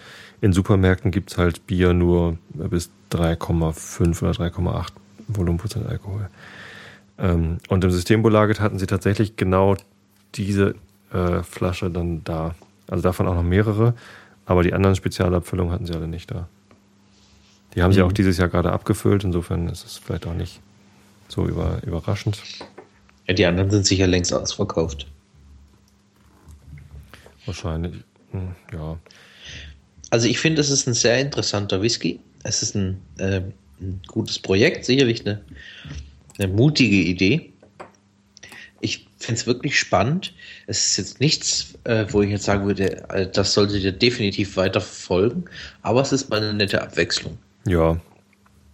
in 0.41 0.53
Supermärkten 0.53 1.11
gibt 1.11 1.31
es 1.31 1.39
halt 1.39 1.67
Bier 1.67 1.93
nur 1.93 2.39
bis 2.55 2.91
3,5 3.13 4.23
oder 4.23 4.33
3,8 4.33 4.93
Volumenprozent 5.29 5.87
Alkohol. 5.87 6.29
Ähm, 7.19 7.59
und 7.69 7.85
im 7.85 7.91
Systembolaget 7.91 8.61
hatten 8.61 8.79
sie 8.79 8.87
tatsächlich 8.87 9.37
genau 9.37 9.77
diese 10.35 10.75
äh, 11.13 11.43
Flasche 11.43 11.91
dann 11.91 12.25
da. 12.25 12.55
Also 12.89 13.03
davon 13.03 13.29
auch 13.29 13.35
noch 13.35 13.43
mehrere, 13.43 13.95
aber 14.47 14.63
die 14.63 14.73
anderen 14.73 14.97
Spezialabfüllungen 14.97 15.73
hatten 15.73 15.87
sie 15.87 15.95
alle 15.95 16.09
nicht 16.09 16.31
da. 16.31 16.49
Die 17.75 17.83
haben 17.83 17.91
mhm. 17.91 17.95
sie 17.95 18.03
auch 18.03 18.13
dieses 18.13 18.39
Jahr 18.39 18.49
gerade 18.49 18.73
abgefüllt, 18.73 19.25
insofern 19.25 19.69
ist 19.69 19.85
es 19.85 19.99
vielleicht 19.99 20.27
auch 20.27 20.35
nicht 20.35 20.61
so 21.29 21.47
über, 21.47 21.81
überraschend. 21.87 22.43
Ja, 23.29 23.35
die 23.35 23.47
anderen 23.47 23.71
sind 23.71 23.87
sicher 23.87 24.07
längst 24.07 24.33
ausverkauft. 24.33 25.07
Wahrscheinlich, 27.47 27.95
hm, 28.33 28.55
ja. 28.73 28.99
Also 30.11 30.27
ich 30.27 30.39
finde, 30.39 30.61
es 30.61 30.71
ist 30.71 30.87
ein 30.89 30.95
sehr 30.95 31.21
interessanter 31.21 31.81
Whisky. 31.81 32.21
Es 32.43 32.63
ist 32.63 32.75
ein, 32.75 33.01
äh, 33.19 33.43
ein 33.81 34.01
gutes 34.09 34.39
Projekt, 34.39 34.85
sicherlich 34.85 35.25
eine, 35.25 35.41
eine 36.39 36.49
mutige 36.49 36.97
Idee. 36.97 37.53
Ich 38.81 39.07
finde 39.19 39.41
es 39.41 39.47
wirklich 39.47 39.79
spannend. 39.79 40.35
Es 40.67 40.89
ist 40.89 40.97
jetzt 40.97 41.21
nichts, 41.21 41.75
äh, 41.85 42.07
wo 42.09 42.23
ich 42.23 42.31
jetzt 42.31 42.45
sagen 42.45 42.67
würde, 42.67 43.09
äh, 43.11 43.31
das 43.31 43.55
solltet 43.55 43.83
ihr 43.83 43.93
definitiv 43.93 44.57
weiter 44.57 44.81
verfolgen, 44.81 45.45
aber 45.83 46.01
es 46.01 46.13
ist 46.13 46.31
mal 46.31 46.43
eine 46.43 46.55
nette 46.55 46.83
Abwechslung. 46.83 47.39
Ja, 47.65 47.99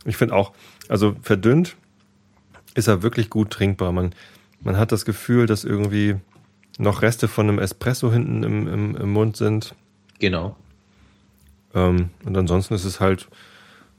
ich 0.05 0.17
finde 0.17 0.35
auch, 0.35 0.53
also 0.89 1.17
verdünnt 1.23 1.77
ist 2.75 2.89
er 2.89 3.03
wirklich 3.03 3.31
gut 3.31 3.51
trinkbar. 3.51 3.93
Man, 3.93 4.15
man 4.61 4.77
hat 4.77 4.93
das 4.93 5.05
Gefühl, 5.05 5.47
dass 5.47 5.65
irgendwie 5.65 6.17
noch 6.79 7.03
Reste 7.03 7.27
von 7.27 7.49
einem 7.49 7.59
Espresso 7.59 8.13
hinten 8.13 8.43
im, 8.43 8.69
im, 8.69 8.97
im 8.97 9.13
Mund 9.13 9.37
sind. 9.37 9.75
Genau. 10.19 10.57
Ähm, 11.75 12.11
und 12.25 12.37
ansonsten 12.37 12.75
ist 12.75 12.85
es 12.85 13.01
halt, 13.01 13.29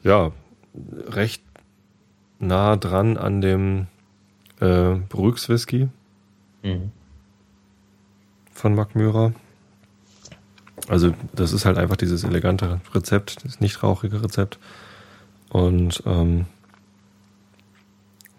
ja, 0.04 0.32
recht 1.08 1.44
nah 2.40 2.76
dran 2.76 3.18
an 3.18 3.42
dem 3.42 3.88
äh, 4.60 4.94
Brüx 5.10 5.50
Whisky 5.50 5.90
mhm. 6.64 6.92
von 8.54 8.76
Mark 8.76 8.96
Myra. 8.96 9.34
Also 10.88 11.14
das 11.34 11.52
ist 11.52 11.66
halt 11.66 11.78
einfach 11.78 11.98
dieses 11.98 12.24
elegante 12.24 12.80
Rezept, 12.94 13.44
das 13.44 13.60
nicht 13.60 13.84
rauchige 13.84 14.24
Rezept. 14.24 14.58
Und 15.50 16.02
ähm, 16.06 16.46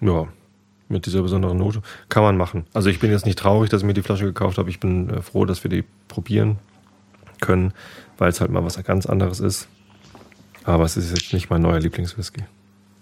ja, 0.01 0.29
mit 0.89 1.07
dieser 1.07 1.23
besonderen 1.23 1.59
Note 1.59 1.83
kann 2.09 2.23
man 2.23 2.37
machen. 2.37 2.67
Also 2.73 2.89
ich 2.89 3.01
bin 3.01 3.11
jetzt 3.11 3.27
nicht 3.27 3.39
traurig, 3.39 3.71
dass 3.71 3.83
ich 3.83 3.87
mir 3.87 3.95
die 3.95 4.03
Flasche 4.03 4.25
gekauft 4.25 4.59
habe. 4.59 4.71
Ich 4.71 4.81
bin 4.81 5.11
äh, 5.11 5.23
froh, 5.23 5.45
dass 5.45 5.63
wir 5.63 5.71
die 5.71 5.85
probieren 6.09 6.59
können, 7.41 7.73
weil 8.17 8.31
es 8.31 8.41
halt 8.41 8.51
mal 8.51 8.65
was 8.65 8.83
ganz 8.83 9.07
anderes 9.07 9.41
ist. 9.41 9.69
Aber 10.65 10.85
es 10.85 10.97
ist 10.97 11.11
jetzt 11.11 11.33
nicht 11.33 11.51
mein 11.51 11.63
neuer 11.63 11.81
Lieblingswhisky. 11.81 12.45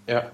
Ja. 0.07 0.31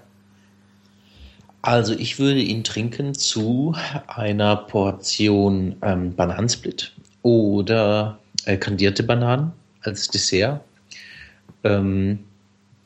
Also 1.62 1.94
ich 1.94 2.18
würde 2.18 2.40
ihn 2.40 2.62
trinken 2.62 3.14
zu 3.14 3.74
einer 4.06 4.56
Portion 4.56 5.76
ähm, 5.82 6.14
Bananensplit 6.14 6.92
oder 7.22 8.18
äh, 8.46 8.56
kandierte 8.56 9.02
Bananen 9.02 9.52
als 9.82 10.08
Dessert. 10.08 10.60
Ähm, 11.62 12.20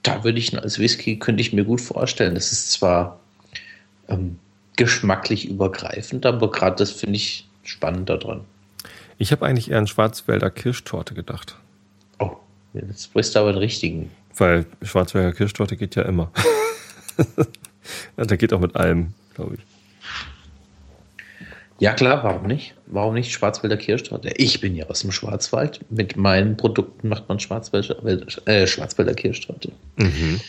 da 0.02 0.24
würde 0.24 0.38
ich 0.38 0.56
als 0.56 0.78
Whisky, 0.78 1.18
könnte 1.18 1.40
ich 1.40 1.52
mir 1.52 1.64
gut 1.64 1.80
vorstellen. 1.80 2.34
Das 2.34 2.52
ist 2.52 2.72
zwar 2.72 3.20
ähm, 4.08 4.38
geschmacklich 4.76 5.48
übergreifend, 5.48 6.24
aber 6.24 6.50
gerade 6.50 6.76
das 6.76 6.92
finde 6.92 7.16
ich 7.16 7.48
spannend 7.62 8.08
daran. 8.08 8.42
Ich 9.18 9.32
habe 9.32 9.44
eigentlich 9.44 9.70
eher 9.70 9.78
an 9.78 9.86
Schwarzwälder 9.86 10.50
Kirschtorte 10.50 11.14
gedacht. 11.14 11.56
Oh, 12.20 12.36
jetzt 12.72 13.12
bist 13.12 13.34
du 13.34 13.40
aber 13.40 13.52
den 13.52 13.58
richtigen. 13.58 14.10
Weil 14.36 14.66
Schwarzwälder 14.82 15.32
Kirschtorte 15.32 15.76
geht 15.76 15.96
ja 15.96 16.02
immer. 16.02 16.30
der 18.16 18.36
geht 18.36 18.52
auch 18.52 18.60
mit 18.60 18.76
allem, 18.76 19.14
glaube 19.34 19.56
ich. 19.56 19.60
Ja 21.80 21.92
klar, 21.92 22.24
warum 22.24 22.46
nicht? 22.46 22.74
Warum 22.86 23.14
nicht 23.14 23.30
Schwarzwälder 23.30 23.76
Kirschtorte? 23.76 24.30
Ich 24.36 24.60
bin 24.60 24.74
ja 24.74 24.86
aus 24.86 25.00
dem 25.00 25.12
Schwarzwald. 25.12 25.80
Mit 25.90 26.16
meinen 26.16 26.56
Produkten 26.56 27.08
macht 27.08 27.28
man 27.28 27.38
Schwarzwälder, 27.38 27.96
äh, 28.46 28.66
Schwarzwälder 28.66 29.14
Kirschtorte. 29.14 29.70
Mhm. 29.96 30.40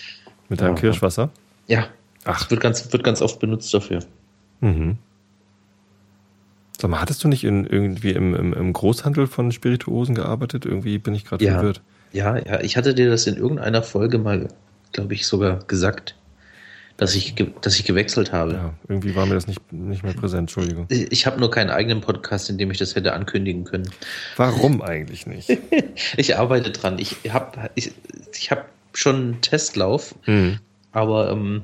Mit 0.50 0.62
deinem 0.62 0.76
ja. 0.76 0.82
Kirschwasser? 0.82 1.30
Ja. 1.68 1.88
Ach. 2.26 2.40
Das 2.40 2.50
wird 2.50 2.62
ganz, 2.62 2.92
wird 2.92 3.04
ganz 3.04 3.22
oft 3.22 3.40
benutzt 3.40 3.72
dafür. 3.74 4.00
Mhm. 4.62 4.98
Sag 6.80 6.90
mal, 6.90 7.02
hattest 7.02 7.24
du 7.24 7.28
nicht 7.28 7.44
in, 7.44 7.66
irgendwie 7.66 8.12
im, 8.12 8.34
im, 8.34 8.54
im 8.54 8.74
Großhandel 8.74 9.28
von 9.28 9.52
Spirituosen 9.52 10.16
gearbeitet? 10.16 10.66
Irgendwie 10.66 10.98
bin 10.98 11.14
ich 11.14 11.26
gerade 11.26 11.46
ja. 11.46 11.54
verwirrt. 11.54 11.82
Ja, 12.12 12.38
ja, 12.38 12.60
ich 12.62 12.76
hatte 12.76 12.96
dir 12.96 13.10
das 13.10 13.28
in 13.28 13.36
irgendeiner 13.36 13.84
Folge 13.84 14.18
mal, 14.18 14.48
glaube 14.94 15.14
ich, 15.14 15.28
sogar 15.28 15.60
gesagt 15.68 16.16
dass 17.00 17.16
ich, 17.16 17.34
dass 17.62 17.80
ich 17.80 17.86
gewechselt 17.86 18.34
habe. 18.34 18.54
Ja, 18.54 18.74
irgendwie 18.90 19.16
war 19.16 19.26
mir 19.26 19.34
das 19.34 19.48
nicht, 19.48 19.72
nicht 19.72 20.04
mehr 20.04 20.14
präsent, 20.14 20.42
Entschuldigung. 20.42 20.86
Ich 20.90 21.26
habe 21.26 21.40
nur 21.40 21.50
keinen 21.50 21.70
eigenen 21.70 22.02
Podcast, 22.02 22.50
in 22.50 22.58
dem 22.58 22.70
ich 22.72 22.78
das 22.78 22.94
hätte 22.94 23.14
ankündigen 23.14 23.64
können. 23.64 23.90
Warum 24.36 24.82
eigentlich 24.82 25.26
nicht? 25.26 25.50
ich 26.18 26.38
arbeite 26.38 26.72
dran. 26.72 27.00
Ich 27.00 27.16
habe 27.30 27.70
ich, 27.76 27.94
ich 28.38 28.52
hab 28.52 28.68
schon 28.94 29.16
einen 29.16 29.42
Testlauf, 29.42 30.14
hm. 30.24 30.60
aber 30.92 31.32
ähm, 31.32 31.64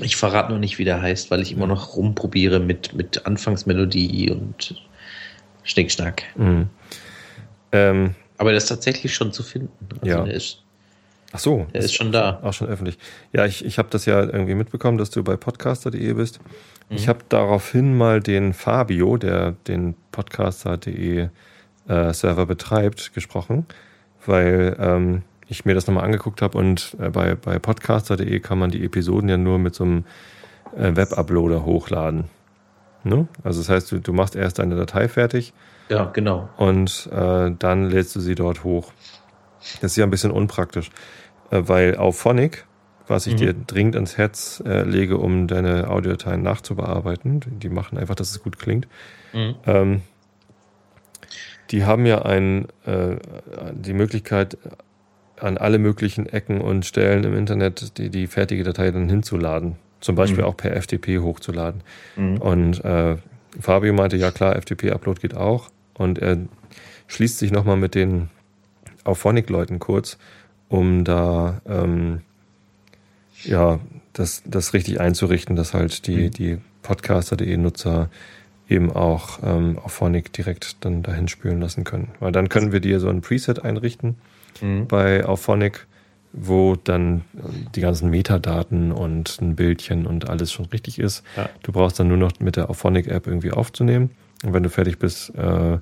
ich 0.00 0.16
verrate 0.16 0.50
noch 0.50 0.58
nicht, 0.58 0.78
wie 0.78 0.84
der 0.84 1.00
heißt, 1.00 1.30
weil 1.30 1.40
ich 1.40 1.52
immer 1.52 1.68
noch 1.68 1.96
rumprobiere 1.96 2.58
mit, 2.58 2.94
mit 2.94 3.24
Anfangsmelodie 3.24 4.28
und 4.32 4.82
Schnickschnack. 5.62 6.24
Hm. 6.34 6.68
Ähm, 7.70 8.16
aber 8.38 8.50
der 8.50 8.58
ist 8.58 8.66
tatsächlich 8.66 9.14
schon 9.14 9.32
zu 9.32 9.44
finden. 9.44 9.70
Also 10.00 10.06
ja. 10.06 10.24
ist 10.24 10.61
Ach 11.32 11.38
so. 11.38 11.66
Er 11.72 11.80
ist 11.80 11.94
schon 11.94 12.12
da. 12.12 12.40
Auch 12.42 12.52
schon 12.52 12.68
öffentlich. 12.68 12.98
Ja, 13.32 13.46
ich, 13.46 13.64
ich 13.64 13.78
habe 13.78 13.88
das 13.90 14.06
ja 14.06 14.20
irgendwie 14.20 14.54
mitbekommen, 14.54 14.98
dass 14.98 15.10
du 15.10 15.24
bei 15.24 15.36
podcaster.de 15.36 16.12
bist. 16.12 16.40
Mhm. 16.88 16.96
Ich 16.96 17.08
habe 17.08 17.20
daraufhin 17.28 17.96
mal 17.96 18.20
den 18.20 18.52
Fabio, 18.52 19.16
der 19.16 19.52
den 19.66 19.94
podcaster.de 20.12 21.28
äh, 21.88 22.12
Server 22.12 22.46
betreibt, 22.46 23.14
gesprochen, 23.14 23.66
weil 24.26 24.76
ähm, 24.78 25.22
ich 25.48 25.64
mir 25.64 25.74
das 25.74 25.86
nochmal 25.86 26.04
angeguckt 26.04 26.42
habe 26.42 26.56
und 26.58 26.96
äh, 27.00 27.10
bei, 27.10 27.34
bei 27.34 27.58
podcaster.de 27.58 28.40
kann 28.40 28.58
man 28.58 28.70
die 28.70 28.84
Episoden 28.84 29.28
ja 29.28 29.36
nur 29.36 29.58
mit 29.58 29.74
so 29.74 29.84
einem 29.84 30.04
äh, 30.76 30.94
Web-Uploader 30.94 31.64
hochladen. 31.64 32.24
Ne? 33.04 33.26
Also 33.42 33.60
das 33.60 33.68
heißt, 33.68 33.92
du, 33.92 33.98
du 33.98 34.12
machst 34.12 34.36
erst 34.36 34.58
deine 34.58 34.76
Datei 34.76 35.08
fertig. 35.08 35.52
Ja, 35.88 36.04
genau. 36.04 36.48
Und 36.56 37.08
äh, 37.12 37.50
dann 37.58 37.90
lädst 37.90 38.14
du 38.14 38.20
sie 38.20 38.34
dort 38.34 38.64
hoch. 38.64 38.92
Das 39.80 39.92
ist 39.92 39.96
ja 39.96 40.04
ein 40.04 40.10
bisschen 40.10 40.30
unpraktisch. 40.30 40.90
Äh, 41.52 41.68
weil 41.68 41.96
auf 41.96 42.18
Phonic, 42.18 42.64
was 43.06 43.26
ich 43.26 43.34
mhm. 43.34 43.38
dir 43.38 43.54
dringend 43.54 43.94
ans 43.94 44.16
Herz 44.16 44.62
äh, 44.66 44.82
lege, 44.82 45.18
um 45.18 45.46
deine 45.46 45.88
Audiodateien 45.88 46.42
nachzubearbeiten, 46.42 47.40
die 47.60 47.68
machen 47.68 47.98
einfach, 47.98 48.14
dass 48.14 48.30
es 48.30 48.42
gut 48.42 48.58
klingt. 48.58 48.88
Mhm. 49.32 49.54
Ähm, 49.66 50.02
die 51.70 51.84
haben 51.84 52.06
ja 52.06 52.22
ein, 52.22 52.66
äh, 52.86 53.16
die 53.72 53.92
Möglichkeit, 53.92 54.58
an 55.38 55.58
alle 55.58 55.78
möglichen 55.78 56.26
Ecken 56.26 56.60
und 56.60 56.86
Stellen 56.86 57.24
im 57.24 57.36
Internet 57.36 57.98
die, 57.98 58.10
die 58.10 58.28
fertige 58.28 58.62
Datei 58.62 58.92
dann 58.92 59.08
hinzuladen. 59.08 59.76
Zum 60.00 60.14
Beispiel 60.14 60.42
mhm. 60.42 60.48
auch 60.48 60.56
per 60.56 60.80
FTP 60.80 61.18
hochzuladen. 61.18 61.82
Mhm. 62.16 62.36
Und 62.38 62.84
äh, 62.84 63.16
Fabio 63.58 63.92
meinte, 63.92 64.16
ja 64.16 64.30
klar, 64.30 64.56
FTP-Upload 64.56 65.20
geht 65.20 65.34
auch, 65.34 65.70
und 65.94 66.18
er 66.18 66.38
schließt 67.08 67.38
sich 67.38 67.50
nochmal 67.50 67.76
mit 67.76 67.94
den 67.94 68.30
Auphonic-Leuten 69.04 69.78
kurz, 69.78 70.16
um 70.72 71.04
da 71.04 71.60
ähm, 71.66 72.22
ja 73.44 73.78
das, 74.14 74.42
das 74.46 74.72
richtig 74.72 75.00
einzurichten, 75.00 75.54
dass 75.54 75.74
halt 75.74 76.06
die, 76.06 76.24
mhm. 76.26 76.30
die 76.30 76.58
Podcaster.de-Nutzer 76.82 78.08
eben 78.68 78.90
auch 78.90 79.40
ähm, 79.44 79.78
Auphonic 79.78 80.32
direkt 80.32 80.84
dann 80.84 81.02
dahin 81.02 81.28
spülen 81.28 81.60
lassen 81.60 81.84
können. 81.84 82.08
Weil 82.20 82.32
dann 82.32 82.48
können 82.48 82.72
wir 82.72 82.80
dir 82.80 83.00
so 83.00 83.08
ein 83.08 83.20
Preset 83.20 83.62
einrichten 83.62 84.16
mhm. 84.62 84.86
bei 84.86 85.26
Auphonic, 85.26 85.86
wo 86.32 86.76
dann 86.76 87.22
die 87.74 87.82
ganzen 87.82 88.08
Metadaten 88.08 88.92
und 88.92 89.38
ein 89.42 89.56
Bildchen 89.56 90.06
und 90.06 90.30
alles 90.30 90.52
schon 90.52 90.66
richtig 90.66 90.98
ist. 90.98 91.22
Ja. 91.36 91.50
Du 91.62 91.72
brauchst 91.72 92.00
dann 92.00 92.08
nur 92.08 92.16
noch 92.16 92.32
mit 92.40 92.56
der 92.56 92.70
Auphonic-App 92.70 93.26
irgendwie 93.26 93.50
aufzunehmen. 93.50 94.10
Und 94.42 94.54
wenn 94.54 94.62
du 94.62 94.70
fertig 94.70 94.98
bist 94.98 95.34
äh, 95.34 95.78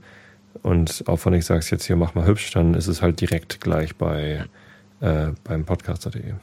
und 0.62 1.04
Auphonic 1.06 1.44
sagst, 1.44 1.70
jetzt 1.70 1.84
hier 1.84 1.94
mach 1.94 2.16
mal 2.16 2.26
hübsch, 2.26 2.50
dann 2.50 2.74
ist 2.74 2.88
es 2.88 3.02
halt 3.02 3.20
direkt 3.20 3.60
gleich 3.60 3.94
bei 3.94 4.46
äh, 5.01 5.28
beim 5.44 5.64
podcaster.de. 5.64 6.35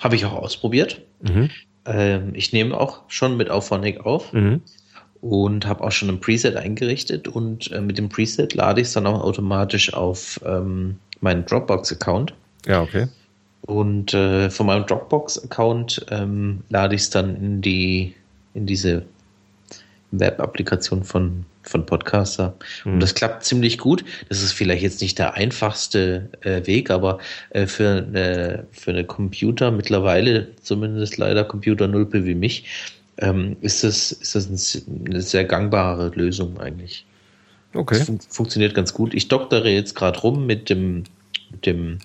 Habe 0.00 0.16
ich 0.16 0.24
auch 0.24 0.34
ausprobiert. 0.34 1.02
Mhm. 1.20 1.50
Ähm, 1.84 2.30
ich 2.34 2.52
nehme 2.52 2.78
auch 2.78 3.02
schon 3.08 3.36
mit 3.36 3.50
Auphonic 3.50 4.04
auf. 4.04 4.32
Mhm 4.32 4.62
und 5.20 5.66
habe 5.66 5.84
auch 5.84 5.92
schon 5.92 6.08
ein 6.08 6.20
Preset 6.20 6.56
eingerichtet 6.56 7.28
und 7.28 7.70
äh, 7.72 7.80
mit 7.80 7.98
dem 7.98 8.08
Preset 8.08 8.54
lade 8.54 8.80
ich 8.80 8.88
es 8.88 8.94
dann 8.94 9.06
auch 9.06 9.22
automatisch 9.22 9.92
auf 9.92 10.40
ähm, 10.44 10.96
meinen 11.20 11.44
Dropbox-Account. 11.44 12.32
Ja, 12.66 12.82
okay. 12.82 13.06
Und 13.62 14.14
äh, 14.14 14.48
von 14.48 14.66
meinem 14.66 14.86
Dropbox-Account 14.86 16.06
ähm, 16.10 16.62
lade 16.70 16.94
ich 16.94 17.02
es 17.02 17.10
dann 17.10 17.36
in 17.36 17.60
die 17.60 18.14
in 18.54 18.66
diese 18.66 19.04
Web-Applikation 20.12 21.04
von, 21.04 21.44
von 21.62 21.86
Podcaster. 21.86 22.54
Mhm. 22.84 22.94
Und 22.94 23.00
das 23.00 23.14
klappt 23.14 23.44
ziemlich 23.44 23.78
gut. 23.78 24.04
Das 24.28 24.42
ist 24.42 24.52
vielleicht 24.52 24.82
jetzt 24.82 25.00
nicht 25.00 25.18
der 25.18 25.34
einfachste 25.34 26.28
äh, 26.42 26.66
Weg, 26.66 26.90
aber 26.90 27.18
äh, 27.50 27.66
für, 27.66 28.04
eine, 28.06 28.66
für 28.72 28.90
eine 28.90 29.04
Computer, 29.04 29.70
mittlerweile 29.70 30.48
zumindest 30.62 31.16
leider 31.18 31.44
Computer-Nulpe 31.44 32.24
wie 32.24 32.34
mich, 32.34 32.64
ähm, 33.18 33.56
ist 33.60 33.84
das, 33.84 34.12
ist 34.12 34.34
das 34.34 34.82
eine 35.06 35.20
sehr 35.20 35.44
gangbare 35.44 36.08
Lösung 36.14 36.58
eigentlich. 36.58 37.04
Okay. 37.74 37.98
Das 37.98 38.06
fun 38.06 38.18
funktioniert 38.28 38.74
ganz 38.74 38.94
gut. 38.94 39.14
Ich 39.14 39.28
doktere 39.28 39.70
jetzt 39.70 39.94
gerade 39.94 40.18
rum 40.20 40.46
mit 40.46 40.70
dem, 40.70 41.04
mit 41.50 41.66
dem 41.66 41.98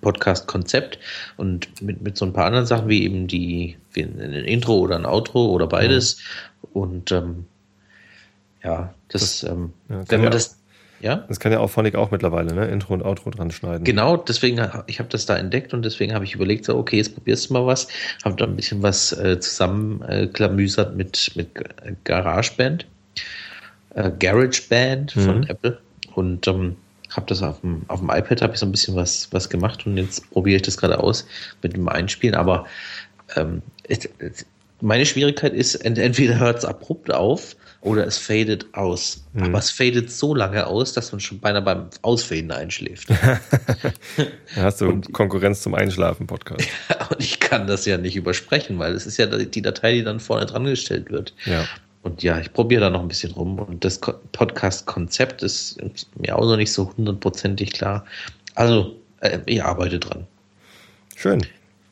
Podcast-Konzept 0.00 0.98
und 1.36 1.82
mit, 1.82 2.00
mit 2.00 2.16
so 2.16 2.24
ein 2.24 2.32
paar 2.32 2.46
anderen 2.46 2.66
Sachen, 2.66 2.88
wie 2.88 3.04
eben 3.04 3.26
die, 3.26 3.76
wie 3.92 4.02
ein 4.02 4.18
Intro 4.18 4.78
oder 4.78 4.96
ein 4.96 5.06
Outro 5.06 5.50
oder 5.50 5.66
beides. 5.66 6.16
Mhm. 6.16 6.68
Und 6.72 7.12
ähm, 7.12 7.44
ja, 8.64 8.94
das, 9.08 9.40
das 9.40 9.50
ähm, 9.50 9.72
ja, 9.88 10.04
wenn 10.08 10.22
man 10.22 10.32
das 10.32 10.58
ja? 11.04 11.16
Das 11.28 11.38
kann 11.38 11.52
ja 11.52 11.58
auch 11.58 11.68
Phonic 11.68 11.96
auch 11.96 12.10
mittlerweile, 12.10 12.54
ne? 12.54 12.66
Intro 12.66 12.94
und 12.94 13.02
Outro 13.02 13.28
dran 13.28 13.50
schneiden. 13.50 13.84
Genau, 13.84 14.16
deswegen, 14.16 14.66
ich 14.86 14.98
habe 15.00 15.08
das 15.10 15.26
da 15.26 15.36
entdeckt 15.36 15.74
und 15.74 15.84
deswegen 15.84 16.14
habe 16.14 16.24
ich 16.24 16.34
überlegt, 16.34 16.64
so, 16.64 16.78
okay, 16.78 16.96
jetzt 16.96 17.14
probierst 17.14 17.50
du 17.50 17.52
mal 17.52 17.66
was. 17.66 17.88
Habe 18.24 18.36
da 18.36 18.46
ein 18.46 18.56
bisschen 18.56 18.82
was 18.82 19.12
äh, 19.12 19.38
zusammenklamüsert 19.38 20.94
äh, 20.94 20.96
mit, 20.96 21.32
mit 21.34 21.48
GarageBand, 22.04 22.86
äh, 23.94 24.10
GarageBand 24.18 25.12
von 25.12 25.40
mhm. 25.40 25.46
Apple 25.48 25.78
und 26.14 26.48
ähm, 26.48 26.76
habe 27.10 27.26
das 27.26 27.42
auf 27.42 27.60
dem, 27.60 27.82
auf 27.88 28.00
dem 28.00 28.08
iPad 28.08 28.40
habe 28.40 28.54
ich 28.54 28.60
so 28.60 28.66
ein 28.66 28.72
bisschen 28.72 28.96
was, 28.96 29.28
was 29.30 29.50
gemacht 29.50 29.86
und 29.86 29.98
jetzt 29.98 30.30
probiere 30.30 30.56
ich 30.56 30.62
das 30.62 30.78
gerade 30.78 30.98
aus 30.98 31.26
mit 31.62 31.76
dem 31.76 31.86
Einspielen, 31.86 32.34
aber 32.34 32.64
ähm, 33.36 33.60
es, 33.88 34.08
meine 34.80 35.04
Schwierigkeit 35.04 35.52
ist, 35.52 35.74
entweder 35.76 36.38
hört 36.38 36.58
es 36.58 36.64
abrupt 36.64 37.12
auf 37.12 37.56
oder 37.84 38.06
es 38.06 38.16
fadet 38.16 38.66
aus. 38.72 39.22
Mhm. 39.34 39.44
Aber 39.44 39.58
es 39.58 39.70
fadet 39.70 40.10
so 40.10 40.34
lange 40.34 40.66
aus, 40.66 40.94
dass 40.94 41.12
man 41.12 41.20
schon 41.20 41.38
beinahe 41.38 41.60
beim 41.60 41.86
Ausfaden 42.00 42.50
einschläft. 42.50 43.10
da 44.56 44.62
hast 44.62 44.80
du 44.80 44.88
und, 44.88 45.12
Konkurrenz 45.12 45.60
zum 45.60 45.74
Einschlafen-Podcast. 45.74 46.66
und 47.10 47.20
ich 47.20 47.38
kann 47.40 47.66
das 47.66 47.84
ja 47.84 47.98
nicht 47.98 48.16
übersprechen, 48.16 48.78
weil 48.78 48.94
es 48.94 49.04
ist 49.06 49.18
ja 49.18 49.26
die 49.26 49.62
Datei, 49.62 49.92
die 49.92 50.02
dann 50.02 50.18
vorne 50.18 50.46
dran 50.46 50.64
gestellt 50.64 51.10
wird. 51.10 51.34
Ja. 51.44 51.66
Und 52.02 52.22
ja, 52.22 52.38
ich 52.38 52.52
probiere 52.54 52.80
da 52.80 52.90
noch 52.90 53.02
ein 53.02 53.08
bisschen 53.08 53.32
rum. 53.32 53.58
Und 53.58 53.84
das 53.84 53.98
Podcast-Konzept 53.98 55.42
ist 55.42 55.78
mir 56.16 56.36
auch 56.36 56.44
noch 56.44 56.56
nicht 56.56 56.72
so 56.72 56.90
hundertprozentig 56.96 57.74
klar. 57.74 58.06
Also, 58.54 58.96
äh, 59.20 59.40
ich 59.44 59.62
arbeite 59.62 59.98
dran. 59.98 60.26
Schön. 61.16 61.46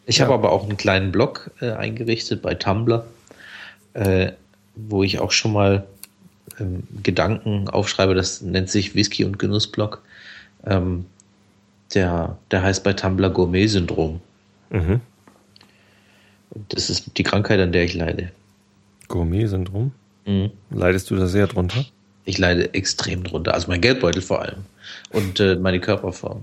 Ich 0.06 0.18
ja. 0.18 0.24
habe 0.24 0.34
aber 0.34 0.52
auch 0.52 0.64
einen 0.64 0.78
kleinen 0.78 1.12
Blog 1.12 1.50
äh, 1.60 1.72
eingerichtet 1.72 2.40
bei 2.40 2.54
Tumblr. 2.54 3.04
Äh, 3.92 4.32
wo 4.74 5.02
ich 5.02 5.18
auch 5.18 5.32
schon 5.32 5.52
mal 5.52 5.86
ähm, 6.58 6.84
Gedanken 7.02 7.68
aufschreibe, 7.68 8.14
das 8.14 8.40
nennt 8.42 8.70
sich 8.70 8.94
Whisky- 8.94 9.24
und 9.24 9.38
Genussblock. 9.38 10.02
Ähm, 10.66 11.06
der, 11.94 12.38
der 12.50 12.62
heißt 12.62 12.84
bei 12.84 12.92
Tumblr 12.92 13.30
Gourmet-Syndrom. 13.30 14.20
Mhm. 14.70 15.00
Das 16.68 16.90
ist 16.90 17.16
die 17.16 17.22
Krankheit, 17.22 17.60
an 17.60 17.72
der 17.72 17.84
ich 17.84 17.94
leide. 17.94 18.30
Gourmet-Syndrom? 19.08 19.92
Mhm. 20.26 20.50
Leidest 20.70 21.10
du 21.10 21.16
da 21.16 21.26
sehr 21.26 21.46
drunter? 21.46 21.84
Ich 22.24 22.38
leide 22.38 22.72
extrem 22.74 23.24
drunter. 23.24 23.54
Also 23.54 23.68
mein 23.68 23.80
Geldbeutel 23.80 24.22
vor 24.22 24.42
allem. 24.42 24.64
Und 25.10 25.40
äh, 25.40 25.56
meine 25.56 25.80
Körperform. 25.80 26.42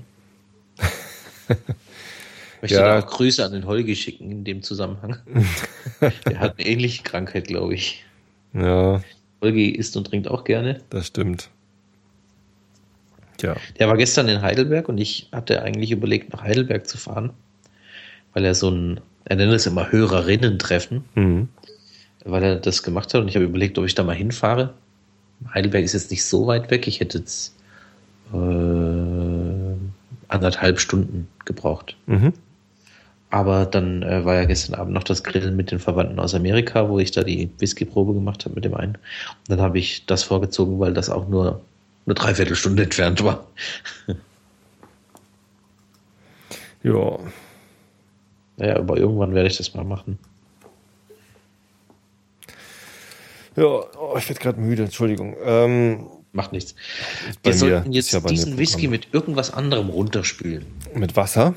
Ich 1.48 2.62
möchte 2.62 2.78
ja. 2.80 3.00
auch 3.00 3.08
Grüße 3.08 3.44
an 3.44 3.54
den 3.54 3.66
Holgi 3.66 3.96
schicken 3.96 4.32
in 4.32 4.44
dem 4.44 4.62
Zusammenhang. 4.62 5.18
Der 6.28 6.40
hat 6.40 6.60
eine 6.60 6.68
ähnliche 6.68 7.04
Krankheit, 7.04 7.48
glaube 7.48 7.76
ich. 7.76 8.04
Ja. 8.54 9.02
Holgi 9.42 9.70
isst 9.70 9.96
und 9.98 10.06
trinkt 10.08 10.28
auch 10.28 10.44
gerne. 10.44 10.82
Das 10.90 11.08
stimmt. 11.08 11.50
Ja. 13.42 13.56
Der 13.80 13.88
war 13.88 13.96
gestern 13.96 14.28
in 14.28 14.42
Heidelberg 14.42 14.90
und 14.90 14.98
ich 14.98 15.30
hatte 15.32 15.62
eigentlich 15.62 15.92
überlegt, 15.92 16.34
nach 16.34 16.44
Heidelberg 16.44 16.88
zu 16.88 16.98
fahren, 16.98 17.32
weil 18.34 18.44
er 18.44 18.54
so 18.54 18.70
ein, 18.70 19.00
er 19.26 19.38
nennt 19.38 19.54
es 19.54 19.66
immer 19.66 19.92
Hörerinnen-Treffen, 19.92 21.04
mhm. 21.16 21.48
weil 22.26 22.44
er 22.44 22.56
das 22.58 22.84
gemacht 22.84 23.14
hat 23.14 23.22
und 23.22 23.30
ich 23.30 23.36
habe 23.36 23.46
überlegt, 23.46 23.78
ob 23.78 23.86
ich 23.86 23.96
da 23.96 24.04
mal 24.04 24.16
hinfahre. 24.16 24.74
Heidelberg 25.54 25.86
ist 25.86 25.94
jetzt 25.94 26.12
nicht 26.12 26.26
so 26.26 26.48
weit 26.48 26.70
weg, 26.70 26.86
ich 26.88 27.00
hätte 27.00 27.20
jetzt 27.20 27.56
äh, 28.34 29.76
anderthalb 30.28 30.80
Stunden 30.82 31.30
gebraucht. 31.46 31.96
Mhm. 32.08 32.34
Aber 33.32 33.66
dann 33.66 34.02
äh, 34.02 34.26
war 34.26 34.36
ja 34.36 34.46
gestern 34.46 34.76
Abend 34.76 34.94
noch 34.94 35.04
das 35.04 35.24
Grillen 35.24 35.56
mit 35.56 35.70
den 35.72 35.80
Verwandten 35.80 36.20
aus 36.20 36.34
Amerika, 36.34 36.90
wo 36.90 36.98
ich 36.98 37.12
da 37.12 37.24
die 37.24 37.50
Whisky-Probe 37.60 38.14
gemacht 38.14 38.46
habe 38.46 38.56
mit 38.56 38.66
dem 38.66 38.74
einen. 38.74 38.96
Und 38.96 39.50
dann 39.50 39.62
habe 39.62 39.78
ich 39.78 40.06
das 40.08 40.24
vorgezogen, 40.24 40.80
weil 40.80 40.94
das 40.94 41.10
auch 41.10 41.28
nur 41.28 41.62
eine 42.06 42.16
Dreiviertelstunde 42.16 42.84
entfernt 42.84 43.24
war. 43.24 43.46
ja. 46.84 47.20
Naja, 48.58 48.76
aber 48.78 48.98
irgendwann 48.98 49.36
werde 49.36 49.48
ich 49.48 49.58
das 49.58 49.76
mal 49.76 49.86
machen. 49.86 50.18
Ja, 53.56 53.66
oh, 53.66 54.16
ich 54.18 54.28
werde 54.28 54.42
gerade 54.42 54.60
müde, 54.60 54.84
Entschuldigung. 54.84 55.36
Ähm, 55.44 56.08
Macht 56.32 56.52
nichts. 56.52 56.76
Wir 57.44 57.54
sollten 57.54 57.92
jetzt 57.92 58.12
ja 58.12 58.20
diesen 58.20 58.58
Whisky 58.58 58.88
mit 58.88 59.08
irgendwas 59.14 59.52
anderem 59.52 59.90
runterspülen. 59.90 60.66
Mit 60.94 61.16
Wasser? 61.16 61.56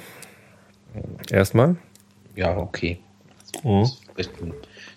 Erstmal? 1.31 1.77
Ja, 2.35 2.57
okay. 2.57 2.99
Mhm. 3.63 3.87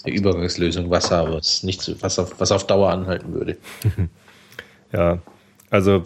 Eine 0.04 0.16
Übergangslösung 0.16 0.90
Wasser, 0.90 1.38
ist 1.38 1.64
nichts, 1.64 1.92
was 2.02 2.20
auf, 2.20 2.40
was 2.40 2.52
auf 2.52 2.68
Dauer 2.68 2.92
anhalten 2.92 3.34
würde. 3.34 3.58
ja, 4.94 5.20
also 5.70 6.04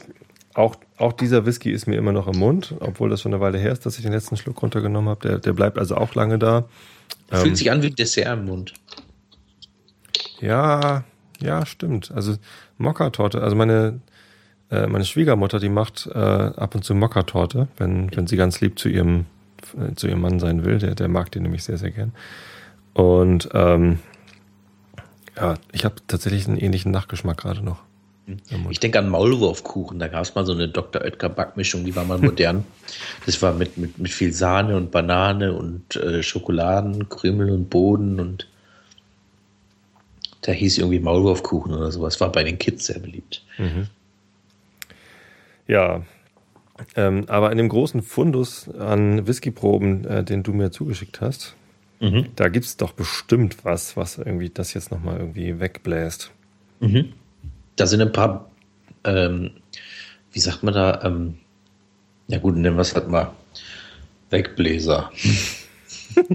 auch, 0.54 0.76
auch 0.98 1.14
dieser 1.14 1.46
Whisky 1.46 1.72
ist 1.72 1.88
mir 1.88 1.96
immer 1.96 2.12
noch 2.12 2.28
im 2.28 2.38
Mund, 2.38 2.76
obwohl 2.80 3.10
das 3.10 3.22
schon 3.22 3.34
eine 3.34 3.42
Weile 3.42 3.58
her 3.58 3.72
ist, 3.72 3.86
dass 3.86 3.98
ich 3.98 4.04
den 4.04 4.14
letzten 4.14 4.38
Schluck 4.38 4.62
runtergenommen 4.62 5.10
habe. 5.10 5.28
Der, 5.28 5.40
der 5.40 5.54
bleibt 5.54 5.78
also 5.78 5.96
auch 5.96 6.16
lange 6.16 6.40
da. 6.40 6.66
Fühlt 7.30 7.48
ähm, 7.48 7.56
sich 7.56 7.72
an 7.72 7.82
wie 7.82 7.88
ein 7.88 7.96
Dessert 7.96 8.38
im 8.38 8.46
Mund. 8.46 8.74
Ja, 10.40 11.04
ja, 11.42 11.66
stimmt. 11.66 12.12
Also 12.12 12.36
Mokka-Torte, 12.78 13.42
also 13.42 13.56
meine, 13.56 14.00
äh, 14.72 14.88
meine 14.88 15.06
Schwiegermutter, 15.06 15.60
die 15.60 15.70
macht 15.70 16.08
äh, 16.08 16.18
ab 16.18 16.76
und 16.76 16.84
zu 16.84 16.96
Mokka-Torte, 16.96 17.68
wenn, 17.78 18.16
wenn 18.16 18.28
sie 18.28 18.38
ganz 18.38 18.62
lieb 18.62 18.80
zu 18.80 18.90
ihrem 18.90 19.26
äh, 19.76 19.96
zu 19.96 20.08
ihrem 20.08 20.22
Mann 20.22 20.40
sein 20.40 20.66
will. 20.66 20.80
Der, 20.80 20.96
der 20.96 21.08
mag 21.08 21.32
den 21.32 21.44
nämlich 21.44 21.64
sehr, 21.64 21.78
sehr 21.78 21.92
gern. 21.92 22.14
Und 22.94 23.50
ähm, 23.54 24.00
ja, 25.38 25.56
ich 25.72 25.86
habe 25.86 25.96
tatsächlich 26.08 26.48
einen 26.48 26.58
ähnlichen 26.58 26.92
Nachgeschmack 26.92 27.38
gerade 27.38 27.64
noch. 27.64 27.80
Ich 28.70 28.80
denke 28.80 29.00
an 29.00 29.10
Maulwurfkuchen. 29.10 29.98
Da 29.98 30.08
gab 30.08 30.22
es 30.22 30.36
mal 30.36 30.46
so 30.46 30.54
eine 30.54 30.68
Dr. 30.68 31.02
Oetker 31.02 31.30
Backmischung, 31.30 31.84
die 31.84 31.96
war 31.96 32.06
mal 32.06 32.20
modern. 32.20 32.64
das 33.26 33.42
war 33.42 33.54
mit, 33.54 33.78
mit, 33.78 33.98
mit 33.98 34.12
viel 34.12 34.34
Sahne 34.34 34.76
und 34.78 34.92
Banane 34.92 35.54
und 35.54 35.96
äh, 35.96 36.22
Schokoladen, 36.22 37.10
Krümel 37.10 37.50
und 37.50 37.70
Boden 37.70 38.20
und 38.20 38.48
da 40.42 40.52
hieß 40.52 40.78
irgendwie 40.78 41.00
Maulwurfkuchen 41.00 41.74
oder 41.74 41.92
sowas. 41.92 42.20
War 42.22 42.32
bei 42.32 42.44
den 42.44 42.58
Kids 42.58 42.86
sehr 42.86 43.00
beliebt. 43.00 43.44
Mhm. 43.58 43.88
Ja, 45.68 46.04
ähm, 46.96 47.26
aber 47.28 47.52
in 47.52 47.58
dem 47.58 47.70
großen 47.70 48.02
Fundus 48.02 48.70
an 48.70 49.28
Whiskyproben, 49.28 50.06
äh, 50.06 50.24
den 50.24 50.44
du 50.44 50.54
mir 50.54 50.72
zugeschickt 50.72 51.22
hast, 51.22 51.56
mhm. 52.00 52.28
da 52.36 52.50
gibt 52.50 52.66
es 52.66 52.78
doch 52.78 52.94
bestimmt 52.94 53.58
was, 53.64 53.98
was 53.98 54.18
irgendwie 54.18 54.50
das 54.50 54.74
jetzt 54.74 54.92
nochmal 54.92 55.18
irgendwie 55.18 55.60
wegbläst. 55.60 56.32
Mhm. 56.80 57.14
Da 57.76 57.88
sind 57.88 58.02
ein 58.02 58.12
paar 58.12 58.50
ähm, 59.04 59.52
wie 60.32 60.40
sagt 60.40 60.64
man 60.64 60.74
da, 60.74 61.02
ähm, 61.04 61.36
ja 62.28 62.40
gut, 62.40 62.56
nennen 62.56 62.76
wir 62.76 62.82
es 62.82 62.96
halt 62.96 63.10
mal 63.10 63.32
Wegbläser. 64.30 65.12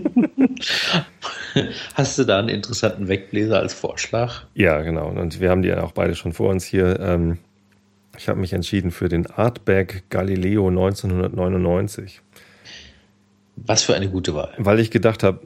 Hast 1.94 2.18
du 2.18 2.24
da 2.24 2.40
einen 2.40 2.48
interessanten 2.48 3.06
Wegbläser 3.06 3.60
als 3.60 3.72
Vorschlag? 3.74 4.42
Ja, 4.54 4.82
genau. 4.82 5.08
Und 5.08 5.40
wir 5.40 5.50
haben 5.50 5.62
die 5.62 5.68
ja 5.68 5.84
auch 5.84 5.92
beide 5.92 6.16
schon 6.16 6.32
vor 6.32 6.50
uns 6.50 6.64
hier. 6.64 6.98
Ähm, 6.98 7.38
ich 8.16 8.28
habe 8.28 8.40
mich 8.40 8.52
entschieden 8.52 8.90
für 8.90 9.08
den 9.08 9.26
Artback 9.26 10.04
Galileo 10.10 10.68
1999. 10.68 12.20
Was 13.56 13.82
für 13.82 13.94
eine 13.94 14.08
gute 14.08 14.34
Wahl. 14.34 14.52
Weil 14.58 14.80
ich 14.80 14.90
gedacht 14.90 15.22
habe, 15.22 15.40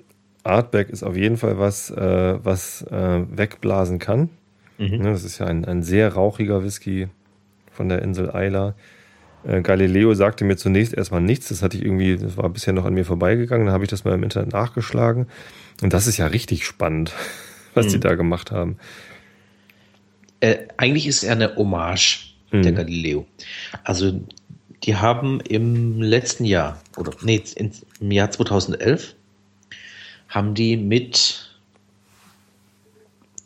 Artback 0.45 0.89
ist 0.89 1.03
auf 1.03 1.17
jeden 1.17 1.37
Fall 1.37 1.59
was, 1.59 1.91
äh, 1.91 2.39
was 2.43 2.83
äh, 2.83 3.21
wegblasen 3.31 3.99
kann. 3.99 4.31
Mhm. 4.79 5.03
Das 5.03 5.25
ist 5.25 5.39
ja 5.39 5.47
ein, 5.47 5.65
ein 5.65 5.83
sehr 5.83 6.15
rauchiger 6.15 6.65
Whisky 6.65 7.09
von 7.73 7.89
der 7.89 8.03
Insel 8.03 8.31
Isla. 8.35 8.75
Äh, 9.45 9.63
Galileo 9.63 10.15
sagte 10.15 10.45
mir 10.45 10.57
zunächst 10.57 10.95
erstmal 10.95 11.21
nichts. 11.21 11.49
Das 11.49 11.63
hatte 11.63 11.77
ich 11.77 11.85
irgendwie, 11.85 12.17
das 12.17 12.37
war 12.37 12.49
bisher 12.49 12.73
noch 12.73 12.85
an 12.85 12.95
mir 12.95 13.05
vorbeigegangen. 13.05 13.67
Dann 13.67 13.75
habe 13.75 13.85
ich 13.85 13.91
das 13.91 14.05
mal 14.05 14.15
im 14.15 14.23
Internet 14.23 14.53
nachgeschlagen. 14.53 15.27
Und 15.83 15.93
das 15.93 16.07
ist 16.07 16.17
ja 16.17 16.27
richtig 16.27 16.65
spannend, 16.65 17.13
was 17.75 17.87
mhm. 17.87 17.91
die 17.91 18.01
da 18.01 18.15
gemacht 18.15 18.51
haben. 18.51 18.79
Äh, 20.41 20.57
eigentlich 20.77 21.07
ist 21.07 21.25
er 21.25 21.33
eine 21.33 21.57
Hommage, 21.57 22.28
mhm. 22.51 22.63
der 22.63 22.73
Galileo. 22.73 23.27
Also, 23.85 24.21
die 24.85 24.97
haben 24.97 25.41
im 25.41 26.01
letzten 26.01 26.45
Jahr, 26.45 26.81
oder 26.97 27.13
nee, 27.23 27.43
im 28.01 28.11
Jahr 28.11 28.31
2011, 28.31 29.15
haben 30.29 30.55
die 30.55 30.77
mit 30.77 31.49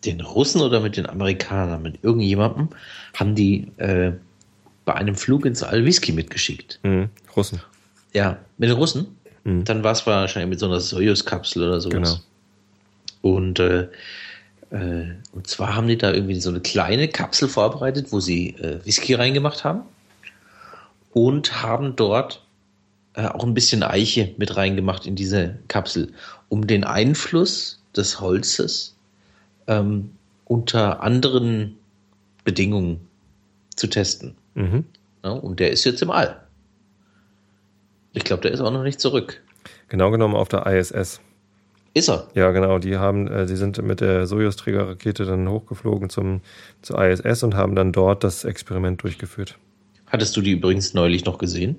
den 0.04 0.20
Russen 0.20 0.60
oder 0.60 0.80
mit 0.80 0.96
den 0.96 1.06
Amerikanern, 1.06 1.82
mit 1.82 2.02
irgendjemandem, 2.02 2.68
haben 3.14 3.34
die 3.34 3.68
äh, 3.76 4.12
bei 4.84 4.94
einem 4.94 5.14
Flug 5.14 5.46
ins 5.46 5.62
All 5.62 5.84
Whisky 5.84 6.12
mitgeschickt. 6.12 6.80
Mhm. 6.82 7.08
Russen. 7.36 7.60
Ja, 8.12 8.38
mit 8.58 8.68
den 8.68 8.76
Russen. 8.76 9.16
Mhm. 9.44 9.64
Dann 9.64 9.84
war 9.84 9.92
es 9.92 10.06
wahrscheinlich 10.06 10.50
mit 10.50 10.60
so 10.60 10.66
einer 10.66 10.80
Soyuz-Kapsel 10.80 11.62
oder 11.62 11.80
sowas. 11.80 12.24
Genau. 13.22 13.36
Und, 13.36 13.60
äh, 13.60 13.88
äh, 14.72 15.14
und 15.32 15.46
zwar 15.46 15.76
haben 15.76 15.86
die 15.86 15.98
da 15.98 16.12
irgendwie 16.12 16.40
so 16.40 16.50
eine 16.50 16.60
kleine 16.60 17.08
Kapsel 17.08 17.48
vorbereitet, 17.48 18.06
wo 18.10 18.20
sie 18.20 18.50
äh, 18.56 18.84
Whisky 18.84 19.14
reingemacht 19.14 19.64
haben. 19.64 19.82
Und 21.12 21.62
haben 21.62 21.94
dort 21.94 22.42
äh, 23.14 23.26
auch 23.26 23.44
ein 23.44 23.52
bisschen 23.52 23.82
Eiche 23.82 24.34
mit 24.38 24.56
reingemacht 24.56 25.06
in 25.06 25.14
diese 25.14 25.58
Kapsel, 25.68 26.12
um 26.48 26.66
den 26.66 26.84
Einfluss 26.84 27.82
des 27.94 28.20
Holzes 28.20 28.96
ähm, 29.66 30.10
unter 30.46 31.02
anderen 31.02 31.76
Bedingungen 32.44 33.06
zu 33.76 33.88
testen. 33.88 34.34
Mhm. 34.54 34.86
Ja, 35.22 35.32
und 35.32 35.60
der 35.60 35.70
ist 35.70 35.84
jetzt 35.84 36.00
im 36.00 36.10
All. 36.10 36.40
Ich 38.14 38.24
glaube, 38.24 38.42
der 38.42 38.52
ist 38.52 38.60
auch 38.60 38.70
noch 38.70 38.82
nicht 38.82 39.00
zurück. 39.00 39.42
Genau 39.88 40.10
genommen 40.10 40.34
auf 40.34 40.48
der 40.48 40.66
ISS. 40.66 41.20
Ist 41.94 42.08
er? 42.08 42.26
Ja, 42.34 42.50
genau. 42.52 42.78
Die 42.78 42.96
haben, 42.96 43.28
äh, 43.28 43.46
die 43.46 43.56
sind 43.56 43.80
mit 43.82 44.00
der 44.00 44.26
Sojus-Trägerrakete 44.26 45.24
dann 45.24 45.48
hochgeflogen 45.48 46.08
zum, 46.08 46.40
zur 46.80 47.04
ISS 47.04 47.42
und 47.42 47.54
haben 47.54 47.74
dann 47.74 47.92
dort 47.92 48.24
das 48.24 48.44
Experiment 48.44 49.02
durchgeführt. 49.02 49.58
Hattest 50.06 50.36
du 50.36 50.40
die 50.40 50.52
übrigens 50.52 50.94
neulich 50.94 51.24
noch 51.24 51.38
gesehen? 51.38 51.76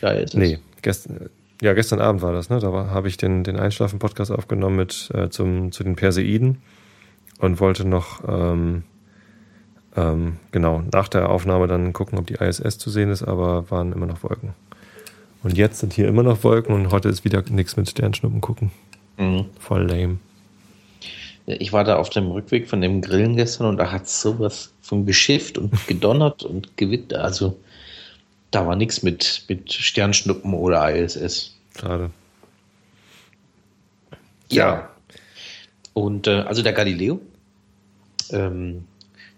Die 0.00 0.06
ISS? 0.06 0.34
Nee, 0.34 0.58
gestern, 0.82 1.30
ja, 1.62 1.72
gestern 1.72 2.00
Abend 2.00 2.22
war 2.22 2.32
das, 2.32 2.50
ne? 2.50 2.58
Da 2.58 2.70
habe 2.70 3.08
ich 3.08 3.16
den, 3.16 3.44
den 3.44 3.58
Einschlafen-Podcast 3.58 4.30
aufgenommen 4.30 4.76
mit 4.76 5.10
äh, 5.14 5.30
zum, 5.30 5.72
zu 5.72 5.84
den 5.84 5.96
Perseiden 5.96 6.58
und 7.38 7.60
wollte 7.60 7.86
noch 7.86 8.22
ähm, 8.28 8.84
ähm, 9.96 10.36
genau 10.52 10.82
nach 10.92 11.08
der 11.08 11.30
Aufnahme 11.30 11.66
dann 11.66 11.92
gucken, 11.92 12.18
ob 12.18 12.26
die 12.26 12.34
ISS 12.34 12.78
zu 12.78 12.90
sehen 12.90 13.10
ist, 13.10 13.22
aber 13.22 13.70
waren 13.70 13.92
immer 13.92 14.06
noch 14.06 14.22
Wolken. 14.22 14.54
Und 15.42 15.56
jetzt 15.56 15.78
sind 15.78 15.94
hier 15.94 16.08
immer 16.08 16.22
noch 16.22 16.44
Wolken 16.44 16.74
und 16.74 16.92
heute 16.92 17.08
ist 17.08 17.24
wieder 17.24 17.42
nichts 17.48 17.76
mit 17.76 17.88
Sternschnuppen 17.88 18.42
gucken. 18.42 18.70
Mhm. 19.20 19.44
Voll 19.58 19.86
lame. 19.86 20.18
Ich 21.46 21.72
war 21.72 21.84
da 21.84 21.96
auf 21.96 22.10
dem 22.10 22.30
Rückweg 22.30 22.68
von 22.68 22.80
dem 22.80 23.02
Grillen 23.02 23.36
gestern 23.36 23.66
und 23.66 23.76
da 23.76 23.92
hat 23.92 24.04
es 24.04 24.22
sowas 24.22 24.72
von 24.80 25.04
geschifft 25.04 25.58
und 25.58 25.72
gedonnert 25.86 26.42
und 26.42 26.76
gewittert. 26.76 27.20
Also 27.20 27.58
da 28.50 28.66
war 28.66 28.76
nichts 28.76 29.02
mit, 29.02 29.44
mit 29.48 29.72
Sternschnuppen 29.72 30.54
oder 30.54 30.94
ISS. 30.94 31.54
Schade. 31.78 32.10
Ja. 34.50 34.66
ja. 34.66 34.90
Und 35.92 36.26
äh, 36.26 36.40
also 36.40 36.62
der 36.62 36.72
Galileo, 36.72 37.20
ähm, 38.30 38.84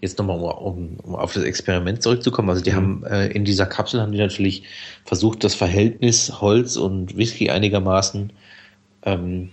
jetzt 0.00 0.18
nochmal, 0.18 0.38
um, 0.38 0.96
um 1.02 1.14
auf 1.16 1.32
das 1.32 1.42
Experiment 1.42 2.02
zurückzukommen. 2.02 2.50
Also 2.50 2.62
die 2.62 2.70
mhm. 2.70 2.76
haben 2.76 3.04
äh, 3.04 3.26
in 3.28 3.44
dieser 3.44 3.66
Kapsel 3.66 4.00
haben 4.00 4.12
die 4.12 4.18
natürlich 4.18 4.62
versucht, 5.04 5.42
das 5.44 5.54
Verhältnis 5.54 6.40
Holz 6.40 6.76
und 6.76 7.16
Whisky 7.16 7.50
einigermaßen 7.50 8.32
ähm, 9.04 9.50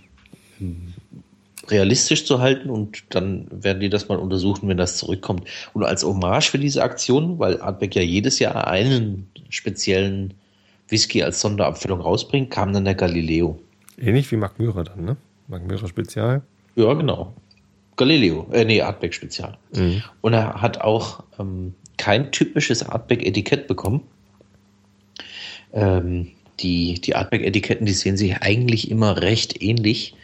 realistisch 1.68 2.24
zu 2.24 2.40
halten 2.40 2.70
und 2.70 3.04
dann 3.10 3.46
werden 3.50 3.80
die 3.80 3.90
das 3.90 4.08
mal 4.08 4.18
untersuchen, 4.18 4.68
wenn 4.68 4.76
das 4.76 4.96
zurückkommt. 4.96 5.48
Und 5.72 5.84
als 5.84 6.04
Hommage 6.04 6.50
für 6.50 6.58
diese 6.58 6.82
Aktion, 6.82 7.38
weil 7.38 7.60
Artbeck 7.60 7.94
ja 7.94 8.02
jedes 8.02 8.38
Jahr 8.38 8.66
einen 8.66 9.28
speziellen 9.48 10.34
Whisky 10.88 11.22
als 11.22 11.40
Sonderabfüllung 11.40 12.00
rausbringt, 12.00 12.50
kam 12.50 12.72
dann 12.72 12.84
der 12.84 12.94
Galileo. 12.94 13.58
Ähnlich 13.98 14.30
wie 14.32 14.36
Mark 14.36 14.58
Myra 14.58 14.82
dann, 14.82 15.04
ne? 15.04 15.16
Mark 15.48 15.66
Myra 15.66 15.86
Spezial. 15.86 16.42
Ja, 16.76 16.94
genau. 16.94 17.34
Galileo, 17.96 18.48
äh, 18.52 18.64
nee, 18.64 18.80
Artback 18.80 19.12
Spezial. 19.14 19.58
Mhm. 19.74 20.02
Und 20.22 20.32
er 20.32 20.62
hat 20.62 20.80
auch 20.80 21.22
ähm, 21.38 21.74
kein 21.98 22.32
typisches 22.32 22.82
Artback-Etikett 22.82 23.66
bekommen. 23.66 24.02
Ähm, 25.72 26.28
die 26.60 26.94
die 27.00 27.14
Artback-Etiketten, 27.14 27.86
die 27.86 27.92
sehen 27.92 28.16
sich 28.16 28.38
eigentlich 28.38 28.90
immer 28.90 29.20
recht 29.20 29.62
ähnlich. 29.62 30.14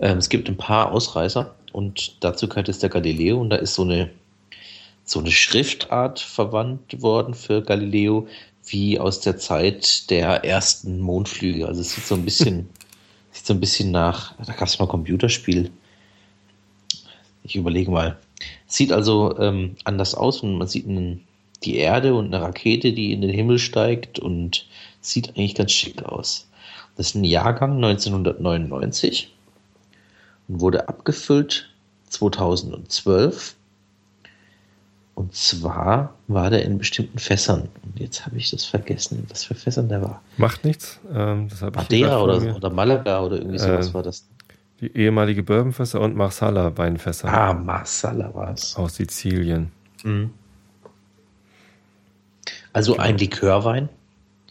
Ähm, 0.00 0.18
es 0.18 0.28
gibt 0.28 0.48
ein 0.48 0.56
paar 0.56 0.92
Ausreißer 0.92 1.54
und 1.72 2.16
dazu 2.20 2.48
gehört 2.48 2.68
es 2.68 2.78
der 2.78 2.90
Galileo 2.90 3.40
und 3.40 3.50
da 3.50 3.56
ist 3.56 3.74
so 3.74 3.82
eine, 3.82 4.10
so 5.04 5.20
eine 5.20 5.30
Schriftart 5.30 6.20
verwandt 6.20 7.02
worden 7.02 7.34
für 7.34 7.62
Galileo, 7.62 8.28
wie 8.66 8.98
aus 8.98 9.20
der 9.20 9.36
Zeit 9.38 10.10
der 10.10 10.44
ersten 10.44 11.00
Mondflüge. 11.00 11.66
Also 11.66 11.80
es 11.80 11.94
sieht 11.94 12.04
so 12.04 12.14
ein 12.14 12.24
bisschen, 12.24 12.68
sieht 13.32 13.46
so 13.46 13.54
ein 13.54 13.60
bisschen 13.60 13.90
nach, 13.90 14.34
da 14.44 14.52
gab 14.52 14.68
es 14.68 14.78
mal 14.78 14.86
ein 14.86 14.90
Computerspiel, 14.90 15.70
ich 17.44 17.56
überlege 17.56 17.90
mal. 17.90 18.18
Sieht 18.66 18.92
also 18.92 19.36
ähm, 19.38 19.76
anders 19.84 20.14
aus 20.14 20.40
und 20.42 20.58
man 20.58 20.68
sieht 20.68 20.86
einen, 20.86 21.24
die 21.64 21.76
Erde 21.76 22.14
und 22.14 22.26
eine 22.26 22.42
Rakete, 22.42 22.92
die 22.92 23.12
in 23.12 23.20
den 23.20 23.30
Himmel 23.30 23.58
steigt 23.58 24.18
und 24.18 24.66
sieht 25.00 25.30
eigentlich 25.30 25.54
ganz 25.54 25.72
schick 25.72 26.02
aus. 26.04 26.48
Das 26.96 27.08
ist 27.08 27.14
ein 27.14 27.24
Jahrgang 27.24 27.76
1999 27.76 29.32
und 30.48 30.60
wurde 30.60 30.88
abgefüllt 30.88 31.70
2012. 32.08 33.56
Und 35.14 35.34
zwar 35.34 36.14
war 36.26 36.50
der 36.50 36.64
in 36.64 36.78
bestimmten 36.78 37.18
Fässern. 37.18 37.68
Und 37.82 38.00
jetzt 38.00 38.24
habe 38.24 38.38
ich 38.38 38.50
das 38.50 38.64
vergessen, 38.64 39.26
was 39.28 39.44
für 39.44 39.54
Fässern 39.54 39.88
der 39.88 40.02
war. 40.02 40.22
Macht 40.38 40.64
nichts. 40.64 41.00
Ähm, 41.12 41.48
das 41.48 41.60
Madeira 41.60 42.22
oder, 42.22 42.56
oder 42.56 42.70
Malaga 42.70 43.20
oder 43.20 43.36
irgendwie 43.36 43.58
sowas 43.58 43.90
äh, 43.90 43.94
war 43.94 44.02
das. 44.02 44.26
Die 44.80 44.96
ehemalige 44.96 45.42
Bourbonfässer 45.42 46.00
und 46.00 46.16
Marsala 46.16 46.76
Weinfässer. 46.76 47.28
Ah, 47.28 47.52
Marsala 47.52 48.34
war 48.34 48.52
es. 48.54 48.74
Aus 48.74 48.96
Sizilien. 48.96 49.70
Mhm. 50.02 50.30
Also 52.72 52.92
genau. 52.92 53.04
ein 53.04 53.18
Likörwein 53.18 53.88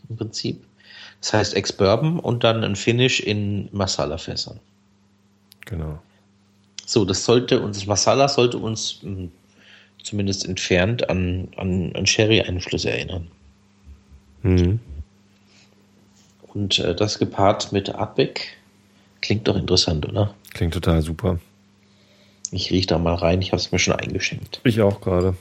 im 0.09 0.15
Prinzip. 0.15 0.63
Das 1.21 1.33
heißt 1.33 1.55
Ex-Bourbon 1.55 2.19
und 2.19 2.43
dann 2.43 2.63
ein 2.63 2.75
Finish 2.75 3.19
in 3.19 3.69
Masala-Fässern. 3.71 4.59
Genau. 5.71 5.99
So, 6.85 7.05
das 7.05 7.25
sollte 7.25 7.61
uns, 7.61 7.87
Masala 7.87 8.27
sollte 8.27 8.59
uns 8.59 8.99
mh, 9.01 9.15
hm, 9.15 9.31
zumindest 10.03 10.45
entfernt 10.45 11.09
an, 11.09 11.47
an, 11.57 11.95
an 11.95 12.05
Sherry-Einfluss 12.05 12.85
erinnern. 12.85 13.27
Mhm. 14.43 14.79
Und 16.53 16.77
äh, 16.79 16.93
das 16.93 17.17
gepaart 17.17 17.71
mit 17.71 17.89
Artbeck 17.95 18.57
Klingt 19.21 19.47
doch 19.47 19.55
interessant, 19.55 20.07
oder? 20.07 20.33
Klingt 20.53 20.73
total 20.73 21.01
super. 21.01 21.39
Ich 22.51 22.71
rieche 22.71 22.87
da 22.87 22.97
mal 22.97 23.13
rein, 23.13 23.41
ich 23.41 23.51
habe 23.51 23.61
es 23.61 23.71
mir 23.71 23.79
schon 23.79 23.93
eingeschenkt. 23.93 24.59
Ich 24.63 24.81
auch 24.81 24.99
gerade. 24.99 25.35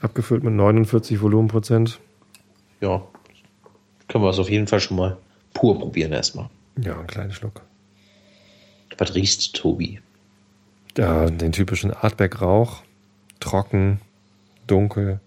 Abgefüllt 0.00 0.44
mit 0.44 0.52
49 0.52 1.20
Volumenprozent. 1.20 1.98
Ja, 2.80 3.02
können 4.06 4.22
wir 4.22 4.30
es 4.30 4.38
auf 4.38 4.50
jeden 4.50 4.68
Fall 4.68 4.78
schon 4.80 4.98
mal 4.98 5.16
pur 5.52 5.78
probieren 5.78 6.12
erstmal. 6.12 6.48
Ja, 6.80 6.96
einen 6.96 7.08
kleinen 7.08 7.32
Schluck. 7.32 7.62
Was 8.96 9.14
riechst 9.14 9.54
Tobi? 9.54 10.00
Ja, 10.96 11.30
den 11.30 11.52
typischen 11.52 11.92
Artberg-Rauch. 11.92 12.82
Trocken, 13.40 14.00
dunkel, 14.66 15.20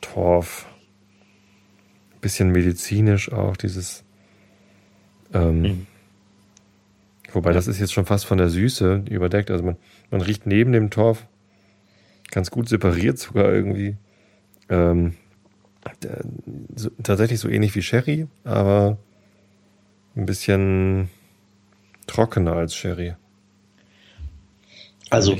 Torf. 0.00 0.66
Bisschen 2.20 2.50
medizinisch 2.50 3.32
auch, 3.32 3.56
dieses 3.56 4.04
ähm, 5.32 5.62
mhm. 5.62 5.86
Wobei 7.32 7.52
das 7.52 7.66
ist 7.66 7.80
jetzt 7.80 7.94
schon 7.94 8.04
fast 8.04 8.26
von 8.26 8.36
der 8.36 8.50
Süße 8.50 9.04
überdeckt. 9.08 9.50
Also 9.50 9.64
man, 9.64 9.76
man 10.10 10.20
riecht 10.20 10.46
neben 10.46 10.72
dem 10.72 10.90
Torf 10.90 11.26
ganz 12.30 12.50
gut 12.50 12.68
separiert 12.68 13.18
sogar 13.18 13.50
irgendwie 13.50 13.96
Ähm, 14.68 15.14
so, 16.76 16.90
tatsächlich 17.02 17.40
so 17.40 17.48
ähnlich 17.48 17.74
wie 17.74 17.82
Sherry, 17.82 18.26
aber 18.44 18.98
ein 20.16 20.26
bisschen 20.26 21.10
trockener 22.06 22.52
als 22.52 22.74
Sherry. 22.74 23.14
Also, 25.10 25.36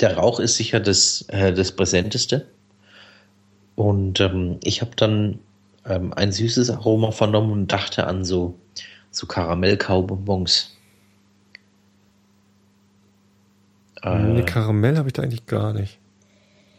der 0.00 0.16
Rauch 0.16 0.40
ist 0.40 0.56
sicher 0.56 0.80
das, 0.80 1.22
äh, 1.28 1.52
das 1.52 1.72
Präsenteste. 1.72 2.46
Und 3.74 4.20
ähm, 4.20 4.58
ich 4.62 4.80
habe 4.80 4.90
dann 4.96 5.38
ähm, 5.86 6.12
ein 6.12 6.32
süßes 6.32 6.70
Aroma 6.70 7.12
vernommen 7.12 7.52
und 7.52 7.72
dachte 7.72 8.06
an 8.06 8.24
so, 8.24 8.58
so 9.10 9.26
Karamell-Kaubonbons. 9.26 10.76
Äh, 14.02 14.18
nee, 14.18 14.42
Karamell 14.42 14.96
habe 14.96 15.08
ich 15.08 15.12
da 15.12 15.22
eigentlich 15.22 15.46
gar 15.46 15.72
nicht. 15.72 15.98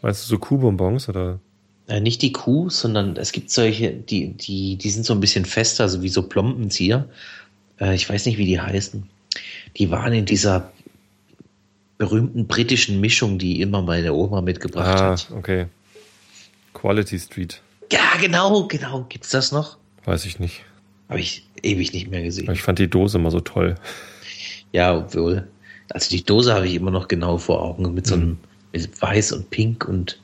Meinst 0.02 0.24
du 0.24 0.28
so 0.28 0.38
Kuhbonbons 0.38 1.08
oder? 1.08 1.40
Äh, 1.88 2.00
nicht 2.00 2.22
die 2.22 2.32
Kuh, 2.32 2.70
sondern 2.70 3.16
es 3.16 3.32
gibt 3.32 3.50
solche, 3.50 3.92
die, 3.92 4.32
die, 4.32 4.76
die 4.76 4.90
sind 4.90 5.04
so 5.04 5.12
ein 5.12 5.20
bisschen 5.20 5.44
fester, 5.44 5.88
so 5.88 6.02
wie 6.02 6.08
so 6.08 6.22
Plombenzieher. 6.22 7.08
Äh, 7.80 7.94
ich 7.94 8.08
weiß 8.08 8.26
nicht, 8.26 8.38
wie 8.38 8.46
die 8.46 8.60
heißen. 8.60 9.08
Die 9.76 9.90
waren 9.90 10.12
in 10.12 10.26
dieser 10.26 10.70
berühmten 11.98 12.46
britischen 12.46 13.00
Mischung, 13.00 13.38
die 13.38 13.60
immer 13.60 13.82
meine 13.82 14.14
Oma 14.14 14.40
mitgebracht 14.40 15.00
ah, 15.00 15.10
hat. 15.12 15.30
okay. 15.36 15.66
Quality 16.72 17.18
Street. 17.18 17.60
Ja, 17.92 18.16
genau, 18.20 18.66
genau. 18.68 19.04
Gibt's 19.08 19.30
das 19.30 19.52
noch? 19.52 19.76
Weiß 20.04 20.24
ich 20.24 20.38
nicht. 20.38 20.62
Habe 21.08 21.20
ich 21.20 21.46
ewig 21.62 21.92
nicht 21.92 22.08
mehr 22.08 22.22
gesehen. 22.22 22.50
Ich 22.52 22.62
fand 22.62 22.78
die 22.78 22.88
Dose 22.88 23.18
immer 23.18 23.30
so 23.30 23.40
toll. 23.40 23.74
Ja, 24.72 24.96
obwohl. 24.96 25.48
Also 25.90 26.08
die 26.10 26.24
Dose 26.24 26.54
habe 26.54 26.68
ich 26.68 26.74
immer 26.74 26.92
noch 26.92 27.08
genau 27.08 27.36
vor 27.38 27.62
Augen 27.62 27.92
mit 27.92 28.06
so 28.06 28.14
einem 28.14 28.28
mhm. 28.28 28.38
mit 28.72 29.02
Weiß 29.02 29.32
und 29.32 29.50
Pink 29.50 29.88
und 29.88 30.20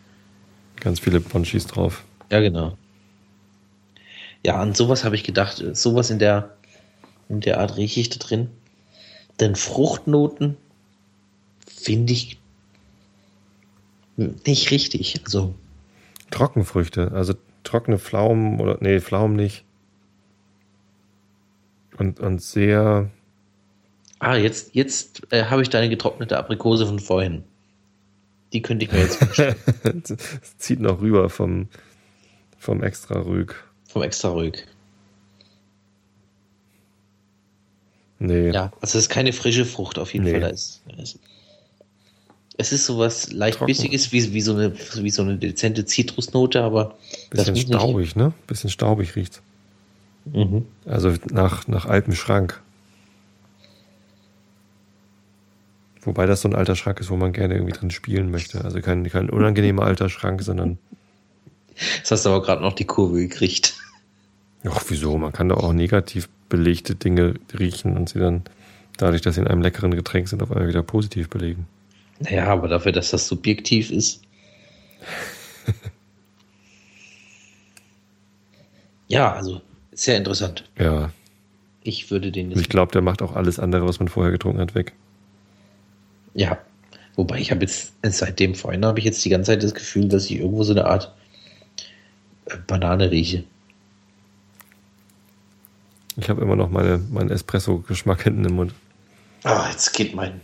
ganz 0.81 1.01
viele 1.01 1.21
Ponchis 1.21 1.67
drauf. 1.67 2.05
Ja, 2.31 2.41
genau. 2.41 2.79
Ja, 4.45 4.61
an 4.61 4.75
sowas 4.75 5.05
habe 5.05 5.17
ich 5.17 5.25
gedacht. 5.25 5.63
Sowas 5.73 6.11
in 6.11 6.21
der 6.21 6.56
in 7.29 7.41
der 7.41 7.61
Art 7.61 7.77
rieche 7.77 8.01
ich 8.01 8.11
da 8.11 8.19
drin. 8.19 8.51
Denn 9.41 9.55
Fruchtnoten 9.57 10.57
finde 11.67 12.13
ich 12.13 12.39
nicht 14.17 14.71
richtig. 14.71 15.21
Also 15.25 15.55
Trockenfrüchte, 16.31 17.13
also 17.13 17.35
trockene 17.65 17.99
Pflaumen 17.99 18.61
oder 18.61 18.79
nee, 18.81 19.01
Pflaumen 19.01 19.37
nicht. 19.37 19.65
Und, 21.99 22.21
und 22.21 22.43
sehr. 22.43 23.11
Ah, 24.19 24.37
jetzt, 24.37 24.75
jetzt 24.75 25.33
äh, 25.33 25.45
habe 25.45 25.63
ich 25.63 25.71
deine 25.71 25.89
getrocknete 25.89 26.39
Aprikose 26.39 26.87
von 26.87 26.99
vorhin. 26.99 27.45
Die 28.53 28.63
könnte 28.63 28.85
ich 28.85 28.93
mir 28.93 29.01
jetzt 29.01 29.17
vorstellen. 29.17 29.57
zieht 30.59 30.81
noch 30.81 31.01
rüber 31.01 31.29
vom, 31.29 31.69
vom 32.59 32.83
extra 32.83 33.21
Rüg. 33.21 33.65
Vom 33.89 34.03
extra 34.03 34.31
Rüg. 34.31 34.67
Nee. 38.19 38.51
Ja, 38.51 38.73
also 38.81 38.99
es 38.99 39.05
ist 39.05 39.09
keine 39.09 39.33
frische 39.33 39.65
Frucht 39.65 39.99
auf 39.99 40.13
jeden 40.15 40.25
nee. 40.25 40.33
Fall. 40.33 40.41
Da 40.41 40.49
ist, 40.49 40.81
es 42.59 42.73
ist 42.73 42.87
sowas 42.87 43.33
leicht 43.33 43.59
Trocken. 43.59 43.67
bissiges, 43.67 44.13
wie, 44.13 44.33
wie, 44.33 44.41
so 44.41 44.55
eine, 44.55 44.73
wie 44.95 45.11
so 45.11 45.23
eine 45.23 45.37
dezente 45.37 45.85
Zitrusnote, 45.85 46.63
aber. 46.63 46.97
Bisschen 47.31 47.57
staubig, 47.57 48.17
ne? 48.17 48.33
Bisschen 48.47 48.71
staubig 48.71 49.15
riecht. 49.17 49.43
Mhm. 50.25 50.65
Also 50.87 51.15
nach, 51.31 51.69
nach 51.69 51.87
altem 51.87 52.15
Schrank. 52.15 52.63
Wobei 56.03 56.27
das 56.27 56.41
so 56.41 56.49
ein 56.49 56.55
alter 56.55 56.77
Schrank 56.77 57.01
ist, 57.01 57.11
wo 57.11 57.17
man 57.17 57.33
gerne 57.33 57.55
irgendwie 57.55 57.73
drin 57.73 57.91
spielen 57.91 58.31
möchte. 58.31 58.65
Also 58.65 58.81
kein, 58.81 59.09
kein 59.11 59.29
unangenehmer 59.29 59.83
alter 59.83 60.09
Schrank, 60.09 60.43
sondern. 60.43 60.79
Jetzt 61.97 62.11
hast 62.11 62.25
du 62.25 62.31
aber 62.31 62.43
gerade 62.43 62.63
noch 62.63 62.73
die 62.73 62.85
Kurve 62.85 63.19
gekriegt. 63.19 63.75
Ach, 64.65 64.83
wieso? 64.89 65.19
Man 65.19 65.33
kann 65.33 65.49
da 65.49 65.57
auch 65.57 65.73
negativ 65.73 66.29
belegte 66.49 66.95
Dinge 66.95 67.35
riechen 67.59 67.97
und 67.97 68.09
sie 68.09 68.19
dann, 68.19 68.43
dadurch, 68.99 69.23
dass 69.23 69.35
sie 69.35 69.41
in 69.41 69.47
einem 69.47 69.63
leckeren 69.63 69.95
Getränk 69.95 70.29
sind, 70.29 70.43
auf 70.43 70.51
einmal 70.51 70.69
wieder 70.69 70.83
positiv 70.83 71.29
belegen. 71.29 71.67
Naja, 72.21 72.47
aber 72.47 72.69
dafür, 72.69 72.93
dass 72.93 73.11
das 73.11 73.29
subjektiv 73.29 73.91
ist. 73.91 74.23
ja, 79.09 79.33
also 79.33 79.61
sehr 79.93 80.17
interessant. 80.17 80.65
Ja. 80.79 81.11
Ich 81.83 82.11
würde 82.11 82.33
den. 82.33 82.51
Ich 82.53 82.69
glaube, 82.69 82.93
der 82.93 83.03
macht 83.03 83.23
auch 83.23 83.37
alles 83.37 83.59
andere, 83.61 83.87
was 83.87 83.99
man 84.01 84.09
vorher 84.09 84.33
getrunken 84.33 84.61
hat, 84.61 84.75
weg. 84.75 84.93
Ja. 86.35 86.59
Wobei 87.15 87.39
ich 87.39 87.51
habe 87.51 87.63
jetzt, 87.63 87.95
seitdem 88.03 88.55
vorhin 88.55 88.85
habe 88.85 88.99
ich 88.99 89.05
jetzt 89.05 89.25
die 89.25 89.31
ganze 89.31 89.53
Zeit 89.53 89.63
das 89.63 89.75
Gefühl, 89.75 90.09
dass 90.09 90.27
ich 90.27 90.39
irgendwo 90.39 90.65
so 90.65 90.73
eine 90.73 90.85
Art 90.85 91.15
äh, 92.47 92.57
Banane 92.67 93.11
rieche. 93.11 93.45
Ich 96.17 96.31
habe 96.31 96.41
immer 96.41 96.57
noch 96.57 96.71
meine, 96.71 96.99
meinen 96.99 97.31
Espresso-Geschmack 97.31 98.23
hinten 98.23 98.45
im 98.45 98.55
Mund. 98.55 98.75
Ah, 99.45 99.69
jetzt 99.71 99.93
geht 99.93 100.15
mein 100.15 100.41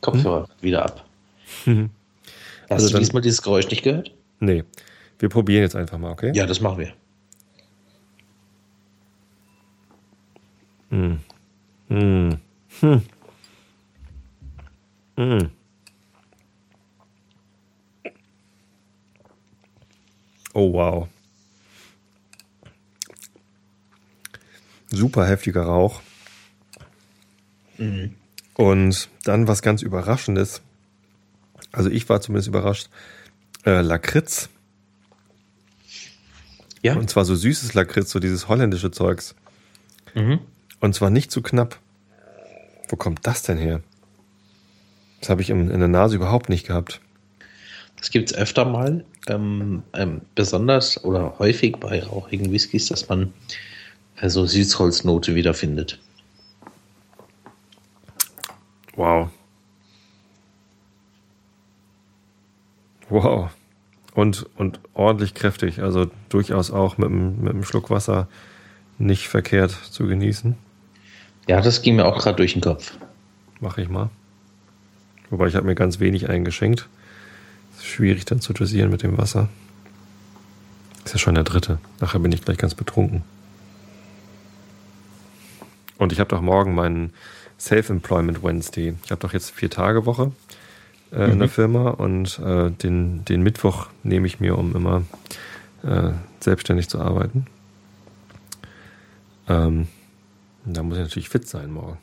Kopfhörer 0.00 0.42
hm? 0.42 0.54
wieder 0.60 0.84
ab. 0.84 1.04
Hm. 1.64 1.90
Hast 2.64 2.70
also 2.70 2.86
du 2.88 2.92
dann, 2.92 3.00
diesmal 3.00 3.22
dieses 3.22 3.42
Geräusch 3.42 3.68
nicht 3.70 3.82
gehört? 3.82 4.12
Nee. 4.40 4.64
Wir 5.18 5.28
probieren 5.28 5.62
jetzt 5.62 5.74
einfach 5.74 5.98
mal, 5.98 6.10
okay? 6.10 6.32
Ja, 6.34 6.46
das 6.46 6.60
machen 6.60 6.78
wir. 6.78 6.92
Hm. 10.90 11.18
Hm. 11.88 12.38
Hm. 12.80 13.02
Hm. 15.16 15.50
Oh, 20.54 20.72
wow. 20.72 21.08
Super 24.90 25.26
heftiger 25.26 25.62
Rauch. 25.62 26.00
Mhm. 27.76 28.14
Und 28.54 29.08
dann 29.24 29.46
was 29.46 29.62
ganz 29.62 29.82
Überraschendes. 29.82 30.62
Also 31.72 31.90
ich 31.90 32.08
war 32.08 32.20
zumindest 32.20 32.48
überrascht. 32.48 32.88
Äh, 33.64 33.82
Lakritz. 33.82 34.48
Ja. 36.82 36.94
Und 36.96 37.10
zwar 37.10 37.24
so 37.24 37.34
süßes 37.34 37.74
Lakritz, 37.74 38.10
so 38.10 38.18
dieses 38.18 38.48
holländische 38.48 38.90
Zeugs. 38.90 39.34
Mhm. 40.14 40.40
Und 40.80 40.94
zwar 40.94 41.10
nicht 41.10 41.30
zu 41.30 41.42
knapp. 41.42 41.78
Wo 42.88 42.96
kommt 42.96 43.26
das 43.26 43.42
denn 43.42 43.58
her? 43.58 43.82
Das 45.20 45.30
habe 45.30 45.42
ich 45.42 45.50
in, 45.50 45.70
in, 45.70 45.78
der 45.80 45.88
Nase 45.88 46.16
überhaupt 46.16 46.48
nicht 46.48 46.66
gehabt. 46.66 47.00
Das 47.96 48.10
gibt 48.10 48.30
es 48.30 48.36
öfter 48.36 48.64
mal. 48.64 49.04
Ähm, 49.26 49.82
ähm, 49.92 50.22
besonders 50.34 51.04
oder 51.04 51.38
häufig 51.38 51.76
bei 51.76 52.02
rauchigen 52.02 52.52
Whiskys, 52.52 52.86
dass 52.86 53.08
man 53.08 53.32
äh, 54.20 54.28
so 54.28 54.46
Süßholznote 54.46 55.34
wiederfindet. 55.34 55.98
Wow. 58.94 59.30
Wow. 63.08 63.50
Und, 64.14 64.46
und 64.56 64.80
ordentlich 64.94 65.34
kräftig. 65.34 65.80
Also 65.80 66.10
durchaus 66.28 66.70
auch 66.70 66.98
mit 66.98 67.08
einem, 67.08 67.40
mit 67.40 67.52
einem 67.52 67.64
Schluck 67.64 67.90
Wasser 67.90 68.28
nicht 68.98 69.28
verkehrt 69.28 69.70
zu 69.70 70.06
genießen. 70.06 70.56
Ja, 71.46 71.60
das 71.60 71.82
ging 71.82 71.96
mir 71.96 72.06
auch 72.06 72.18
gerade 72.18 72.36
durch 72.36 72.52
den 72.54 72.62
Kopf. 72.62 72.98
Mache 73.60 73.82
ich 73.82 73.88
mal. 73.88 74.10
Wobei 75.30 75.46
ich 75.46 75.54
habe 75.54 75.66
mir 75.66 75.74
ganz 75.74 76.00
wenig 76.00 76.28
eingeschenkt. 76.28 76.88
Ist 77.76 77.86
schwierig 77.86 78.24
dann 78.24 78.40
zu 78.40 78.52
dosieren 78.52 78.90
mit 78.90 79.02
dem 79.02 79.16
Wasser. 79.16 79.48
Ist 81.04 81.14
ja 81.14 81.18
schon 81.18 81.36
der 81.36 81.44
dritte. 81.44 81.78
Nachher 82.00 82.18
bin 82.18 82.32
ich 82.32 82.44
gleich 82.44 82.58
ganz 82.58 82.74
betrunken. 82.74 83.22
Und 85.98 86.12
ich 86.12 86.20
habe 86.20 86.28
doch 86.28 86.40
morgen 86.40 86.74
meinen 86.74 87.12
Self-Employment 87.58 88.42
Wednesday. 88.42 88.94
Ich 89.04 89.10
habe 89.10 89.20
doch 89.20 89.32
jetzt 89.32 89.50
vier 89.50 89.68
Tage 89.68 90.06
Woche 90.06 90.32
äh, 91.12 91.26
mhm. 91.26 91.32
in 91.32 91.38
der 91.38 91.48
mhm. 91.48 91.52
Firma 91.52 91.90
und 91.90 92.38
äh, 92.38 92.70
den, 92.70 93.24
den 93.24 93.42
Mittwoch 93.42 93.88
nehme 94.04 94.26
ich 94.26 94.40
mir, 94.40 94.56
um 94.56 94.74
immer 94.74 95.02
äh, 95.82 96.12
selbstständig 96.40 96.88
zu 96.88 97.00
arbeiten. 97.00 97.46
Ähm, 99.48 99.88
da 100.64 100.82
muss 100.82 100.98
ich 100.98 101.04
natürlich 101.04 101.28
fit 101.28 101.48
sein 101.48 101.70
morgen. 101.70 101.98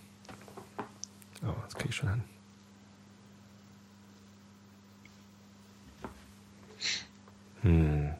Aber 1.42 1.54
oh, 1.58 1.62
das 1.64 1.76
kriege 1.76 1.90
ich 1.90 1.96
schon 1.96 2.10
hin. 2.10 2.24
Hm. 7.62 8.12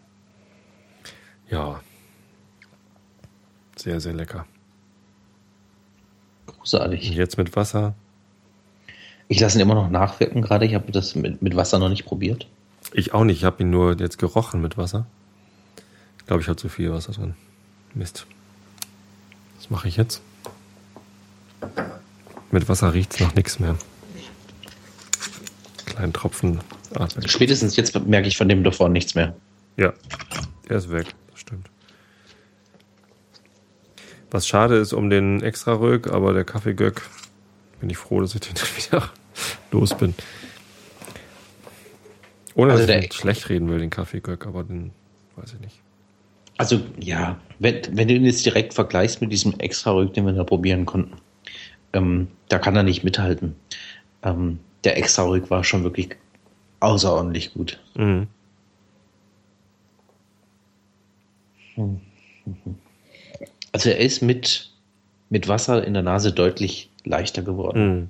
Ja. 1.50 1.82
Sehr, 3.76 4.00
sehr 4.00 4.14
lecker. 4.14 4.46
Großartig. 6.48 7.10
Jetzt 7.10 7.38
mit 7.38 7.56
Wasser. 7.56 7.94
Ich 9.28 9.40
lasse 9.40 9.58
ihn 9.58 9.62
immer 9.62 9.76
noch 9.76 9.90
nachwirken 9.90 10.42
gerade. 10.42 10.66
Ich 10.66 10.76
habe 10.76 10.92
das 10.92 11.16
mit, 11.16 11.42
mit 11.42 11.56
Wasser 11.56 11.80
noch 11.80 11.90
nicht 11.90 12.06
probiert. 12.06 12.48
Ich 12.94 13.14
auch 13.14 13.24
nicht. 13.24 13.38
Ich 13.38 13.44
habe 13.44 13.64
ihn 13.64 13.70
nur 13.70 13.98
jetzt 14.00 14.18
gerochen 14.18 14.62
mit 14.62 14.78
Wasser. 14.78 15.06
Ich 16.20 16.26
glaube, 16.26 16.42
ich 16.42 16.48
habe 16.48 16.58
zu 16.58 16.70
viel 16.70 16.92
Wasser 16.92 17.14
drin. 17.14 17.36
Mist. 17.94 18.26
Was 19.58 19.70
mache 19.70 19.88
ich 19.88 19.98
jetzt? 19.98 20.22
Mit 22.52 22.70
Wasser 22.70 22.94
riecht 22.94 23.14
es 23.14 23.20
noch 23.20 23.36
nichts 23.36 23.60
mehr. 23.60 23.76
kleinen 25.86 26.14
Tropfen 26.14 26.60
Ardbeg. 26.94 27.30
Spätestens 27.30 27.76
jetzt 27.76 28.00
merke 28.06 28.28
ich 28.28 28.38
von 28.38 28.48
dem 28.50 28.64
davor 28.64 28.90
nichts 28.90 29.16
mehr. 29.16 29.36
Ja, 29.78 29.94
er 30.68 30.78
ist 30.78 30.92
weg, 30.92 31.14
das 31.32 31.40
stimmt. 31.40 31.70
Was 34.36 34.50
schade 34.50 34.76
ist 34.76 34.92
um 34.92 35.10
den 35.10 35.42
extra 35.42 35.76
Rög, 35.76 36.12
aber 36.12 36.34
der 36.34 36.44
Kaffeegöck, 36.44 37.04
bin 37.80 37.90
ich 37.90 37.96
froh, 37.96 38.20
dass 38.20 38.36
ich 38.36 38.42
den 38.42 38.54
wieder 38.76 39.10
los 39.72 39.96
bin. 39.98 40.14
Ohne 42.54 42.74
also 42.74 42.86
dass 42.86 43.06
ich 43.06 43.14
schlecht 43.14 43.48
reden 43.48 43.70
will, 43.70 43.80
den 43.80 43.90
Kaffeegöck, 43.90 44.46
aber 44.46 44.66
den 44.66 44.92
weiß 45.38 45.54
ich 45.54 45.62
nicht. 45.62 45.80
Also 46.58 46.82
ja, 47.00 47.40
wenn, 47.60 47.82
wenn 47.94 48.10
du 48.10 48.14
ihn 48.14 48.26
jetzt 48.26 48.46
direkt 48.46 48.74
vergleichst 48.74 49.22
mit 49.22 49.32
diesem 49.32 49.58
extra 49.62 49.92
Rück, 49.92 50.14
den 50.14 50.26
wir 50.26 50.34
da 50.34 50.44
probieren 50.44 50.86
konnten, 50.86 51.16
ähm, 51.94 52.28
da 52.50 52.60
kann 52.60 52.76
er 52.76 52.84
nicht 52.84 53.06
mithalten. 53.06 53.56
Ähm, 54.22 54.60
der 54.84 54.98
extra 54.98 55.24
Rück 55.24 55.50
war 55.50 55.64
schon 55.64 55.86
wirklich 55.86 56.10
außerordentlich 56.82 57.54
gut. 57.54 57.80
Mhm. 57.96 58.28
Also 63.76 63.90
er 63.90 64.00
ist 64.00 64.22
mit, 64.22 64.72
mit 65.30 65.50
Wasser 65.50 65.84
in 65.84 65.94
der 65.94 66.04
Nase 66.04 66.32
deutlich 66.32 66.90
leichter 67.04 67.42
geworden. 67.42 68.00
Mhm. 68.00 68.10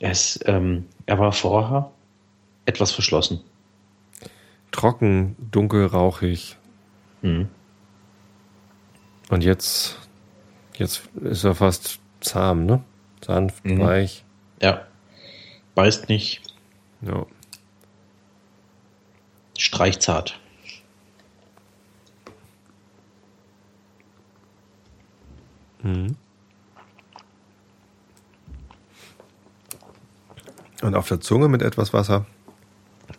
Er, 0.00 0.12
ist, 0.12 0.42
ähm, 0.46 0.86
er 1.04 1.18
war 1.18 1.32
vorher 1.32 1.90
etwas 2.64 2.90
verschlossen 2.90 3.40
trocken, 4.70 5.36
dunkel, 5.50 5.86
rauchig. 5.86 6.56
Mhm. 7.22 7.48
Und 9.28 9.44
jetzt, 9.44 9.98
jetzt 10.76 11.02
ist 11.20 11.44
er 11.44 11.54
fast 11.54 12.00
zahm, 12.20 12.66
ne? 12.66 12.82
Sanft, 13.24 13.64
mhm. 13.64 13.80
weich. 13.80 14.24
Ja. 14.62 14.86
Beißt 15.74 16.08
nicht. 16.08 16.42
Ja. 17.02 17.26
Streichzart. 19.58 20.40
Mhm. 25.82 26.16
Und 30.82 30.94
auf 30.94 31.08
der 31.08 31.20
Zunge 31.20 31.48
mit 31.48 31.62
etwas 31.62 31.92
Wasser 31.92 32.26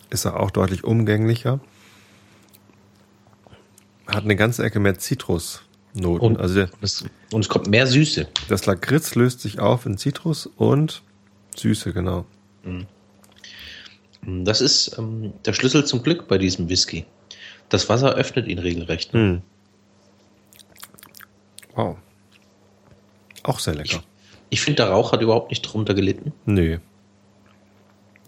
ist 0.09 0.25
er 0.25 0.39
auch 0.39 0.51
deutlich 0.51 0.83
umgänglicher. 0.83 1.59
Hat 4.07 4.23
eine 4.23 4.35
ganze 4.35 4.63
Ecke 4.63 4.79
mehr 4.79 4.97
Zitrusnoten. 4.97 6.19
Und, 6.19 6.39
also 6.39 6.55
der, 6.55 6.69
das, 6.81 7.05
und 7.31 7.41
es 7.41 7.49
kommt 7.49 7.67
mehr 7.67 7.87
Süße. 7.87 8.27
Das 8.49 8.65
Lakritz 8.65 9.15
löst 9.15 9.41
sich 9.41 9.59
auf 9.59 9.85
in 9.85 9.97
Zitrus 9.97 10.47
und 10.47 11.03
Süße, 11.55 11.93
genau. 11.93 12.25
Mhm. 12.63 12.87
Das 14.43 14.61
ist 14.61 14.97
ähm, 14.97 15.33
der 15.45 15.53
Schlüssel 15.53 15.85
zum 15.85 16.03
Glück 16.03 16.27
bei 16.27 16.37
diesem 16.37 16.69
Whisky. 16.69 17.05
Das 17.69 17.89
Wasser 17.89 18.13
öffnet 18.15 18.47
ihn 18.47 18.59
regelrecht. 18.59 19.13
Ne? 19.13 19.19
Mhm. 19.19 19.41
Wow. 21.75 21.97
Auch 23.43 23.59
sehr 23.59 23.75
lecker. 23.75 24.03
Ich, 24.49 24.59
ich 24.59 24.61
finde, 24.61 24.83
der 24.83 24.91
Rauch 24.91 25.11
hat 25.11 25.21
überhaupt 25.21 25.49
nicht 25.49 25.61
drunter 25.61 25.93
gelitten. 25.93 26.33
Nee. 26.45 26.79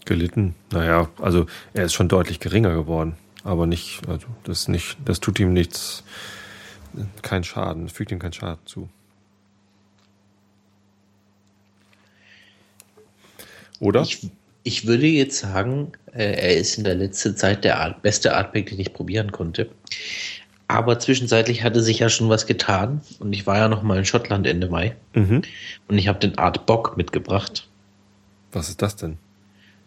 Gelitten? 0.04 0.54
Naja, 0.70 1.08
also 1.20 1.46
er 1.72 1.84
ist 1.84 1.94
schon 1.94 2.08
deutlich 2.08 2.40
geringer 2.40 2.74
geworden. 2.74 3.16
Aber 3.42 3.66
nicht, 3.66 4.00
also 4.08 4.26
das 4.44 4.68
nicht, 4.68 4.96
das 5.04 5.20
tut 5.20 5.38
ihm 5.38 5.52
nichts, 5.52 6.02
keinen 7.22 7.44
Schaden, 7.44 7.88
fügt 7.88 8.10
ihm 8.10 8.18
keinen 8.18 8.32
Schaden 8.32 8.64
zu. 8.66 8.88
Oder? 13.80 14.02
Ich, 14.02 14.30
ich 14.62 14.86
würde 14.86 15.06
jetzt 15.06 15.38
sagen, 15.38 15.92
äh, 16.12 16.24
er 16.24 16.56
ist 16.56 16.78
in 16.78 16.84
der 16.84 16.94
letzten 16.94 17.36
Zeit 17.36 17.64
der 17.64 17.80
Art, 17.80 18.02
beste 18.02 18.34
Artback, 18.34 18.66
den 18.66 18.80
ich 18.80 18.94
probieren 18.94 19.30
konnte. 19.30 19.70
Aber 20.74 20.98
zwischenzeitlich 20.98 21.62
hatte 21.62 21.82
sich 21.82 22.00
ja 22.00 22.08
schon 22.08 22.28
was 22.28 22.46
getan 22.46 23.00
und 23.20 23.32
ich 23.32 23.46
war 23.46 23.58
ja 23.58 23.68
noch 23.68 23.82
mal 23.82 23.98
in 23.98 24.04
Schottland 24.04 24.46
Ende 24.46 24.68
Mai 24.68 24.96
mhm. 25.14 25.42
und 25.88 25.98
ich 25.98 26.08
habe 26.08 26.18
den 26.18 26.38
Art 26.38 26.66
Bock 26.66 26.96
mitgebracht. 26.96 27.68
Was 28.52 28.68
ist 28.68 28.82
das 28.82 28.96
denn? 28.96 29.18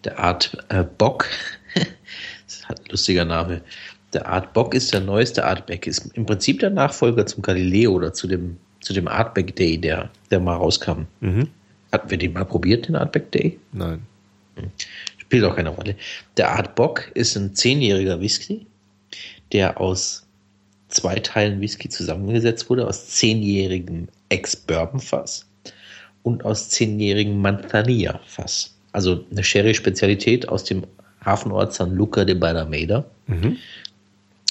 der 0.03 0.19
Art 0.19 0.57
äh, 0.69 0.83
Bock. 0.83 1.27
das 2.45 2.67
hat 2.67 2.79
ein 2.79 2.91
lustiger 2.91 3.25
Name. 3.25 3.61
Der 4.13 4.27
Art 4.27 4.53
Bock 4.53 4.73
ist 4.73 4.93
der 4.93 5.01
neueste 5.01 5.45
Artback. 5.45 5.85
Ist 5.87 6.11
im 6.13 6.25
Prinzip 6.25 6.59
der 6.59 6.69
Nachfolger 6.69 7.25
zum 7.25 7.41
Galileo 7.41 7.91
oder 7.91 8.13
zu 8.13 8.27
dem, 8.27 8.57
zu 8.79 8.93
dem 8.93 9.07
Artback 9.07 9.55
Day, 9.55 9.77
der, 9.77 10.09
der 10.31 10.39
mal 10.39 10.55
rauskam. 10.55 11.03
Mhm. 11.19 11.49
Hatten 11.91 12.09
wir 12.09 12.17
den 12.17 12.33
mal 12.33 12.45
probiert, 12.45 12.87
den 12.87 12.95
Artback 12.95 13.31
Day? 13.31 13.59
Nein. 13.71 14.01
Hm. 14.55 14.71
Spielt 15.17 15.43
auch 15.45 15.55
keine 15.55 15.69
Rolle. 15.69 15.95
Der 16.35 16.51
Art 16.51 16.75
Bock 16.75 17.11
ist 17.13 17.35
ein 17.35 17.55
zehnjähriger 17.55 18.19
Whisky, 18.19 18.65
der 19.51 19.79
aus 19.79 20.26
zwei 20.89 21.15
Teilen 21.15 21.61
Whisky 21.61 21.89
zusammengesetzt 21.89 22.69
wurde, 22.69 22.87
aus 22.87 23.07
zehnjährigem 23.07 24.07
Ex-Bourbon-Fass 24.29 25.45
und 26.23 26.45
aus 26.45 26.69
zehnjährigem 26.69 27.41
Manzanilla-Fass 27.41 28.77
also 28.97 29.23
eine 29.29 29.43
Sherry-Spezialität 29.43 30.49
aus 30.49 30.63
dem 30.63 30.83
Hafenort 31.23 31.71
San 31.71 31.95
Luca 31.95 32.25
de 32.25 32.33
Barrameda. 32.33 33.05
Mhm. 33.27 33.57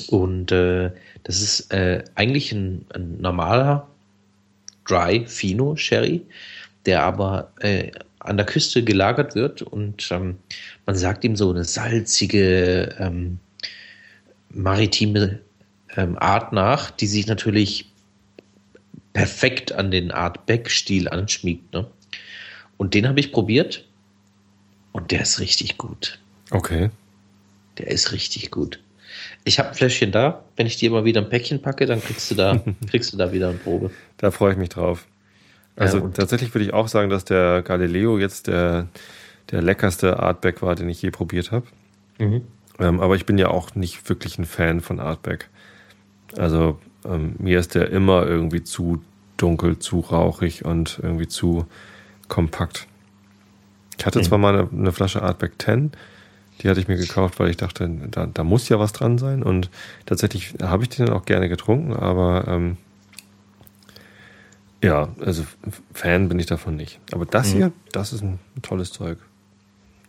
Und 0.08 0.52
äh, 0.52 0.92
das 1.24 1.42
ist 1.42 1.72
äh, 1.72 2.04
eigentlich 2.14 2.52
ein, 2.52 2.84
ein, 2.94 3.20
normaler 3.20 3.88
Dry 4.86 5.24
Fino 5.26 5.74
Sherry, 5.74 6.22
der 6.84 7.02
aber 7.02 7.52
äh, 7.58 7.90
an 8.20 8.36
der 8.36 8.46
Küste 8.46 8.84
gelagert 8.84 9.34
wird 9.34 9.62
und 9.62 10.08
ähm, 10.12 10.36
man 10.84 10.96
sagt 10.96 11.24
ihm 11.24 11.34
so 11.34 11.50
eine 11.50 11.64
salzige 11.64 12.94
ähm, 13.00 13.38
maritime 14.50 15.40
ähm, 15.96 16.16
Art 16.18 16.52
nach, 16.52 16.90
die 16.90 17.06
sich 17.06 17.26
natürlich 17.26 17.90
perfekt 19.12 19.72
an 19.72 19.90
den 19.90 20.10
Art 20.10 20.46
Beck-Stil 20.46 21.08
anschmiegt. 21.08 21.72
Ne? 21.72 21.86
Und 22.76 22.94
den 22.94 23.08
habe 23.08 23.18
ich 23.18 23.32
probiert 23.32 23.84
und 24.92 25.10
der 25.10 25.22
ist 25.22 25.40
richtig 25.40 25.78
gut. 25.78 26.18
Okay. 26.50 26.90
Der 27.78 27.88
ist 27.88 28.12
richtig 28.12 28.50
gut. 28.50 28.80
Ich 29.44 29.58
habe 29.58 29.70
ein 29.70 29.74
Fläschchen 29.74 30.12
da. 30.12 30.44
Wenn 30.56 30.66
ich 30.66 30.76
dir 30.76 30.90
mal 30.90 31.04
wieder 31.04 31.20
ein 31.20 31.28
Päckchen 31.28 31.62
packe, 31.62 31.86
dann 31.86 32.02
kriegst 32.02 32.30
du 32.30 32.34
da, 32.34 32.62
kriegst 32.90 33.12
du 33.12 33.16
da 33.16 33.32
wieder 33.32 33.48
eine 33.48 33.58
Probe. 33.58 33.90
Da 34.18 34.30
freue 34.30 34.52
ich 34.52 34.58
mich 34.58 34.68
drauf. 34.68 35.06
Also 35.76 35.98
ja, 35.98 36.08
tatsächlich 36.08 36.54
würde 36.54 36.64
ich 36.64 36.72
auch 36.72 36.88
sagen, 36.88 37.10
dass 37.10 37.24
der 37.24 37.62
Galileo 37.62 38.18
jetzt 38.18 38.46
der, 38.46 38.88
der 39.50 39.62
leckerste 39.62 40.18
Artback 40.18 40.62
war, 40.62 40.74
den 40.74 40.88
ich 40.88 41.00
je 41.02 41.10
probiert 41.10 41.52
habe. 41.52 41.66
Mhm. 42.18 42.42
Ähm, 42.78 43.00
aber 43.00 43.16
ich 43.16 43.26
bin 43.26 43.38
ja 43.38 43.48
auch 43.48 43.74
nicht 43.74 44.08
wirklich 44.08 44.38
ein 44.38 44.44
Fan 44.44 44.80
von 44.80 45.00
Artback. 45.00 45.48
Also 46.36 46.78
ähm, 47.04 47.34
mir 47.38 47.58
ist 47.58 47.74
der 47.74 47.90
immer 47.90 48.26
irgendwie 48.26 48.62
zu 48.62 49.02
dunkel, 49.36 49.78
zu 49.78 50.00
rauchig 50.00 50.64
und 50.64 50.98
irgendwie 51.02 51.28
zu 51.28 51.66
kompakt. 52.28 52.86
Ich 53.98 54.04
hatte 54.04 54.20
zwar 54.20 54.38
mal 54.38 54.54
eine, 54.58 54.68
eine, 54.70 54.92
Flasche 54.92 55.22
Artback 55.22 55.52
10, 55.58 55.92
die 56.60 56.68
hatte 56.68 56.80
ich 56.80 56.88
mir 56.88 56.96
gekauft, 56.96 57.38
weil 57.38 57.50
ich 57.50 57.56
dachte, 57.56 57.88
da, 58.10 58.26
da 58.26 58.44
muss 58.44 58.68
ja 58.68 58.78
was 58.78 58.92
dran 58.92 59.18
sein. 59.18 59.42
Und 59.42 59.70
tatsächlich 60.04 60.54
habe 60.62 60.82
ich 60.82 60.90
die 60.90 60.98
dann 60.98 61.14
auch 61.14 61.24
gerne 61.24 61.48
getrunken, 61.48 61.94
aber 61.94 62.44
ähm, 62.46 62.76
ja, 64.82 65.08
also 65.20 65.44
Fan 65.92 66.28
bin 66.28 66.38
ich 66.38 66.46
davon 66.46 66.76
nicht. 66.76 67.00
Aber 67.12 67.24
das 67.24 67.52
mhm. 67.52 67.56
hier, 67.56 67.72
das 67.92 68.12
ist 68.12 68.22
ein, 68.22 68.38
tolles 68.62 68.92
Zeug. 68.92 69.18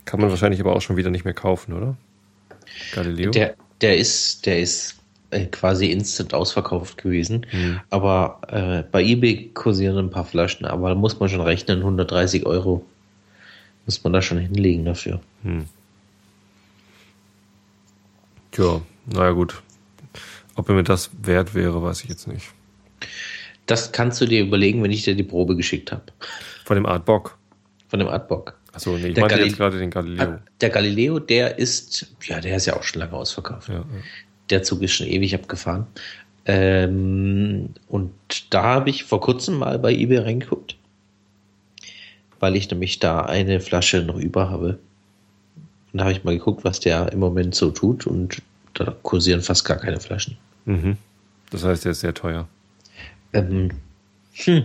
Kann 0.05 0.19
man 0.19 0.29
wahrscheinlich 0.29 0.59
aber 0.59 0.75
auch 0.75 0.81
schon 0.81 0.97
wieder 0.97 1.09
nicht 1.09 1.25
mehr 1.25 1.33
kaufen, 1.33 1.73
oder? 1.73 1.97
Galileo? 2.93 3.31
Der, 3.31 3.55
der 3.81 3.97
ist, 3.97 4.45
der 4.45 4.59
ist 4.59 4.96
quasi 5.51 5.91
instant 5.91 6.33
ausverkauft 6.33 6.97
gewesen. 6.97 7.45
Mhm. 7.51 7.79
Aber 7.89 8.41
äh, 8.47 8.83
bei 8.89 9.03
eBay 9.03 9.49
kursieren 9.53 9.97
ein 9.97 10.09
paar 10.09 10.25
Flaschen, 10.25 10.65
aber 10.65 10.89
da 10.89 10.95
muss 10.95 11.19
man 11.19 11.29
schon 11.29 11.41
rechnen, 11.41 11.79
130 11.79 12.45
Euro 12.45 12.85
muss 13.85 14.03
man 14.03 14.13
da 14.13 14.21
schon 14.21 14.37
hinlegen 14.37 14.85
dafür. 14.85 15.21
Hm. 15.43 15.65
Tja, 18.51 18.81
naja 19.05 19.31
gut. 19.31 19.61
Ob 20.55 20.67
mir 20.69 20.83
das 20.83 21.09
wert 21.21 21.55
wäre, 21.55 21.81
weiß 21.81 22.03
ich 22.03 22.09
jetzt 22.09 22.27
nicht. 22.27 22.47
Das 23.65 23.91
kannst 23.91 24.19
du 24.19 24.25
dir 24.25 24.41
überlegen, 24.41 24.81
wenn 24.83 24.91
ich 24.91 25.03
dir 25.03 25.15
die 25.15 25.23
Probe 25.23 25.55
geschickt 25.55 25.91
habe. 25.91 26.03
Von 26.65 26.75
dem 26.75 26.85
Art 26.85 27.05
Bock. 27.05 27.37
Von 27.87 27.99
dem 27.99 28.07
Art 28.07 28.27
Bock. 28.27 28.57
Achso, 28.73 28.97
nee, 28.97 29.07
ich 29.07 29.13
der 29.13 29.25
meinte 29.25 29.43
jetzt 29.43 29.57
gerade 29.57 29.79
den 29.79 29.89
Galileo. 29.89 30.23
Ah, 30.23 30.39
der 30.59 30.69
Galileo, 30.69 31.19
der 31.19 31.57
ist, 31.57 32.07
ja, 32.23 32.39
der 32.39 32.57
ist 32.57 32.65
ja 32.65 32.75
auch 32.75 32.83
schon 32.83 32.99
lange 32.99 33.13
ausverkauft. 33.13 33.69
Ja, 33.69 33.75
ja. 33.75 33.85
Der 34.49 34.63
Zug 34.63 34.81
ist 34.81 34.93
schon 34.93 35.07
ewig 35.07 35.35
abgefahren. 35.35 35.87
Ähm, 36.45 37.69
und 37.89 38.11
da 38.53 38.63
habe 38.63 38.89
ich 38.89 39.03
vor 39.03 39.19
kurzem 39.19 39.59
mal 39.59 39.79
bei 39.79 39.93
eBay 39.93 40.19
reingeguckt 40.19 40.77
weil 42.39 42.55
ich 42.55 42.69
nämlich 42.69 42.99
da 42.99 43.21
eine 43.21 43.59
Flasche 43.59 44.01
noch 44.01 44.17
über 44.17 44.49
habe. 44.49 44.79
Und 45.91 45.99
da 45.99 46.05
habe 46.05 46.11
ich 46.11 46.23
mal 46.23 46.37
geguckt, 46.37 46.63
was 46.63 46.79
der 46.79 47.11
im 47.11 47.19
Moment 47.19 47.55
so 47.55 47.71
tut 47.71 48.05
und 48.05 48.41
da 48.73 48.95
kursieren 49.01 49.41
fast 49.41 49.65
gar 49.65 49.77
keine 49.77 49.99
Flaschen. 49.99 50.37
Mhm. 50.65 50.97
Das 51.49 51.63
heißt, 51.63 51.85
der 51.85 51.93
ist 51.93 52.01
sehr 52.01 52.13
teuer. 52.13 52.47
Ähm, 53.33 53.69
hm, 54.33 54.63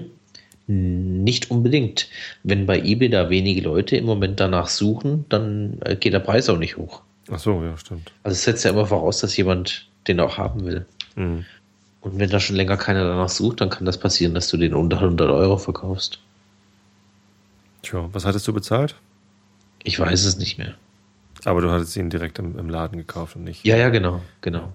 Nicht 0.67 1.51
unbedingt. 1.51 2.09
Wenn 2.43 2.67
bei 2.67 2.81
eBay 2.81 3.09
da 3.09 3.31
wenige 3.31 3.63
Leute 3.63 3.97
im 3.97 4.05
Moment 4.05 4.41
danach 4.41 4.69
suchen, 4.69 5.25
dann 5.29 5.79
äh, 5.85 5.97
geht 5.97 6.13
der 6.13 6.21
Preis 6.21 6.49
auch 6.49 6.59
nicht 6.59 6.77
hoch. 6.77 7.03
Ach 7.31 7.39
so, 7.39 7.63
ja, 7.63 7.77
stimmt. 7.77 8.13
Also 8.23 8.35
es 8.35 8.43
setzt 8.43 8.65
ja 8.65 8.71
immer 8.71 8.87
voraus, 8.87 9.21
dass 9.21 9.37
jemand 9.37 9.87
den 10.09 10.21
auch 10.21 10.39
haben 10.39 10.65
will. 10.65 10.87
Mhm. 11.15 11.45
Und 12.01 12.19
wenn 12.19 12.31
da 12.31 12.41
schon 12.41 12.57
länger 12.57 12.77
keiner 12.77 13.05
danach 13.05 13.29
sucht, 13.29 13.61
dann 13.61 13.71
kann 13.71 13.85
das 13.85 13.99
passieren, 13.99 14.35
dass 14.35 14.49
du 14.49 14.57
den 14.57 14.75
unter 14.75 14.99
100 14.99 15.31
Euro 15.31 15.57
verkaufst. 15.57 16.19
Tja, 17.83 18.09
was 18.13 18.25
hattest 18.25 18.47
du 18.49 18.53
bezahlt? 18.53 18.97
Ich 19.85 19.99
weiß 19.99 20.25
es 20.25 20.37
nicht 20.37 20.59
mehr. 20.59 20.75
Aber 21.45 21.61
du 21.61 21.71
hattest 21.71 21.97
ihn 21.97 22.11
direkt 22.11 22.39
im, 22.39 22.59
im 22.59 22.69
Laden 22.69 22.99
gekauft 22.99 23.37
und 23.37 23.45
nicht. 23.45 23.65
Ja, 23.65 23.77
ja, 23.77 23.89
genau, 23.89 24.21
genau. 24.41 24.73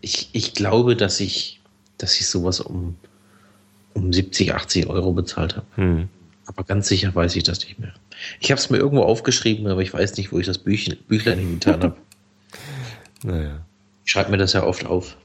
Ich, 0.00 0.30
ich 0.32 0.54
glaube, 0.54 0.96
dass 0.96 1.20
ich, 1.20 1.60
dass 1.98 2.20
ich 2.20 2.28
sowas 2.28 2.60
um, 2.60 2.96
um 3.94 4.12
70, 4.12 4.54
80 4.54 4.86
Euro 4.88 5.12
bezahlt 5.12 5.56
habe. 5.56 5.66
Hm. 5.74 6.08
Aber 6.46 6.64
ganz 6.64 6.88
sicher 6.88 7.14
weiß 7.14 7.34
ich 7.36 7.42
das 7.42 7.60
nicht 7.60 7.78
mehr. 7.78 7.92
Ich 8.40 8.50
habe 8.50 8.60
es 8.60 8.70
mir 8.70 8.78
irgendwo 8.78 9.02
aufgeschrieben, 9.02 9.66
aber 9.68 9.82
ich 9.82 9.92
weiß 9.92 10.16
nicht, 10.16 10.32
wo 10.32 10.38
ich 10.38 10.46
das 10.46 10.58
Büchlein, 10.58 10.98
Büchlein 11.08 11.38
hingetan 11.38 11.82
habe. 11.82 11.96
Naja. 13.24 13.64
Ich 14.04 14.12
schreibe 14.12 14.30
mir 14.30 14.36
das 14.36 14.52
ja 14.52 14.62
oft 14.62 14.86
auf. 14.86 15.16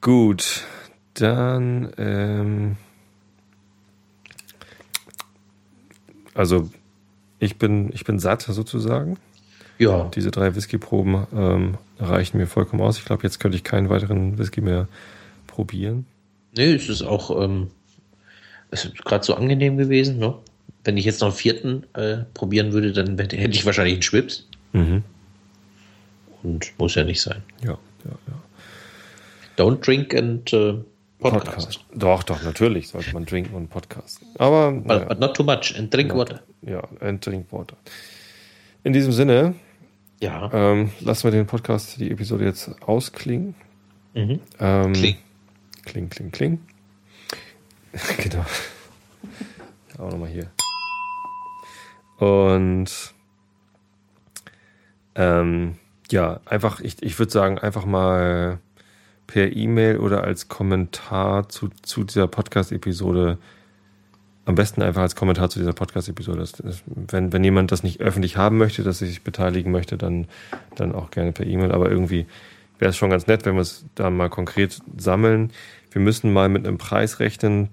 Gut, 0.00 0.64
dann, 1.12 1.92
ähm, 1.98 2.76
also 6.32 6.70
ich 7.40 7.58
bin, 7.58 7.92
ich 7.92 8.04
bin 8.04 8.18
satt 8.18 8.42
sozusagen. 8.42 9.18
Ja, 9.78 10.10
Diese 10.14 10.30
drei 10.30 10.54
Whisky-Proben 10.54 11.26
ähm, 11.32 11.78
reichen 11.98 12.38
mir 12.38 12.46
vollkommen 12.46 12.82
aus. 12.82 12.98
Ich 12.98 13.04
glaube, 13.04 13.22
jetzt 13.24 13.38
könnte 13.38 13.56
ich 13.56 13.64
keinen 13.64 13.90
weiteren 13.90 14.38
Whisky 14.38 14.60
mehr 14.60 14.88
probieren. 15.46 16.06
nee, 16.56 16.72
es 16.72 16.88
ist 16.88 17.02
auch 17.02 17.42
ähm, 17.42 17.70
ist 18.70 18.94
gerade 19.04 19.24
so 19.24 19.34
angenehm 19.34 19.76
gewesen. 19.76 20.18
Ne? 20.18 20.34
Wenn 20.84 20.96
ich 20.96 21.04
jetzt 21.04 21.20
noch 21.20 21.28
einen 21.28 21.36
vierten 21.36 21.84
äh, 21.94 22.18
probieren 22.34 22.72
würde, 22.72 22.92
dann 22.92 23.18
hätte 23.18 23.36
ich 23.36 23.66
wahrscheinlich 23.66 23.94
einen 23.94 24.02
Schwips. 24.02 24.46
Mhm. 24.72 25.02
Und 26.42 26.72
muss 26.78 26.94
ja 26.94 27.04
nicht 27.04 27.20
sein. 27.20 27.42
Ja, 27.62 27.78
ja, 28.04 28.10
ja. 28.26 28.34
Don't 29.64 29.84
drink 29.84 30.14
and 30.14 30.52
äh, 30.52 30.74
podcast. 31.18 31.80
Doch, 31.94 32.22
doch, 32.22 32.42
natürlich 32.44 32.88
sollte 32.88 33.12
man 33.12 33.26
trinken 33.26 33.54
und 33.54 33.68
podcasten. 33.68 34.28
Aber 34.38 34.70
But, 34.72 34.86
naja, 34.86 35.04
but 35.06 35.18
not 35.18 35.34
too 35.36 35.42
much 35.42 35.74
and 35.76 35.92
drink 35.92 36.14
water. 36.14 36.40
ja, 36.62 36.82
and 37.00 37.24
drink 37.26 37.46
water. 37.50 37.76
In 38.84 38.92
diesem 38.92 39.12
Sinne, 39.12 39.54
Ja. 40.20 40.48
ähm, 40.52 40.92
lassen 41.00 41.24
wir 41.24 41.30
den 41.32 41.46
Podcast, 41.46 41.98
die 41.98 42.10
Episode 42.10 42.44
jetzt 42.44 42.70
ausklingen. 42.82 43.54
Mhm. 44.14 44.40
Ähm, 44.60 44.92
Kling. 44.92 45.16
Kling, 45.84 46.08
kling, 46.10 46.30
kling. 46.30 46.60
genau. 48.18 48.44
Auch 49.98 50.10
nochmal 50.10 50.28
hier. 50.28 50.50
Und 52.18 53.14
ähm, 55.14 55.76
ja, 56.10 56.40
einfach, 56.46 56.80
ich, 56.80 57.02
ich 57.02 57.18
würde 57.18 57.32
sagen, 57.32 57.58
einfach 57.58 57.84
mal 57.84 58.58
per 59.26 59.54
E-Mail 59.54 59.98
oder 59.98 60.24
als 60.24 60.48
Kommentar 60.48 61.48
zu, 61.48 61.68
zu 61.82 62.04
dieser 62.04 62.28
Podcast-Episode, 62.28 63.38
am 64.46 64.54
besten 64.54 64.80
einfach 64.80 65.02
als 65.02 65.16
Kommentar 65.16 65.50
zu 65.50 65.58
dieser 65.58 65.74
Podcast-Episode. 65.74 66.44
Wenn, 66.86 67.32
wenn 67.32 67.44
jemand 67.44 67.70
das 67.70 67.82
nicht 67.82 68.00
öffentlich 68.00 68.36
haben 68.36 68.56
möchte, 68.56 68.82
dass 68.82 69.02
er 69.02 69.08
sich 69.08 69.22
beteiligen 69.22 69.70
möchte, 69.70 69.98
dann, 69.98 70.26
dann 70.76 70.94
auch 70.94 71.10
gerne 71.10 71.32
per 71.32 71.46
E-Mail. 71.46 71.72
Aber 71.72 71.90
irgendwie 71.90 72.26
wäre 72.78 72.90
es 72.90 72.96
schon 72.96 73.10
ganz 73.10 73.26
nett, 73.26 73.44
wenn 73.44 73.54
wir 73.54 73.60
es 73.60 73.84
da 73.94 74.08
mal 74.08 74.30
konkret 74.30 74.80
sammeln. 74.96 75.52
Wir 75.90 76.00
müssen 76.00 76.32
mal 76.32 76.48
mit 76.48 76.66
einem 76.66 76.78
Preis 76.78 77.20
rechnen 77.20 77.68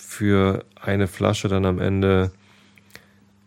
für 0.00 0.64
eine 0.80 1.06
Flasche 1.06 1.48
dann 1.48 1.64
am 1.64 1.78
Ende 1.78 2.30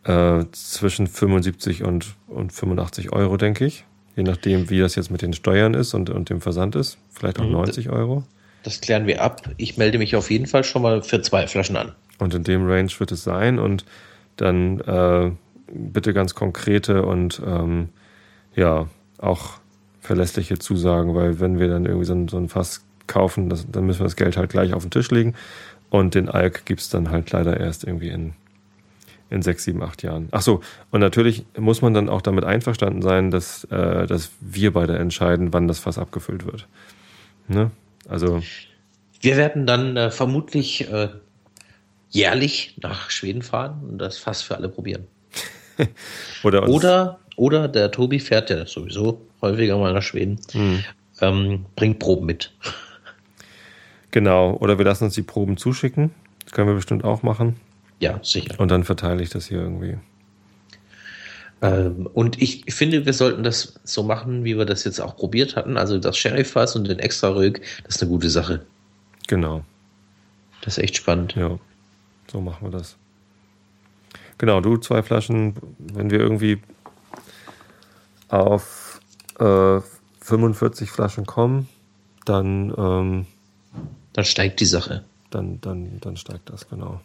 äh, 0.04 0.44
zwischen 0.52 1.08
75 1.08 1.84
und, 1.84 2.16
und 2.28 2.52
85 2.54 3.12
Euro, 3.12 3.38
denke 3.38 3.66
ich. 3.66 3.86
Je 4.16 4.24
nachdem, 4.24 4.70
wie 4.70 4.80
das 4.80 4.96
jetzt 4.96 5.10
mit 5.10 5.22
den 5.22 5.34
Steuern 5.34 5.74
ist 5.74 5.94
und, 5.94 6.10
und 6.10 6.30
dem 6.30 6.40
Versand 6.42 6.76
ist. 6.76 6.98
Vielleicht 7.12 7.40
auch 7.40 7.46
Mhm. 7.46 7.54
90 7.54 7.90
Euro. 7.90 8.24
Das 8.64 8.80
klären 8.80 9.08
wir 9.08 9.22
ab. 9.22 9.42
Ich 9.58 9.78
melde 9.78 9.98
mich 9.98 10.16
auf 10.16 10.30
jeden 10.30 10.46
Fall 10.46 10.64
schon 10.64 10.84
mal 10.84 11.02
für 11.02 11.22
zwei 11.22 11.48
Flaschen 11.48 11.76
an. 11.76 11.94
Und 12.20 12.34
in 12.34 12.44
dem 12.44 12.66
Range 12.70 12.92
wird 12.98 13.12
es 13.12 13.24
sein. 13.24 13.60
Und 13.60 13.86
dann 14.38 14.80
äh, 14.82 15.32
bitte 15.72 16.14
ganz 16.14 16.36
konkrete 16.36 17.06
und 17.06 17.42
ähm, 17.46 17.90
ja, 18.56 18.88
auch 19.18 19.54
verlässliche 20.00 20.60
Zusagen, 20.60 21.16
weil 21.16 21.40
wenn 21.40 21.60
wir 21.60 21.68
dann 21.68 21.86
irgendwie 21.86 22.06
so 22.06 22.14
ein, 22.14 22.28
so 22.28 22.38
ein 22.38 22.50
Fass 22.50 22.86
kaufen, 23.08 23.50
das, 23.50 23.66
dann 23.72 23.86
müssen 23.86 24.02
wir 24.02 24.06
das 24.06 24.16
Geld 24.16 24.38
halt 24.38 24.52
gleich 24.52 24.74
auf 24.74 24.84
den 24.84 24.92
Tisch 24.92 25.10
legen. 25.12 25.34
Und 25.94 26.15
den 26.15 26.28
Alk 26.28 26.65
gibt's 26.65 26.90
dann 26.90 27.11
halt 27.11 27.30
leider 27.34 27.60
erst 27.60 27.84
irgendwie 27.84 28.07
in, 28.10 28.34
in 29.30 29.44
sechs, 29.44 29.64
sieben, 29.64 29.84
acht 29.84 30.02
Jahren. 30.02 30.28
Ach 30.32 30.41
so, 30.41 30.61
und 30.90 31.02
natürlich 31.02 31.45
muss 31.56 31.84
man 31.84 31.94
dann 31.94 32.10
auch 32.10 32.24
damit 32.24 32.45
einverstanden 32.45 33.03
sein, 33.03 33.30
dass, 33.30 33.65
äh, 33.65 34.07
dass 34.07 34.32
wir 34.41 34.74
beide 34.74 34.98
entscheiden, 34.98 35.53
wann 35.53 35.68
das 35.68 35.78
Fass 35.78 35.99
abgefüllt 35.99 36.48
wird. 36.48 36.68
Ne? 37.48 37.70
Also, 38.10 38.41
Wir 39.22 39.38
werden 39.38 39.68
dann 39.68 39.95
äh, 39.95 40.10
vermutlich 40.10 40.90
äh, 40.91 41.10
jährlich 42.10 42.74
nach 42.82 43.11
Schweden 43.11 43.44
fahren 43.44 43.82
und 43.88 43.99
das 43.99 44.18
fast 44.18 44.45
für 44.45 44.57
alle 44.57 44.70
probieren. 44.70 45.06
oder, 46.44 46.68
Oder, 46.68 47.20
oder 47.36 47.68
der 47.68 47.91
Tobi 47.91 48.20
fährt 48.20 48.49
ja 48.49 48.65
sowieso 48.65 49.22
häufiger 49.44 49.78
mal 49.78 49.94
nach 49.94 50.02
Schweden, 50.02 50.40
Hm. 50.53 50.84
ähm, 51.22 51.65
bringt 51.76 51.99
Proben 51.99 52.26
mit. 52.26 52.52
Genau, 54.14 54.53
oder 54.57 54.77
wir 54.77 54.85
lassen 54.85 55.06
uns 55.06 55.15
die 55.15 55.23
Proben 55.23 55.57
zuschicken. 55.57 56.11
Das 56.44 56.53
können 56.53 56.68
wir 56.68 56.76
bestimmt 56.76 57.03
auch 57.03 57.23
machen. 57.23 57.56
Ja, 57.99 58.19
sicher. 58.22 58.60
Und 58.60 58.69
dann 58.69 58.84
verteile 58.84 59.23
ich 59.23 59.31
das 59.31 59.48
hier 59.48 59.57
irgendwie. 59.57 59.98
Ähm, 61.64 62.07
und 62.14 62.40
ich 62.40 62.64
finde, 62.72 63.07
wir 63.07 63.14
sollten 63.14 63.41
das 63.41 63.80
so 63.84 64.03
machen, 64.03 64.44
wie 64.44 64.56
wir 64.56 64.65
das 64.65 64.84
jetzt 64.84 64.99
auch 64.99 65.15
probiert 65.18 65.56
hatten. 65.56 65.77
Also 65.77 65.98
das 65.98 66.15
Sherry-Fass 66.15 66.76
und 66.76 66.88
den 66.88 66.99
extra 66.99 67.30
Rög, 67.30 67.61
das 67.85 67.95
ist 67.95 68.03
eine 68.03 68.11
gute 68.11 68.30
Sache. 68.30 68.64
Genau, 69.27 69.64
Das 70.61 70.77
ist 70.77 70.84
echt 70.84 70.98
spannend. 70.98 71.34
ja. 71.35 71.57
So 72.31 72.40
machen 72.40 72.72
wir 72.72 72.77
das. 72.77 72.95
Genau, 74.38 74.61
du 74.61 74.77
zwei 74.77 75.02
Flaschen, 75.02 75.56
wenn 75.80 76.11
wir 76.11 76.19
irgendwie 76.19 76.60
auf 78.27 78.99
äh, 79.40 79.80
45 80.22 80.91
Flaschen 80.91 81.26
kommen, 81.26 81.68
dann, 82.26 82.72
ähm, 82.77 83.26
Dann 84.14 84.26
steigt 84.26 84.60
die 84.60 84.65
Sache. 84.65 85.03
dann, 85.31 85.60
dann, 85.61 85.99
dann 86.02 86.15
steigt 86.15 86.49
das, 86.52 86.69
genau. 86.69 87.02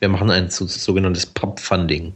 Wir 0.00 0.08
machen 0.08 0.30
ein 0.30 0.48
so- 0.50 0.66
sogenanntes 0.66 1.26
Pub-Funding. 1.26 2.14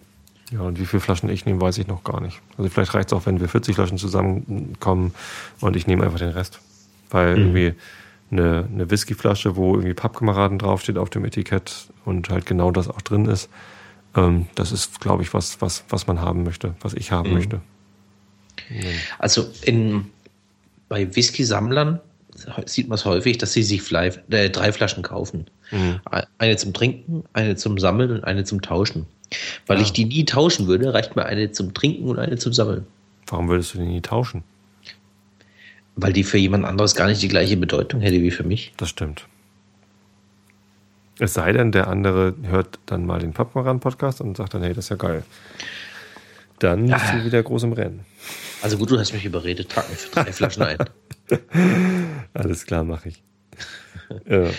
Ja, 0.53 0.61
und 0.63 0.81
wie 0.81 0.87
viele 0.87 1.01
Flaschen 1.01 1.29
ich 1.29 1.45
nehme, 1.45 1.61
weiß 1.61 1.77
ich 1.79 1.87
noch 1.87 2.03
gar 2.03 2.21
nicht. 2.23 2.41
Also 2.57 2.71
vielleicht 2.71 2.95
reicht 2.95 3.09
es 3.09 3.13
auch, 3.13 3.27
wenn 3.27 3.41
wir 3.41 3.49
40 3.49 3.75
Flaschen 3.75 3.99
zusammenkommen 3.99 5.13
und 5.61 5.77
ich 5.77 5.87
nehme 5.87 6.05
einfach 6.05 6.19
den 6.19 6.31
Rest. 6.31 6.61
Weil 7.11 7.37
Mhm. 7.37 7.41
irgendwie 7.43 7.75
eine, 8.31 8.69
eine 8.73 8.91
Whiskyflasche, 8.91 9.57
wo 9.57 9.75
irgendwie 9.75 9.93
Pappkameraden 9.95 10.59
draufsteht 10.59 10.97
auf 10.97 11.11
dem 11.11 11.25
Etikett 11.27 11.89
und 12.07 12.31
halt 12.31 12.47
genau 12.47 12.71
das 12.71 12.89
auch 12.89 13.03
drin 13.03 13.27
ist, 13.27 13.49
ähm, 14.17 14.47
das 14.55 14.73
ist, 14.73 15.01
glaube 15.01 15.23
ich, 15.23 15.35
was, 15.35 15.61
was, 15.61 15.85
was 15.91 16.07
man 16.07 16.21
haben 16.21 16.43
möchte, 16.43 16.75
was 16.81 16.95
ich 16.95 17.13
haben 17.13 17.29
Mhm. 17.29 17.35
möchte. 17.35 17.61
Also 19.19 19.47
in, 19.63 20.07
bei 20.89 21.15
Whisky-Sammlern 21.15 22.01
sieht 22.67 22.89
man 22.89 22.97
es 22.97 23.05
häufig, 23.05 23.39
dass 23.39 23.53
sie 23.53 23.63
sich 23.63 23.83
Fly, 23.83 24.11
äh, 24.31 24.51
drei 24.51 24.73
Flaschen 24.73 25.03
kaufen. 25.03 25.47
Mhm. 25.71 26.01
Eine 26.39 26.57
zum 26.57 26.73
Trinken, 26.73 27.25
eine 27.33 27.57
zum 27.57 27.79
Sammeln 27.79 28.11
und 28.11 28.25
eine 28.25 28.45
zum 28.45 28.63
Tauschen. 28.63 29.07
Weil 29.67 29.79
Ja. 29.79 29.83
ich 29.85 29.93
die 29.93 30.05
nie 30.07 30.25
tauschen 30.25 30.67
würde, 30.67 30.93
reicht 30.93 31.15
mir 31.17 31.25
eine 31.27 31.53
zum 31.53 31.73
Trinken 31.75 32.09
und 32.09 32.19
eine 32.19 32.37
zum 32.37 32.53
Sammeln. 32.53 32.87
Warum 33.29 33.49
würdest 33.49 33.75
du 33.75 33.79
den 33.79 33.89
nie 33.89 34.01
tauschen? 34.01 34.43
Weil 35.97 36.13
die 36.13 36.25
für 36.25 36.39
jemand 36.39 36.65
anderes 36.65 36.95
gar 36.95 37.07
nicht 37.07 37.23
die 37.23 37.29
gleiche 37.29 37.57
Bedeutung 37.57 38.01
hätte 38.01 38.21
wie 38.23 38.31
für 38.31 38.45
mich. 38.45 38.73
Das 38.77 38.89
stimmt. 38.89 39.27
Es 41.19 41.35
sei 41.35 41.53
denn, 41.53 41.71
der 41.71 41.89
andere 41.89 42.35
hört 42.43 42.79
dann 42.87 43.05
mal 43.05 43.21
den 43.21 43.33
Pappkameraden-Podcast 43.35 44.21
und 44.23 44.37
sagt 44.39 44.55
dann, 44.55 44.63
hey, 44.63 44.73
das 44.73 44.87
ist 44.87 44.89
ja 44.89 44.97
geil. 44.97 45.23
Dann 46.61 46.89
Ja. 46.89 46.97
bist 46.97 47.13
du 47.13 47.25
wieder 47.27 47.43
groß 47.43 47.65
im 47.65 47.73
Rennen. 47.75 48.01
Also 48.63 48.77
gut, 48.79 48.91
du 48.91 48.99
hast 48.99 49.13
mich 49.13 49.25
überredet, 49.25 49.71
trag 49.71 49.89
mir 49.89 49.97
für 49.97 50.11
drei 50.11 50.33
Flaschen 50.33 50.63
ein. 50.63 50.79
Alles 52.35 52.67
klar, 52.67 52.85
mache 52.85 53.09
ich. 53.11 53.23
ja. 54.29 54.51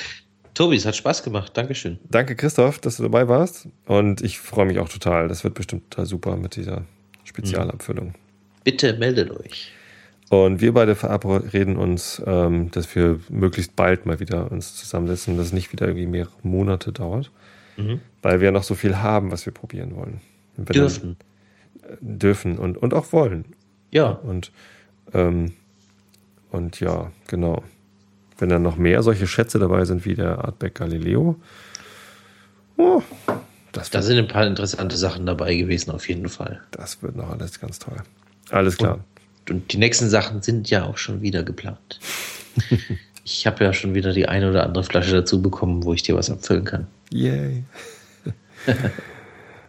Tobi, 0.54 0.76
es 0.76 0.86
hat 0.86 0.96
Spaß 0.96 1.24
gemacht. 1.24 1.56
Dankeschön. 1.56 2.00
Danke, 2.10 2.36
Christoph, 2.36 2.80
dass 2.80 2.98
du 2.98 3.04
dabei 3.04 3.28
warst. 3.28 3.68
Und 3.86 4.22
ich 4.22 4.40
freue 4.40 4.66
mich 4.66 4.80
auch 4.80 4.90
total. 4.90 5.28
Das 5.28 5.44
wird 5.44 5.54
bestimmt 5.54 5.90
total 5.92 6.06
super 6.06 6.36
mit 6.36 6.56
dieser 6.56 6.84
Spezialabfüllung. 7.24 8.16
Bitte 8.64 8.94
meldet 8.94 9.32
euch. 9.32 9.72
Und 10.30 10.62
wir 10.62 10.74
beide 10.74 10.96
verabreden 10.96 11.78
uns, 11.78 12.22
ähm, 12.26 12.72
dass 12.72 12.94
wir 12.96 13.20
möglichst 13.30 13.76
bald 13.76 14.06
mal 14.06 14.20
wieder 14.20 14.52
uns 14.52 14.76
zusammensetzen, 14.76 15.38
dass 15.38 15.48
es 15.48 15.54
nicht 15.54 15.72
wieder 15.74 15.88
irgendwie 15.88 16.06
mehrere 16.06 16.32
Monate 16.44 16.92
dauert, 16.92 17.32
Mhm. 17.78 18.00
weil 18.22 18.40
wir 18.42 18.52
noch 18.52 18.64
so 18.64 18.76
viel 18.76 18.98
haben, 18.98 19.32
was 19.32 19.46
wir 19.46 19.54
probieren 19.54 19.96
wollen. 19.96 20.22
Wir 20.58 20.66
Dürfen. 20.66 21.18
Äh, 21.84 21.96
dürfen 22.02 22.58
und, 22.58 22.78
und 22.78 22.94
auch 22.94 23.12
wollen. 23.14 23.46
Ja. 23.92 24.10
Und, 24.10 24.52
ähm, 25.14 25.54
und 26.50 26.80
ja, 26.80 27.12
genau. 27.28 27.64
wenn 28.40 28.50
dann 28.50 28.64
noch 28.64 28.78
mehr 28.78 29.04
solche 29.04 29.28
Schätze 29.28 29.60
dabei 29.60 29.86
sind 29.86 30.06
wie 30.06 30.16
der 30.16 30.44
Artback 30.44 30.76
Galileo. 30.76 31.36
Oh, 32.78 33.04
das 33.72 33.90
da 33.90 34.02
sind 34.02 34.18
ein 34.18 34.28
paar 34.28 34.48
interessante 34.48 34.98
Sachen 34.98 35.26
dabei 35.26 35.56
gewesen, 35.56 35.92
auf 35.92 36.10
jeden 36.10 36.28
Fall. 36.28 36.62
Das 36.72 37.04
wird 37.04 37.16
noch 37.16 37.30
alles 37.30 37.60
ganz 37.60 37.80
toll. 37.80 37.98
Alles 38.50 38.78
klar. 38.78 39.00
Und, 39.48 39.52
und 39.52 39.74
die 39.74 39.78
nächsten 39.78 40.10
Sachen 40.10 40.42
sind 40.42 40.70
ja 40.70 40.86
auch 40.86 40.98
schon 40.98 41.22
wieder 41.22 41.44
geplant. 41.44 42.00
ich 43.24 43.46
habe 43.46 43.64
ja 43.64 43.74
schon 43.74 43.94
wieder 43.94 44.14
die 44.14 44.28
eine 44.28 44.50
oder 44.50 44.64
andere 44.64 44.84
Flasche 44.84 45.14
dazu 45.14 45.42
bekommen, 45.42 45.84
wo 45.84 45.94
ich 45.94 46.04
dir 46.04 46.16
was 46.16 46.30
abfüllen 46.30 46.66
kann. 46.66 46.88
Yay. 47.12 47.64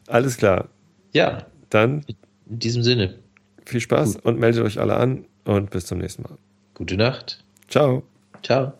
alles 0.06 0.36
klar. 0.36 0.68
Ja. 1.12 1.46
Dann. 1.70 2.04
In 2.48 2.58
diesem 2.58 2.82
Sinne. 2.82 3.14
Viel 3.64 3.80
Spaß 3.80 4.14
Gut. 4.14 4.24
und 4.24 4.38
meldet 4.38 4.64
euch 4.64 4.80
alle 4.80 4.96
an 4.96 5.24
und 5.44 5.70
bis 5.70 5.86
zum 5.86 5.98
nächsten 5.98 6.22
Mal. 6.22 6.36
Gute 6.74 6.96
Nacht. 6.96 7.44
Ciao. 7.68 8.02
Ciao. 8.42 8.72